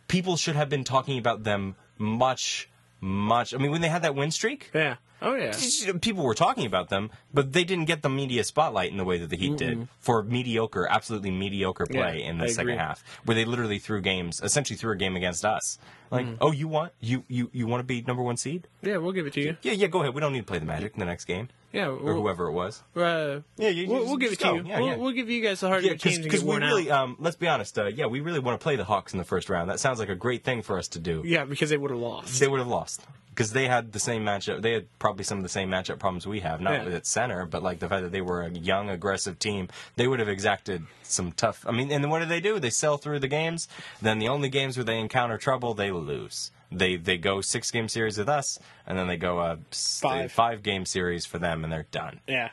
people 0.07 0.37
should 0.37 0.55
have 0.55 0.69
been 0.69 0.83
talking 0.83 1.17
about 1.17 1.43
them 1.43 1.75
much 1.97 2.69
much. 3.01 3.53
I 3.53 3.57
mean 3.57 3.71
when 3.71 3.81
they 3.81 3.89
had 3.89 4.01
that 4.03 4.15
win 4.15 4.31
streak, 4.31 4.71
yeah. 4.73 4.97
Oh 5.21 5.35
yeah. 5.35 5.53
people 6.01 6.23
were 6.23 6.33
talking 6.33 6.65
about 6.65 6.89
them, 6.89 7.11
but 7.33 7.53
they 7.53 7.63
didn't 7.63 7.85
get 7.85 8.01
the 8.01 8.09
media 8.09 8.43
spotlight 8.43 8.91
in 8.91 8.97
the 8.97 9.03
way 9.05 9.17
that 9.17 9.29
the 9.29 9.37
Heat 9.37 9.57
did 9.57 9.87
for 9.99 10.23
mediocre, 10.23 10.87
absolutely 10.89 11.31
mediocre 11.31 11.85
play 11.85 12.19
Yeah, 12.21 12.29
in 12.29 12.37
the 12.37 12.45
I 12.45 12.47
second 12.47 12.69
agree. 12.69 12.77
half, 12.77 13.03
where 13.25 13.35
they 13.35 13.45
literally 13.45 13.79
threw 13.79 14.01
games, 14.01 14.39
essentially 14.41 14.77
threw 14.77 14.91
a 14.93 14.95
game 14.95 15.15
against 15.15 15.43
us. 15.43 15.77
Like, 16.11 16.25
Mm. 16.25 16.37
oh, 16.41 16.51
you 16.51 16.67
want 16.67 16.91
you 17.01 17.23
you 17.27 17.49
you 17.53 17.67
want 17.67 17.81
to 17.81 17.83
be 17.83 18.01
number 18.01 18.23
one 18.23 18.35
seed? 18.37 18.67
Yeah, 18.81 18.97
we'll 18.97 19.11
give 19.11 19.27
it 19.27 19.33
to 19.33 19.41
you. 19.41 19.57
Yeah, 19.61 19.73
yeah, 19.73 19.87
go 19.87 20.01
ahead. 20.01 20.15
We 20.15 20.21
don't 20.21 20.33
need 20.33 20.39
to 20.39 20.45
play 20.45 20.57
the 20.59 20.65
Magic 20.65 20.93
in 20.95 20.99
the 20.99 21.05
next 21.05 21.25
game 21.25 21.49
Yeah, 21.71 21.89
or 21.89 21.97
we'll, 21.97 22.13
whoever 22.15 22.47
it 22.47 22.53
was. 22.53 22.81
uh, 22.95 23.41
Yeah, 23.57 23.69
you, 23.69 23.87
we'll, 23.87 24.05
we'll 24.05 24.17
give 24.17 24.31
it 24.31 24.39
just 24.39 24.41
to 24.41 24.47
go. 24.47 24.53
you. 24.55 24.63
Yeah, 24.65 24.79
we'll, 24.79 24.87
yeah. 24.87 24.95
we'll 24.95 25.11
give 25.11 25.29
you 25.29 25.41
guys 25.43 25.59
the 25.59 25.67
harder 25.67 25.85
Yeah, 25.85 25.95
teams 25.97 26.17
because 26.19 26.43
we 26.43 26.55
really, 26.57 26.89
um, 26.89 27.15
let's 27.19 27.35
be 27.35 27.47
honest, 27.47 27.77
uh, 27.77 27.85
yeah, 27.85 28.07
we 28.07 28.21
really 28.21 28.39
want 28.39 28.59
to 28.59 28.63
play 28.63 28.75
the 28.75 28.85
Hawks 28.85 29.13
in 29.13 29.19
the 29.19 29.23
first 29.25 29.49
round. 29.49 29.69
That 29.69 29.79
sounds 29.79 29.99
like 29.99 30.09
a 30.09 30.15
great 30.15 30.43
thing 30.43 30.63
for 30.63 30.79
us 30.79 30.87
to 30.89 30.99
do. 30.99 31.21
Yeah, 31.25 31.45
because 31.45 31.69
they 31.69 31.77
would 31.77 31.91
have 31.91 31.99
lost. 31.99 32.39
They 32.39 32.47
would 32.47 32.59
have 32.59 32.67
lost 32.67 33.05
because 33.39 33.53
they 33.53 33.69
had 33.69 33.93
the 33.93 33.99
same 33.99 34.25
matchup. 34.25 34.61
They 34.61 34.73
had 34.73 34.99
probably 34.99 35.23
some 35.23 35.37
of 35.37 35.43
the 35.43 35.49
same 35.49 35.69
matchup 35.69 35.97
problems 35.97 36.27
we 36.27 36.41
have, 36.41 36.59
not 36.59 36.73
Yeah. 36.85 36.95
at 36.97 37.05
center, 37.07 37.45
but 37.45 37.63
like 37.63 37.79
the 37.79 37.87
fact 37.87 38.03
that 38.03 38.11
they 38.11 38.19
were 38.19 38.41
a 38.43 38.49
young, 38.51 38.89
aggressive 38.89 39.39
team. 39.39 39.69
They 39.95 40.09
would 40.09 40.19
have 40.19 40.27
exacted 40.27 40.83
some 41.03 41.31
tough. 41.31 41.65
I 41.65 41.71
mean, 41.71 41.89
and 41.89 42.03
then 42.03 42.11
what 42.11 42.19
do 42.19 42.25
they 42.25 42.41
do? 42.41 42.59
They 42.59 42.69
sell 42.69 42.97
through 42.97 43.19
the 43.19 43.29
games. 43.29 43.69
Then 44.01 44.19
the 44.19 44.27
only 44.27 44.49
games 44.49 44.75
where 44.75 44.83
they 44.83 44.99
encounter 44.99 45.37
trouble, 45.37 45.73
they 45.73 45.89
lose. 45.89 46.51
They 46.69 46.97
they 46.97 47.17
go 47.17 47.39
six 47.39 47.71
game 47.71 47.87
series 47.87 48.17
with 48.17 48.27
us, 48.27 48.59
and 48.85 48.97
then 48.97 49.07
they 49.07 49.15
go 49.15 49.39
a 49.39 49.57
Five. 49.71 50.33
five 50.33 50.61
game 50.61 50.85
series 50.85 51.25
for 51.25 51.39
them, 51.39 51.63
and 51.63 51.71
they're 51.71 51.87
done. 51.91 52.19
Yeah. 52.27 52.49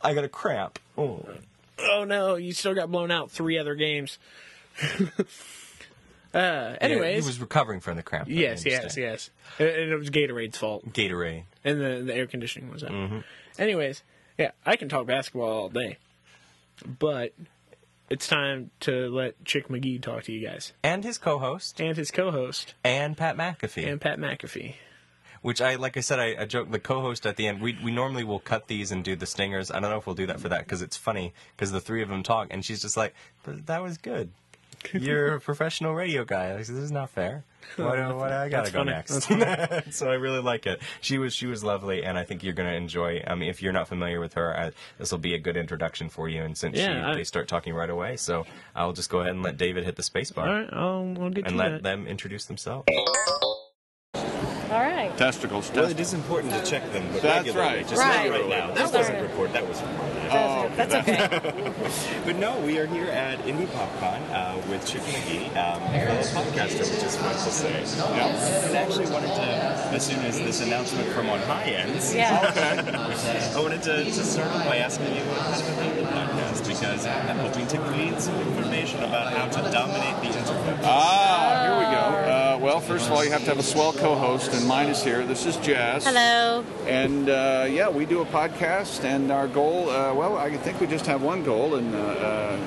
I 0.00 0.14
got 0.14 0.22
a 0.22 0.28
cramp. 0.28 0.78
Oh. 0.96 1.26
Oh 1.80 2.04
no, 2.04 2.36
you 2.36 2.52
still 2.52 2.74
got 2.76 2.88
blown 2.88 3.10
out 3.10 3.32
three 3.32 3.58
other 3.58 3.74
games. 3.74 4.16
uh, 6.34 6.76
anyways, 6.80 7.14
Yeah, 7.14 7.20
he 7.20 7.26
was 7.26 7.40
recovering 7.40 7.80
from 7.80 7.96
the 7.96 8.02
cramp. 8.02 8.28
Yes, 8.30 8.64
yes, 8.64 8.96
yes, 8.96 9.30
and 9.58 9.68
it 9.68 9.96
was 9.98 10.10
Gatorade's 10.10 10.56
fault, 10.58 10.92
Gatorade. 10.92 11.44
and 11.64 11.80
the 11.80 12.02
the 12.06 12.14
air 12.14 12.26
conditioning 12.26 12.70
was 12.70 12.82
out. 12.84 12.90
Mm-hmm. 12.90 13.18
Anyways, 13.58 14.02
yeah, 14.38 14.52
I 14.64 14.76
can 14.76 14.88
talk 14.88 15.06
basketball 15.06 15.48
all 15.50 15.68
day, 15.68 15.98
but 16.98 17.32
it's 18.10 18.26
time 18.26 18.70
to 18.80 19.08
let 19.10 19.42
Chick 19.44 19.68
McGee 19.68 20.00
talk 20.02 20.24
to 20.24 20.32
you 20.32 20.46
guys 20.46 20.72
And 20.82 21.04
his 21.04 21.18
co-host, 21.18 21.80
and 21.80 21.96
his 21.96 22.10
co-host 22.10 22.74
and 22.84 23.16
Pat 23.16 23.36
McAfee. 23.36 23.90
and 23.90 24.00
Pat 24.00 24.18
McAfee. 24.18 24.74
Which 25.40 25.60
I, 25.60 25.74
like 25.74 25.96
I 25.96 26.00
said, 26.00 26.20
I, 26.20 26.36
I 26.42 26.44
joke 26.44 26.70
the 26.70 26.78
co-host 26.78 27.26
at 27.26 27.34
the 27.36 27.48
end. 27.48 27.60
We 27.60 27.76
we 27.82 27.90
normally 27.90 28.22
will 28.22 28.38
cut 28.38 28.68
these 28.68 28.92
and 28.92 29.02
do 29.02 29.16
the 29.16 29.26
stingers. 29.26 29.70
I 29.72 29.80
don't 29.80 29.90
know 29.90 29.96
if 29.96 30.06
we'll 30.06 30.14
do 30.14 30.26
that 30.26 30.38
for 30.40 30.48
that 30.48 30.60
because 30.60 30.82
it's 30.82 30.96
funny 30.96 31.34
because 31.56 31.72
the 31.72 31.80
three 31.80 32.00
of 32.00 32.08
them 32.08 32.22
talk 32.22 32.46
and 32.52 32.64
she's 32.64 32.80
just 32.80 32.96
like, 32.96 33.12
"But 33.42 33.66
that 33.66 33.82
was 33.82 33.98
good. 33.98 34.30
You're 34.92 35.34
a 35.36 35.40
professional 35.40 35.94
radio 35.94 36.24
guy. 36.24 36.56
This 36.56 36.68
is 36.68 36.90
not 36.92 37.10
fair. 37.10 37.44
What, 37.76 37.96
what 38.16 38.32
I 38.32 38.48
gotta 38.48 38.70
go 38.72 38.82
next? 38.82 39.22
so 39.94 40.10
I 40.10 40.14
really 40.14 40.40
like 40.40 40.66
it. 40.66 40.82
She 41.00 41.18
was 41.18 41.32
she 41.34 41.46
was 41.46 41.62
lovely, 41.62 42.02
and 42.04 42.18
I 42.18 42.24
think 42.24 42.42
you're 42.42 42.52
gonna 42.54 42.72
enjoy. 42.72 43.22
I 43.26 43.34
mean, 43.36 43.48
if 43.48 43.62
you're 43.62 43.72
not 43.72 43.88
familiar 43.88 44.18
with 44.20 44.34
her, 44.34 44.72
this 44.98 45.10
will 45.12 45.18
be 45.18 45.34
a 45.34 45.38
good 45.38 45.56
introduction 45.56 46.08
for 46.08 46.28
you. 46.28 46.42
And 46.42 46.56
since 46.58 46.76
Yeah, 46.76 46.86
she, 46.92 47.10
I- 47.10 47.14
they 47.14 47.24
start 47.24 47.48
talking 47.48 47.72
right 47.74 47.88
away, 47.90 48.16
so 48.16 48.44
I'll 48.74 48.92
just 48.92 49.10
go 49.10 49.20
ahead 49.20 49.32
and 49.34 49.42
let 49.42 49.56
David 49.56 49.84
hit 49.84 49.96
the 49.96 50.02
space 50.02 50.30
bar 50.32 50.48
All 50.48 50.54
right, 50.54 50.68
I'll, 50.72 51.22
I'll 51.22 51.30
get 51.30 51.46
and 51.46 51.56
let 51.56 51.70
that. 51.70 51.82
them 51.82 52.06
introduce 52.06 52.46
themselves. 52.46 52.86
All 54.72 54.80
right. 54.80 55.16
Testicles. 55.18 55.70
Well, 55.70 55.84
it 55.84 55.94
testicles. 55.96 56.08
is 56.08 56.14
important 56.14 56.52
to 56.54 56.62
check 56.70 56.92
them 56.92 57.04
but 57.12 57.22
That's 57.22 57.46
regularly, 57.46 57.76
right. 57.78 57.88
just 57.88 58.00
Right. 58.02 58.30
not 58.30 58.40
right 58.40 58.48
now. 58.48 58.66
That 58.68 58.76
Just 58.78 58.94
wasn't 58.94 59.18
not- 59.20 59.28
recorded. 59.30 59.54
That 59.54 59.68
was 59.68 59.80
from 59.80 59.90
Oh, 60.34 60.70
That's 60.76 60.94
okay. 60.94 61.28
But 62.24 62.36
no, 62.36 62.58
we 62.60 62.78
are 62.78 62.86
here 62.86 63.04
at 63.08 63.38
Indie 63.40 63.66
PopCon 63.66 64.18
uh, 64.32 64.56
with 64.70 64.86
Chick 64.86 65.02
McGee, 65.02 65.48
um, 65.58 65.82
a 65.82 66.24
fellow 66.24 66.46
podcaster, 66.46 66.78
which 66.88 67.04
is 67.04 67.16
fun 67.16 67.32
to 67.34 67.38
say. 67.52 67.84
And 67.84 68.76
actually 68.76 69.06
wanted 69.12 69.28
to, 69.34 69.42
as 69.92 70.06
soon 70.06 70.20
as 70.20 70.38
this 70.38 70.62
announcement 70.62 71.06
from 71.10 71.28
on 71.28 71.38
High 71.40 71.64
ends, 71.64 72.14
Yeah. 72.14 72.32
I 73.54 73.60
wanted 73.60 73.82
to, 73.82 74.04
to 74.04 74.10
start 74.24 74.50
off 74.52 74.64
by 74.66 74.78
asking 74.78 75.14
you 75.14 75.20
what 75.24 75.38
kind 75.40 75.68
of 75.68 75.68
about 75.68 75.96
the 75.96 76.02
podcast, 76.32 76.66
because 76.66 77.04
I'm 77.06 77.38
hoping 77.40 77.66
to 77.66 77.76
glean 77.76 78.18
some 78.18 78.34
information 78.40 79.02
about 79.04 79.34
how 79.34 79.48
to 79.48 79.70
dominate 79.70 80.16
the 80.22 80.38
internet. 80.38 80.80
Ah, 80.84 81.60
here 81.62 81.76
we 81.76 81.84
go. 81.84 81.91
Well, 82.72 82.80
first 82.80 83.04
of 83.04 83.12
all, 83.12 83.22
you 83.22 83.30
have 83.30 83.42
to 83.42 83.48
have 83.48 83.58
a 83.58 83.62
swell 83.62 83.92
co-host, 83.92 84.54
and 84.54 84.66
mine 84.66 84.88
is 84.88 85.04
here. 85.04 85.26
This 85.26 85.44
is 85.44 85.58
Jess. 85.58 86.06
Hello. 86.06 86.64
And 86.86 87.28
uh, 87.28 87.66
yeah, 87.68 87.90
we 87.90 88.06
do 88.06 88.22
a 88.22 88.24
podcast, 88.24 89.04
and 89.04 89.30
our 89.30 89.46
goal, 89.46 89.90
uh, 89.90 90.14
well, 90.14 90.38
I 90.38 90.56
think 90.56 90.80
we 90.80 90.86
just 90.86 91.04
have 91.04 91.20
one 91.20 91.44
goal, 91.44 91.74
and 91.74 91.94
uh, 91.94 91.98
uh, 91.98 92.58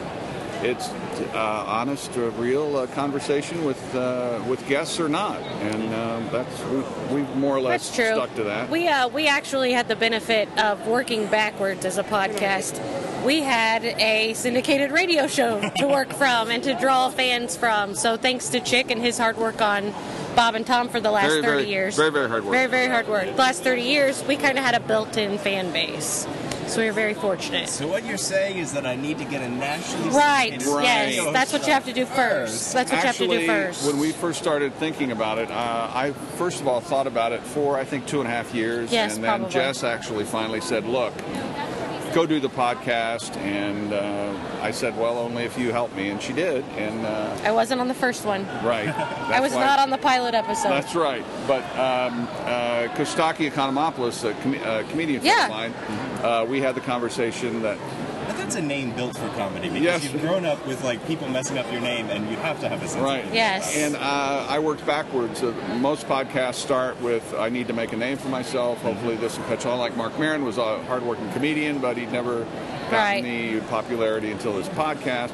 it's 0.61 0.90
uh, 1.34 1.64
honest, 1.65 2.15
real 2.15 2.77
uh, 2.77 2.88
conversation 2.88 3.65
with 3.65 3.95
uh, 3.95 4.44
with 4.48 4.68
guests 4.68 4.99
or 4.99 5.10
not, 5.10 5.41
and 5.41 6.30
that's 6.32 6.64
we, 6.65 7.15
we've 7.15 7.36
more 7.36 7.57
or 7.57 7.61
less 7.61 7.91
stuck 7.91 8.34
to 8.36 8.44
that. 8.44 8.69
We 8.69 8.88
uh, 8.88 9.07
we 9.07 9.27
actually 9.27 9.72
had 9.72 9.88
the 9.88 9.95
benefit 9.95 10.56
of 10.60 10.86
working 10.86 11.26
backwards 11.26 11.84
as 11.84 11.98
a 11.98 12.03
podcast. 12.03 12.80
We 13.26 13.42
had 13.42 13.84
a 13.84 14.34
syndicated 14.36 14.92
radio 14.92 15.26
show 15.26 15.60
to 15.78 15.88
work 15.88 16.14
from 16.14 16.52
and 16.52 16.62
to 16.64 16.76
draw 16.76 17.10
fans 17.10 17.58
from. 17.58 17.96
So 17.96 18.18
thanks 18.18 18.50
to 18.50 18.60
Chick 18.60 18.92
and 18.92 19.02
his 19.02 19.18
hard 19.18 19.38
work 19.38 19.62
on 19.62 19.94
Bob 20.36 20.54
and 20.54 20.66
Tom 20.66 20.90
for 20.90 21.00
the 21.00 21.10
last 21.10 21.30
Very, 21.30 21.42
30 21.42 21.48
very- 21.58 21.70
years. 21.70 21.96
very, 21.96 22.12
very 22.12 22.30
hard 22.30 22.44
work. 22.44 22.52
Very, 22.54 22.68
very 22.68 22.88
hard 22.88 23.08
work. 23.08 23.26
The 23.26 23.32
last 23.42 23.64
30 23.64 23.82
years, 23.82 24.24
we 24.28 24.36
kind 24.36 24.60
of 24.60 24.64
had 24.64 24.76
a 24.76 24.80
built-in 24.80 25.38
fan 25.40 25.72
base. 25.72 26.28
So 26.68 26.82
we 26.82 26.88
were 26.88 26.94
very 26.94 27.14
fortunate. 27.14 27.70
So 27.70 27.88
what 27.88 28.06
you're 28.06 28.18
saying 28.18 28.58
is 28.58 28.74
that 28.74 28.86
I 28.86 28.96
need 28.96 29.18
to 29.20 29.24
get 29.26 29.42
a 29.42 29.50
national 29.50 30.10
Right. 30.10 30.60
syndicated 30.62 30.84
Yes. 31.16 31.34
That's 31.34 31.54
what 31.54 31.66
you 31.68 31.74
have 31.74 31.86
to 31.86 31.94
do 31.94 32.06
first. 32.06 32.74
That's 32.74 32.92
what 32.92 33.06
Actually, 33.06 33.28
you 33.28 33.48
have 33.48 33.58
to 33.58 33.68
do 33.68 33.68
first. 33.74 33.86
when 33.88 34.00
we 34.00 34.12
first 34.12 34.40
started 34.40 34.74
thinking 34.80 35.12
about 35.12 35.38
it, 35.38 35.50
uh, 35.52 35.54
I 35.94 36.12
first 36.38 36.62
of 36.62 36.68
all 36.68 36.80
thought 36.82 37.06
about 37.08 37.32
it 37.34 37.42
for 37.42 37.78
I 37.78 37.86
think 37.86 38.06
two 38.08 38.20
and 38.20 38.28
a 38.28 38.32
half 38.32 38.54
years, 38.54 38.92
Yes, 38.92 39.16
and 39.16 39.24
then 39.24 39.30
probably. 39.42 39.50
Jess 39.54 39.84
actually 39.84 40.26
finally 40.26 40.60
said, 40.60 40.86
"Look, 40.88 41.14
go 42.16 42.26
do 42.26 42.40
the 42.40 42.50
podcast," 42.50 43.36
and 43.38 43.92
uh, 43.94 44.34
I 44.62 44.72
said, 44.72 44.98
"Well, 44.98 45.18
only 45.20 45.44
if 45.44 45.58
you 45.60 45.72
help 45.72 45.94
me," 45.96 46.10
and 46.10 46.22
she 46.22 46.32
did, 46.34 46.64
and 46.78 47.06
uh, 47.06 47.38
I 47.44 47.52
wasn't 47.52 47.82
on 47.82 47.88
the 47.90 47.94
first 47.94 48.26
one. 48.26 48.48
right. 48.64 48.88
I 49.38 49.40
was 49.42 49.54
not 49.54 49.80
on 49.80 49.90
the 49.90 49.98
pilot 49.98 50.34
episode. 50.34 50.70
That's 50.70 50.96
right. 50.96 51.24
But 51.46 51.64
um, 51.78 52.28
uh, 52.46 52.88
Costaki 52.96 53.52
Economopoulos, 53.52 54.24
a 54.24 54.34
com- 54.42 54.56
uh, 54.64 54.84
comedian 54.90 55.22
friend 55.22 55.36
Yeah. 55.38 55.44
of 55.46 55.50
mine, 55.52 55.74
uh, 56.24 56.46
we 56.50 56.62
had 56.62 56.74
the 56.74 56.82
conversation 56.82 57.62
that 57.64 57.78
But 58.36 58.44
that's 58.44 58.56
a 58.56 58.62
name 58.62 58.91
built 58.95 59.18
for 59.18 59.28
comedy 59.30 59.70
because 59.70 59.84
Yes. 59.84 60.03
you've 60.12 60.22
grown 60.22 60.45
up 60.45 60.66
with 60.68 60.84
like 60.84 61.06
people 61.07 61.28
messing 61.30 61.57
up 61.57 61.72
your 61.72 61.82
name, 61.82 62.10
and 62.10 62.30
you 62.30 62.36
have 62.38 62.60
to 62.62 62.70
have 62.70 62.84
a 62.84 62.88
sense. 62.88 63.02
Right. 63.02 63.24
Of 63.26 63.34
Yes. 63.34 63.76
And 63.78 63.95
uh, 63.95 64.45
I 64.49 64.60
worked 64.60 64.86
backwards. 64.86 65.41
Uh, 65.41 65.53
most 65.80 66.07
podcasts 66.07 66.56
start 66.56 66.99
with 67.02 67.34
I 67.38 67.49
need 67.49 67.68
to 67.68 67.74
make 67.74 67.94
a 67.94 67.98
name 67.98 68.18
for 68.18 68.30
myself. 68.30 68.82
Hopefully, 68.82 69.16
this 69.16 69.38
will 69.38 69.45
catch 69.45 69.66
on. 69.66 69.80
Like 69.80 69.95
Marc 69.95 70.18
Maron 70.20 70.44
was 70.44 70.57
a 70.57 70.84
hardworking 70.84 71.32
comedian, 71.32 71.80
but 71.80 71.98
he'd 71.98 72.12
never 72.12 72.45
Right. 72.91 73.22
gotten 73.24 73.24
the 73.56 73.62
popularity 73.68 74.32
until 74.32 74.57
his 74.57 74.68
podcast. 74.70 75.32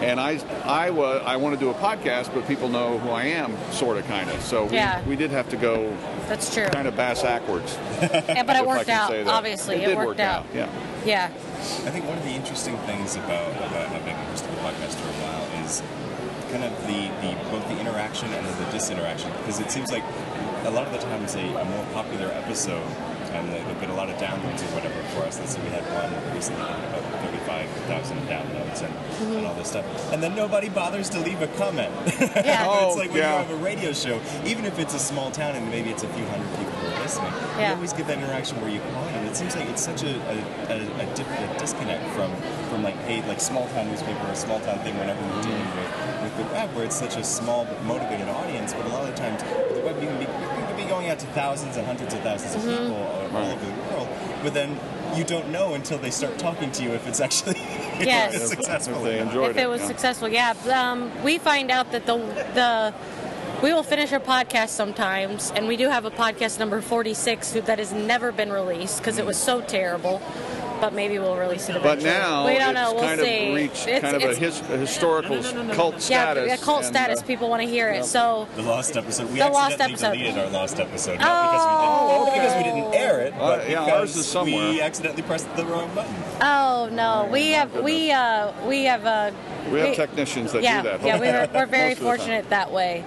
And 0.00 0.20
I, 0.20 0.40
I 0.64 0.90
was, 0.90 1.22
I 1.26 1.36
want 1.36 1.54
to 1.58 1.60
do 1.60 1.70
a 1.70 1.74
podcast, 1.74 2.32
but 2.32 2.46
people 2.46 2.68
know 2.68 2.98
who 2.98 3.10
I 3.10 3.24
am, 3.24 3.52
sort 3.72 3.96
of, 3.98 4.06
kind 4.06 4.30
of. 4.30 4.40
So 4.42 4.64
we, 4.66 4.74
Yeah. 4.76 5.04
we 5.06 5.16
did 5.16 5.30
have 5.32 5.48
to 5.50 5.56
go 5.56 5.92
That's 6.28 6.52
true. 6.54 6.66
kind 6.68 6.86
of 6.86 6.94
bass 6.96 7.22
backwards. 7.22 7.76
Yeah, 8.00 8.42
but 8.44 8.54
it 8.56 8.64
worked 8.66 8.88
out. 8.88 9.12
Obviously, 9.26 9.76
it, 9.76 9.82
it, 9.82 9.86
did 9.86 9.96
worked 9.96 10.06
work 10.08 10.20
out. 10.20 10.46
Yeah. 10.54 10.68
Yeah. 11.04 11.30
I 11.58 11.90
think 11.90 12.06
one 12.06 12.18
of 12.18 12.24
the 12.24 12.30
interesting 12.30 12.76
things 12.78 13.16
about 13.16 13.50
about 13.56 13.88
having 13.88 14.14
hosted 14.30 14.52
a 14.52 14.60
podcast 14.62 14.94
for 14.94 15.08
a 15.08 15.18
while 15.22 15.64
is 15.64 15.82
kind 16.50 16.64
of 16.64 16.72
the, 16.86 17.10
the 17.20 17.34
both 17.50 17.66
the 17.68 17.78
interaction 17.78 18.32
and 18.32 18.46
the 18.46 18.70
disinteraction 18.72 19.30
because 19.38 19.60
it 19.60 19.70
seems 19.70 19.92
like 19.92 20.04
a 20.64 20.70
lot 20.70 20.86
of 20.86 20.92
the 20.92 20.98
times 20.98 21.34
a, 21.34 21.40
a 21.40 21.64
more 21.64 21.84
popular 21.92 22.28
episode 22.32 22.86
and 23.32 23.52
there 23.52 23.62
have 23.62 23.80
been 23.80 23.90
a 23.90 23.94
lot 23.94 24.08
of 24.08 24.16
downloads 24.16 24.62
or 24.62 24.74
whatever 24.74 25.00
for 25.14 25.22
us. 25.22 25.38
Let's 25.38 25.54
say 25.54 25.62
we 25.62 25.68
had 25.70 25.84
one 25.92 26.34
recently 26.34 26.62
that 26.62 26.98
about 26.98 27.22
thirty-five 27.22 27.68
thousand 27.86 28.18
downloads 28.26 28.82
and, 28.82 29.36
and 29.36 29.46
all 29.46 29.54
this 29.54 29.68
stuff, 29.68 30.12
and 30.12 30.22
then 30.22 30.34
nobody 30.34 30.68
bothers 30.68 31.10
to 31.10 31.20
leave 31.20 31.42
a 31.42 31.48
comment. 31.58 31.92
Yeah. 32.48 32.64
Oh, 32.66 32.88
it's 32.88 32.96
like 32.96 33.10
when 33.10 33.18
yeah. 33.18 33.40
you 33.40 33.46
have 33.46 33.60
a 33.60 33.64
radio 33.64 33.92
show, 33.92 34.20
even 34.44 34.64
if 34.64 34.78
it's 34.78 34.94
a 34.94 34.98
small 34.98 35.30
town 35.30 35.56
and 35.56 35.68
maybe 35.70 35.90
it's 35.90 36.02
a 36.02 36.08
few 36.08 36.24
hundred 36.26 36.48
people 36.56 36.72
who 36.72 36.86
are 36.86 37.00
listening, 37.00 37.32
you 37.58 37.66
always 37.66 37.92
get 37.92 38.06
that 38.06 38.18
interaction 38.18 38.60
where 38.60 38.70
you 38.70 38.80
call 38.80 39.02
in, 39.07 39.07
and 39.07 39.07
it 39.28 39.36
seems 39.36 39.54
like 39.56 39.68
it's 39.68 39.82
such 39.84 40.02
a, 40.02 40.10
a, 40.10 40.36
a, 40.72 40.76
a, 41.02 41.14
dip, 41.14 41.26
a 41.28 41.58
disconnect 41.58 42.04
from 42.14 42.34
from 42.70 42.82
like 42.82 42.96
a 43.06 43.22
like 43.28 43.40
small 43.40 43.66
town 43.68 43.88
newspaper 43.88 44.26
or 44.26 44.34
small 44.34 44.60
town 44.60 44.78
thing 44.80 44.96
whenever 44.98 45.20
we're 45.22 45.42
dealing 45.42 45.70
with 45.76 46.22
with 46.22 46.36
the 46.36 46.44
web, 46.52 46.74
where 46.74 46.84
it's 46.84 46.96
such 46.98 47.16
a 47.16 47.24
small 47.24 47.64
but 47.64 47.82
motivated 47.84 48.28
audience. 48.28 48.72
But 48.74 48.86
a 48.86 48.88
lot 48.88 49.08
of 49.08 49.14
the 49.14 49.20
times 49.20 49.42
with 49.42 49.74
the 49.76 49.82
web, 49.82 50.00
you 50.02 50.08
can 50.08 50.18
be 50.18 50.24
you 50.24 50.66
can 50.66 50.76
be 50.76 50.84
going 50.84 51.08
out 51.10 51.18
to 51.20 51.26
thousands 51.28 51.76
and 51.76 51.86
hundreds 51.86 52.14
of 52.14 52.20
thousands 52.20 52.54
of 52.56 52.62
Mm-hmm. 52.62 52.84
people 52.88 52.96
all, 53.36 53.36
all 53.44 53.52
over 53.52 53.64
the 53.66 53.94
world, 53.94 54.08
but 54.42 54.52
then 54.54 54.78
you 55.16 55.24
don't 55.24 55.48
know 55.50 55.74
until 55.74 55.98
they 55.98 56.10
start 56.10 56.38
talking 56.38 56.70
to 56.72 56.82
you 56.82 56.90
if 56.90 57.06
it's 57.06 57.20
actually 57.20 57.54
Yes. 57.98 58.34
if 58.34 58.42
successful. 58.48 58.96
If 58.98 59.02
they 59.04 59.18
enjoyed 59.20 59.50
if 59.50 59.56
it 59.56 59.68
was 59.68 59.80
yeah. 59.80 59.86
successful, 59.88 60.28
yeah. 60.28 60.54
Um, 60.70 61.10
we 61.24 61.38
find 61.38 61.70
out 61.70 61.90
that 61.92 62.04
the 62.06 62.16
the 62.54 62.94
we 63.62 63.72
will 63.72 63.82
finish 63.82 64.12
a 64.12 64.20
podcast 64.20 64.68
sometimes, 64.68 65.50
and 65.50 65.66
we 65.66 65.76
do 65.76 65.88
have 65.88 66.04
a 66.04 66.10
podcast 66.10 66.58
number 66.58 66.80
forty 66.80 67.14
six 67.14 67.50
that 67.52 67.78
has 67.78 67.92
never 67.92 68.30
been 68.32 68.52
released 68.52 68.98
because 68.98 69.18
it 69.18 69.26
was 69.26 69.36
so 69.36 69.60
terrible. 69.60 70.22
But 70.80 70.92
maybe 70.92 71.18
we'll 71.18 71.36
release 71.36 71.68
it 71.68 71.74
eventually. 71.74 72.04
But 72.08 72.20
now 72.20 72.46
we 72.46 72.52
don't 72.56 72.68
it's 72.70 72.74
know. 72.76 72.94
We'll 72.94 73.02
kind 73.02 73.20
see. 73.20 73.48
of 73.48 73.54
reached 73.56 73.88
It's- 73.88 74.00
kind 74.00 74.14
of 74.14 74.22
a, 74.22 74.30
it's- 74.30 74.60
his, 74.60 74.60
a 74.70 74.76
historical 74.76 75.42
cult 75.74 75.94
yeah, 76.08 76.32
status. 76.34 76.62
a 76.62 76.64
cult 76.64 76.84
and, 76.84 76.86
status. 76.94 77.18
uh, 77.18 77.22
People 77.24 77.50
want 77.50 77.62
to 77.62 77.68
hear 77.68 77.88
it. 77.90 78.04
So 78.04 78.46
The 78.54 78.62
lost 78.62 78.96
episode. 78.96 79.28
We 79.32 79.40
The 79.40 79.48
lost 79.48 79.80
accidentally 79.80 79.92
episode. 79.92 80.12
deleted 80.36 80.38
our 80.44 80.50
lost 80.50 80.78
episode. 80.78 81.18
Oh, 81.20 81.24
Not 81.24 81.50
because 81.50 81.64
we 81.66 81.82
didn't, 81.82 82.28
okay. 82.28 82.38
because 82.38 82.56
we 82.58 82.80
didn't 82.80 82.94
air 82.94 83.20
it, 83.26 83.34
Uh, 83.34 83.38
but 83.56 83.68
yeah, 83.68 83.92
ours 83.96 84.14
is 84.14 84.24
somewhere. 84.24 84.70
we 84.70 84.80
accidentally 84.80 85.22
pressed 85.22 85.52
the 85.56 85.64
wrong 85.64 85.90
button. 85.96 86.14
oh 86.42 86.88
no, 86.92 87.28
we 87.32 87.50
have 87.50 87.74
we 87.82 88.12
uh 88.12 88.52
we 88.64 88.84
have 88.84 89.04
uh 89.04 89.32
We 89.72 89.80
have 89.80 89.96
technicians 89.96 90.52
that 90.52 90.62
yeah 90.62 90.82
do 90.82 90.90
that. 90.90 91.02
yeah 91.02 91.18
we're 91.18 91.48
we're 91.58 91.66
very 91.78 91.88
Most 91.88 91.98
of 91.98 92.04
the 92.04 92.08
time. 92.08 92.18
fortunate 92.18 92.50
that 92.50 92.70
way. 92.70 93.02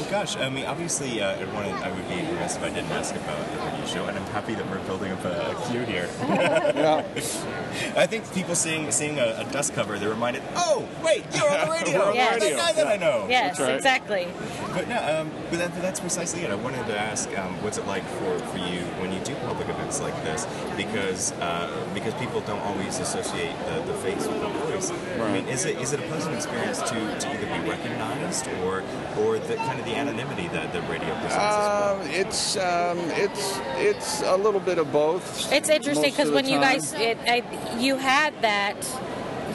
Well, 0.00 0.10
gosh, 0.10 0.36
I 0.36 0.48
mean, 0.48 0.64
obviously, 0.64 1.20
uh, 1.20 1.36
I 1.36 1.44
wanted, 1.52 1.74
I 1.74 1.90
would 1.90 2.08
be 2.08 2.14
remiss 2.14 2.56
if 2.56 2.62
I 2.62 2.70
didn't 2.70 2.90
ask 2.92 3.14
about 3.14 3.52
the 3.52 3.58
radio 3.58 3.86
show, 3.86 4.06
and 4.06 4.16
I'm 4.16 4.24
happy 4.26 4.54
that 4.54 4.66
we're 4.70 4.78
building 4.86 5.12
up 5.12 5.22
a, 5.26 5.50
a 5.50 5.68
queue 5.68 5.82
here. 5.82 6.08
Yeah. 6.20 7.04
I 7.96 8.06
think 8.06 8.32
people 8.32 8.54
seeing 8.54 8.90
seeing 8.90 9.18
a, 9.18 9.44
a 9.46 9.52
dust 9.52 9.74
cover, 9.74 9.98
they're 9.98 10.08
reminded, 10.08 10.42
oh, 10.56 10.88
wait, 11.04 11.24
you're 11.34 11.50
on 11.50 11.66
the 11.66 11.72
radio. 11.84 11.98
We're 11.98 12.04
on 12.06 12.10
the 12.12 12.16
Yes. 12.16 12.40
That 12.40 12.56
guy 12.56 12.72
that 12.72 12.86
I 12.86 12.96
know. 12.96 13.26
Yes, 13.28 13.60
right. 13.60 13.74
exactly. 13.74 14.26
But 14.72 14.88
no, 14.88 14.96
um, 15.20 15.30
but 15.50 15.58
that, 15.58 15.74
that's 15.82 16.00
precisely 16.00 16.42
it. 16.42 16.50
I 16.50 16.54
wanted 16.54 16.86
to 16.86 16.98
ask, 16.98 17.26
um, 17.38 17.60
what's 17.62 17.78
it 17.78 17.86
like 17.86 18.04
for, 18.04 18.38
for 18.38 18.58
you 18.58 18.80
when 19.00 19.12
you 19.12 19.20
do 19.20 19.34
public 19.46 19.68
events 19.68 20.00
like 20.00 20.14
this? 20.22 20.46
Because 20.76 21.32
uh, 21.40 21.68
because 21.92 22.14
people 22.14 22.40
don't 22.42 22.60
always 22.60 22.98
associate 22.98 23.54
the, 23.66 23.92
the 23.92 23.98
face 23.98 24.26
with 24.26 24.40
the 24.40 24.48
voice. 24.48 24.90
I 25.20 25.32
mean, 25.32 25.46
is 25.48 25.64
it 25.64 25.78
is 25.80 25.92
it 25.92 26.00
a 26.00 26.02
pleasant 26.04 26.34
experience 26.36 26.80
to, 26.82 26.94
to 26.94 27.28
either 27.34 27.46
be 27.46 27.68
recognized 27.68 28.48
or 28.64 28.82
or 29.18 29.38
the 29.38 29.56
kind 29.56 29.78
of 29.80 29.86
the 29.86 29.96
anonymity 29.96 30.48
that 30.48 30.72
the 30.72 30.82
radio 30.82 31.12
presents? 31.20 31.34
as 31.34 31.40
well? 31.40 32.00
Um, 32.00 32.06
it's 32.10 32.56
um, 32.56 32.98
it's 33.10 33.60
it's 33.76 34.22
a 34.22 34.36
little 34.36 34.60
bit 34.60 34.78
of 34.78 34.92
both. 34.92 35.52
It's 35.52 35.68
interesting 35.68 36.10
because 36.10 36.30
when 36.30 36.46
you 36.46 36.60
guys, 36.60 36.92
it, 36.94 37.18
I, 37.26 37.42
you 37.78 37.96
had 37.96 38.40
that, 38.42 38.76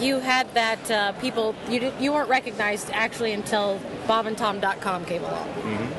you 0.01 0.19
had 0.19 0.51
that 0.53 0.91
uh, 0.91 1.11
people 1.13 1.55
you 1.69 1.80
did, 1.80 1.93
you 1.99 2.11
weren't 2.13 2.30
recognized 2.30 2.89
actually 2.91 3.31
until 3.34 3.80
BobandTom.com 4.07 5.05
came 5.05 5.23
along, 5.23 5.47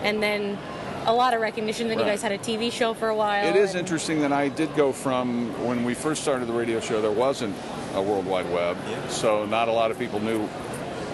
and 0.03 0.23
then 0.23 0.59
a 1.07 1.13
lot 1.15 1.35
of 1.35 1.41
recognition. 1.41 1.89
Then 1.89 1.99
you 1.99 2.05
Mm-hmm. 2.05 2.11
Guys 2.13 2.23
had 2.23 2.33
a 2.33 2.39
TV 2.39 2.71
show 2.73 2.95
for 2.95 3.09
a 3.09 3.15
while. 3.15 3.47
It 3.49 3.57
is 3.57 3.71
and- 3.71 3.81
interesting 3.81 4.21
that 4.23 4.33
I 4.33 4.49
did 4.49 4.75
go 4.75 4.93
from 4.93 5.51
when 5.65 5.85
we 5.85 5.95
first 5.95 6.23
started 6.23 6.47
the 6.49 6.53
radio 6.53 6.81
show. 6.81 7.01
There 7.01 7.11
wasn't 7.13 7.55
a 7.95 8.03
World 8.03 8.27
Wide 8.27 8.51
Web, 8.53 8.77
Yeah. 8.89 9.09
so 9.09 9.47
not 9.47 9.69
a 9.69 9.73
lot 9.73 9.91
of 9.91 9.99
people 9.99 10.21
knew 10.21 10.49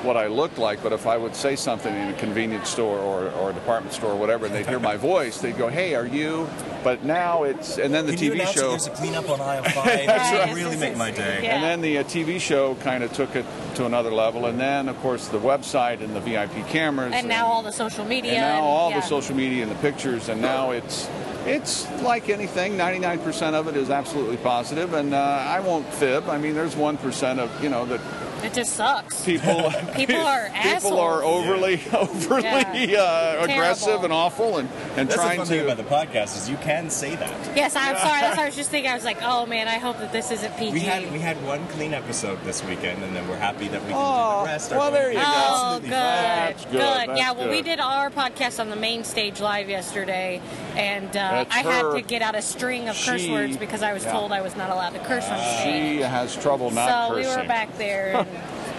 what 0.04 0.16
I 0.16 0.26
looked 0.26 0.58
like. 0.58 0.82
But 0.82 0.92
if 0.92 1.06
I 1.06 1.16
would 1.16 1.34
say 1.34 1.56
something 1.56 1.94
in 1.94 2.08
a 2.08 2.12
convenience 2.14 2.68
store 2.68 2.98
or, 2.98 3.30
or 3.30 3.50
a 3.50 3.52
department 3.52 3.94
store 3.94 4.12
or 4.12 4.16
whatever, 4.16 4.46
and 4.46 4.54
they'd 4.54 4.66
hear 4.66 4.80
my 4.80 4.96
voice, 4.96 5.40
they'd 5.40 5.56
go, 5.56 5.68
"Hey, 5.68 5.94
are 5.94 6.06
you?" 6.06 6.48
But 6.82 7.04
now 7.04 7.44
it's 7.44 7.78
and 7.78 7.94
then 7.94 8.06
the 8.06 8.16
Can 8.16 8.30
TV 8.30 8.32
announce 8.34 8.54
that 8.54 8.60
show. 8.60 8.70
there's 8.70 8.86
a 8.86 8.90
cleanup 8.90 9.30
on 9.30 9.40
aisle 9.40 9.62
five? 9.64 9.86
Right, 9.86 10.06
that 10.06 10.32
yes, 10.32 10.48
would 10.48 10.56
really 10.56 10.76
make 10.76 10.96
my 10.96 11.10
day. 11.10 11.40
Yeah. 11.44 11.54
And 11.54 11.62
then 11.62 11.80
the 11.80 11.98
uh, 11.98 12.04
TV 12.04 12.40
show 12.40 12.74
kind 12.76 13.04
of 13.04 13.12
took 13.12 13.36
it 13.36 13.46
to 13.76 13.86
another 13.86 14.10
level, 14.10 14.46
and 14.46 14.60
then 14.60 14.88
of 14.88 14.98
course 15.00 15.28
the 15.28 15.38
website 15.38 16.02
and 16.02 16.14
the 16.14 16.20
VIP 16.20 16.66
cameras, 16.68 17.12
and 17.14 17.28
now 17.28 17.46
all 17.46 17.62
the 17.62 17.72
social 17.72 18.04
media. 18.04 18.32
and 18.32 18.40
now 18.40 18.62
all 18.62 18.90
yeah. 18.90 19.00
the 19.00 19.06
social 19.06 19.36
media 19.36 19.62
and 19.62 19.70
the 19.70 19.76
pictures, 19.76 20.28
and 20.28 20.40
now 20.40 20.72
it's 20.72 21.08
it's 21.46 21.90
like 22.02 22.28
anything. 22.28 22.76
99% 22.76 23.54
of 23.54 23.66
it 23.68 23.76
is 23.76 23.90
absolutely 23.90 24.36
positive, 24.36 24.94
and 24.94 25.14
uh, 25.14 25.18
I 25.18 25.60
won't 25.60 25.86
fib. 25.86 26.28
I 26.28 26.38
mean, 26.38 26.54
there's 26.54 26.76
one 26.76 26.96
percent 26.96 27.40
of 27.40 27.62
you 27.62 27.70
know 27.70 27.84
that 27.86 28.00
It 28.42 28.52
just 28.54 28.74
sucks. 28.74 29.24
people 29.24 29.70
People 29.94 30.16
are 30.16 30.46
assholes. 30.52 30.82
people 30.84 31.00
are 31.00 31.22
assholes. 31.22 31.46
overly 31.46 31.80
overly 31.92 32.92
Yeah. 32.92 33.00
uh, 33.02 33.44
aggressive 33.44 34.04
and 34.04 34.12
awful 34.12 34.58
and 34.58 34.68
and 34.96 35.08
That's 35.08 35.14
the 35.16 35.22
trying 35.22 35.36
fun 35.38 35.46
thing 35.46 35.58
to. 35.66 35.72
about 35.72 35.76
the 35.76 35.90
podcast 35.94 36.36
is 36.36 36.48
you 36.50 36.56
can 36.56 36.90
say 36.90 37.14
that. 37.16 37.56
Yes, 37.56 37.76
I'm 37.76 37.96
sorry. 37.96 38.20
That's 38.20 38.36
what 38.36 38.42
I 38.42 38.46
was 38.52 38.56
just 38.56 38.70
thinking. 38.70 38.90
I 38.90 38.94
was 38.94 39.04
like, 39.04 39.18
oh 39.22 39.46
man, 39.46 39.68
I 39.68 39.78
hope 39.78 39.98
that 39.98 40.12
this 40.12 40.30
isn't 40.30 40.56
PG. 40.56 40.72
We 40.72 40.80
had 40.80 41.10
we 41.12 41.18
had 41.18 41.42
one 41.46 41.66
clean 41.68 41.94
episode 41.94 42.38
this 42.44 42.64
weekend, 42.64 43.02
and 43.02 43.14
then 43.14 43.26
we're 43.28 43.36
happy 43.36 43.68
that 43.68 43.80
we 43.82 43.88
can 43.92 43.96
Oh, 43.96 44.40
do 44.40 44.46
the 44.46 44.52
rest. 44.52 44.72
Our 44.72 44.78
well, 44.78 44.90
there 44.90 45.12
you 45.12 45.18
go. 45.18 45.24
Oh, 45.26 45.78
good. 45.80 45.90
That's 45.90 46.64
good, 46.66 46.80
that's 46.80 47.18
Yeah, 47.18 47.32
well, 47.32 47.48
we 47.48 47.62
did 47.62 47.80
our 47.80 48.10
podcast 48.10 48.58
on 48.60 48.70
the 48.70 48.76
main 48.76 49.04
stage 49.04 49.40
live 49.40 49.68
yesterday, 49.68 50.40
and 50.76 51.08
uh, 51.10 51.12
That's 51.12 51.54
I 51.56 51.60
had 51.60 51.92
to 51.92 52.02
get 52.02 52.22
out 52.22 52.34
a 52.34 52.42
string 52.42 52.88
of 52.88 52.96
curse 52.96 53.22
She- 53.22 53.32
words 53.32 53.56
because 53.56 53.82
I 53.82 53.92
was 53.92 54.04
yeah. 54.04 54.12
told 54.12 54.32
I 54.32 54.40
was 54.42 54.56
not 54.56 54.70
allowed 54.70 54.90
to 54.90 54.98
curse 55.00 55.28
on 55.28 55.38
stage. 55.38 55.96
She 55.98 56.00
has 56.02 56.34
trouble 56.36 56.70
not 56.70 57.08
so 57.08 57.14
cursing. 57.14 57.30
we 57.30 57.42
were 57.42 57.48
back 57.48 57.76
there, 57.78 58.26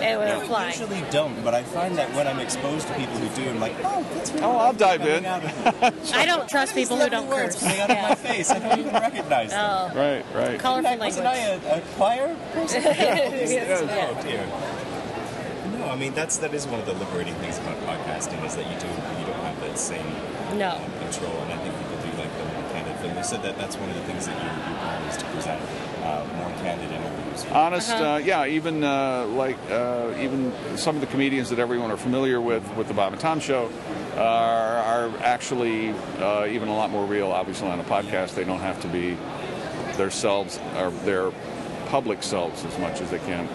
and 0.03 0.29
it 0.29 0.35
was 0.35 0.43
I 0.43 0.45
flying. 0.47 0.69
usually 0.79 1.03
don't, 1.11 1.43
but 1.43 1.53
I 1.53 1.63
find 1.63 1.97
that 1.97 2.13
when 2.13 2.27
I'm 2.27 2.39
exposed 2.39 2.87
to 2.87 2.93
people 2.95 3.15
who 3.15 3.35
do, 3.41 3.49
I'm 3.49 3.59
like, 3.59 3.73
oh, 3.83 4.05
that's 4.13 4.31
really 4.31 4.43
Oh, 4.45 4.57
I'll 4.57 4.73
dive 4.73 5.01
in. 5.01 5.25
I 6.13 6.25
don't 6.25 6.47
trust 6.49 6.75
These 6.75 6.89
people 6.89 7.03
who 7.03 7.09
don't 7.09 7.27
words 7.27 7.55
curse. 7.55 7.63
coming 7.63 7.79
out 7.79 7.89
of 7.91 7.97
my 8.09 8.15
face. 8.15 8.49
I 8.51 8.59
don't 8.59 8.79
even 8.79 8.93
recognize 9.07 9.49
them. 9.51 9.59
Oh, 9.93 9.95
Right, 9.95 10.25
right. 10.35 10.59
colorful 10.59 10.97
Wasn't 10.97 11.25
language. 11.25 11.63
I 11.65 11.75
a, 11.75 11.77
a 11.77 11.81
choir 11.95 12.35
person? 12.53 12.83
Yes. 13.53 13.81
Oh 13.81 14.21
dear. 14.23 14.45
No, 15.79 15.89
I 15.89 15.95
mean 15.95 16.13
that's 16.13 16.37
that 16.37 16.53
is 16.53 16.65
one 16.67 16.79
of 16.79 16.85
the 16.85 16.93
liberating 16.93 17.33
things 17.35 17.57
about 17.59 17.77
podcasting 17.87 18.43
is 18.45 18.55
that 18.55 18.65
you 18.71 18.77
do 18.79 18.87
you 18.87 19.25
don't 19.27 19.39
have 19.43 19.59
that 19.61 19.77
same 19.77 20.05
No. 20.57 20.71
um, 20.77 20.91
control, 21.03 21.33
and 21.43 21.53
I 21.53 21.57
think 21.57 21.75
people 21.75 21.97
do 22.03 22.11
like 22.17 22.31
the 22.37 22.45
more 22.53 22.63
candid 22.71 22.95
thing. 22.99 23.15
You 23.17 23.23
said 23.23 23.41
that 23.43 23.57
that's 23.57 23.75
one 23.77 23.89
of 23.89 23.95
the 23.95 24.03
things 24.03 24.27
that 24.27 24.35
you 24.37 24.47
you 24.47 24.75
want 24.79 25.03
is 25.11 25.17
to 25.17 25.25
present 25.35 25.61
uh, 26.03 26.23
more 26.37 26.51
candid 26.63 26.91
interviews. 26.91 27.22
Honest, 27.51 27.91
Uh-huh. 27.91 28.03
uh, 28.13 28.17
yeah. 28.17 28.45
Even 28.45 28.83
uh, 28.83 29.25
like 29.27 29.57
uh, 29.69 30.13
even 30.19 30.51
some 30.77 30.95
of 30.95 31.01
the 31.01 31.07
comedians 31.07 31.49
that 31.49 31.59
everyone 31.59 31.91
are 31.91 31.97
familiar 31.97 32.39
with 32.41 32.63
with 32.75 32.87
the 32.87 32.93
Bob 32.93 33.11
and 33.13 33.21
Tom 33.21 33.39
Show 33.39 33.69
are, 34.17 34.77
are 34.77 35.11
actually 35.21 35.89
uh, 36.19 36.45
even 36.49 36.67
a 36.69 36.75
lot 36.75 36.89
more 36.91 37.05
real. 37.05 37.31
Obviously, 37.31 37.67
on 37.69 37.79
a 37.79 37.83
podcast, 37.83 38.35
they 38.35 38.43
don't 38.43 38.59
have 38.59 38.79
to 38.81 38.87
be 38.87 39.17
themselves 39.97 40.59
or 40.77 40.91
their 41.05 41.31
public 41.89 42.23
selves 42.23 42.65
as 42.65 42.77
much 42.79 43.01
as 43.01 43.11
they 43.11 43.19
can. 43.19 43.47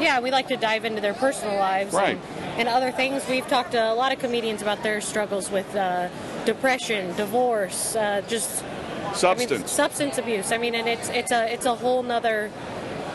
Yeah, 0.00 0.20
we 0.20 0.30
like 0.30 0.46
to 0.48 0.56
dive 0.56 0.84
into 0.84 1.00
their 1.00 1.14
personal 1.14 1.56
lives 1.58 1.92
Right. 1.92 2.16
and, 2.56 2.60
and 2.60 2.68
other 2.68 2.92
things. 2.92 3.26
We've 3.28 3.46
talked 3.48 3.72
to 3.72 3.92
a 3.92 3.94
lot 3.94 4.12
of 4.12 4.20
comedians 4.20 4.62
about 4.62 4.84
their 4.84 5.00
struggles 5.00 5.50
with 5.50 5.74
uh, 5.74 6.08
depression, 6.44 7.14
divorce, 7.16 7.96
uh, 7.96 8.22
just 8.28 8.62
I 8.62 8.66
mean, 9.04 9.14
Substance. 9.48 9.70
substance 9.70 10.18
abuse. 10.18 10.52
I 10.52 10.58
mean, 10.58 10.74
and 10.74 10.88
it's 10.88 11.08
it's 11.10 11.32
a 11.32 11.52
it's 11.52 11.66
a 11.66 11.74
whole 11.74 12.02
nother 12.02 12.50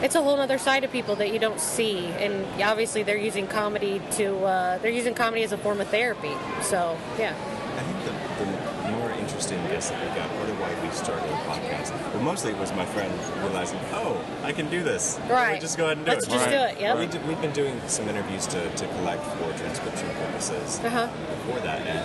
it's 0.02 0.16
a 0.16 0.22
whole 0.22 0.38
nother 0.38 0.58
side 0.58 0.84
of 0.84 0.92
people 0.92 1.16
that 1.16 1.32
you 1.34 1.40
don't 1.40 1.60
see. 1.60 2.06
And 2.08 2.46
obviously, 2.62 3.04
they're 3.04 3.18
using 3.18 3.48
comedy 3.48 4.02
to 4.12 4.38
uh, 4.46 4.78
they're 4.80 4.92
using 4.92 5.14
comedy 5.14 5.44
as 5.44 5.52
a 5.52 5.58
form 5.58 5.80
of 5.82 5.88
therapy. 5.90 6.34
So 6.62 6.98
yeah, 7.18 7.34
I 7.78 7.82
think 7.82 8.04
the, 8.06 8.46
the 8.86 8.92
more 8.98 9.12
interesting 9.12 9.58
guests 9.68 9.92
that 9.92 10.00
we 10.02 10.08
got, 10.16 10.30
part 10.38 10.50
of 10.50 10.60
why 10.60 10.74
we 10.84 10.90
started 10.96 11.26
a 11.30 11.38
podcast, 11.50 11.92
well, 12.14 12.24
mostly 12.24 12.52
it 12.52 12.58
was 12.58 12.72
my 12.74 12.86
friend 12.86 13.12
realizing, 13.44 13.80
oh, 13.94 14.24
I 14.44 14.52
can 14.54 14.70
do 14.70 14.84
this. 14.84 15.20
Right. 15.30 15.54
We 15.54 15.60
just 15.60 15.78
go 15.78 15.86
ahead 15.86 15.98
and 15.98 16.06
do 16.06 16.12
Let's 16.14 16.26
it. 16.28 16.32
just 16.32 16.50
do 16.50 16.56
it, 16.56 16.80
yep. 16.80 16.98
We 16.98 17.08
did, 17.08 17.28
we've 17.28 17.42
been 17.42 17.54
doing 17.54 17.80
some 17.88 18.08
interviews 18.08 18.48
to, 18.48 18.70
to 18.70 18.88
collect 18.88 19.24
for 19.24 19.52
transcription 19.58 20.08
purposes 20.16 20.80
Uh-huh. 20.80 21.08
before 21.08 21.60
that, 21.62 21.86
and 21.86 22.00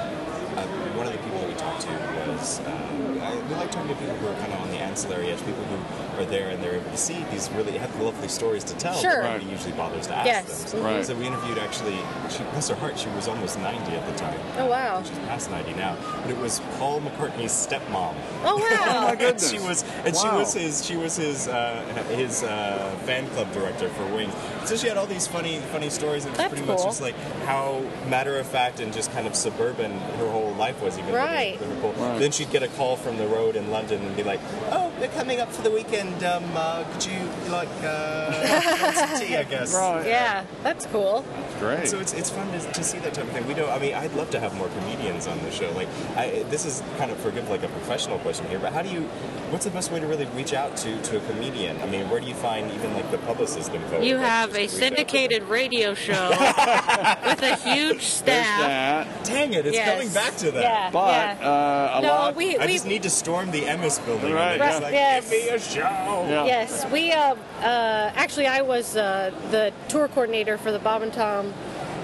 uh, 0.58 0.66
one 0.98 1.06
of 1.06 1.12
the 1.12 1.18
people 1.20 1.38
that 1.40 1.48
we 1.48 1.54
talked 1.54 1.82
to 1.82 1.88
was, 2.28 2.60
uh, 2.60 2.70
I, 3.22 3.34
we 3.48 3.54
like 3.54 3.70
talking 3.70 3.88
to 3.88 3.94
people 3.96 4.16
who 4.16 4.28
are 4.28 4.38
kind 4.40 4.52
of 4.52 4.60
on 4.60 4.68
the 4.70 4.78
ancillary 4.78 5.30
edge, 5.30 5.38
people 5.46 5.64
who 5.64 5.78
are 6.18 6.24
there 6.24 6.50
and 6.50 6.62
they're 6.62 6.74
able 6.76 6.90
to 6.90 6.96
see 6.96 7.24
these 7.30 7.50
really 7.52 7.78
have 7.78 7.94
lovely 8.00 8.28
stories 8.28 8.64
to 8.64 8.74
tell. 8.76 8.94
Sure. 8.94 9.22
But 9.22 9.32
nobody 9.32 9.50
usually 9.50 9.72
bothers 9.72 10.06
to 10.08 10.14
ask 10.14 10.26
Yes. 10.26 10.46
them. 10.46 10.80
So, 10.80 10.84
Right. 10.86 11.04
so 11.04 11.14
we 11.14 11.26
interviewed 11.26 11.58
actually, 11.58 11.96
she, 12.30 12.42
bless 12.52 12.68
her 12.68 12.74
heart, 12.76 12.98
she 12.98 13.08
was 13.10 13.28
almost 13.28 13.58
90 13.58 13.92
at 13.92 14.06
the 14.06 14.18
time. 14.18 14.38
Oh, 14.58 14.66
wow. 14.66 15.02
She's 15.02 15.18
past 15.20 15.50
90 15.50 15.74
now. 15.74 15.96
But 16.22 16.30
it 16.30 16.38
was 16.38 16.60
Paul 16.78 17.00
McCartney's 17.00 17.52
stepmom. 17.52 18.14
oh 18.44 18.56
wow, 18.58 18.62
oh, 19.04 19.08
my 19.08 19.16
goodness. 19.16 19.50
And 19.52 19.60
she 19.60 19.66
was, 19.66 19.84
and 20.04 20.16
she 20.16 20.28
was 20.28 20.54
his, 20.54 20.84
she 20.84 20.96
was 20.96 21.16
his, 21.16 21.48
uh, 21.48 21.82
his 22.14 22.42
uh, 22.42 22.94
fan 23.04 23.26
club 23.30 23.52
director 23.52 23.88
for 23.90 24.04
Wings. 24.14 24.32
So 24.64 24.76
she 24.76 24.86
had 24.88 24.96
all 24.96 25.06
these 25.06 25.26
funny, 25.26 25.58
funny 25.72 25.90
stories. 25.90 26.24
And 26.24 26.34
it 26.34 26.38
was 26.38 26.38
That's 26.38 26.52
pretty 26.52 26.66
cool. 26.66 26.76
much 26.76 26.84
just 26.84 27.00
like 27.02 27.16
how 27.46 27.82
matter 28.08 28.38
of 28.38 28.46
fact 28.46 28.78
and 28.80 28.92
just 28.92 29.10
kind 29.12 29.26
of 29.26 29.34
suburban 29.34 29.90
her 30.18 30.30
whole 30.30 30.52
life 30.54 30.80
was. 30.82 30.98
Even 30.98 31.10
though 31.12 31.18
Right. 31.18 31.60
Liverpool. 31.60 31.92
Right. 31.98 32.18
Then 32.20 32.30
she'd 32.30 32.50
get 32.50 32.62
a 32.62 32.68
call 32.68 32.96
from 32.96 33.16
the 33.18 33.26
road 33.26 33.56
in 33.56 33.70
London 33.70 34.02
and 34.04 34.14
be 34.16 34.22
like, 34.22 34.40
"Oh, 34.70 34.91
they're 35.02 35.10
coming 35.10 35.40
up 35.40 35.50
for 35.50 35.62
the 35.62 35.70
weekend. 35.70 36.22
Um, 36.22 36.44
uh, 36.54 36.84
could 36.92 37.06
you 37.06 37.18
like 37.50 37.68
uh, 37.82 38.92
some 38.94 39.18
tea? 39.18 39.36
I 39.36 39.42
guess." 39.42 39.74
Right. 39.74 40.06
yeah, 40.06 40.44
that's 40.62 40.86
cool. 40.86 41.24
Great. 41.58 41.88
So 41.88 41.98
it's, 41.98 42.12
it's 42.12 42.30
fun 42.30 42.46
to, 42.52 42.60
to 42.60 42.84
see 42.84 42.98
that 43.00 43.12
type 43.12 43.24
of 43.24 43.32
thing. 43.32 43.46
We 43.48 43.54
don't. 43.54 43.68
I 43.68 43.80
mean, 43.80 43.94
I'd 43.94 44.14
love 44.14 44.30
to 44.30 44.38
have 44.38 44.54
more 44.54 44.68
comedians 44.68 45.26
on 45.26 45.42
the 45.42 45.50
show. 45.50 45.72
Like, 45.72 45.88
I, 46.16 46.44
this 46.50 46.64
is 46.64 46.84
kind 46.98 47.10
of 47.10 47.18
forgive 47.18 47.50
like 47.50 47.64
a 47.64 47.68
professional 47.68 48.20
question 48.20 48.46
here, 48.46 48.60
but 48.60 48.72
how 48.72 48.82
do 48.82 48.90
you? 48.90 49.10
What's 49.52 49.66
the 49.66 49.70
best 49.70 49.92
way 49.92 50.00
to 50.00 50.06
really 50.06 50.24
reach 50.34 50.54
out 50.54 50.78
to, 50.78 50.98
to 51.02 51.18
a 51.18 51.20
comedian? 51.30 51.78
I 51.82 51.86
mean, 51.86 52.08
where 52.08 52.18
do 52.22 52.26
you 52.26 52.32
find 52.34 52.72
even 52.72 52.94
like 52.94 53.10
the 53.10 53.18
publicist 53.18 53.70
info? 53.74 54.00
You 54.00 54.16
have 54.16 54.54
a 54.54 54.60
reach 54.60 54.70
out 54.70 54.70
to 54.70 54.76
syndicated 54.78 55.42
radio 55.42 55.92
show 55.92 56.30
with 57.26 57.42
a 57.42 57.56
huge 57.62 57.96
There's 57.98 58.02
staff. 58.02 58.60
that. 58.60 59.24
Dang 59.24 59.52
it! 59.52 59.66
It's 59.66 59.76
Yes. 59.76 59.92
coming 59.92 60.10
back 60.14 60.36
to 60.36 60.52
that. 60.52 60.62
Yeah, 60.62 60.90
But 60.90 61.38
yeah. 61.42 61.46
uh, 61.46 61.98
a 61.98 62.00
no, 62.00 62.08
lot. 62.08 62.34
we, 62.34 62.56
I 62.56 62.64
we 62.64 62.72
just 62.72 62.86
need 62.86 63.02
to 63.02 63.10
storm 63.10 63.50
the 63.50 63.60
Emmis 63.60 64.02
building. 64.06 64.32
Right, 64.32 64.52
and 64.52 64.60
then 64.62 64.68
just 64.70 64.80
yeah. 64.80 64.86
like, 64.86 64.94
Yes. 64.94 65.30
give 65.30 65.44
me 65.44 65.48
a 65.50 65.58
show. 65.60 65.80
Yeah. 66.30 66.44
Yes, 66.46 66.86
we 66.90 67.12
uh, 67.12 67.34
uh, 67.60 68.12
actually 68.14 68.46
I 68.46 68.62
was 68.62 68.96
uh, 68.96 69.32
the 69.50 69.70
tour 69.88 70.08
coordinator 70.08 70.56
for 70.56 70.72
the 70.72 70.78
Bob 70.78 71.02
and 71.02 71.12
Tom 71.12 71.52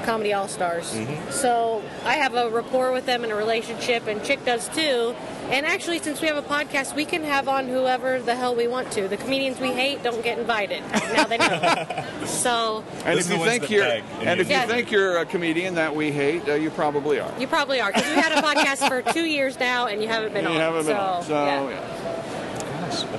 Comedy 0.04 0.32
All 0.32 0.48
Stars. 0.48 0.92
Mm-hmm. 0.94 1.30
So 1.30 1.82
I 2.04 2.14
have 2.14 2.34
a 2.34 2.48
rapport 2.50 2.92
with 2.92 3.06
them 3.06 3.24
and 3.24 3.32
a 3.32 3.36
relationship, 3.36 4.06
and 4.06 4.22
Chick 4.24 4.44
does 4.44 4.68
too. 4.70 5.14
And 5.50 5.64
actually, 5.64 5.98
since 6.00 6.20
we 6.20 6.28
have 6.28 6.36
a 6.36 6.42
podcast, 6.42 6.94
we 6.94 7.04
can 7.06 7.24
have 7.24 7.48
on 7.48 7.68
whoever 7.68 8.20
the 8.20 8.34
hell 8.34 8.54
we 8.54 8.68
want 8.68 8.90
to. 8.92 9.08
The 9.08 9.16
comedians 9.16 9.58
we 9.58 9.72
hate 9.72 10.02
don't 10.02 10.22
get 10.22 10.38
invited. 10.38 10.82
Now 11.14 11.24
they 11.24 11.38
know. 11.38 12.04
so 12.26 12.84
And 13.06 13.18
if 13.18 13.30
you 13.30 13.38
think 13.38 13.70
you're, 13.70 13.84
and 13.84 14.04
and 14.28 14.40
if 14.40 14.48
you 14.48 14.54
Yeah. 14.56 14.66
think 14.66 14.90
you're 14.90 15.16
a 15.18 15.24
comedian 15.26 15.74
that 15.76 15.94
we 15.96 16.10
hate, 16.12 16.46
uh, 16.48 16.54
you 16.54 16.68
probably 16.70 17.18
are. 17.18 17.32
you 17.40 17.46
probably 17.46 17.80
are 17.80 17.90
because 17.92 18.08
we 18.14 18.20
had 18.20 18.32
a 18.32 18.42
podcast 18.42 18.86
for 18.88 19.00
two 19.12 19.24
years 19.24 19.58
now, 19.58 19.86
and 19.86 20.02
you 20.02 20.08
haven't 20.08 20.34
been 20.34 20.44
You 20.44 20.50
on. 20.50 20.56
haven't 20.56 20.86
been 20.86 20.94
so, 20.96 21.00
on. 21.00 21.22
So, 21.24 21.32
yeah. 21.34 21.68
yeah. 21.70 22.17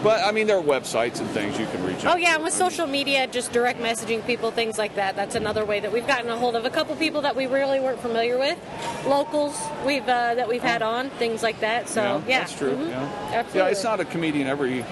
But 0.03 0.23
I 0.23 0.31
mean, 0.31 0.47
there 0.47 0.57
are 0.57 0.63
websites 0.63 1.19
and 1.19 1.29
things 1.31 1.59
you 1.59 1.65
can 1.67 1.83
reach 1.85 2.05
out. 2.05 2.13
Oh 2.15 2.17
yeah, 2.17 2.35
and 2.35 2.43
with 2.43 2.53
to. 2.57 2.63
I 2.63 2.65
mean, 2.67 2.71
social 2.71 2.87
media, 2.87 3.27
just 3.27 3.51
direct 3.51 3.79
messaging 3.79 4.25
people, 4.25 4.51
things 4.51 4.77
like 4.77 4.95
that. 4.95 5.15
That's 5.15 5.35
another 5.35 5.65
way 5.65 5.79
that 5.79 5.91
we've 5.91 6.07
gotten 6.07 6.29
a 6.29 6.37
hold 6.37 6.55
of 6.55 6.65
a 6.65 6.69
couple 6.69 6.95
people 6.95 7.21
that 7.21 7.35
we 7.35 7.47
really 7.47 7.79
weren't 7.79 7.99
familiar 7.99 8.37
with, 8.37 8.57
locals 9.05 9.55
we've 9.85 10.03
uh, 10.03 10.35
that 10.35 10.47
we've 10.47 10.61
had 10.61 10.81
on, 10.81 11.09
things 11.11 11.43
like 11.43 11.59
that. 11.61 11.87
So 11.89 12.23
yeah, 12.27 12.39
that's 12.39 12.57
true. 12.57 12.75
Mhm. 12.75 12.89
Yeah. 12.89 13.29
Absolutely. 13.33 13.59
yeah, 13.59 13.67
it's 13.67 13.83
not 13.83 13.99
a 13.99 14.05
comedian 14.05 14.47
every 14.47 14.85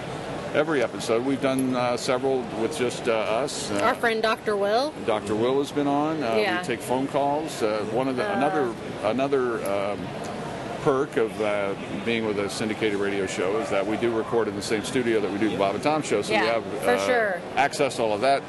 every 0.54 0.82
episode. 0.82 1.26
We've 1.26 1.42
done 1.42 1.76
uh, 1.76 1.98
several 1.98 2.40
with 2.62 2.78
just 2.78 3.08
uh, 3.08 3.14
us. 3.14 3.70
Uh, 3.70 3.80
Our 3.82 3.96
friend 3.96 4.22
Dr. 4.24 4.56
Will. 4.56 4.94
Dr. 5.06 5.36
Will 5.36 5.60
has 5.60 5.72
been 5.72 5.88
on. 5.88 6.24
Uh, 6.24 6.36
Yeah. 6.38 6.62
We 6.62 6.66
take 6.66 6.80
phone 6.82 7.08
calls. 7.08 7.62
Uh, 7.62 7.86
one 7.92 8.08
of 8.08 8.16
the 8.16 8.28
Uh. 8.28 8.34
another 8.38 8.74
another 9.04 9.66
um, 9.70 10.00
perk 10.88 11.18
of 11.18 11.42
uh, 11.42 11.76
being 12.06 12.26
with 12.26 12.40
a 12.40 12.50
syndicated 12.50 12.98
radio 12.98 13.28
show 13.28 13.58
is 13.58 13.70
that 13.70 13.86
we 13.86 13.98
do 13.98 14.10
record 14.16 14.48
in 14.48 14.56
the 14.56 14.62
same 14.62 14.86
studio 14.86 15.20
that 15.20 15.30
we 15.30 15.38
do 15.38 15.50
the 15.50 15.58
Bob 15.58 15.76
and 15.76 15.84
Tom 15.84 16.02
show. 16.02 16.22
So 16.22 16.32
we 16.32 16.38
have 16.38 16.64
for 16.82 16.92
uh, 16.92 17.06
sure. 17.06 17.42
access 17.58 17.98
to 17.98 18.04
all 18.04 18.14
of 18.14 18.22
that 18.22 18.42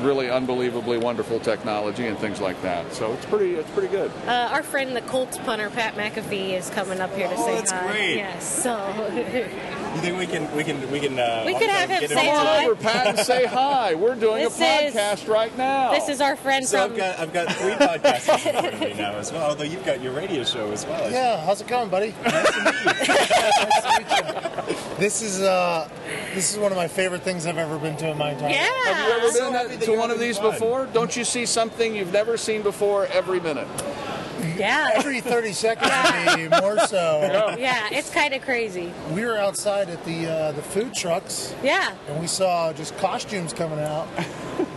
really 0.00 0.28
unbelievably 0.28 0.98
wonderful 0.98 1.40
technology 1.40 2.06
and 2.06 2.18
things 2.18 2.38
like 2.38 2.60
that. 2.60 2.92
So 2.92 3.14
it's 3.14 3.24
pretty 3.24 3.54
it's 3.54 3.70
pretty 3.70 3.88
good. 3.88 4.10
Uh, 4.26 4.50
our 4.52 4.62
friend, 4.62 4.94
the 4.94 5.00
Colts 5.00 5.38
punter 5.38 5.70
Pat 5.70 5.94
McAfee, 5.94 6.50
is 6.50 6.68
coming 6.68 7.00
up 7.00 7.14
here 7.14 7.28
to 7.28 7.34
Oh, 7.34 7.46
say 7.46 7.54
that's 7.54 7.70
hi. 7.70 7.86
great. 7.86 8.16
Yes, 8.16 8.62
so 8.62 8.76
You 9.96 10.02
think 10.02 10.18
we 10.18 10.26
can 10.26 10.54
we 10.56 10.62
can 10.64 10.90
we 10.90 11.00
can 11.00 11.18
uh, 11.18 11.42
We 11.46 11.54
could 11.54 11.70
have 11.70 11.88
him 11.88 12.00
get 12.00 12.10
say 12.10 12.28
into- 12.28 12.36
Come 12.36 12.46
hi. 12.46 12.64
over, 12.66 12.76
Pat, 12.76 13.06
and 13.06 13.18
say 13.18 13.46
hi. 13.46 13.94
We're 13.94 14.14
doing 14.14 14.44
This 14.44 14.60
a 14.60 14.86
is- 14.86 14.94
podcast 14.94 15.26
right 15.28 15.56
now. 15.56 15.92
this 15.92 16.08
is 16.10 16.20
our 16.20 16.36
friend 16.36 16.66
So 16.66 16.82
from. 16.82 16.92
I've 16.92 16.96
got 16.98 17.18
I've 17.18 17.32
got 17.32 17.52
three 17.56 17.72
podcasts 17.72 18.46
in 18.46 18.52
front 18.52 18.74
of 18.74 18.80
me 18.80 18.94
now 18.94 19.12
as 19.12 19.32
well. 19.32 19.48
Although 19.48 19.64
you've 19.64 19.84
got 19.86 20.02
your 20.02 20.12
radio 20.12 20.44
show 20.44 20.70
as 20.70 20.84
well. 20.86 21.10
Yeah, 21.10 21.44
how's 21.44 21.60
it 21.62 21.66
going, 21.66 21.88
buddy? 21.88 22.14
Nice 22.24 22.52
to 22.52 22.64
meet 22.64 22.74
you. 22.74 22.84
nice 22.84 23.82
to 23.82 23.98
meet 23.98 24.68
you. 24.68 24.96
This 24.98 25.22
is 25.22 25.40
uh, 25.40 25.88
this 26.34 26.52
is 26.52 26.58
one 26.58 26.72
of 26.72 26.76
my 26.76 26.88
favorite 26.88 27.22
things 27.22 27.46
I've 27.46 27.56
ever 27.58 27.78
been 27.78 27.96
to 27.98 28.10
in 28.10 28.18
my 28.18 28.32
entire 28.32 28.50
life. 28.50 28.54
yeah. 28.54 28.92
Have 28.92 29.06
you 29.08 29.14
ever 29.14 29.32
been 29.32 29.52
happy 29.52 29.74
at- 29.74 29.80
that 29.80 29.86
to 29.86 29.96
one 29.96 30.10
of 30.10 30.18
these 30.18 30.36
fun. 30.38 30.50
before? 30.52 30.86
Don't 30.92 31.16
you 31.16 31.24
see 31.24 31.46
something 31.46 31.96
you've 31.96 32.12
never 32.12 32.36
seen 32.36 32.60
before 32.62 33.06
every 33.06 33.40
minute? 33.40 33.66
Yeah. 34.56 34.90
Every 34.94 35.20
30 35.20 35.52
seconds, 35.52 35.90
maybe 36.36 36.48
more 36.60 36.78
so. 36.86 37.54
Yeah, 37.58 37.88
it's 37.90 38.10
kind 38.10 38.34
of 38.34 38.42
crazy. 38.42 38.92
We 39.12 39.24
were 39.24 39.38
outside 39.38 39.88
at 39.88 40.04
the 40.04 40.26
uh, 40.30 40.52
the 40.52 40.62
food 40.62 40.94
trucks, 40.94 41.54
Yeah. 41.62 41.94
and 42.08 42.20
we 42.20 42.26
saw 42.26 42.72
just 42.72 42.96
costumes 42.98 43.52
coming 43.52 43.78
out. 43.80 44.08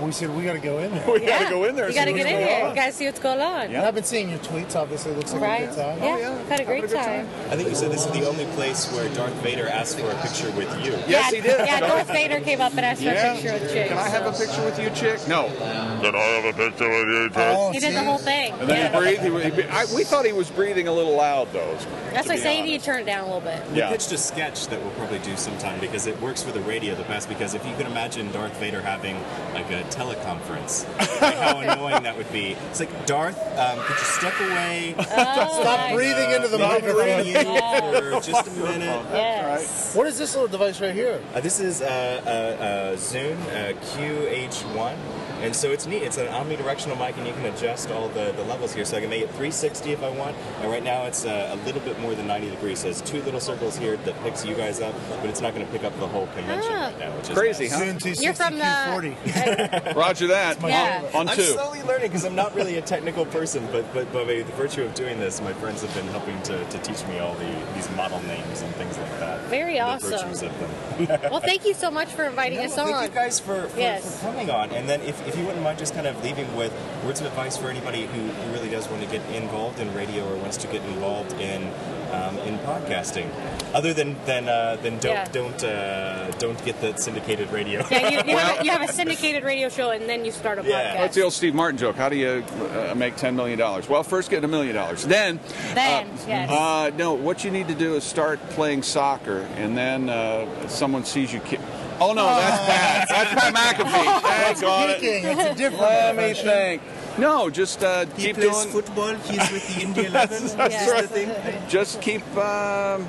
We 0.02 0.12
said 0.12 0.36
we 0.36 0.44
got 0.44 0.54
to 0.54 0.60
go 0.60 0.80
in 0.80 0.92
there. 0.92 1.10
We 1.12 1.20
gotta 1.26 1.50
go 1.50 1.64
in 1.66 1.76
there. 1.76 1.88
You 1.90 1.96
got 1.96 2.06
to 2.06 2.14
get 2.14 2.26
in 2.26 2.34
going 2.34 2.48
here. 2.48 2.68
You 2.70 2.76
got 2.76 2.86
to 2.88 2.92
see 2.94 3.06
what's 3.06 3.20
going 3.20 3.40
on. 3.42 3.62
And 3.68 3.78
I've 3.78 3.96
been 3.96 4.04
seeing 4.04 4.30
your 4.30 4.40
tweets. 4.40 4.76
Obviously, 4.76 5.12
it 5.12 5.18
looks 5.18 5.32
like 5.34 5.42
Right? 5.42 5.64
a 5.64 5.68
good 5.68 5.76
time. 5.76 6.00
Yeah, 6.00 6.18
yeah. 6.18 6.44
had 6.48 6.60
a 6.60 6.66
great 6.66 6.84
Having 6.90 6.98
a 7.00 7.04
good 7.04 7.28
time. 7.28 7.52
I 7.52 7.56
think 7.56 7.70
you 7.70 7.76
said 7.76 7.92
this 7.92 8.06
is 8.06 8.12
the 8.12 8.28
only 8.28 8.46
place 8.58 8.92
where 8.94 9.08
Darth 9.14 9.34
Vader 9.36 9.68
asked 9.68 10.00
for 10.00 10.10
a 10.10 10.16
picture 10.22 10.52
with 10.52 10.70
you. 10.86 10.92
Yes, 11.08 11.10
yeah, 11.10 11.30
he 11.32 11.42
did. 11.42 11.66
Yeah, 11.66 11.80
Darth- 11.80 11.92
Darth 11.94 12.08
Vader 12.08 12.40
came 12.42 12.62
up 12.62 12.72
and 12.72 12.82
asked 12.82 13.02
for 13.02 13.08
Yeah. 13.08 13.32
a 13.34 13.36
picture 13.36 13.54
with 13.54 13.72
Chick. 13.74 13.88
Can 13.90 13.98
I 13.98 14.08
have 14.10 14.26
a 14.26 14.32
picture 14.38 14.64
with 14.66 14.80
you, 14.80 14.90
chick? 14.92 15.28
No. 15.28 15.48
Can 15.48 16.16
I 16.16 16.20
have 16.20 16.46
a 16.46 16.54
picture 16.58 16.90
with 16.90 17.08
you, 17.08 17.30
Oh, 17.36 17.72
He 17.72 17.80
did 17.80 17.94
the 17.96 18.04
whole 18.04 18.18
thing. 18.18 18.54
And 18.60 18.70
then 18.70 18.78
Yeah. 18.78 18.92
he 18.92 18.98
breathed. 19.18 19.24
He, 19.24 19.44
he, 19.44 19.49
I, 19.52 19.86
we 19.96 20.04
thought 20.04 20.26
he 20.26 20.34
was 20.34 20.50
breathing 20.50 20.88
a 20.88 20.94
little 20.94 21.16
loud, 21.16 21.52
though. 21.54 21.78
That's 22.12 22.28
why 22.28 22.34
I 22.34 22.38
be 22.38 22.42
say 22.42 22.54
you 22.54 22.60
honest. 22.60 22.72
need 22.72 22.80
to 22.80 22.86
turn 22.86 23.00
it 23.02 23.06
down 23.06 23.22
a 23.22 23.26
little 23.26 23.42
bit. 23.42 23.70
We 23.72 23.78
Yeah. 23.80 23.90
pitched 23.90 24.12
a 24.12 24.18
sketch 24.18 24.68
that 24.68 24.82
we'll 24.82 24.92
probably 24.92 25.20
do 25.20 25.36
sometime 25.38 25.80
because 25.80 26.08
it 26.08 26.20
works 26.22 26.42
for 26.44 26.52
the 26.52 26.62
radio 26.62 26.96
the 26.96 27.04
best. 27.04 27.30
Because 27.30 27.54
if 27.54 27.66
you 27.66 27.74
could 27.76 27.86
imagine 27.88 28.32
Darth 28.32 28.56
Vader 28.58 28.82
having 28.82 29.16
like 29.54 29.70
a 29.72 29.84
teleconference, 29.90 30.86
like 31.22 31.36
how 31.36 31.60
annoying 31.60 32.04
that 32.04 32.18
would 32.18 32.32
be. 32.32 32.56
It's 32.70 32.80
like 32.80 33.06
Darth, 33.06 33.38
um, 33.58 33.80
could 33.80 33.98
you 33.98 34.04
step 34.06 34.34
away? 34.40 34.96
Stop 35.02 35.94
breathing 35.94 36.32
into 36.32 36.48
the 36.48 36.58
Maybe 36.58 36.94
microphone. 36.94 37.26
you 37.28 38.20
for 38.20 38.28
just 38.28 38.48
a 38.48 38.52
minute. 38.52 39.06
Yes. 39.40 39.96
What 39.96 40.08
is 40.08 40.18
this 40.18 40.34
little 40.36 40.48
device 40.48 40.80
right 40.82 40.94
here? 40.94 41.20
Uh, 41.34 41.40
this 41.42 41.60
is 41.60 41.82
uh, 41.82 42.22
uh, 42.26 42.64
uh, 42.64 42.98
Zoom 42.98 43.38
uh, 43.50 43.74
QH1, 43.96 44.96
and 45.42 45.56
so 45.56 45.72
it's 45.72 45.86
neat. 45.86 46.04
It's 46.04 46.18
an 46.18 46.28
omnidirectional 46.28 46.98
mic, 47.00 47.18
and 47.18 47.26
you 47.28 47.34
can 47.34 47.46
adjust 47.46 47.92
all 47.92 48.10
the, 48.10 48.34
the 48.36 48.44
levels 48.44 48.74
here. 48.74 48.86
So 48.86 48.98
I 48.98 49.02
can 49.02 49.10
make 49.10 49.22
it 49.24 49.30
360 49.30 49.92
if 49.92 50.04
I 50.04 50.10
want, 50.10 50.36
and 50.62 50.72
right 50.72 50.84
now 50.84 51.06
it's 51.06 51.26
uh, 51.26 51.50
a 51.60 51.66
little 51.66 51.82
bit 51.82 52.00
more 52.00 52.14
than 52.16 52.28
90 52.28 52.50
degrees. 52.50 52.80
So 52.80 52.86
there's 52.86 53.02
two 53.02 53.22
little 53.24 53.40
circles 53.40 53.78
here 53.78 53.98
that 53.98 54.22
picks 54.24 54.46
you 54.46 54.56
guys 54.56 54.82
up, 54.82 54.94
but 55.22 55.26
it's 55.30 55.42
not 55.42 55.54
going 55.54 55.66
to 55.66 55.72
pick 55.72 55.84
up 55.84 55.98
the 56.00 56.08
whole 56.08 56.28
convention 56.28 56.72
Ah. 56.74 56.86
right 56.88 57.00
now, 57.00 57.16
which 57.16 57.30
is 57.30 57.38
Crazy, 57.38 57.70
nice. 57.70 58.04
huh? 58.04 58.22
You're 58.22 58.34
from 58.34 58.58
the. 58.58 58.64
Q40. 58.64 59.96
Roger 59.96 60.28
that. 60.28 60.62
Yeah. 60.62 61.04
On, 61.14 61.22
on 61.22 61.30
I'm 61.30 61.40
slowly 61.40 61.82
learning 61.84 62.08
because 62.10 62.26
I'm 62.26 62.36
not 62.36 62.54
really 62.56 62.78
a 62.78 62.82
technical 62.82 63.26
person, 63.26 63.68
but 63.72 63.92
but 63.94 64.12
by 64.14 64.24
the 64.24 64.44
virtue 64.58 64.84
of 64.84 64.94
doing 64.94 65.20
this, 65.20 65.42
my 65.42 65.54
friends 65.54 65.82
have 65.82 65.94
been 65.94 66.08
helping 66.08 66.42
to, 66.44 66.64
to 66.70 66.78
teach 66.80 67.06
me 67.08 67.20
all 67.20 67.34
the 67.36 67.56
these 67.76 67.90
model 67.96 68.22
names 68.24 68.62
and 68.62 68.74
things 68.76 68.98
like 68.98 69.20
that. 69.20 69.40
Very 69.50 69.80
awesome. 69.80 70.12
virtues 70.12 70.44
of 70.44 70.52
them. 70.60 71.20
Well, 71.32 71.40
thank 71.40 71.66
you 71.66 71.74
so 71.74 71.90
much 71.90 72.10
for 72.10 72.24
inviting 72.26 72.60
us 72.60 72.76
Thank 72.76 72.88
on. 72.94 73.00
Thank 73.02 73.14
you 73.14 73.20
guys 73.20 73.40
for, 73.40 73.68
for, 73.68 73.80
Yes. 73.80 74.20
for 74.20 74.28
coming 74.28 74.50
on. 74.50 74.70
And 74.72 74.88
then 74.88 75.02
if, 75.02 75.26
if 75.30 75.38
you 75.38 75.46
wouldn't 75.46 75.64
mind 75.64 75.78
just 75.80 75.94
kind 75.94 76.08
of 76.08 76.22
leaving 76.24 76.54
with 76.56 76.74
words 77.06 77.22
of 77.22 77.28
advice 77.28 77.56
for 77.56 77.70
anybody 77.70 78.06
who, 78.08 78.20
who 78.28 78.52
really 78.54 78.70
does 78.70 78.88
want 78.90 79.02
to 79.04 79.08
get 79.10 79.22
involved 79.34 79.80
in 79.80 79.94
radio 79.94 80.28
or 80.28 80.36
wants 80.38 80.58
to 80.58 80.68
get 80.68 80.84
involved 80.86 81.32
in 81.34 81.64
um, 82.12 82.36
in 82.40 82.58
podcasting. 82.60 83.30
Other 83.76 83.94
than 83.94 84.16
than 84.26 84.50
uh, 84.50 84.78
than 84.82 84.98
don't 84.98 85.14
Yeah. 85.14 85.26
don't 85.32 85.64
uh, 85.64 86.32
don't 86.40 86.66
get 86.66 86.82
the 86.82 86.98
syndicated 86.98 87.52
radio. 87.52 87.86
Yeah, 87.92 88.10
you, 88.10 88.32
you, 88.32 88.38
have 88.38 88.60
a, 88.62 88.64
you 88.66 88.72
have 88.72 88.82
a 88.90 88.92
syndicated 88.92 89.44
radio 89.44 89.70
show 89.70 89.92
and 89.92 90.10
then 90.10 90.26
you 90.26 90.32
start 90.32 90.58
a 90.58 90.64
Yeah. 90.64 90.72
podcast. 90.96 90.98
That's 90.98 91.16
the 91.16 91.22
old 91.22 91.34
Steve 91.34 91.54
Martin 91.54 91.78
joke. 91.78 91.96
How 91.96 92.10
do 92.10 92.16
you 92.16 92.44
uh, 92.90 92.96
make 92.98 93.16
$10 93.16 93.36
million? 93.36 93.60
Well, 93.60 94.02
first 94.04 94.32
get 94.32 94.44
a 94.44 94.48
million 94.48 94.74
dollars. 94.76 95.06
Then, 95.06 95.40
Then, 95.76 96.08
yes. 96.28 96.50
uh, 96.50 96.90
no, 96.98 97.14
what 97.14 97.44
you 97.44 97.52
need 97.52 97.68
to 97.68 97.76
do 97.76 97.94
is 97.96 98.04
start 98.04 98.40
playing 98.50 98.82
soccer, 98.84 99.42
and 99.58 99.78
then 99.78 100.10
uh, 100.10 100.68
someone 100.68 101.04
sees 101.06 101.32
you. 101.32 101.40
Ki- 101.42 101.60
oh, 102.02 102.14
no, 102.14 102.26
that's 102.26 102.68
bad. 102.68 103.08
That's 103.10 103.42
Pat 103.42 103.54
McAfee. 103.54 104.22
Dang 104.22 104.64
on 104.70 104.90
it. 104.90 104.98
Speaking, 104.98 105.26
it's 105.26 105.42
a 105.44 105.56
different 105.56 105.82
Let 105.82 106.16
me 106.16 106.34
think. 106.34 106.82
No, 107.18 107.50
just 107.50 107.84
uh, 107.84 108.06
He 108.16 108.28
keep 108.28 108.36
plays 108.38 108.52
doing. 108.52 108.70
football. 108.70 109.16
He's 109.16 109.52
with 109.52 109.76
the 109.76 109.82
India 109.84 110.08
11. 110.10 110.48
That's 110.58 110.74
Yeah. 110.74 110.90
right. 110.92 111.70
Just 111.70 112.02
keep, 112.02 112.22
um, 112.38 113.06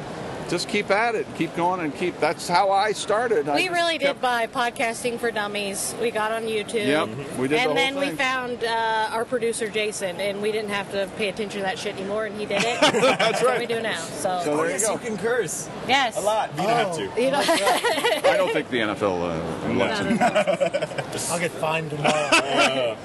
just 0.51 0.69
keep 0.69 0.91
at 0.91 1.15
it. 1.15 1.27
Keep 1.37 1.55
going 1.57 1.81
and 1.81 1.95
keep. 1.95 2.19
That's 2.21 2.49
how 2.49 2.71
I 2.71 2.93
started. 2.93 3.47
We 3.47 3.65
just 3.67 3.71
really 3.71 3.97
did 3.99 4.07
kept- 4.07 4.21
buy 4.21 4.47
podcasting 4.49 5.19
for 5.19 5.31
dummies. 5.31 5.95
We 6.01 6.11
got 6.11 6.33
on 6.33 6.43
YouTube. 6.43 6.87
Yep, 6.87 7.39
we 7.39 7.49
did 7.49 7.53
the 7.53 7.61
and 7.61 7.67
whole 7.67 7.75
then 7.75 7.97
we 7.97 8.11
found 8.11 8.65
uh, 8.65 9.09
our 9.13 9.25
producer 9.25 9.69
Jason, 9.69 10.21
and 10.21 10.43
we 10.43 10.51
didn't 10.53 10.71
have 10.71 10.91
to 10.93 11.09
pay 11.17 11.29
attention 11.29 11.61
to 11.61 11.65
that 11.65 11.79
shit 11.79 11.97
anymore, 11.97 12.27
and 12.27 12.39
he 12.39 12.45
did 12.47 12.63
it. 12.65 12.81
That's 12.81 13.01
That's 13.19 13.41
what 13.43 13.51
right. 13.53 13.61
we 13.61 13.67
do 13.67 13.81
now. 13.81 13.97
So, 14.01 14.41
So 14.45 14.53
Oh, 14.53 14.57
there 14.57 14.67
you 14.67 14.73
yes, 14.73 14.87
go. 14.87 14.93
you 14.95 14.99
can 14.99 15.17
curse 15.17 15.69
yes, 15.87 16.17
a 16.17 16.21
lot. 16.21 16.51
but 16.57 16.63
You 16.63 16.69
don't 16.69 16.77
have 16.77 16.89
Oh. 16.91 17.15
to. 17.15 17.23
You 17.23 17.31
know, 17.31 17.41
I 18.31 18.35
don't 18.37 18.53
think 18.53 18.69
the 18.71 18.79
NFL 18.81 19.23
uh, 19.23 19.73
lets 19.75 20.01
it. 20.01 21.31
I'll 21.31 21.39
get 21.39 21.53
fined 21.53 21.91
tomorrow. 21.91 22.97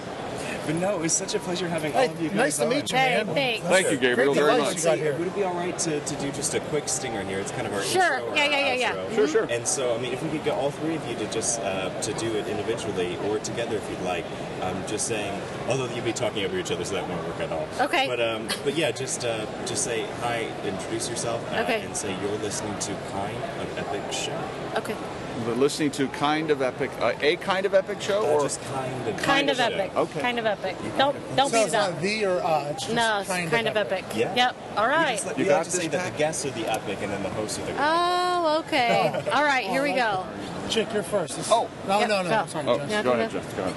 But 0.66 0.76
no, 0.76 0.96
it 0.96 1.00
was 1.02 1.14
such 1.14 1.36
a 1.36 1.40
pleasure 1.40 1.68
having 1.68 1.94
all 1.94 2.10
of 2.10 2.20
you 2.22 2.30
guys 2.30 2.38
nice 2.38 2.58
to 2.58 2.68
meet 2.68 2.92
you, 2.92 2.98
Hey, 2.98 3.24
thanks. 3.26 3.66
Thank 3.68 3.92
you, 3.92 3.98
Gabriel, 3.98 4.34
Great 4.34 4.46
very 4.46 4.62
much. 4.62 4.78
you 4.78 4.84
got 4.84 4.98
here. 4.98 5.16
Would 5.16 5.28
it 5.28 5.36
be 5.36 5.44
all 5.44 5.54
right 5.54 5.78
to, 5.80 6.00
to 6.00 6.16
do 6.16 6.32
just 6.32 6.54
a 6.56 6.60
quick 6.60 6.90
stinger 6.90 7.24
here? 7.24 7.40
It's 7.40 7.52
kind 7.52 7.68
of 7.68 7.74
our 7.74 7.84
Sure. 7.84 8.02
intro 8.02 8.32
or 8.32 8.36
Yeah, 8.36 8.44
our 8.46 8.50
yeah, 8.52 8.60
yeah, 8.60 8.74
yeah. 8.74 8.96
outro. 8.96 9.16
Sure, 9.16 9.28
sure. 9.28 9.44
And 9.52 9.68
so, 9.68 9.94
I 9.96 10.00
mean, 10.00 10.12
if 10.12 10.24
we 10.24 10.30
could 10.30 10.44
get 10.44 10.56
all 10.56 10.72
three 10.72 10.96
of 10.96 11.08
you 11.08 11.16
to 11.18 11.32
just 11.32 11.60
uh, 11.62 11.90
to 12.02 12.14
do 12.14 12.34
it 12.36 12.48
individually 12.48 13.18
or 13.28 13.38
together, 13.40 13.76
if 13.78 13.88
you'd 13.90 14.02
like, 14.02 14.26
um, 14.62 14.76
just 14.88 15.08
saying. 15.08 15.40
Although 15.70 15.86
you'd 15.94 16.04
be 16.06 16.14
talking 16.14 16.44
over 16.46 16.58
each 16.58 16.72
other, 16.72 16.84
so 16.84 16.96
that 16.96 17.08
won't 17.08 17.26
work 17.28 17.40
at 17.40 17.52
all. 17.52 17.68
Okay. 17.82 18.08
But 18.08 18.20
um, 18.20 18.48
but 18.64 18.76
yeah, 18.76 18.92
just 18.92 19.24
uh, 19.26 19.46
just 19.66 19.84
say 19.84 20.06
hi, 20.22 20.48
introduce 20.66 21.10
yourself, 21.10 21.42
uh, 21.54 21.58
Okay. 21.62 21.82
and 21.82 21.96
say 21.96 22.16
you're 22.22 22.38
listening 22.40 22.78
to 22.80 22.94
Kind 23.12 23.38
of 23.62 23.78
Epic 23.78 24.12
Show. 24.12 24.38
okay. 24.78 24.96
But 25.46 25.58
listening 25.58 25.92
to 25.92 26.08
kind 26.10 26.50
of 26.50 26.62
epic, 26.62 26.90
uh, 27.02 27.12
a 27.22 27.36
kind 27.36 27.66
of 27.66 27.74
epic 27.74 28.02
show, 28.02 28.24
Uh, 28.26 28.30
or 28.32 28.42
just 28.44 28.62
kind 28.74 29.08
of 29.08 29.18
Kind 29.18 29.50
of 29.50 29.58
Show. 29.58 29.64
epic. 29.64 29.96
Okay. 29.96 30.22
Kind 30.22 30.40
of 30.40 30.46
epic. 30.46 30.78
Don't 30.98 31.16
don't 31.36 31.50
So 31.50 31.58
beat 31.58 31.64
it's 31.66 31.74
it 31.74 31.78
up. 31.78 31.92
not 31.92 32.02
the 32.02 32.26
or 32.26 32.42
uh, 32.42 32.70
it's 32.72 32.84
just 32.84 32.96
No, 32.96 33.20
it's 33.20 33.28
kind, 33.30 33.52
kind, 33.52 33.68
of 33.68 33.76
epic. 33.76 34.06
Yeah. 34.16 34.34
Yep. 34.34 34.56
All 34.78 34.88
right. 34.88 34.98
We 34.98 35.04
right. 35.04 35.12
just, 35.16 35.26
let- 35.28 35.38
You 35.38 35.44
we 35.44 35.50
got 35.50 35.58
like 35.58 35.66
to 35.66 35.72
say 35.72 35.88
this, 35.88 36.02
that 36.02 36.12
the 36.14 36.18
guests 36.18 36.46
are 36.46 36.52
the 36.52 36.72
epic 36.72 37.00
and 37.02 37.12
then 37.12 37.22
the 37.24 37.30
hosts 37.30 37.60
are 37.60 37.66
the. 37.66 37.74
Oh, 37.78 38.64
okay. 38.66 39.22
All 39.34 39.44
right. 39.44 39.66
Here 39.68 39.84
we 39.84 39.92
go. 39.94 40.26
Chick, 40.70 40.88
you're 40.94 41.04
first. 41.04 41.36
This- 41.38 41.52
Oh. 41.52 41.68
no, 41.88 42.00
Yep, 42.00 42.10
no, 42.10 42.22
no. 42.24 42.30
go. 42.30 42.46
Sorry, 42.48 42.66
Oh, 42.68 42.78
Jess. 42.78 42.90
Go 42.92 43.04
go 43.04 43.12
ahead, 43.12 43.20
ahead. 43.28 43.32
Jeff. 43.44 43.58
Go 43.58 43.64
ahead. 43.64 43.76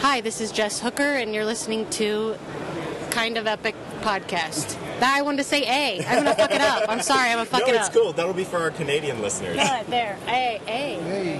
Hi, 0.00 0.20
this 0.20 0.40
is 0.40 0.52
Jess 0.52 0.78
Hooker, 0.78 1.02
and 1.02 1.34
you're 1.34 1.44
listening 1.44 1.90
to 1.90 2.36
Kind 3.10 3.36
of 3.36 3.46
Epic 3.46 3.74
podcast. 4.00 4.76
That 5.00 5.14
I 5.16 5.22
wanted 5.22 5.38
to 5.38 5.44
say 5.44 5.62
A. 5.62 6.04
I'm 6.06 6.24
gonna 6.24 6.34
fuck 6.34 6.50
it 6.50 6.60
up. 6.60 6.88
I'm 6.88 7.00
sorry. 7.00 7.30
I'm 7.30 7.36
gonna 7.38 7.46
fuck 7.46 7.66
no, 7.66 7.72
it 7.72 7.76
it's 7.76 7.88
up. 7.88 7.94
cool. 7.94 8.12
That'll 8.12 8.32
be 8.34 8.44
for 8.44 8.58
our 8.58 8.70
Canadian 8.70 9.22
listeners. 9.22 9.56
Good, 9.56 9.86
there. 9.86 10.18
A. 10.26 10.60
A. 10.66 11.00
Hey. 11.00 11.38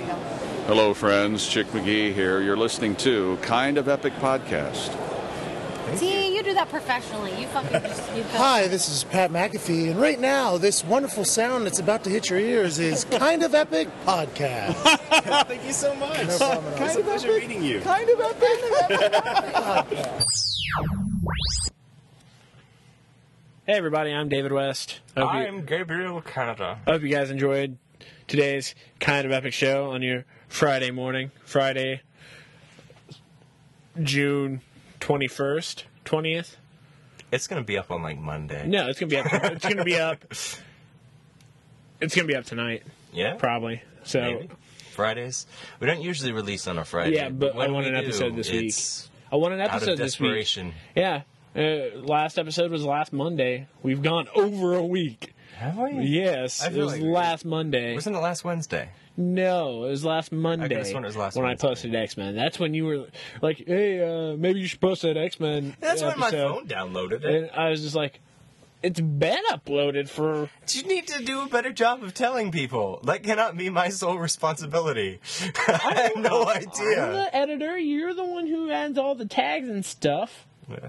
Hello, 0.67 0.95
friends. 0.95 1.47
Chick 1.49 1.67
McGee 1.69 2.13
here. 2.13 2.41
You're 2.41 2.57
listening 2.57 2.95
to 2.97 3.37
Kind 3.43 3.79
of 3.79 3.89
Epic 3.89 4.13
Podcast. 4.21 4.97
See, 5.97 6.37
you 6.37 6.43
do 6.43 6.53
that 6.53 6.69
professionally. 6.69 7.33
You 7.41 7.47
fucking 7.47 7.81
just. 7.81 8.15
You 8.15 8.23
go. 8.23 8.29
Hi, 8.31 8.67
this 8.69 8.91
is 8.91 9.05
Pat 9.05 9.31
McAfee, 9.31 9.91
and 9.91 9.99
right 9.99 10.21
now, 10.21 10.59
this 10.59 10.85
wonderful 10.85 11.25
sound 11.25 11.65
that's 11.65 11.79
about 11.79 12.05
to 12.05 12.11
hit 12.11 12.29
your 12.29 12.39
ears 12.39 12.79
is 12.79 13.05
Kind 13.05 13.43
of 13.43 13.55
Epic 13.55 13.89
Podcast. 14.05 14.75
Thank 15.47 15.65
you 15.65 15.73
so 15.73 15.95
much. 15.95 16.27
No 16.27 16.37
problem 16.37 16.75
at 16.75 16.81
all. 16.81 16.87
It's 16.89 16.97
a 16.97 17.01
pleasure 17.03 17.39
meeting 17.39 17.65
you. 17.65 17.81
Kind 17.81 18.11
of 18.11 18.21
epic. 19.91 20.09
Hey 23.67 23.75
everybody, 23.75 24.13
I'm 24.13 24.29
David 24.29 24.53
West. 24.53 25.01
Hope 25.17 25.31
I'm 25.31 25.67
Gabriel 25.67 26.23
Canada. 26.23 26.79
hope 26.87 27.03
you 27.03 27.09
guys 27.11 27.31
enjoyed 27.31 27.77
today's 28.27 28.75
kind 28.99 29.27
of 29.27 29.33
epic 29.33 29.53
show 29.53 29.91
on 29.91 30.01
your 30.01 30.25
Friday 30.49 30.91
morning, 30.91 31.31
Friday, 31.45 32.01
June 34.03 34.63
twenty 35.01 35.29
first, 35.29 35.85
twentieth. 36.07 36.57
It's 37.31 37.47
gonna 37.47 37.63
be 37.63 37.77
up 37.77 37.91
on 37.91 38.03
like 38.03 38.19
Monday. 38.19 38.67
No, 38.67 38.89
it's 38.89 38.99
gonna 38.99 39.11
be 39.11 39.19
up. 39.19 39.27
It's 39.31 39.69
gonna 39.69 39.85
be 39.85 39.99
up. 39.99 40.25
It's 42.01 42.15
gonna 42.15 42.29
be 42.29 42.37
up 42.37 42.45
tonight, 42.45 42.85
Yeah, 43.13 43.35
probably. 43.35 43.83
So 44.05 44.21
maybe 44.21 44.49
Fridays. 44.93 45.49
We 45.81 45.89
don't 45.89 46.01
usually 46.01 46.31
release 46.31 46.69
on 46.69 46.79
a 46.79 46.85
Friday. 46.85 47.17
Yeah, 47.17 47.29
but 47.29 47.55
I 47.55 47.59
when 47.59 47.73
want 47.73 47.87
we 47.87 47.93
an 47.93 47.99
do, 48.01 48.07
episode 48.07 48.37
this 48.37 48.53
week. 48.53 48.73
I 49.31 49.37
want 49.37 49.55
an 49.55 49.61
episode 49.61 49.99
this 49.99 50.19
week. 50.19 50.47
Yeah, 50.97 51.23
uh, 51.57 51.99
last 51.99 52.39
episode 52.39 52.71
was 52.71 52.85
last 52.85 53.13
Monday. 53.13 53.67
We've 53.83 54.03
gone 54.03 54.29
over 54.35 54.75
a 54.75 54.85
week. 54.85 55.35
Have 55.57 55.77
we? 55.77 55.91
Yes, 56.05 56.63
I 56.63 56.67
it 56.69 56.73
feel 56.75 56.85
was 56.87 56.93
like- 56.95 57.03
last 57.03 57.45
Monday. 57.45 57.95
Wasn't 57.95 58.15
it 58.15 58.19
last 58.21 58.45
Wednesday? 58.45 58.91
No, 59.17 59.85
it 59.85 59.91
was 59.91 60.05
last 60.05 60.31
Monday. 60.31 60.85
sworn 60.85 61.03
it 61.03 61.09
was 61.09 61.17
last 61.17 61.35
when 61.35 61.45
Wednesday. 61.45 61.67
I 61.67 61.71
posted 61.71 61.95
X 61.97 62.17
Men. 62.17 62.37
That's 62.37 62.61
when 62.61 62.73
you 62.75 62.85
were 62.85 63.07
like, 63.43 63.65
"Hey, 63.67 64.01
uh, 64.01 64.37
maybe 64.37 64.61
you 64.61 64.67
should 64.69 64.81
post 64.81 65.03
that 65.03 65.17
X 65.17 65.41
Men." 65.41 65.77
That's 65.81 66.03
when 66.03 66.19
my 66.21 66.31
phone 66.31 66.69
downloaded 66.69 67.25
it. 67.25 67.25
And 67.25 67.51
I 67.51 67.71
was 67.71 67.83
just 67.83 67.97
like, 67.97 68.21
"It's 68.83 69.01
been 69.01 69.43
uploaded 69.51 70.09
for." 70.09 70.51
You 70.71 70.83
need 70.85 71.07
to 71.09 71.25
do 71.25 71.41
a 71.43 71.49
better 71.49 71.73
job 71.73 72.03
of 72.03 72.15
telling 72.15 72.51
people. 72.53 73.01
That 73.05 73.23
cannot 73.23 73.57
be 73.57 73.71
my 73.71 73.89
sole 73.89 74.19
responsibility. 74.19 75.21
I 75.69 76.11
have 76.15 76.23
no 76.23 76.45
I'm 76.45 76.59
idea. 76.59 77.13
the 77.13 77.29
editor. 77.37 77.79
You're 77.79 78.15
the 78.15 78.25
one 78.27 78.47
who 78.47 78.71
adds 78.71 78.99
all 78.99 79.15
the 79.15 79.27
tags 79.27 79.69
and 79.69 79.85
stuff. 79.85 80.47
Yeah. 80.71 80.89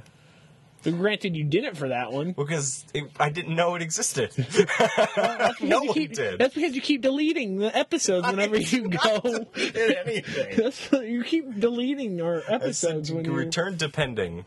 But 0.82 0.98
granted, 0.98 1.36
you 1.36 1.44
did 1.44 1.66
it 1.66 1.76
for 1.76 1.90
that 1.90 2.14
one. 2.14 2.32
Because 2.32 2.86
it, 2.94 3.04
I 3.20 3.30
didn't 3.30 3.54
know 3.54 3.76
it 3.76 3.82
existed. 3.82 4.32
no 5.62 5.82
one 5.84 5.94
keep- 5.94 6.14
did. 6.14 6.40
That's 6.40 6.56
because 6.56 6.74
you 6.74 6.80
keep 6.82 7.02
deleting 7.02 7.58
the 7.58 7.76
episodes 7.78 8.26
whenever 8.26 8.56
you 8.58 8.88
go. 8.88 9.48
anything. 9.56 10.56
That's 10.58 10.90
you 10.94 11.24
keep 11.26 11.60
deleting 11.60 12.22
our 12.22 12.44
episodes 12.48 13.12
when 13.12 13.26
you 13.26 13.34
return 13.34 13.78
to 13.80 13.90
pending. 13.90 14.46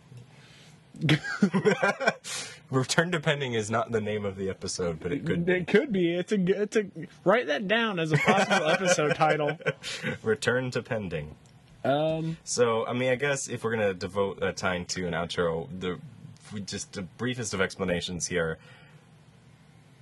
Return 2.72 3.12
to 3.12 3.20
pending 3.20 3.54
is 3.54 3.70
not 3.70 3.92
the 3.92 4.00
name 4.00 4.24
of 4.24 4.36
the 4.36 4.48
episode, 4.48 4.98
but 5.00 5.12
it 5.12 5.24
could 5.24 5.44
be. 5.46 5.52
It 5.52 5.66
could 5.66 5.92
be. 5.92 6.14
It's 6.14 6.32
a. 6.32 6.62
It's 6.62 6.76
a. 6.76 6.86
Write 7.24 7.46
that 7.46 7.68
down 7.68 7.98
as 7.98 8.12
a 8.12 8.16
possible 8.16 8.68
episode 8.68 9.14
title. 9.14 9.58
Return 10.22 10.70
to 10.72 10.82
pending. 10.82 11.36
Um, 11.84 12.36
So, 12.44 12.86
I 12.86 12.92
mean, 12.92 13.10
I 13.10 13.16
guess 13.16 13.48
if 13.48 13.64
we're 13.64 13.72
gonna 13.72 13.94
devote 13.94 14.42
uh, 14.42 14.52
time 14.52 14.84
to 14.86 15.06
an 15.06 15.14
outro, 15.14 15.68
the 15.78 15.98
just 16.60 16.92
the 16.92 17.02
briefest 17.02 17.54
of 17.54 17.60
explanations 17.60 18.26
here. 18.26 18.58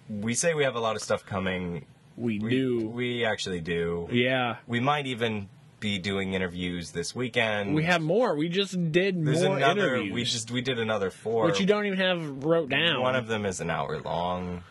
We 0.09 0.35
say 0.35 0.55
we 0.55 0.65
have 0.65 0.75
a 0.75 0.81
lot 0.81 0.97
of 0.97 1.03
stuff 1.03 1.25
coming. 1.25 1.85
we, 2.17 2.39
We 2.39 2.51
do. 2.51 2.89
We 2.89 3.25
actually 3.25 3.61
do. 3.61 4.09
Yeah. 4.11 4.57
We 4.67 4.81
might 4.81 5.07
even 5.07 5.49
be 5.81 5.99
doing 5.99 6.35
interviews 6.35 6.93
this 6.93 7.15
weekend. 7.15 7.75
We 7.75 7.85
have 7.85 8.03
more. 8.03 8.37
We 8.37 8.49
just 8.49 8.93
did 8.93 9.25
There's 9.25 9.43
more 9.43 9.57
another. 9.57 9.95
interviews. 9.97 10.13
We 10.15 10.25
just 10.25 10.51
we 10.51 10.61
did 10.61 10.79
another 10.79 11.11
four. 11.11 11.47
which 11.47 11.59
you 11.61 11.67
don't 11.67 11.87
even 11.87 11.99
have 11.99 12.45
wrote 12.45 12.69
down. 12.69 13.01
One 13.01 13.17
of 13.17 13.27
them 13.27 13.45
is 13.47 13.61
an 13.61 13.71
hour 13.71 13.99
long, 14.01 14.63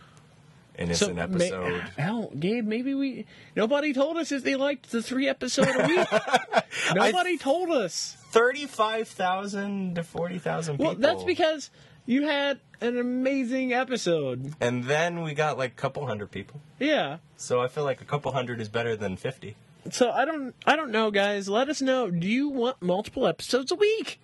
and 0.75 0.89
it's 0.91 0.99
So, 0.99 1.09
an 1.09 1.19
episode. 1.19 1.79
hell, 1.97 2.31
Gabe, 2.39 2.65
maybe 2.65 2.93
we. 2.93 3.25
Nobody 3.55 3.93
told 3.93 4.17
us 4.17 4.31
if 4.31 4.43
they 4.43 4.55
liked 4.55 4.91
the 4.91 5.01
three 5.01 5.27
episode 5.27 5.67
a 5.75 5.87
week. 5.87 6.07
Nobody 6.95 7.37
told 7.37 7.69
us. 7.71 8.15
Thirty-five 8.31 9.07
thousand 9.07 9.95
to 9.95 10.03
forty 10.03 10.37
thousand 10.37 10.77
people. 10.77 10.93
Well, 10.93 10.95
that's 11.01 11.23
because 11.23 11.71
you 12.05 12.27
had 12.27 12.59
an 12.81 12.97
amazing 12.97 13.73
episode. 13.73 14.53
And 14.61 14.83
then 14.83 15.23
we 15.23 15.33
got 15.33 15.57
like 15.57 15.71
a 15.71 15.75
couple 15.75 16.05
hundred 16.05 16.29
people. 16.31 16.61
Yeah. 16.79 17.17
So 17.37 17.59
I 17.61 17.67
feel 17.67 17.83
like 17.83 18.01
a 18.01 18.05
couple 18.05 18.31
hundred 18.31 18.61
is 18.61 18.69
better 18.69 18.95
than 18.95 19.17
fifty. 19.17 19.55
So 19.91 20.11
I 20.11 20.25
don't. 20.25 20.55
I 20.65 20.75
don't 20.75 20.91
know, 20.91 21.11
guys. 21.11 21.47
Let 21.49 21.69
us 21.69 21.81
know. 21.81 22.09
Do 22.09 22.27
you 22.27 22.49
want 22.49 22.81
multiple 22.81 23.27
episodes 23.27 23.71
a 23.71 23.75
week? 23.75 24.19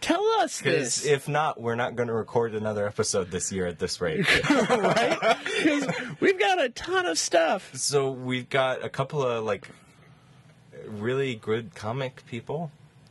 Tell 0.00 0.24
us 0.40 0.60
this. 0.60 1.04
if 1.04 1.28
not, 1.28 1.60
we're 1.60 1.74
not 1.74 1.96
going 1.96 2.06
to 2.06 2.12
record 2.14 2.54
another 2.54 2.86
episode 2.86 3.32
this 3.32 3.50
year 3.50 3.66
at 3.66 3.80
this 3.80 4.00
rate. 4.00 4.24
right? 4.50 5.36
Because 5.44 5.88
we've 6.20 6.38
got 6.38 6.62
a 6.62 6.68
ton 6.68 7.06
of 7.06 7.18
stuff. 7.18 7.74
so 7.74 8.10
we've 8.12 8.48
got 8.48 8.84
a 8.84 8.88
couple 8.88 9.22
of 9.24 9.44
like 9.44 9.68
really 10.86 11.34
good 11.34 11.74
comic 11.74 12.24
people. 12.26 12.70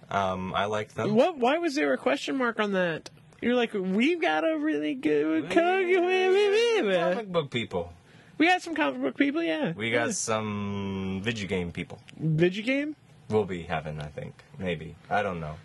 Um, 0.09 0.53
I 0.55 0.65
like 0.65 0.93
them. 0.93 1.15
What? 1.15 1.37
Why 1.37 1.57
was 1.57 1.75
there 1.75 1.91
a 1.93 1.97
question 1.97 2.37
mark 2.37 2.59
on 2.59 2.71
that? 2.73 3.09
You're 3.41 3.55
like, 3.55 3.73
we've 3.73 4.21
got 4.21 4.43
a 4.49 4.57
really 4.57 4.95
good 4.95 5.49
comic. 5.51 5.95
Comic 5.95 7.31
book 7.31 7.51
people. 7.51 7.93
We 8.37 8.47
got 8.47 8.61
some 8.61 8.75
comic 8.75 9.01
book 9.01 9.17
people, 9.17 9.41
yeah. 9.41 9.73
We 9.75 9.91
got 9.91 10.13
some 10.13 11.21
video 11.23 11.47
game 11.47 11.71
people. 11.71 11.99
Video 12.19 12.63
game. 12.63 12.95
We'll 13.29 13.45
be 13.45 13.63
having, 13.63 13.99
I 13.99 14.07
think, 14.07 14.33
maybe. 14.59 14.95
I 15.09 15.21
don't 15.23 15.39
know. 15.39 15.55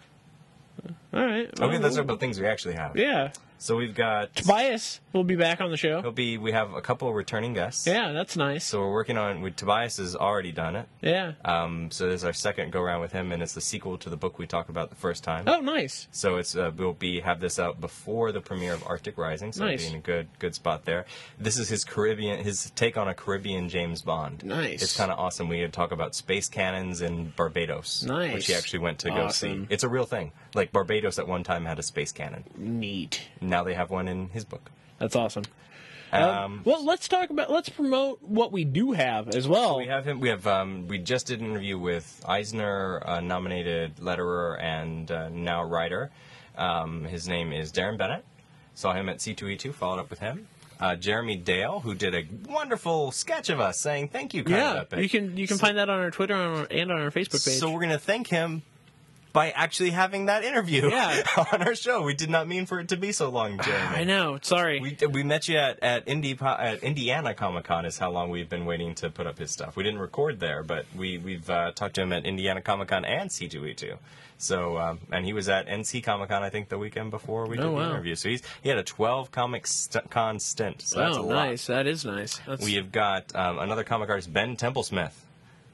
All 1.12 1.27
right. 1.27 1.49
Okay, 1.49 1.66
well, 1.66 1.81
those 1.81 1.99
are 1.99 2.03
the 2.05 2.16
things 2.16 2.40
we 2.40 2.47
actually 2.47 2.74
have. 2.74 2.97
Yeah. 2.97 3.32
So 3.62 3.76
we've 3.76 3.94
got. 3.94 4.34
Tobias 4.34 5.01
will 5.12 5.22
be 5.22 5.36
back 5.36 5.60
on 5.60 5.70
the 5.70 5.76
show. 5.76 6.02
He'll 6.02 6.10
be. 6.10 6.36
We 6.36 6.51
have 6.51 6.74
a 6.74 6.80
couple 6.80 7.09
of 7.09 7.14
returning 7.14 7.55
guests. 7.55 7.86
Yeah, 7.86 8.10
that's 8.10 8.36
nice. 8.36 8.64
So 8.64 8.80
we're 8.80 8.93
working 8.93 9.16
on. 9.16 9.40
With 9.40 9.55
Tobias 9.55 9.98
has 9.98 10.16
already 10.16 10.51
done 10.51 10.74
it. 10.74 10.89
Yeah. 11.01 11.34
Um, 11.44 11.90
so 11.93 12.06
this 12.09 12.22
is 12.22 12.24
our 12.24 12.32
second 12.32 12.72
go 12.72 12.80
around 12.82 13.02
with 13.02 13.12
him, 13.12 13.30
and 13.30 13.40
it's 13.40 13.52
the 13.55 13.60
sequel 13.60 13.98
to 13.98 14.10
the 14.10 14.16
book 14.16 14.36
we 14.40 14.48
talked 14.48 14.68
about 14.68 14.90
the 14.90 14.97
first 14.97 15.22
time. 15.22 15.44
Oh, 15.47 15.60
nice. 15.60 16.09
So 16.10 16.39
it's 16.39 16.56
uh, 16.56 16.72
we'll 16.76 16.93
be 16.93 17.20
have 17.20 17.39
this 17.39 17.60
out 17.60 17.80
before 17.80 18.32
the 18.32 18.40
premiere 18.40 18.72
of 18.74 18.84
Arctic 18.84 19.16
Rising, 19.16 19.52
so 19.52 19.64
Nice. 19.64 19.80
it'll 19.82 19.90
be 19.93 19.94
in 19.94 20.01
a 20.01 20.02
good 20.05 20.28
good 20.40 20.55
spot 20.56 20.84
there. 20.84 21.06
This 21.39 21.56
is 21.56 21.68
his 21.68 21.84
Caribbean 21.84 22.43
his 22.43 22.72
take 22.74 22.97
on 22.97 23.06
a 23.06 23.14
Caribbean 23.14 23.68
James 23.68 24.02
Bond. 24.02 24.44
Nice. 24.44 24.82
It's 24.82 24.97
kind 24.97 25.12
of 25.12 25.20
awesome. 25.20 25.48
We 25.48 25.60
had 25.60 25.72
talk 25.72 25.93
about 25.93 26.16
space 26.16 26.48
cannons 26.48 27.01
in 27.01 27.32
Barbados, 27.36 28.02
Nice. 28.02 28.34
which 28.34 28.47
he 28.48 28.55
actually 28.55 28.80
went 28.80 28.98
to 29.01 29.10
go 29.10 29.28
see. 29.28 29.68
It's 29.70 29.84
a 29.84 29.89
real 29.89 30.05
thing. 30.05 30.32
Like 30.55 30.72
Barbados 30.72 31.20
at 31.20 31.28
one 31.28 31.44
time 31.44 31.64
had 31.64 31.78
a 31.78 31.82
space 31.84 32.10
cannon. 32.10 32.43
Neat. 32.56 33.20
Now 33.52 33.62
they 33.64 33.74
have 33.74 33.90
one 33.90 34.08
in 34.08 34.30
his 34.30 34.46
book. 34.46 34.70
That's 34.98 35.14
awesome. 35.14 35.44
Um, 36.10 36.22
Um, 36.22 36.62
well, 36.64 36.82
let's 36.86 37.06
talk 37.06 37.28
about. 37.28 37.50
Let's 37.50 37.68
promote 37.68 38.22
what 38.22 38.50
we 38.50 38.64
do 38.64 38.92
have 38.92 39.28
as 39.28 39.46
well. 39.46 39.76
we 39.76 39.88
have 39.88 40.06
him. 40.06 40.20
We 40.20 40.30
have. 40.30 40.46
Um, 40.46 40.88
we 40.88 40.96
just 40.96 41.26
did 41.26 41.40
an 41.40 41.50
interview 41.50 41.78
with 41.78 42.24
Eisner 42.26 43.02
uh, 43.04 43.20
nominated 43.20 43.96
letterer 43.96 44.58
and 44.58 45.10
uh, 45.10 45.28
now 45.28 45.62
writer. 45.64 46.10
Um, 46.56 47.04
his 47.04 47.28
name 47.28 47.52
is 47.52 47.70
Darren 47.72 47.98
Bennett. 47.98 48.24
Saw 48.74 48.94
him 48.94 49.10
at 49.10 49.18
C2E2. 49.18 49.74
Followed 49.74 50.00
up 50.00 50.08
with 50.08 50.20
him. 50.20 50.48
Uh, 50.80 50.96
Jeremy 50.96 51.36
Dale, 51.36 51.80
who 51.80 51.94
did 51.94 52.14
a 52.14 52.24
wonderful 52.48 53.12
sketch 53.12 53.50
of 53.50 53.60
us 53.60 53.78
saying 53.78 54.08
thank 54.08 54.32
you, 54.32 54.44
kind 54.44 54.86
yeah, 54.90 54.98
you 54.98 55.10
can 55.10 55.36
you 55.36 55.46
can 55.46 55.58
find 55.58 55.76
that 55.76 55.90
on 55.90 56.00
our 56.00 56.10
Twitter 56.10 56.34
and 56.34 56.90
on 56.90 57.00
our 57.02 57.10
Facebook 57.10 57.44
page. 57.44 57.58
So 57.58 57.70
we're 57.70 57.82
gonna 57.82 57.98
thank 57.98 58.28
him 58.28 58.62
by 59.32 59.50
actually 59.50 59.90
having 59.90 60.26
that 60.26 60.44
interview 60.44 60.88
Yeah. 60.90 61.22
on 61.52 61.62
our 61.62 61.74
show. 61.74 62.02
We 62.02 62.14
did 62.14 62.30
not 62.30 62.46
mean 62.48 62.66
for 62.66 62.80
it 62.80 62.88
to 62.88 62.96
be 62.96 63.12
so 63.12 63.30
long, 63.30 63.59
Jeremy. 63.60 63.96
I 63.96 64.04
know. 64.04 64.38
Sorry. 64.42 64.80
We, 64.80 64.96
we 65.06 65.22
met 65.22 65.48
you 65.48 65.56
at 65.59 65.82
at, 65.82 66.06
Indy, 66.09 66.36
at 66.40 66.82
Indiana 66.82 67.34
Comic 67.34 67.64
Con. 67.64 67.84
Is 67.86 67.98
how 67.98 68.10
long 68.10 68.30
we've 68.30 68.48
been 68.48 68.64
waiting 68.64 68.94
to 68.96 69.10
put 69.10 69.26
up 69.26 69.38
his 69.38 69.50
stuff. 69.50 69.76
We 69.76 69.82
didn't 69.82 70.00
record 70.00 70.40
there, 70.40 70.62
but 70.62 70.86
we 70.96 71.18
we've 71.18 71.48
uh, 71.48 71.72
talked 71.72 71.94
to 71.96 72.02
him 72.02 72.12
at 72.12 72.24
Indiana 72.24 72.60
Comic 72.60 72.88
Con 72.88 73.04
and 73.04 73.30
C2E2. 73.30 73.96
So 74.38 74.76
um, 74.76 74.98
and 75.12 75.24
he 75.24 75.32
was 75.32 75.48
at 75.48 75.68
NC 75.68 76.02
Comic 76.02 76.28
Con 76.30 76.42
I 76.42 76.50
think 76.50 76.68
the 76.68 76.78
weekend 76.78 77.10
before 77.10 77.46
we 77.46 77.56
did 77.56 77.64
Oh, 77.66 77.78
the 77.78 77.84
interview. 77.84 78.14
So 78.16 78.28
he's 78.28 78.42
he 78.62 78.68
had 78.68 78.78
a 78.78 78.82
12 78.82 79.30
comic 79.30 79.66
st- 79.66 80.10
con 80.10 80.40
stint. 80.40 80.82
So 80.82 80.98
that's 80.98 81.16
a 81.16 81.20
oh, 81.20 81.26
lot. 81.26 81.34
nice. 81.48 81.66
That 81.68 81.86
is 81.86 82.04
nice. 82.04 82.38
That's, 82.46 82.64
We 82.64 82.74
have 82.74 82.90
got 82.92 83.34
um, 83.36 83.59
another 83.60 83.84
comic 83.84 84.10
artist 84.10 84.32
Ben 84.32 84.56
Templesmith, 84.56 85.12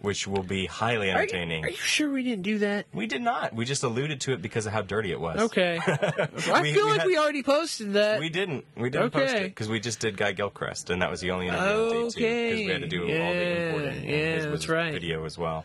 which 0.00 0.26
will 0.28 0.42
be 0.42 0.66
highly 0.66 1.08
are, 1.10 1.14
you, 1.14 1.18
entertaining. 1.22 1.64
are 1.64 1.70
you 1.70 1.76
sure 1.76 2.10
we 2.12 2.22
didn't 2.22 2.42
do 2.42 2.58
that? 2.58 2.86
We 2.92 3.06
did 3.06 3.20
not. 3.22 3.54
We 3.54 3.64
just 3.64 3.82
alluded 3.82 4.20
to 4.22 4.32
it 4.32 4.40
because 4.42 4.66
of 4.66 4.72
how 4.72 4.82
dirty 4.82 5.10
it 5.10 5.20
was. 5.20 5.40
Okay. 5.40 5.78
I 5.86 6.26
feel 6.26 6.62
we 6.62 6.82
like 6.82 7.00
had- 7.00 7.06
we 7.06 7.18
already 7.18 7.42
posted 7.42 7.94
that. 7.94 8.20
We 8.20 8.28
didn't. 8.28 8.64
We 8.76 8.90
didn't 8.90 9.10
post 9.10 9.34
it 9.34 9.42
because 9.44 9.68
we 9.68 9.80
just 9.80 10.00
did 10.00 10.16
Guy 10.16 10.32
Gilchrist, 10.32 10.90
and 10.90 11.02
that 11.02 11.10
was 11.10 11.20
the 11.20 11.30
only 11.32 11.48
interview 11.48 11.66
on 11.66 11.88
day 11.88 11.92
two 11.92 12.06
because 12.08 12.14
we 12.14 12.66
had 12.66 12.80
to 12.82 12.88
do 12.88 13.02
all 13.02 13.08
Okay. 13.10 13.38
the 13.38 13.68
importing. 13.68 14.04
Yeah, 14.08 14.16
yeah, 14.36 14.46
that's 14.50 14.68
right. 14.68 14.92
Video 14.92 15.24
as 15.24 15.36
well. 15.36 15.64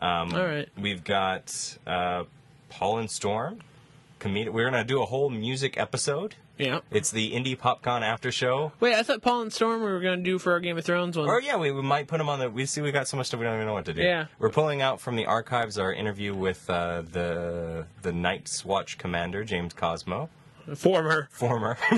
Um, 0.00 0.34
All 0.34 0.44
right. 0.46 0.68
We've 0.78 1.04
got 1.04 1.76
uh, 1.86 2.24
Paul 2.70 2.98
and 2.98 3.10
Storm. 3.10 3.60
Comedic. 4.18 4.50
We're 4.52 4.64
gonna 4.70 4.84
do 4.84 5.02
a 5.02 5.06
whole 5.06 5.30
music 5.30 5.78
episode. 5.78 6.34
Yeah. 6.60 6.80
It's 6.90 7.10
the 7.10 7.32
Indie 7.32 7.56
PopCon 7.58 8.02
after 8.02 8.30
show. 8.30 8.72
Wait, 8.80 8.94
I 8.94 9.02
thought 9.02 9.22
Paul 9.22 9.42
and 9.42 9.52
Storm 9.52 9.80
we 9.82 9.90
were 9.90 10.00
going 10.00 10.18
to 10.18 10.24
do 10.24 10.38
for 10.38 10.52
our 10.52 10.60
Game 10.60 10.76
of 10.78 10.84
Thrones 10.84 11.16
one. 11.16 11.28
Or 11.28 11.40
yeah, 11.40 11.56
we, 11.56 11.70
we 11.72 11.82
might 11.82 12.06
put 12.06 12.18
them 12.18 12.28
on 12.28 12.38
the. 12.38 12.50
We 12.50 12.66
see 12.66 12.80
we 12.80 12.92
got 12.92 13.08
so 13.08 13.16
much 13.16 13.26
stuff 13.26 13.40
we 13.40 13.44
don't 13.46 13.54
even 13.56 13.66
know 13.66 13.72
what 13.72 13.86
to 13.86 13.94
do. 13.94 14.02
Yeah. 14.02 14.26
we're 14.38 14.50
pulling 14.50 14.82
out 14.82 15.00
from 15.00 15.16
the 15.16 15.26
archives 15.26 15.78
our 15.78 15.92
interview 15.92 16.34
with 16.34 16.68
uh, 16.70 17.02
the 17.10 17.86
the 18.02 18.12
Night's 18.12 18.64
Watch 18.64 18.98
commander 18.98 19.44
James 19.44 19.72
Cosmo, 19.74 20.28
Former. 20.76 21.28
former 21.32 21.74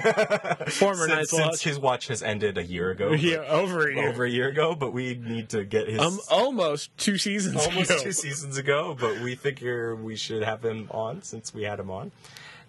Former 0.68 1.06
since, 1.06 1.08
Night's 1.08 1.30
since 1.30 1.42
Watch. 1.46 1.64
his 1.64 1.78
watch 1.78 2.08
has 2.08 2.22
ended 2.22 2.56
a 2.58 2.64
year 2.64 2.90
ago. 2.90 3.12
Yeah, 3.12 3.38
over 3.48 3.88
a 3.88 3.94
year. 3.94 4.08
over 4.08 4.24
a 4.24 4.30
year 4.30 4.48
ago, 4.48 4.74
but 4.74 4.92
we 4.92 5.14
need 5.14 5.48
to 5.50 5.64
get 5.64 5.88
his 5.88 6.00
Um, 6.00 6.18
almost 6.30 6.96
two 6.96 7.18
seasons 7.18 7.56
almost 7.66 7.90
ago. 7.90 8.02
two 8.02 8.12
seasons 8.12 8.56
ago. 8.56 8.96
But 8.98 9.20
we 9.20 9.34
figure 9.34 9.94
we 9.94 10.16
should 10.16 10.42
have 10.42 10.64
him 10.64 10.88
on 10.90 11.22
since 11.22 11.52
we 11.52 11.64
had 11.64 11.78
him 11.80 11.90
on. 11.90 12.12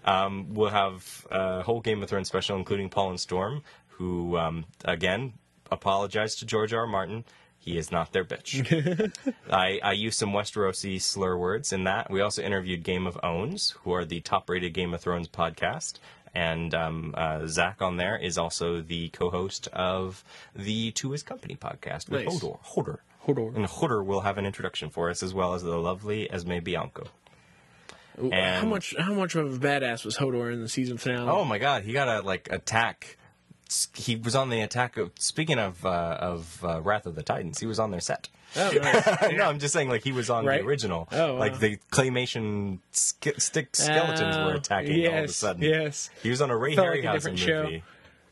Um, 0.06 0.54
we'll 0.54 0.70
have 0.70 1.28
a 1.32 1.62
whole 1.62 1.82
Game 1.82 2.04
of 2.04 2.10
Thrones 2.10 2.28
special, 2.28 2.58
including 2.58 2.90
Paul 2.90 3.12
and 3.12 3.20
Storm, 3.20 3.64
who 3.88 4.38
um, 4.38 4.66
again 4.86 5.34
apologized 5.72 6.40
to 6.40 6.46
George 6.46 6.74
R. 6.74 6.82
R. 6.82 6.88
Martin. 6.88 7.24
He 7.60 7.78
is 7.78 7.92
not 7.94 8.12
their 8.12 8.26
bitch. 8.26 9.14
I, 9.50 9.80
I 9.82 9.94
used 9.94 10.20
some 10.20 10.32
Westerosi 10.34 11.02
slur 11.02 11.38
words 11.38 11.72
in 11.72 11.86
that. 11.86 12.12
We 12.12 12.20
also 12.20 12.42
interviewed 12.42 12.84
Game 12.84 13.08
of 13.08 13.18
Owns, 13.24 13.72
who 13.84 13.94
are 13.94 14.04
the 14.04 14.20
top-rated 14.20 14.74
Game 14.74 14.94
of 14.94 15.00
Thrones 15.00 15.30
podcast. 15.30 15.94
And 16.36 16.76
um, 16.76 17.14
uh, 17.16 17.48
Zach 17.48 17.82
on 17.82 17.96
there 17.96 18.18
is 18.18 18.38
also 18.38 18.82
the 18.82 19.08
co-host 19.10 19.68
of 19.68 20.26
the 20.54 20.92
To 20.92 21.12
His 21.12 21.24
Company 21.24 21.56
podcast 21.56 22.10
with 22.10 22.26
Nice. 22.26 22.42
Hodor. 22.42 22.60
Hodor. 22.66 22.98
Hodor. 23.26 23.56
And 23.56 23.66
Hodor 23.66 24.04
will 24.04 24.22
have 24.22 24.38
an 24.38 24.46
introduction 24.46 24.90
for 24.90 25.10
us, 25.10 25.24
as 25.24 25.34
well 25.34 25.54
as 25.54 25.64
the 25.64 25.78
lovely 25.78 26.30
Esme 26.30 26.60
Bianco. 26.62 27.08
Ooh, 28.22 28.32
how 28.32 28.66
much? 28.66 28.96
How 29.00 29.14
much 29.14 29.36
of 29.36 29.54
a 29.56 29.58
badass 29.58 30.04
was 30.06 30.18
Hodor 30.18 30.52
in 30.52 30.62
the 30.62 30.70
season 30.70 30.98
finale? 30.98 31.30
Oh 31.30 31.46
my 31.46 31.58
God, 31.58 31.84
he 31.84 31.94
got 31.94 32.08
a 32.08 32.22
like 32.22 32.48
attack. 32.52 33.18
He 33.96 34.16
was 34.16 34.36
on 34.36 34.50
the 34.50 34.62
attack 34.62 34.98
of. 34.98 35.12
Speaking 35.18 35.58
of 35.58 35.84
uh, 35.86 36.18
of 36.20 36.64
uh, 36.64 36.82
Wrath 36.82 37.06
of 37.08 37.16
the 37.16 37.24
Titans, 37.24 37.60
he 37.60 37.66
was 37.66 37.80
on 37.80 37.90
their 37.92 38.00
set. 38.02 38.30
Oh, 38.56 38.70
nice. 38.72 39.32
no, 39.36 39.46
I'm 39.46 39.58
just 39.58 39.74
saying, 39.74 39.90
like 39.90 40.04
he 40.04 40.12
was 40.12 40.30
on 40.30 40.46
Right. 40.46 40.62
the 40.62 40.68
original. 40.68 41.08
Oh, 41.12 41.34
wow. 41.34 41.40
like 41.40 41.58
the 41.60 41.78
claymation 41.92 42.80
sk- 42.92 43.40
stick 43.42 43.76
skeletons 43.76 44.38
were 44.38 44.54
Oh, 44.54 44.58
attacking 44.58 45.08
all 45.08 45.18
of 45.18 45.24
a 45.26 45.28
sudden. 45.30 45.64
yes. 45.64 46.12
he 46.22 46.30
was 46.30 46.40
on 46.40 46.52
a 46.52 46.56
Ray 46.58 46.76
Felt 46.76 46.90
like 46.90 47.00
a 47.00 47.02
Harryhausen 47.08 47.14
different 47.14 47.40
show. 47.40 47.70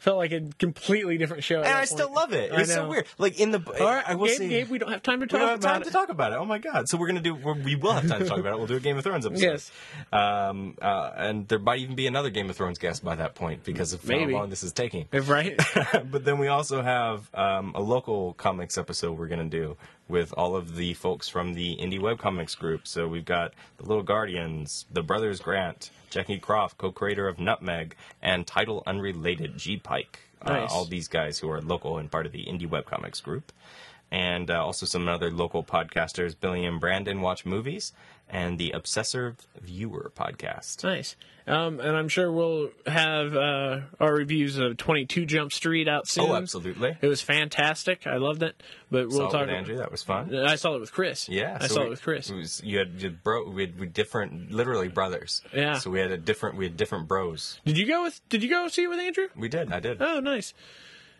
Felt 0.02 0.18
like 0.18 0.32
a 0.32 0.42
completely 0.58 1.20
different 1.20 1.44
show. 1.44 1.60
and 1.62 1.68
I 1.68 1.86
still 1.86 2.08
point. 2.08 2.16
love 2.16 2.34
it. 2.34 2.52
It's 2.52 2.74
so 2.74 2.90
weird. 2.90 3.06
Like 3.20 3.40
in 3.40 3.52
the, 3.52 3.62
All 3.80 3.86
right, 3.86 4.04
I 4.08 4.16
will 4.16 4.26
Gabe, 4.26 4.38
say, 4.38 4.50
Gabe, 4.50 4.70
we 4.70 4.80
don't 4.80 4.90
have 4.92 5.04
time 5.04 5.20
to 5.20 5.28
talk. 5.28 5.34
we 5.34 5.40
don't 5.42 5.50
have 5.50 5.60
about 5.60 5.74
time 5.74 5.82
it. 5.84 5.86
to 5.86 5.92
talk 5.92 6.10
about 6.10 6.34
it. 6.34 6.38
Oh 6.38 6.46
my 6.46 6.58
god! 6.58 6.90
So 6.90 6.98
we're 6.98 7.06
gonna 7.06 7.22
do. 7.22 7.36
We're, 7.36 7.54
we 7.54 7.76
will 7.76 7.94
have 7.94 8.08
time 8.08 8.22
to 8.22 8.26
talk 8.26 8.40
about 8.40 8.54
it. 8.54 8.58
We'll 8.58 8.66
do 8.66 8.78
a 8.78 8.80
Game 8.80 8.98
of 8.98 9.04
Thrones 9.04 9.28
episode. 9.28 9.42
Yes. 9.52 9.72
Um, 10.12 10.76
uh, 10.82 11.12
and 11.16 11.48
there 11.48 11.60
might 11.60 11.82
even 11.82 11.94
be 11.96 12.08
another 12.08 12.32
Game 12.32 12.50
of 12.50 12.56
Thrones 12.56 12.80
guest 12.80 13.04
by 13.04 13.14
that 13.14 13.36
point 13.36 13.64
because 13.64 13.94
of 13.94 14.04
Maybe. 14.08 14.34
how 14.34 14.40
long 14.40 14.50
this 14.50 14.64
is 14.64 14.72
taking. 14.74 15.08
Right? 15.12 15.56
but 16.10 16.26
then 16.26 16.40
we 16.40 16.48
also 16.48 16.82
have 16.82 17.30
um, 17.36 17.74
a 17.76 17.82
local 17.82 18.34
comics 18.34 18.80
episode 18.80 19.20
we're 19.20 19.28
going 19.28 19.48
to 19.50 19.58
do 19.58 19.78
with 20.12 20.34
all 20.38 20.56
of 20.56 20.76
the 20.76 20.94
folks 20.94 21.28
from 21.30 21.54
the 21.54 21.76
indie 21.78 22.00
webcomics 22.00 22.56
group. 22.58 22.88
So 22.88 23.08
we've 23.08 23.26
got 23.26 23.54
the 23.78 23.86
Little 23.88 24.04
Guardians, 24.04 24.86
the 24.92 25.02
Brothers 25.02 25.40
Grant, 25.40 25.90
Jackie 26.12 26.38
Croft, 26.38 26.78
co-creator 26.78 27.28
of 27.28 27.40
Nutmeg, 27.40 27.96
and 28.22 28.46
title 28.46 28.84
unrelated 28.86 29.58
G 29.58 29.78
Pike. 29.78 30.20
Nice. 30.46 30.72
Uh, 30.72 30.74
all 30.74 30.86
these 30.86 31.08
guys 31.08 31.40
who 31.40 31.50
are 31.50 31.62
local 31.62 31.98
and 31.98 32.12
part 32.12 32.26
of 32.26 32.32
the 32.32 32.46
indie 32.46 32.68
webcomics 32.70 33.24
group. 33.24 33.52
and 34.12 34.52
uh, 34.52 34.64
also 34.64 34.86
some 34.86 35.08
other 35.08 35.32
local 35.32 35.64
podcasters, 35.64 36.36
Billy 36.40 36.66
and 36.66 36.80
Brandon 36.80 37.22
watch 37.22 37.46
movies, 37.46 37.94
and 38.30 38.58
the 38.58 38.72
Obsessive 38.72 39.48
Viewer 39.62 40.12
podcast. 40.16 40.84
Nice. 40.84 41.16
Um, 41.48 41.80
and 41.80 41.98
I'm 41.98 42.08
sure 42.08 42.32
we'll 42.32 42.70
have 42.86 43.36
uh, 43.36 43.80
our 44.00 44.14
reviews 44.14 44.58
of 44.58 44.78
22 44.78 45.26
Jump 45.26 45.52
Street 45.52 45.88
out 45.88 46.08
soon. 46.08 46.30
Oh, 46.30 46.36
absolutely. 46.36 46.96
It 47.02 47.08
was 47.08 47.22
fantastic. 47.22 48.06
I 48.06 48.18
loved 48.18 48.44
it. 48.44 48.62
But 48.92 49.08
we'll 49.10 49.18
Saw 49.18 49.28
it 49.28 49.32
talk. 49.32 49.42
with 49.48 49.50
Andrew. 49.56 49.78
That 49.78 49.92
was 49.92 50.04
fun. 50.04 50.36
I 50.36 50.56
saw 50.56 50.76
it 50.76 50.80
with 50.82 50.92
Chris. 50.92 51.28
Yeah, 51.30 51.58
I 51.60 51.68
so 51.68 51.74
saw 51.76 51.80
we- 51.82 51.88
it 51.88 51.90
with 51.90 52.02
Chris. 52.04 52.30
It 52.30 52.36
was, 52.36 52.62
you 52.64 52.78
had 52.78 53.02
you 53.02 53.10
bro, 53.10 53.50
we 53.50 53.62
had 53.64 53.80
we 53.80 53.88
different, 53.88 54.52
literally 54.52 54.88
brothers. 54.88 55.42
Yeah. 55.54 55.80
So 55.80 55.90
we 55.90 56.00
had 56.00 56.12
a 56.12 56.18
different, 56.18 56.58
we 56.58 56.66
had 56.66 56.78
different 56.78 57.08
bros. 57.08 57.60
Did 57.66 57.78
you 57.78 57.88
go 57.88 58.04
with? 58.04 58.22
Did 58.30 58.44
you 58.44 58.50
go 58.50 58.68
see 58.68 58.84
it 58.84 58.88
with 58.90 59.00
Andrew? 59.00 59.28
We 59.36 59.50
did. 59.50 59.72
I 59.72 59.80
did. 59.80 60.02
Oh, 60.02 60.20
nice. 60.20 60.54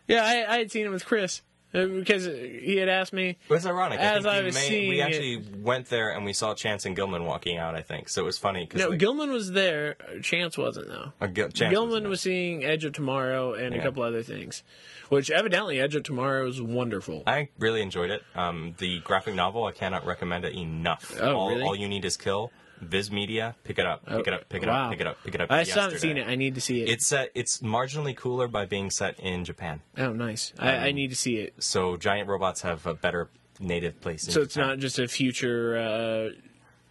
Yeah, 0.06 0.24
I, 0.24 0.54
I 0.54 0.58
had 0.58 0.70
seen 0.70 0.86
it 0.86 0.90
with 0.90 1.04
Chris 1.04 1.42
because 1.72 2.26
he 2.26 2.76
had 2.76 2.88
asked 2.88 3.12
me. 3.12 3.30
It 3.30 3.50
was 3.50 3.66
ironic. 3.66 3.98
I 3.98 4.02
As 4.02 4.22
think 4.24 4.26
I 4.34 4.42
was 4.42 4.54
may- 4.54 4.60
seeing 4.68 4.88
we 4.88 5.00
it- 5.00 5.04
actually 5.04 5.42
went 5.58 5.86
there 5.88 6.10
and 6.10 6.24
we 6.24 6.32
saw 6.32 6.54
Chance 6.54 6.84
and 6.84 6.94
Gilman 6.94 7.24
walking 7.24 7.56
out. 7.58 7.74
I 7.74 7.82
think 7.82 8.08
so. 8.08 8.22
It 8.22 8.26
was 8.26 8.38
funny 8.38 8.64
because 8.64 8.80
No, 8.80 8.88
like, 8.90 8.98
Gilman 8.98 9.30
was 9.32 9.52
there. 9.52 9.96
Chance 10.22 10.58
wasn't 10.58 10.88
though. 10.88 11.12
uh, 11.20 11.26
Gil- 11.28 11.48
Chance 11.48 11.70
Gilman 11.72 12.08
was, 12.08 12.20
seeing 12.20 12.64
Edge 12.64 12.84
of 12.84 12.92
Tomorrow 12.92 13.54
and 13.54 13.74
a 13.74 13.82
couple 13.82 14.02
other 14.02 14.22
things, 14.22 14.62
which 15.08 15.30
evidently 15.30 15.80
Edge 15.80 15.94
of 15.94 16.02
Tomorrow 16.02 16.46
is 16.48 16.60
wonderful. 16.60 17.22
I 17.26 17.48
really 17.58 17.82
enjoyed 17.82 18.10
it. 18.10 18.22
Um, 18.34 18.74
the 18.78 19.00
graphic 19.00 19.34
novel, 19.34 19.64
I 19.64 19.72
cannot 19.72 20.06
recommend 20.06 20.44
it 20.44 20.54
enough. 20.54 21.12
Oh, 21.20 21.34
all, 21.34 21.48
really? 21.50 21.62
all 21.62 21.74
you 21.76 21.88
need 21.88 22.04
is 22.04 22.16
kill. 22.16 22.52
Viz 22.82 23.10
Media, 23.10 23.54
pick 23.64 23.78
it 23.78 23.86
up, 23.86 24.04
pick 24.04 24.26
it 24.26 24.34
up, 24.34 24.48
pick 24.48 24.62
it 24.62 24.68
wow. 24.68 24.84
up, 24.86 24.90
pick 24.90 25.00
it 25.00 25.06
up, 25.06 25.16
pick 25.24 25.34
it 25.34 25.40
up. 25.40 25.50
I 25.50 25.62
still 25.62 25.82
haven't 25.82 26.00
seen 26.00 26.16
it. 26.18 26.26
I 26.26 26.34
need 26.34 26.54
to 26.56 26.60
see 26.60 26.82
it. 26.82 26.88
It's 26.88 27.06
set. 27.06 27.30
It's 27.34 27.58
marginally 27.60 28.14
cooler 28.16 28.48
by 28.48 28.66
being 28.66 28.90
set 28.90 29.18
in 29.20 29.44
Japan. 29.44 29.80
oh, 29.98 30.12
nice. 30.12 30.52
I, 30.58 30.72
I 30.72 30.88
Um, 30.90 30.94
need 30.96 31.10
to 31.10 31.16
see 31.16 31.36
it. 31.36 31.54
So 31.62 31.96
giant 31.96 32.28
robots 32.28 32.62
have 32.62 32.84
a 32.86 32.94
better 32.94 33.28
native 33.60 34.00
place. 34.00 34.26
In 34.26 34.32
So 34.32 34.42
it's 34.42 34.54
Japan. 34.54 34.68
not 34.70 34.78
just 34.80 34.98
a 34.98 35.06
future. 35.08 35.76
Uh, 35.78 36.36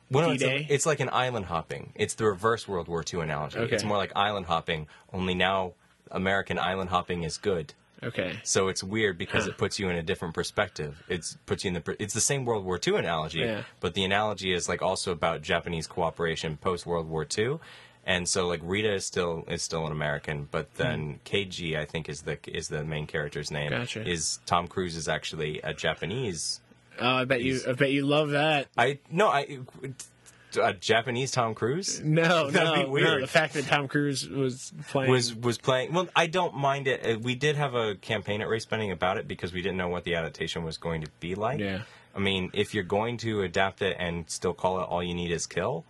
Well, 0.10 0.28
no, 0.28 0.34
it's, 0.34 0.44
a- 0.44 0.66
it's 0.70 0.86
like 0.86 1.00
an 1.02 1.10
island 1.12 1.46
hopping. 1.48 1.92
It's 1.96 2.14
the 2.16 2.26
reverse 2.26 2.68
World 2.68 2.88
War 2.88 3.04
II 3.14 3.22
analogy. 3.22 3.60
Okay. 3.60 3.76
It's 3.76 3.84
more 3.84 3.98
like 3.98 4.12
island 4.16 4.46
hopping. 4.48 4.88
Only 5.14 5.36
now, 5.36 5.74
American 6.10 6.58
island 6.58 6.90
hopping 6.90 7.24
is 7.24 7.38
good. 7.38 7.74
Okay. 8.04 8.40
So 8.44 8.68
it's 8.68 8.84
weird 8.84 9.18
because 9.18 9.44
Huh. 9.44 9.52
it 9.52 9.58
puts 9.58 9.78
you 9.80 9.90
in 9.90 9.96
a 9.96 10.02
different 10.04 10.34
perspective. 10.34 11.04
It's 11.08 11.38
puts 11.46 11.64
you 11.64 11.70
in 11.70 11.74
the. 11.76 11.96
It's 12.00 12.14
the 12.14 12.22
same 12.22 12.46
World 12.46 12.66
War 12.66 12.80
II 12.86 12.96
analogy, 12.96 13.40
Yeah. 13.40 13.64
but 13.80 13.94
the 13.94 14.04
analogy 14.04 14.54
is 14.54 14.68
like 14.68 14.82
also 14.82 15.12
about 15.12 15.42
Japanese 15.44 15.86
cooperation 15.88 16.58
post 16.58 16.86
World 16.86 17.08
War 17.08 17.26
II. 17.38 17.60
And 18.04 18.28
so 18.28 18.48
like 18.48 18.62
Rita 18.64 18.92
is 18.96 19.06
still 19.06 19.46
is 19.48 19.62
still 19.62 19.86
an 19.86 19.92
American, 19.92 20.48
but 20.50 20.74
then 20.76 21.20
Keiji 21.26 21.78
I 21.78 21.86
think 21.86 22.10
is 22.10 22.24
the 22.24 22.40
is 22.48 22.70
the 22.70 22.84
main 22.84 23.06
character's 23.06 23.52
name. 23.52 23.72
Hmm. 23.72 23.78
Gotcha. 23.80 24.08
Is 24.10 24.40
Tom 24.48 24.68
Cruise 24.68 24.96
is 24.96 25.08
actually 25.08 25.62
a 25.64 25.72
Japanese. 25.74 26.62
Oh, 27.00 27.08
I 27.08 27.26
bet 27.26 27.42
you. 27.42 27.60
I 27.68 27.74
bet 27.74 27.92
you 27.92 28.06
love 28.08 28.32
that. 28.32 28.68
I 28.78 28.98
no 29.12 29.28
I. 29.28 29.60
A 30.58 30.74
Japanese 30.74 31.32
Tom 31.32 31.54
Cruise? 31.56 32.02
No, 32.04 32.50
That'd 32.52 32.68
no, 32.70 32.76
be 32.76 32.84
no. 32.84 32.90
weird. 32.90 33.24
The 33.24 33.28
fact 33.28 33.54
that 33.54 33.66
Tom 33.66 33.88
Cruise 33.88 34.28
was 34.28 34.74
playing 34.90 35.12
was 35.12 35.34
was 35.36 35.58
playing. 35.58 35.94
Well, 35.94 36.08
I 36.16 36.28
don't 36.28 36.56
mind 36.56 36.88
it. 36.88 37.06
Uh, 37.06 37.20
We 37.20 37.36
did 37.36 37.56
have 37.56 37.74
a 37.76 37.96
campaign 37.96 38.42
at 38.42 38.48
Race 38.50 38.66
Bending 38.66 38.92
about 38.92 39.18
it 39.18 39.28
because 39.28 39.54
we 39.54 39.62
didn't 39.62 39.78
know 39.78 39.90
what 39.90 40.04
the 40.04 40.16
adaptation 40.16 40.64
was 40.64 40.78
going 40.78 41.02
to 41.02 41.10
be 41.20 41.36
like. 41.36 41.60
Yeah. 41.60 41.82
I 42.16 42.20
mean, 42.20 42.50
if 42.54 42.74
you're 42.74 42.84
going 42.84 43.18
to 43.20 43.42
adapt 43.42 43.82
it 43.82 43.96
and 44.00 44.30
still 44.30 44.54
call 44.54 44.80
it 44.82 44.84
"All 44.84 45.02
You 45.02 45.14
Need 45.14 45.32
Is 45.32 45.46
Kill," 45.48 45.86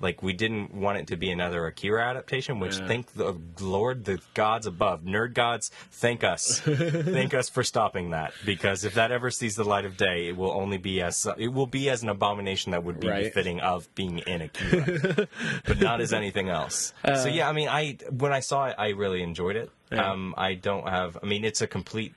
like 0.00 0.22
we 0.22 0.32
didn't 0.32 0.72
want 0.74 0.98
it 0.98 1.06
to 1.08 1.16
be 1.16 1.30
another 1.30 1.66
Akira 1.66 2.04
adaptation. 2.08 2.60
Which 2.60 2.78
Yeah. 2.78 2.86
thank 2.86 3.12
the 3.14 3.36
Lord, 3.60 4.04
the 4.04 4.20
gods 4.34 4.66
above, 4.66 5.02
nerd 5.02 5.34
gods, 5.34 5.70
thank 5.90 6.22
us, 6.24 6.60
thank 6.64 7.34
us 7.34 7.48
for 7.48 7.62
stopping 7.64 8.10
that. 8.10 8.32
Because 8.44 8.84
if 8.84 8.94
that 8.94 9.10
ever 9.12 9.30
sees 9.30 9.56
the 9.56 9.64
light 9.64 9.84
of 9.84 9.96
day, 9.96 10.28
it 10.28 10.36
will 10.36 10.52
only 10.52 10.78
be 10.78 11.00
as 11.02 11.26
it 11.36 11.48
will 11.48 11.66
be 11.66 11.90
as 11.90 12.02
an 12.02 12.08
abomination 12.08 12.72
that 12.72 12.84
would 12.84 13.00
be 13.00 13.08
Right. 13.08 13.24
befitting 13.24 13.60
of 13.60 13.92
being 13.94 14.18
in 14.20 14.42
Akira 14.42 15.26
but 15.66 15.80
not 15.80 16.00
as 16.00 16.12
anything 16.12 16.48
else. 16.48 16.92
Uh, 17.04 17.16
so 17.16 17.28
yeah, 17.28 17.48
I 17.48 17.52
mean, 17.52 17.68
I 17.68 17.98
when 18.10 18.32
I 18.32 18.40
saw 18.40 18.66
it, 18.66 18.74
I 18.78 18.90
really 18.90 19.22
enjoyed 19.22 19.56
it. 19.56 19.70
Yeah. 19.90 20.10
Um, 20.12 20.34
I 20.36 20.54
don't 20.54 20.88
have. 20.88 21.16
I 21.22 21.26
mean, 21.26 21.44
it's 21.44 21.62
a 21.62 21.66
complete, 21.66 22.14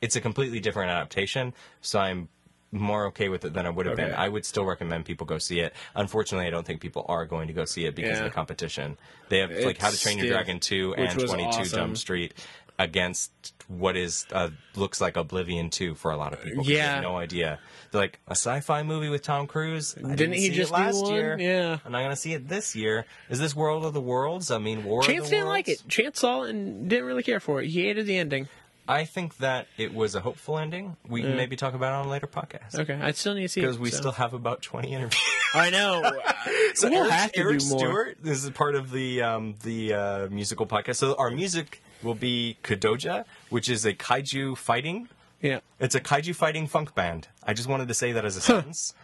it's 0.00 0.16
a 0.16 0.20
completely 0.20 0.58
different 0.60 0.90
adaptation. 0.90 1.54
So 1.80 2.00
I'm 2.00 2.28
more 2.72 3.06
okay 3.06 3.28
with 3.28 3.44
it 3.44 3.52
than 3.52 3.66
I 3.66 3.70
would 3.70 3.86
have 3.86 3.96
been. 3.96 4.12
I 4.14 4.28
would 4.28 4.44
still 4.46 4.64
recommend 4.64 5.04
people 5.04 5.26
go 5.26 5.38
see 5.38 5.60
it. 5.60 5.74
Unfortunately, 5.94 6.46
I 6.46 6.50
don't 6.50 6.66
think 6.66 6.80
people 6.80 7.04
are 7.08 7.26
going 7.26 7.46
to 7.48 7.52
go 7.54 7.64
see 7.66 7.84
it 7.84 7.94
because 7.94 8.12
Yeah. 8.18 8.24
of 8.24 8.30
the 8.30 8.34
competition. 8.34 8.96
They 9.28 9.38
have 9.38 9.50
like 9.50 9.78
How 9.78 9.90
to 9.90 9.98
Train 10.00 10.18
Your 10.18 10.28
Dragon 10.28 10.58
two 10.58 10.94
and 10.94 11.10
Twenty 11.18 11.44
Two 11.44 11.60
awesome. 11.60 11.78
Jump 11.78 11.96
Street 11.98 12.34
against 12.78 13.30
what 13.68 13.96
is 13.96 14.26
uh, 14.32 14.48
looks 14.74 15.00
like 15.00 15.16
Oblivion 15.16 15.70
two 15.70 15.94
for 15.94 16.10
a 16.10 16.16
lot 16.16 16.32
of 16.32 16.42
people. 16.42 16.64
Yeah. 16.64 16.94
have 16.94 17.02
no 17.02 17.16
idea. 17.16 17.58
They're 17.90 18.00
like 18.00 18.18
a 18.26 18.32
sci-fi 18.32 18.82
movie 18.82 19.08
with 19.10 19.22
Tom 19.22 19.46
Cruise. 19.46 19.94
I 19.96 20.00
Didn't 20.00 20.16
didn't 20.16 20.34
he 20.34 20.48
see 20.48 20.54
just 20.54 20.70
it 20.70 20.74
last 20.74 21.06
year. 21.06 21.36
Yeah. 21.38 21.78
I'm 21.84 21.92
not 21.92 22.02
gonna 22.02 22.16
see 22.16 22.32
it 22.32 22.48
this 22.48 22.74
year. 22.74 23.04
Is 23.28 23.38
this 23.38 23.54
World 23.54 23.84
of 23.84 23.92
the 23.92 24.00
Worlds? 24.00 24.50
I 24.50 24.58
mean, 24.58 24.84
War 24.84 25.02
Chance 25.02 25.06
of 25.06 25.06
the 25.06 25.12
Worlds. 25.14 25.30
Chance 25.30 25.30
didn't 25.30 25.48
like 25.48 25.68
it. 25.68 25.88
Chance 25.88 26.20
saw 26.20 26.42
it 26.44 26.50
and 26.50 26.88
didn't 26.88 27.04
really 27.04 27.22
care 27.22 27.40
for 27.40 27.60
it. 27.62 27.68
He 27.68 27.82
hated 27.84 28.06
the 28.06 28.16
ending. 28.16 28.48
I 28.88 29.04
think 29.04 29.36
that 29.38 29.68
it 29.78 29.94
was 29.94 30.14
a 30.14 30.20
hopeful 30.20 30.58
ending. 30.58 30.96
We 31.08 31.22
can 31.22 31.36
maybe 31.36 31.54
talk 31.56 31.74
about 31.74 31.92
it 31.92 31.96
on 32.00 32.06
a 32.06 32.10
later 32.10 32.26
podcast. 32.26 32.74
Okay, 32.80 32.94
I 33.00 33.12
still 33.12 33.34
need 33.34 33.42
to 33.42 33.48
see 33.48 33.60
it 33.60 33.64
Because 33.64 33.78
we 33.78 33.90
so. 33.90 33.98
still 33.98 34.12
have 34.12 34.34
about 34.34 34.60
20 34.62 34.88
interviews. 34.92 35.22
I 35.54 35.70
know. 35.70 36.02
so 36.74 36.88
we'll 36.90 37.02
Eric, 37.04 37.12
have 37.12 37.32
to 37.32 37.40
Eric 37.40 37.58
do 37.60 37.68
more. 37.68 37.78
Stewart 37.78 38.18
this 38.22 38.42
is 38.42 38.50
part 38.50 38.74
of 38.74 38.90
the 38.90 39.22
um, 39.22 39.54
the 39.62 39.94
uh, 39.94 40.28
musical 40.30 40.66
podcast. 40.66 40.96
So 40.96 41.14
our 41.14 41.30
music 41.30 41.82
will 42.02 42.14
be 42.16 42.56
Kadoja, 42.64 43.24
which 43.50 43.68
is 43.68 43.84
a 43.84 43.92
kaiju 43.94 44.56
fighting. 44.56 45.08
Yeah. 45.40 45.60
It's 45.78 45.94
a 45.94 46.00
kaiju 46.00 46.34
fighting 46.34 46.66
funk 46.66 46.94
band. 46.94 47.28
I 47.44 47.52
just 47.54 47.68
wanted 47.68 47.88
to 47.88 47.94
say 47.94 48.12
that 48.12 48.24
as 48.24 48.36
a 48.36 48.40
sentence. 48.40 48.94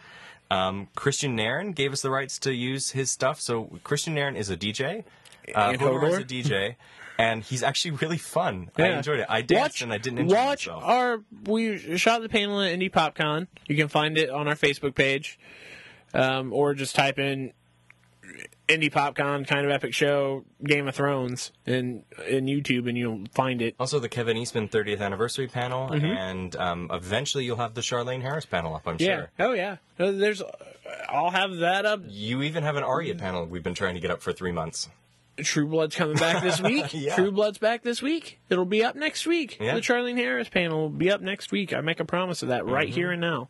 Um, 0.51 0.89
Christian 0.95 1.37
Nairn 1.37 1.73
gave 1.73 1.93
us 1.93 2.01
the 2.03 2.11
rights 2.11 2.39
to 2.41 2.53
use 2.55 2.91
his 2.93 3.11
stuff. 3.11 3.41
So 3.41 3.79
Christian 3.85 4.15
Nairn 4.15 4.35
is 4.35 4.49
a 4.51 4.57
DJ. 4.57 5.05
Uh, 5.55 5.71
And 5.73 5.81
Hodor 5.81 6.09
is 6.11 6.19
a 6.19 6.25
DJ. 6.25 6.77
And 7.19 7.43
he's 7.43 7.65
actually 7.65 7.91
really 7.93 8.17
fun. 8.19 8.71
I 8.77 8.91
enjoyed 8.91 9.19
it. 9.19 9.27
I 9.29 9.43
danced 9.43 9.63
Watch- 9.63 9.83
and 9.83 9.93
I 9.93 9.99
didn't 9.99 10.21
enjoy 10.21 10.37
Watch 10.37 10.69
myself. 10.69 10.85
our. 10.85 11.19
We 11.47 11.99
shot 11.99 12.23
the 12.23 12.29
panel 12.29 12.63
at 12.63 12.73
Indie 12.79 12.93
PopCon. 12.93 13.49
You 13.67 13.75
can 13.77 13.89
find 13.89 14.17
it 14.17 14.31
on 14.31 14.47
our 14.47 14.55
Facebook 14.55 14.95
page, 14.95 15.37
um, 16.15 16.53
or 16.53 16.75
just 16.75 16.95
type 16.95 17.19
in 17.19 17.53
Indie 18.69 18.93
PopCon 18.93 19.47
kind 19.49 19.65
of 19.65 19.73
epic 19.73 19.95
show 19.95 20.45
Game 20.63 20.87
of 20.87 20.95
Thrones 20.95 21.51
in 21.67 22.05
in 22.29 22.47
YouTube, 22.47 22.89
and 22.89 22.97
you'll 22.97 23.25
find 23.35 23.63
it. 23.63 23.75
Also, 23.81 23.99
the 23.99 24.09
Kevin 24.09 24.37
Eastman 24.37 24.69
30th 24.69 25.01
anniversary 25.01 25.49
panel, 25.49 25.89
Mhm. 25.89 26.17
and 26.17 26.55
um, 26.57 26.89
eventually 26.93 27.45
you'll 27.47 27.57
have 27.57 27.75
the 27.75 27.81
Charlaine 27.81 28.21
Harris 28.23 28.45
panel 28.47 28.77
up. 28.77 28.87
I'm 28.87 28.97
yeah. 29.01 29.07
sure. 29.17 29.31
Oh 29.41 29.53
yeah. 29.55 29.77
Uh, 29.99 30.13
There's. 30.13 30.43
I'll 31.09 31.31
have 31.31 31.57
that 31.57 31.85
up. 31.87 32.03
You 32.07 32.43
even 32.43 32.63
have 32.63 32.77
an 32.77 32.85
aria 32.85 33.15
panel 33.15 33.45
we've 33.47 33.63
been 33.63 33.75
trying 33.75 33.95
to 33.95 34.01
get 34.01 34.11
up 34.11 34.21
for 34.23 34.33
three 34.33 34.53
months. 34.53 34.89
True 35.43 35.67
Blood's 35.67 35.95
coming 35.97 36.17
back 36.17 36.43
this 36.43 36.61
week. 36.61 36.87
Yeah. 36.95 37.15
True 37.15 37.31
Blood's 37.33 37.59
back 37.59 37.83
this 37.83 38.03
week. 38.03 38.39
It'll 38.51 38.65
be 38.65 38.83
up 38.85 38.97
next 38.97 39.27
week. 39.27 39.59
Yeah. 39.61 39.75
The 39.75 39.81
Charlaine 39.81 40.17
Harris 40.17 40.49
panel 40.49 40.81
will 40.83 40.89
be 40.91 41.11
up 41.11 41.21
next 41.21 41.53
week. 41.53 41.73
I 41.73 41.81
make 41.81 42.01
a 42.01 42.05
promise 42.05 42.43
of 42.43 42.49
that 42.49 42.67
right 42.67 42.89
Mhm. 42.89 42.93
here 42.95 43.11
and 43.13 43.21
now. 43.21 43.49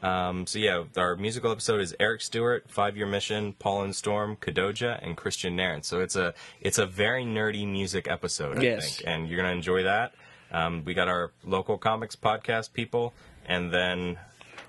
Um, 0.00 0.46
so 0.46 0.60
yeah, 0.60 0.84
our 0.96 1.16
musical 1.16 1.50
episode 1.50 1.80
is 1.80 1.94
Eric 1.98 2.20
Stewart, 2.20 2.66
Five 2.70 2.96
Year 2.96 3.06
Mission, 3.06 3.52
Paul 3.54 3.82
and 3.82 3.96
Storm, 3.96 4.36
Kadoja, 4.36 4.98
and 5.02 5.16
Christian 5.16 5.56
Nairn. 5.56 5.82
So 5.82 6.00
it's 6.00 6.14
a 6.14 6.34
it's 6.60 6.78
a 6.78 6.86
very 6.86 7.24
nerdy 7.24 7.66
music 7.66 8.06
episode, 8.08 8.58
I 8.58 8.62
Yes. 8.62 8.96
think, 8.98 9.08
and 9.08 9.28
you're 9.28 9.38
gonna 9.42 9.52
enjoy 9.54 9.82
that. 9.82 10.12
Um, 10.52 10.84
we 10.84 10.94
got 10.94 11.08
our 11.08 11.32
local 11.44 11.78
comics 11.78 12.14
podcast 12.14 12.72
people, 12.72 13.12
and 13.44 13.72
then 13.72 14.18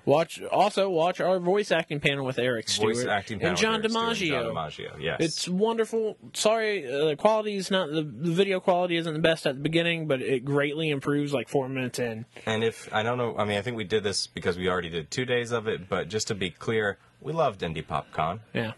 Watch 0.04 0.42
also 0.50 0.88
watch 0.88 1.20
our 1.20 1.38
voice 1.38 1.70
acting 1.70 2.00
panel 2.00 2.24
with 2.24 2.38
Eric 2.38 2.68
Stewart 2.68 2.96
voice 2.96 3.06
acting 3.06 3.38
panel 3.38 3.50
and 3.50 3.58
John 3.58 3.82
DiMaggio. 3.82 4.28
John 4.28 4.54
DiMaggio, 4.54 5.00
yes. 5.00 5.16
It's 5.20 5.48
wonderful. 5.48 6.16
Sorry, 6.32 6.86
uh, 6.86 7.06
the 7.06 7.16
quality 7.16 7.56
is 7.56 7.70
not 7.70 7.90
the, 7.90 8.02
the 8.02 8.32
video 8.32 8.60
quality 8.60 8.96
isn't 8.96 9.12
the 9.12 9.20
best 9.20 9.46
at 9.46 9.56
the 9.56 9.60
beginning, 9.60 10.06
but 10.06 10.22
it 10.22 10.44
greatly 10.44 10.90
improves 10.90 11.32
like 11.32 11.48
four 11.48 11.68
minutes 11.68 11.98
in. 11.98 12.24
And 12.46 12.64
if 12.64 12.92
I 12.92 13.02
don't 13.02 13.18
know, 13.18 13.36
I 13.36 13.44
mean, 13.44 13.58
I 13.58 13.62
think 13.62 13.76
we 13.76 13.84
did 13.84 14.02
this 14.02 14.26
because 14.26 14.56
we 14.56 14.68
already 14.68 14.90
did 14.90 15.10
two 15.10 15.24
days 15.24 15.52
of 15.52 15.68
it. 15.68 15.88
But 15.88 16.08
just 16.08 16.28
to 16.28 16.34
be 16.34 16.50
clear, 16.50 16.98
we 17.20 17.32
loved 17.32 17.60
Indie 17.60 17.84
PopCon. 17.84 18.40
Yeah. 18.54 18.72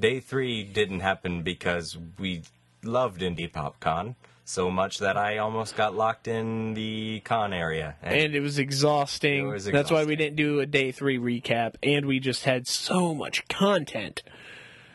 Day 0.00 0.20
three 0.20 0.64
didn't 0.64 1.00
happen 1.00 1.42
because 1.42 1.96
we 2.18 2.42
loved 2.82 3.20
Indie 3.20 3.50
PopCon 3.50 4.16
so 4.46 4.70
much 4.70 4.98
that 4.98 5.16
I 5.16 5.38
almost 5.38 5.76
got 5.76 5.94
locked 5.94 6.28
in 6.28 6.74
the 6.74 7.20
con 7.24 7.52
area. 7.52 7.96
And 8.00 8.34
it 8.34 8.40
was 8.40 8.58
exhausting. 8.58 9.48
It 9.48 9.52
was 9.52 9.64
That's 9.66 9.90
why 9.90 10.04
we 10.04 10.14
didn't 10.14 10.36
do 10.36 10.60
a 10.60 10.66
day 10.66 10.92
three 10.92 11.18
recap, 11.18 11.74
and 11.82 12.06
we 12.06 12.20
just 12.20 12.44
had 12.44 12.66
so 12.68 13.12
much 13.12 13.46
content. 13.48 14.22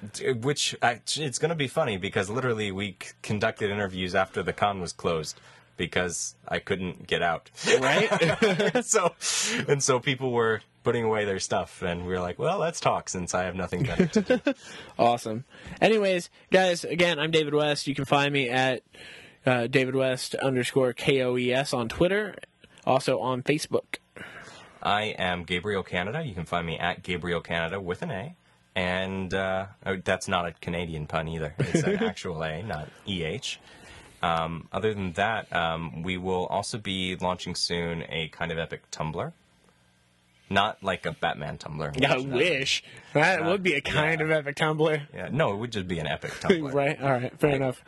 Uh, 0.04 0.34
which 0.36 0.76
act- 0.82 1.18
it's 1.18 1.38
going 1.38 1.50
to 1.50 1.56
be 1.56 1.68
funny 1.68 1.98
because 1.98 2.30
literally 2.30 2.72
we 2.72 2.96
c- 3.02 3.12
conducted 3.22 3.70
interviews 3.70 4.16
after 4.16 4.42
the 4.42 4.54
con 4.54 4.80
was 4.80 4.94
closed 4.94 5.40
because 5.78 6.36
I 6.48 6.60
couldn't 6.60 7.06
get 7.06 7.22
out. 7.22 7.52
Right? 7.80 8.82
so 8.86 9.14
and 9.68 9.84
so 9.84 10.00
people 10.00 10.32
were 10.32 10.62
putting 10.84 11.04
away 11.04 11.26
their 11.26 11.40
stuff 11.40 11.82
and 11.82 12.08
we 12.08 12.14
were 12.14 12.20
like, 12.20 12.40
well, 12.40 12.58
let's 12.58 12.80
talk 12.80 13.10
since 13.10 13.36
I 13.36 13.44
have 13.44 13.56
nothing 13.56 13.84
better 13.84 14.06
to 14.08 14.22
do. 14.22 14.54
Awesome. 14.98 15.44
Anyways, 15.82 16.30
guys, 16.52 16.84
again, 16.84 17.20
I'm 17.20 17.32
David 17.32 17.54
West. 17.54 17.86
You 17.88 17.94
can 17.94 18.06
find 18.06 18.34
me 18.34 18.50
at 18.50 18.82
uh, 19.46 19.68
David 19.68 19.96
West 19.96 20.36
underscore 20.36 20.94
KOES 20.94 21.74
on 21.74 21.90
Twitter, 21.90 22.36
also 22.86 23.20
on 23.20 23.44
Facebook. 23.44 23.98
I 24.82 25.16
am 25.18 25.44
Gabriel 25.44 25.84
Canada. 25.84 26.24
You 26.24 26.34
can 26.34 26.46
find 26.46 26.66
me 26.66 26.78
at 26.78 27.04
Gabriel 27.04 27.42
Canada 27.42 27.80
with 27.80 28.02
an 28.02 28.12
A. 28.12 28.36
And 28.74 29.34
uh, 29.34 29.68
oh, 29.86 29.98
that's 29.98 30.28
not 30.28 30.48
a 30.48 30.54
Canadian 30.54 31.06
pun 31.06 31.28
either. 31.28 31.54
It's 31.60 31.84
an 31.84 31.96
actual 32.04 32.44
A, 32.44 32.64
not 32.64 32.88
EH. 33.08 33.58
Um, 34.24 34.68
other 34.72 34.94
than 34.94 35.14
that, 35.14 35.54
um, 35.54 36.04
we 36.04 36.18
will 36.18 36.46
also 36.48 36.78
be 36.78 37.16
launching 37.18 37.56
soon 37.56 38.04
a 38.08 38.30
kind 38.30 38.52
of 38.52 38.58
epic 38.58 38.90
Tumblr. 38.92 39.34
Not 40.52 40.84
like 40.84 41.06
a 41.06 41.12
Batman 41.14 41.58
Tumblr. 41.58 42.06
I 42.06 42.18
wish 42.20 42.84
that 43.14 43.46
would 43.46 43.64
be 43.64 43.74
a 43.74 43.82
kind 43.82 44.22
of 44.22 44.30
epic 44.32 44.56
Tumblr. 44.56 45.02
Yeah, 45.14 45.30
no, 45.32 45.54
it 45.54 45.58
would 45.58 45.72
just 45.72 45.88
be 45.88 46.00
an 46.00 46.08
epic 46.08 46.32
Tumblr. 46.42 46.74
right. 46.74 47.02
All 47.02 47.10
right. 47.12 47.40
Fair 47.40 47.56
enough. 47.56 47.84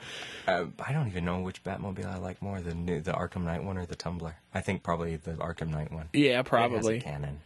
Uh, 0.47 0.65
I 0.85 0.93
don't 0.93 1.07
even 1.07 1.25
know 1.25 1.39
which 1.41 1.63
Batmobile 1.63 2.05
I 2.05 2.17
like 2.17 2.41
more, 2.41 2.61
the 2.61 2.73
new, 2.73 3.01
the 3.01 3.11
Arkham 3.13 3.43
Knight 3.43 3.63
one 3.63 3.77
or 3.77 3.85
the 3.85 3.95
Tumblr. 3.95 4.33
I 4.53 4.61
think 4.61 4.83
probably 4.83 5.15
the 5.17 5.33
Arkham 5.33 5.69
Knight 5.69 5.91
one. 5.91 6.09
Yeah, 6.13 6.41
probably. 6.41 6.99
cannon. 7.01 7.39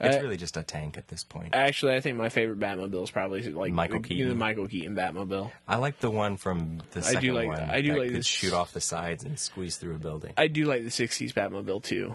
It's 0.00 0.16
Uh, 0.16 0.20
really 0.22 0.36
just 0.36 0.56
a 0.56 0.62
tank 0.62 0.96
at 0.96 1.08
this 1.08 1.24
point. 1.24 1.56
Actually, 1.56 1.96
I 1.96 2.00
think 2.00 2.16
my 2.16 2.28
favorite 2.28 2.60
Batmobile 2.60 3.02
is 3.02 3.10
probably 3.10 3.42
like 3.50 3.72
Michael 3.72 4.00
the, 4.00 4.08
Keaton. 4.08 4.28
the 4.28 4.34
Michael 4.36 4.68
Keaton 4.68 4.94
Batmobile. 4.94 5.50
I 5.66 5.74
like 5.76 5.98
the 5.98 6.08
one 6.10 6.36
from 6.36 6.80
the 6.92 7.02
second 7.02 7.18
I 7.18 7.20
do 7.20 7.32
like- 7.32 7.48
one. 7.48 7.58
I 7.62 7.80
do 7.80 7.92
that 7.94 7.98
like 7.98 8.08
could 8.10 8.18
this- 8.18 8.26
shoot 8.26 8.52
off 8.52 8.72
the 8.72 8.80
sides 8.80 9.24
and 9.24 9.36
squeeze 9.36 9.76
through 9.76 9.96
a 9.96 9.98
building. 9.98 10.34
I 10.36 10.46
do 10.46 10.66
like 10.66 10.84
the 10.84 10.90
'60s 10.90 11.32
Batmobile 11.32 11.82
too. 11.82 12.14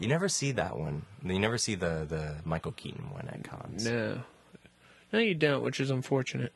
You 0.00 0.08
never 0.08 0.28
see 0.28 0.50
that 0.52 0.76
one. 0.78 1.02
You 1.24 1.38
never 1.38 1.58
see 1.58 1.76
the 1.76 2.04
the 2.08 2.36
Michael 2.44 2.72
Keaton 2.72 3.10
one 3.12 3.28
at 3.28 3.44
cons. 3.44 3.84
No, 3.84 4.22
no, 5.12 5.18
you 5.20 5.34
don't, 5.34 5.62
which 5.62 5.78
is 5.78 5.90
unfortunate. 5.90 6.52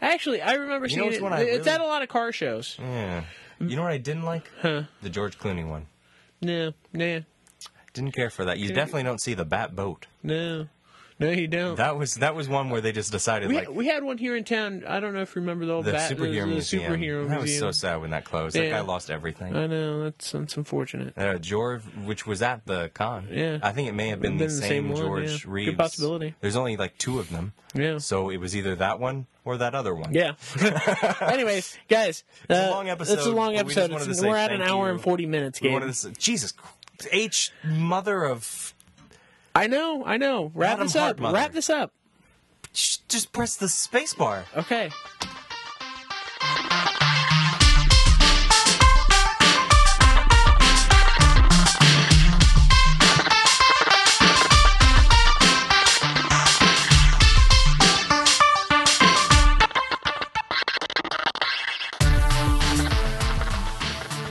Actually, 0.00 0.42
I 0.42 0.52
remember 0.54 0.86
You 0.86 0.96
know 0.98 1.02
seeing 1.10 1.12
it. 1.24 1.32
it's 1.32 1.66
really- 1.66 1.70
at 1.70 1.80
a 1.80 1.86
lot 1.86 2.02
of 2.02 2.08
car 2.08 2.30
shows. 2.32 2.76
Yeah. 2.78 3.24
You 3.60 3.76
know 3.76 3.82
what 3.82 3.92
I 3.92 3.98
didn't 3.98 4.24
like? 4.24 4.50
Huh? 4.60 4.82
The 5.00 5.08
George 5.08 5.38
Clooney 5.38 5.66
one. 5.66 5.86
No, 6.42 6.72
nah, 6.92 7.20
Didn't 7.94 8.12
care 8.12 8.28
for 8.28 8.44
that. 8.44 8.58
You 8.58 8.68
definitely 8.74 9.04
don't 9.04 9.20
see 9.20 9.32
the 9.34 9.44
Bat 9.44 9.74
boat. 9.74 10.06
no, 10.22 10.68
no, 11.18 11.30
you 11.30 11.46
don't. 11.46 11.76
That 11.76 11.96
was 11.96 12.14
that 12.16 12.34
was 12.34 12.48
one 12.48 12.70
where 12.70 12.80
they 12.80 12.90
just 12.92 13.12
decided 13.12 13.48
we, 13.48 13.54
like 13.56 13.70
we 13.70 13.86
had 13.86 14.02
one 14.02 14.18
here 14.18 14.34
in 14.36 14.42
town. 14.44 14.82
I 14.86 14.98
don't 15.00 15.14
know 15.14 15.20
if 15.22 15.34
you 15.36 15.40
remember 15.42 15.64
the 15.66 15.72
old 15.72 15.84
the 15.84 15.92
Bat, 15.92 16.10
superhero 16.10 16.18
the, 16.32 16.40
the 16.40 16.46
museum. 16.46 16.92
superhero 16.92 17.28
that 17.28 17.40
was 17.40 17.58
so 17.58 17.70
sad 17.70 18.00
when 18.00 18.10
that 18.10 18.24
closed. 18.24 18.56
That 18.56 18.64
Yeah. 18.64 18.70
guy 18.70 18.80
lost 18.80 19.10
everything. 19.10 19.54
I 19.56 19.66
know 19.66 20.02
that's 20.04 20.32
that's 20.32 20.56
unfortunate. 20.56 21.16
Uh, 21.16 21.38
George, 21.38 21.82
which 22.04 22.26
was 22.26 22.42
at 22.42 22.66
the 22.66 22.90
con. 22.94 23.28
Yeah. 23.30 23.58
I 23.62 23.72
think 23.72 23.88
it 23.88 23.92
may 23.94 24.08
have 24.08 24.20
been, 24.20 24.32
Been 24.38 24.48
the, 24.48 24.54
the 24.54 24.60
same, 24.60 24.68
same 24.68 24.88
one, 24.90 24.96
George 25.02 25.46
yeah. 25.46 25.64
Good 25.66 25.78
possibility. 25.78 26.34
There's 26.40 26.56
only 26.56 26.76
like 26.76 26.98
two 26.98 27.18
of 27.18 27.30
them. 27.30 27.52
Yeah. 27.74 27.98
So 27.98 28.30
it 28.30 28.38
was 28.38 28.56
either 28.56 28.74
that 28.76 28.98
one 29.00 29.26
or 29.44 29.56
that 29.58 29.74
other 29.74 29.94
one. 29.94 30.12
Yeah. 30.14 30.32
Anyways, 31.20 31.76
guys, 31.88 32.24
It's 32.48 32.58
a 32.58 32.68
uh, 32.68 32.70
long 32.70 32.86
It's 32.88 33.08
a 33.08 33.12
episode, 33.12 33.34
long 33.34 33.52
we 33.52 33.58
episode. 33.58 33.90
wanted 33.90 34.04
to 34.04 34.10
It's- 34.10 34.20
say 34.20 34.28
we're 34.28 34.36
at 34.36 34.52
an 34.52 34.62
hour 34.62 34.86
you. 34.88 34.92
and 34.94 35.00
forty 35.00 35.26
minutes. 35.26 35.60
We 35.60 35.68
Gabe. 35.70 35.82
to 35.82 35.92
say, 35.92 36.12
Jesus, 36.18 36.52
H 37.12 37.52
mother 37.64 38.24
of. 38.24 38.73
I 39.54 39.66
know, 39.66 40.04
I 40.04 40.16
know. 40.16 40.50
Wrap 40.54 40.74
Adam 40.74 40.86
this 40.86 40.96
up. 40.96 41.02
Hartmother. 41.02 41.34
Wrap 41.34 41.52
this 41.52 41.70
up. 41.70 41.92
Sh- 42.72 42.98
Just 43.08 43.32
press 43.32 43.56
the 43.56 43.68
space 43.68 44.14
bar. 44.14 44.44
Okay. 44.56 44.90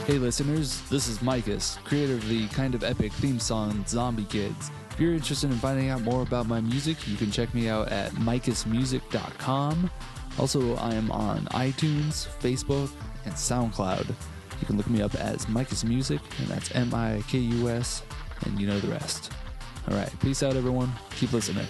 Hey 0.06 0.18
listeners, 0.18 0.82
this 0.90 1.08
is 1.08 1.18
Mikus, 1.20 1.82
creator 1.84 2.12
of 2.14 2.28
the 2.28 2.46
kind 2.48 2.74
of 2.74 2.84
epic 2.84 3.10
theme 3.14 3.40
song 3.40 3.82
Zombie 3.88 4.24
Kids. 4.26 4.70
If 4.94 5.00
you're 5.00 5.12
interested 5.12 5.50
in 5.50 5.56
finding 5.56 5.90
out 5.90 6.02
more 6.02 6.22
about 6.22 6.46
my 6.46 6.60
music, 6.60 7.08
you 7.08 7.16
can 7.16 7.32
check 7.32 7.52
me 7.52 7.68
out 7.68 7.88
at 7.88 8.12
mikusmusic.com. 8.12 9.90
Also, 10.38 10.76
I 10.76 10.94
am 10.94 11.10
on 11.10 11.46
iTunes, 11.46 12.28
Facebook, 12.38 12.90
and 13.24 13.34
SoundCloud. 13.34 14.08
You 14.60 14.66
can 14.68 14.76
look 14.76 14.88
me 14.88 15.02
up 15.02 15.16
as 15.16 15.46
Mikus 15.46 15.82
Music, 15.82 16.20
and 16.38 16.46
that's 16.46 16.72
M 16.76 16.94
I 16.94 17.24
K 17.26 17.38
U 17.38 17.70
S, 17.70 18.04
and 18.44 18.60
you 18.60 18.68
know 18.68 18.78
the 18.78 18.86
rest. 18.86 19.32
Alright, 19.88 20.12
peace 20.20 20.44
out 20.44 20.54
everyone. 20.54 20.92
Keep 21.16 21.32
listening. 21.32 21.66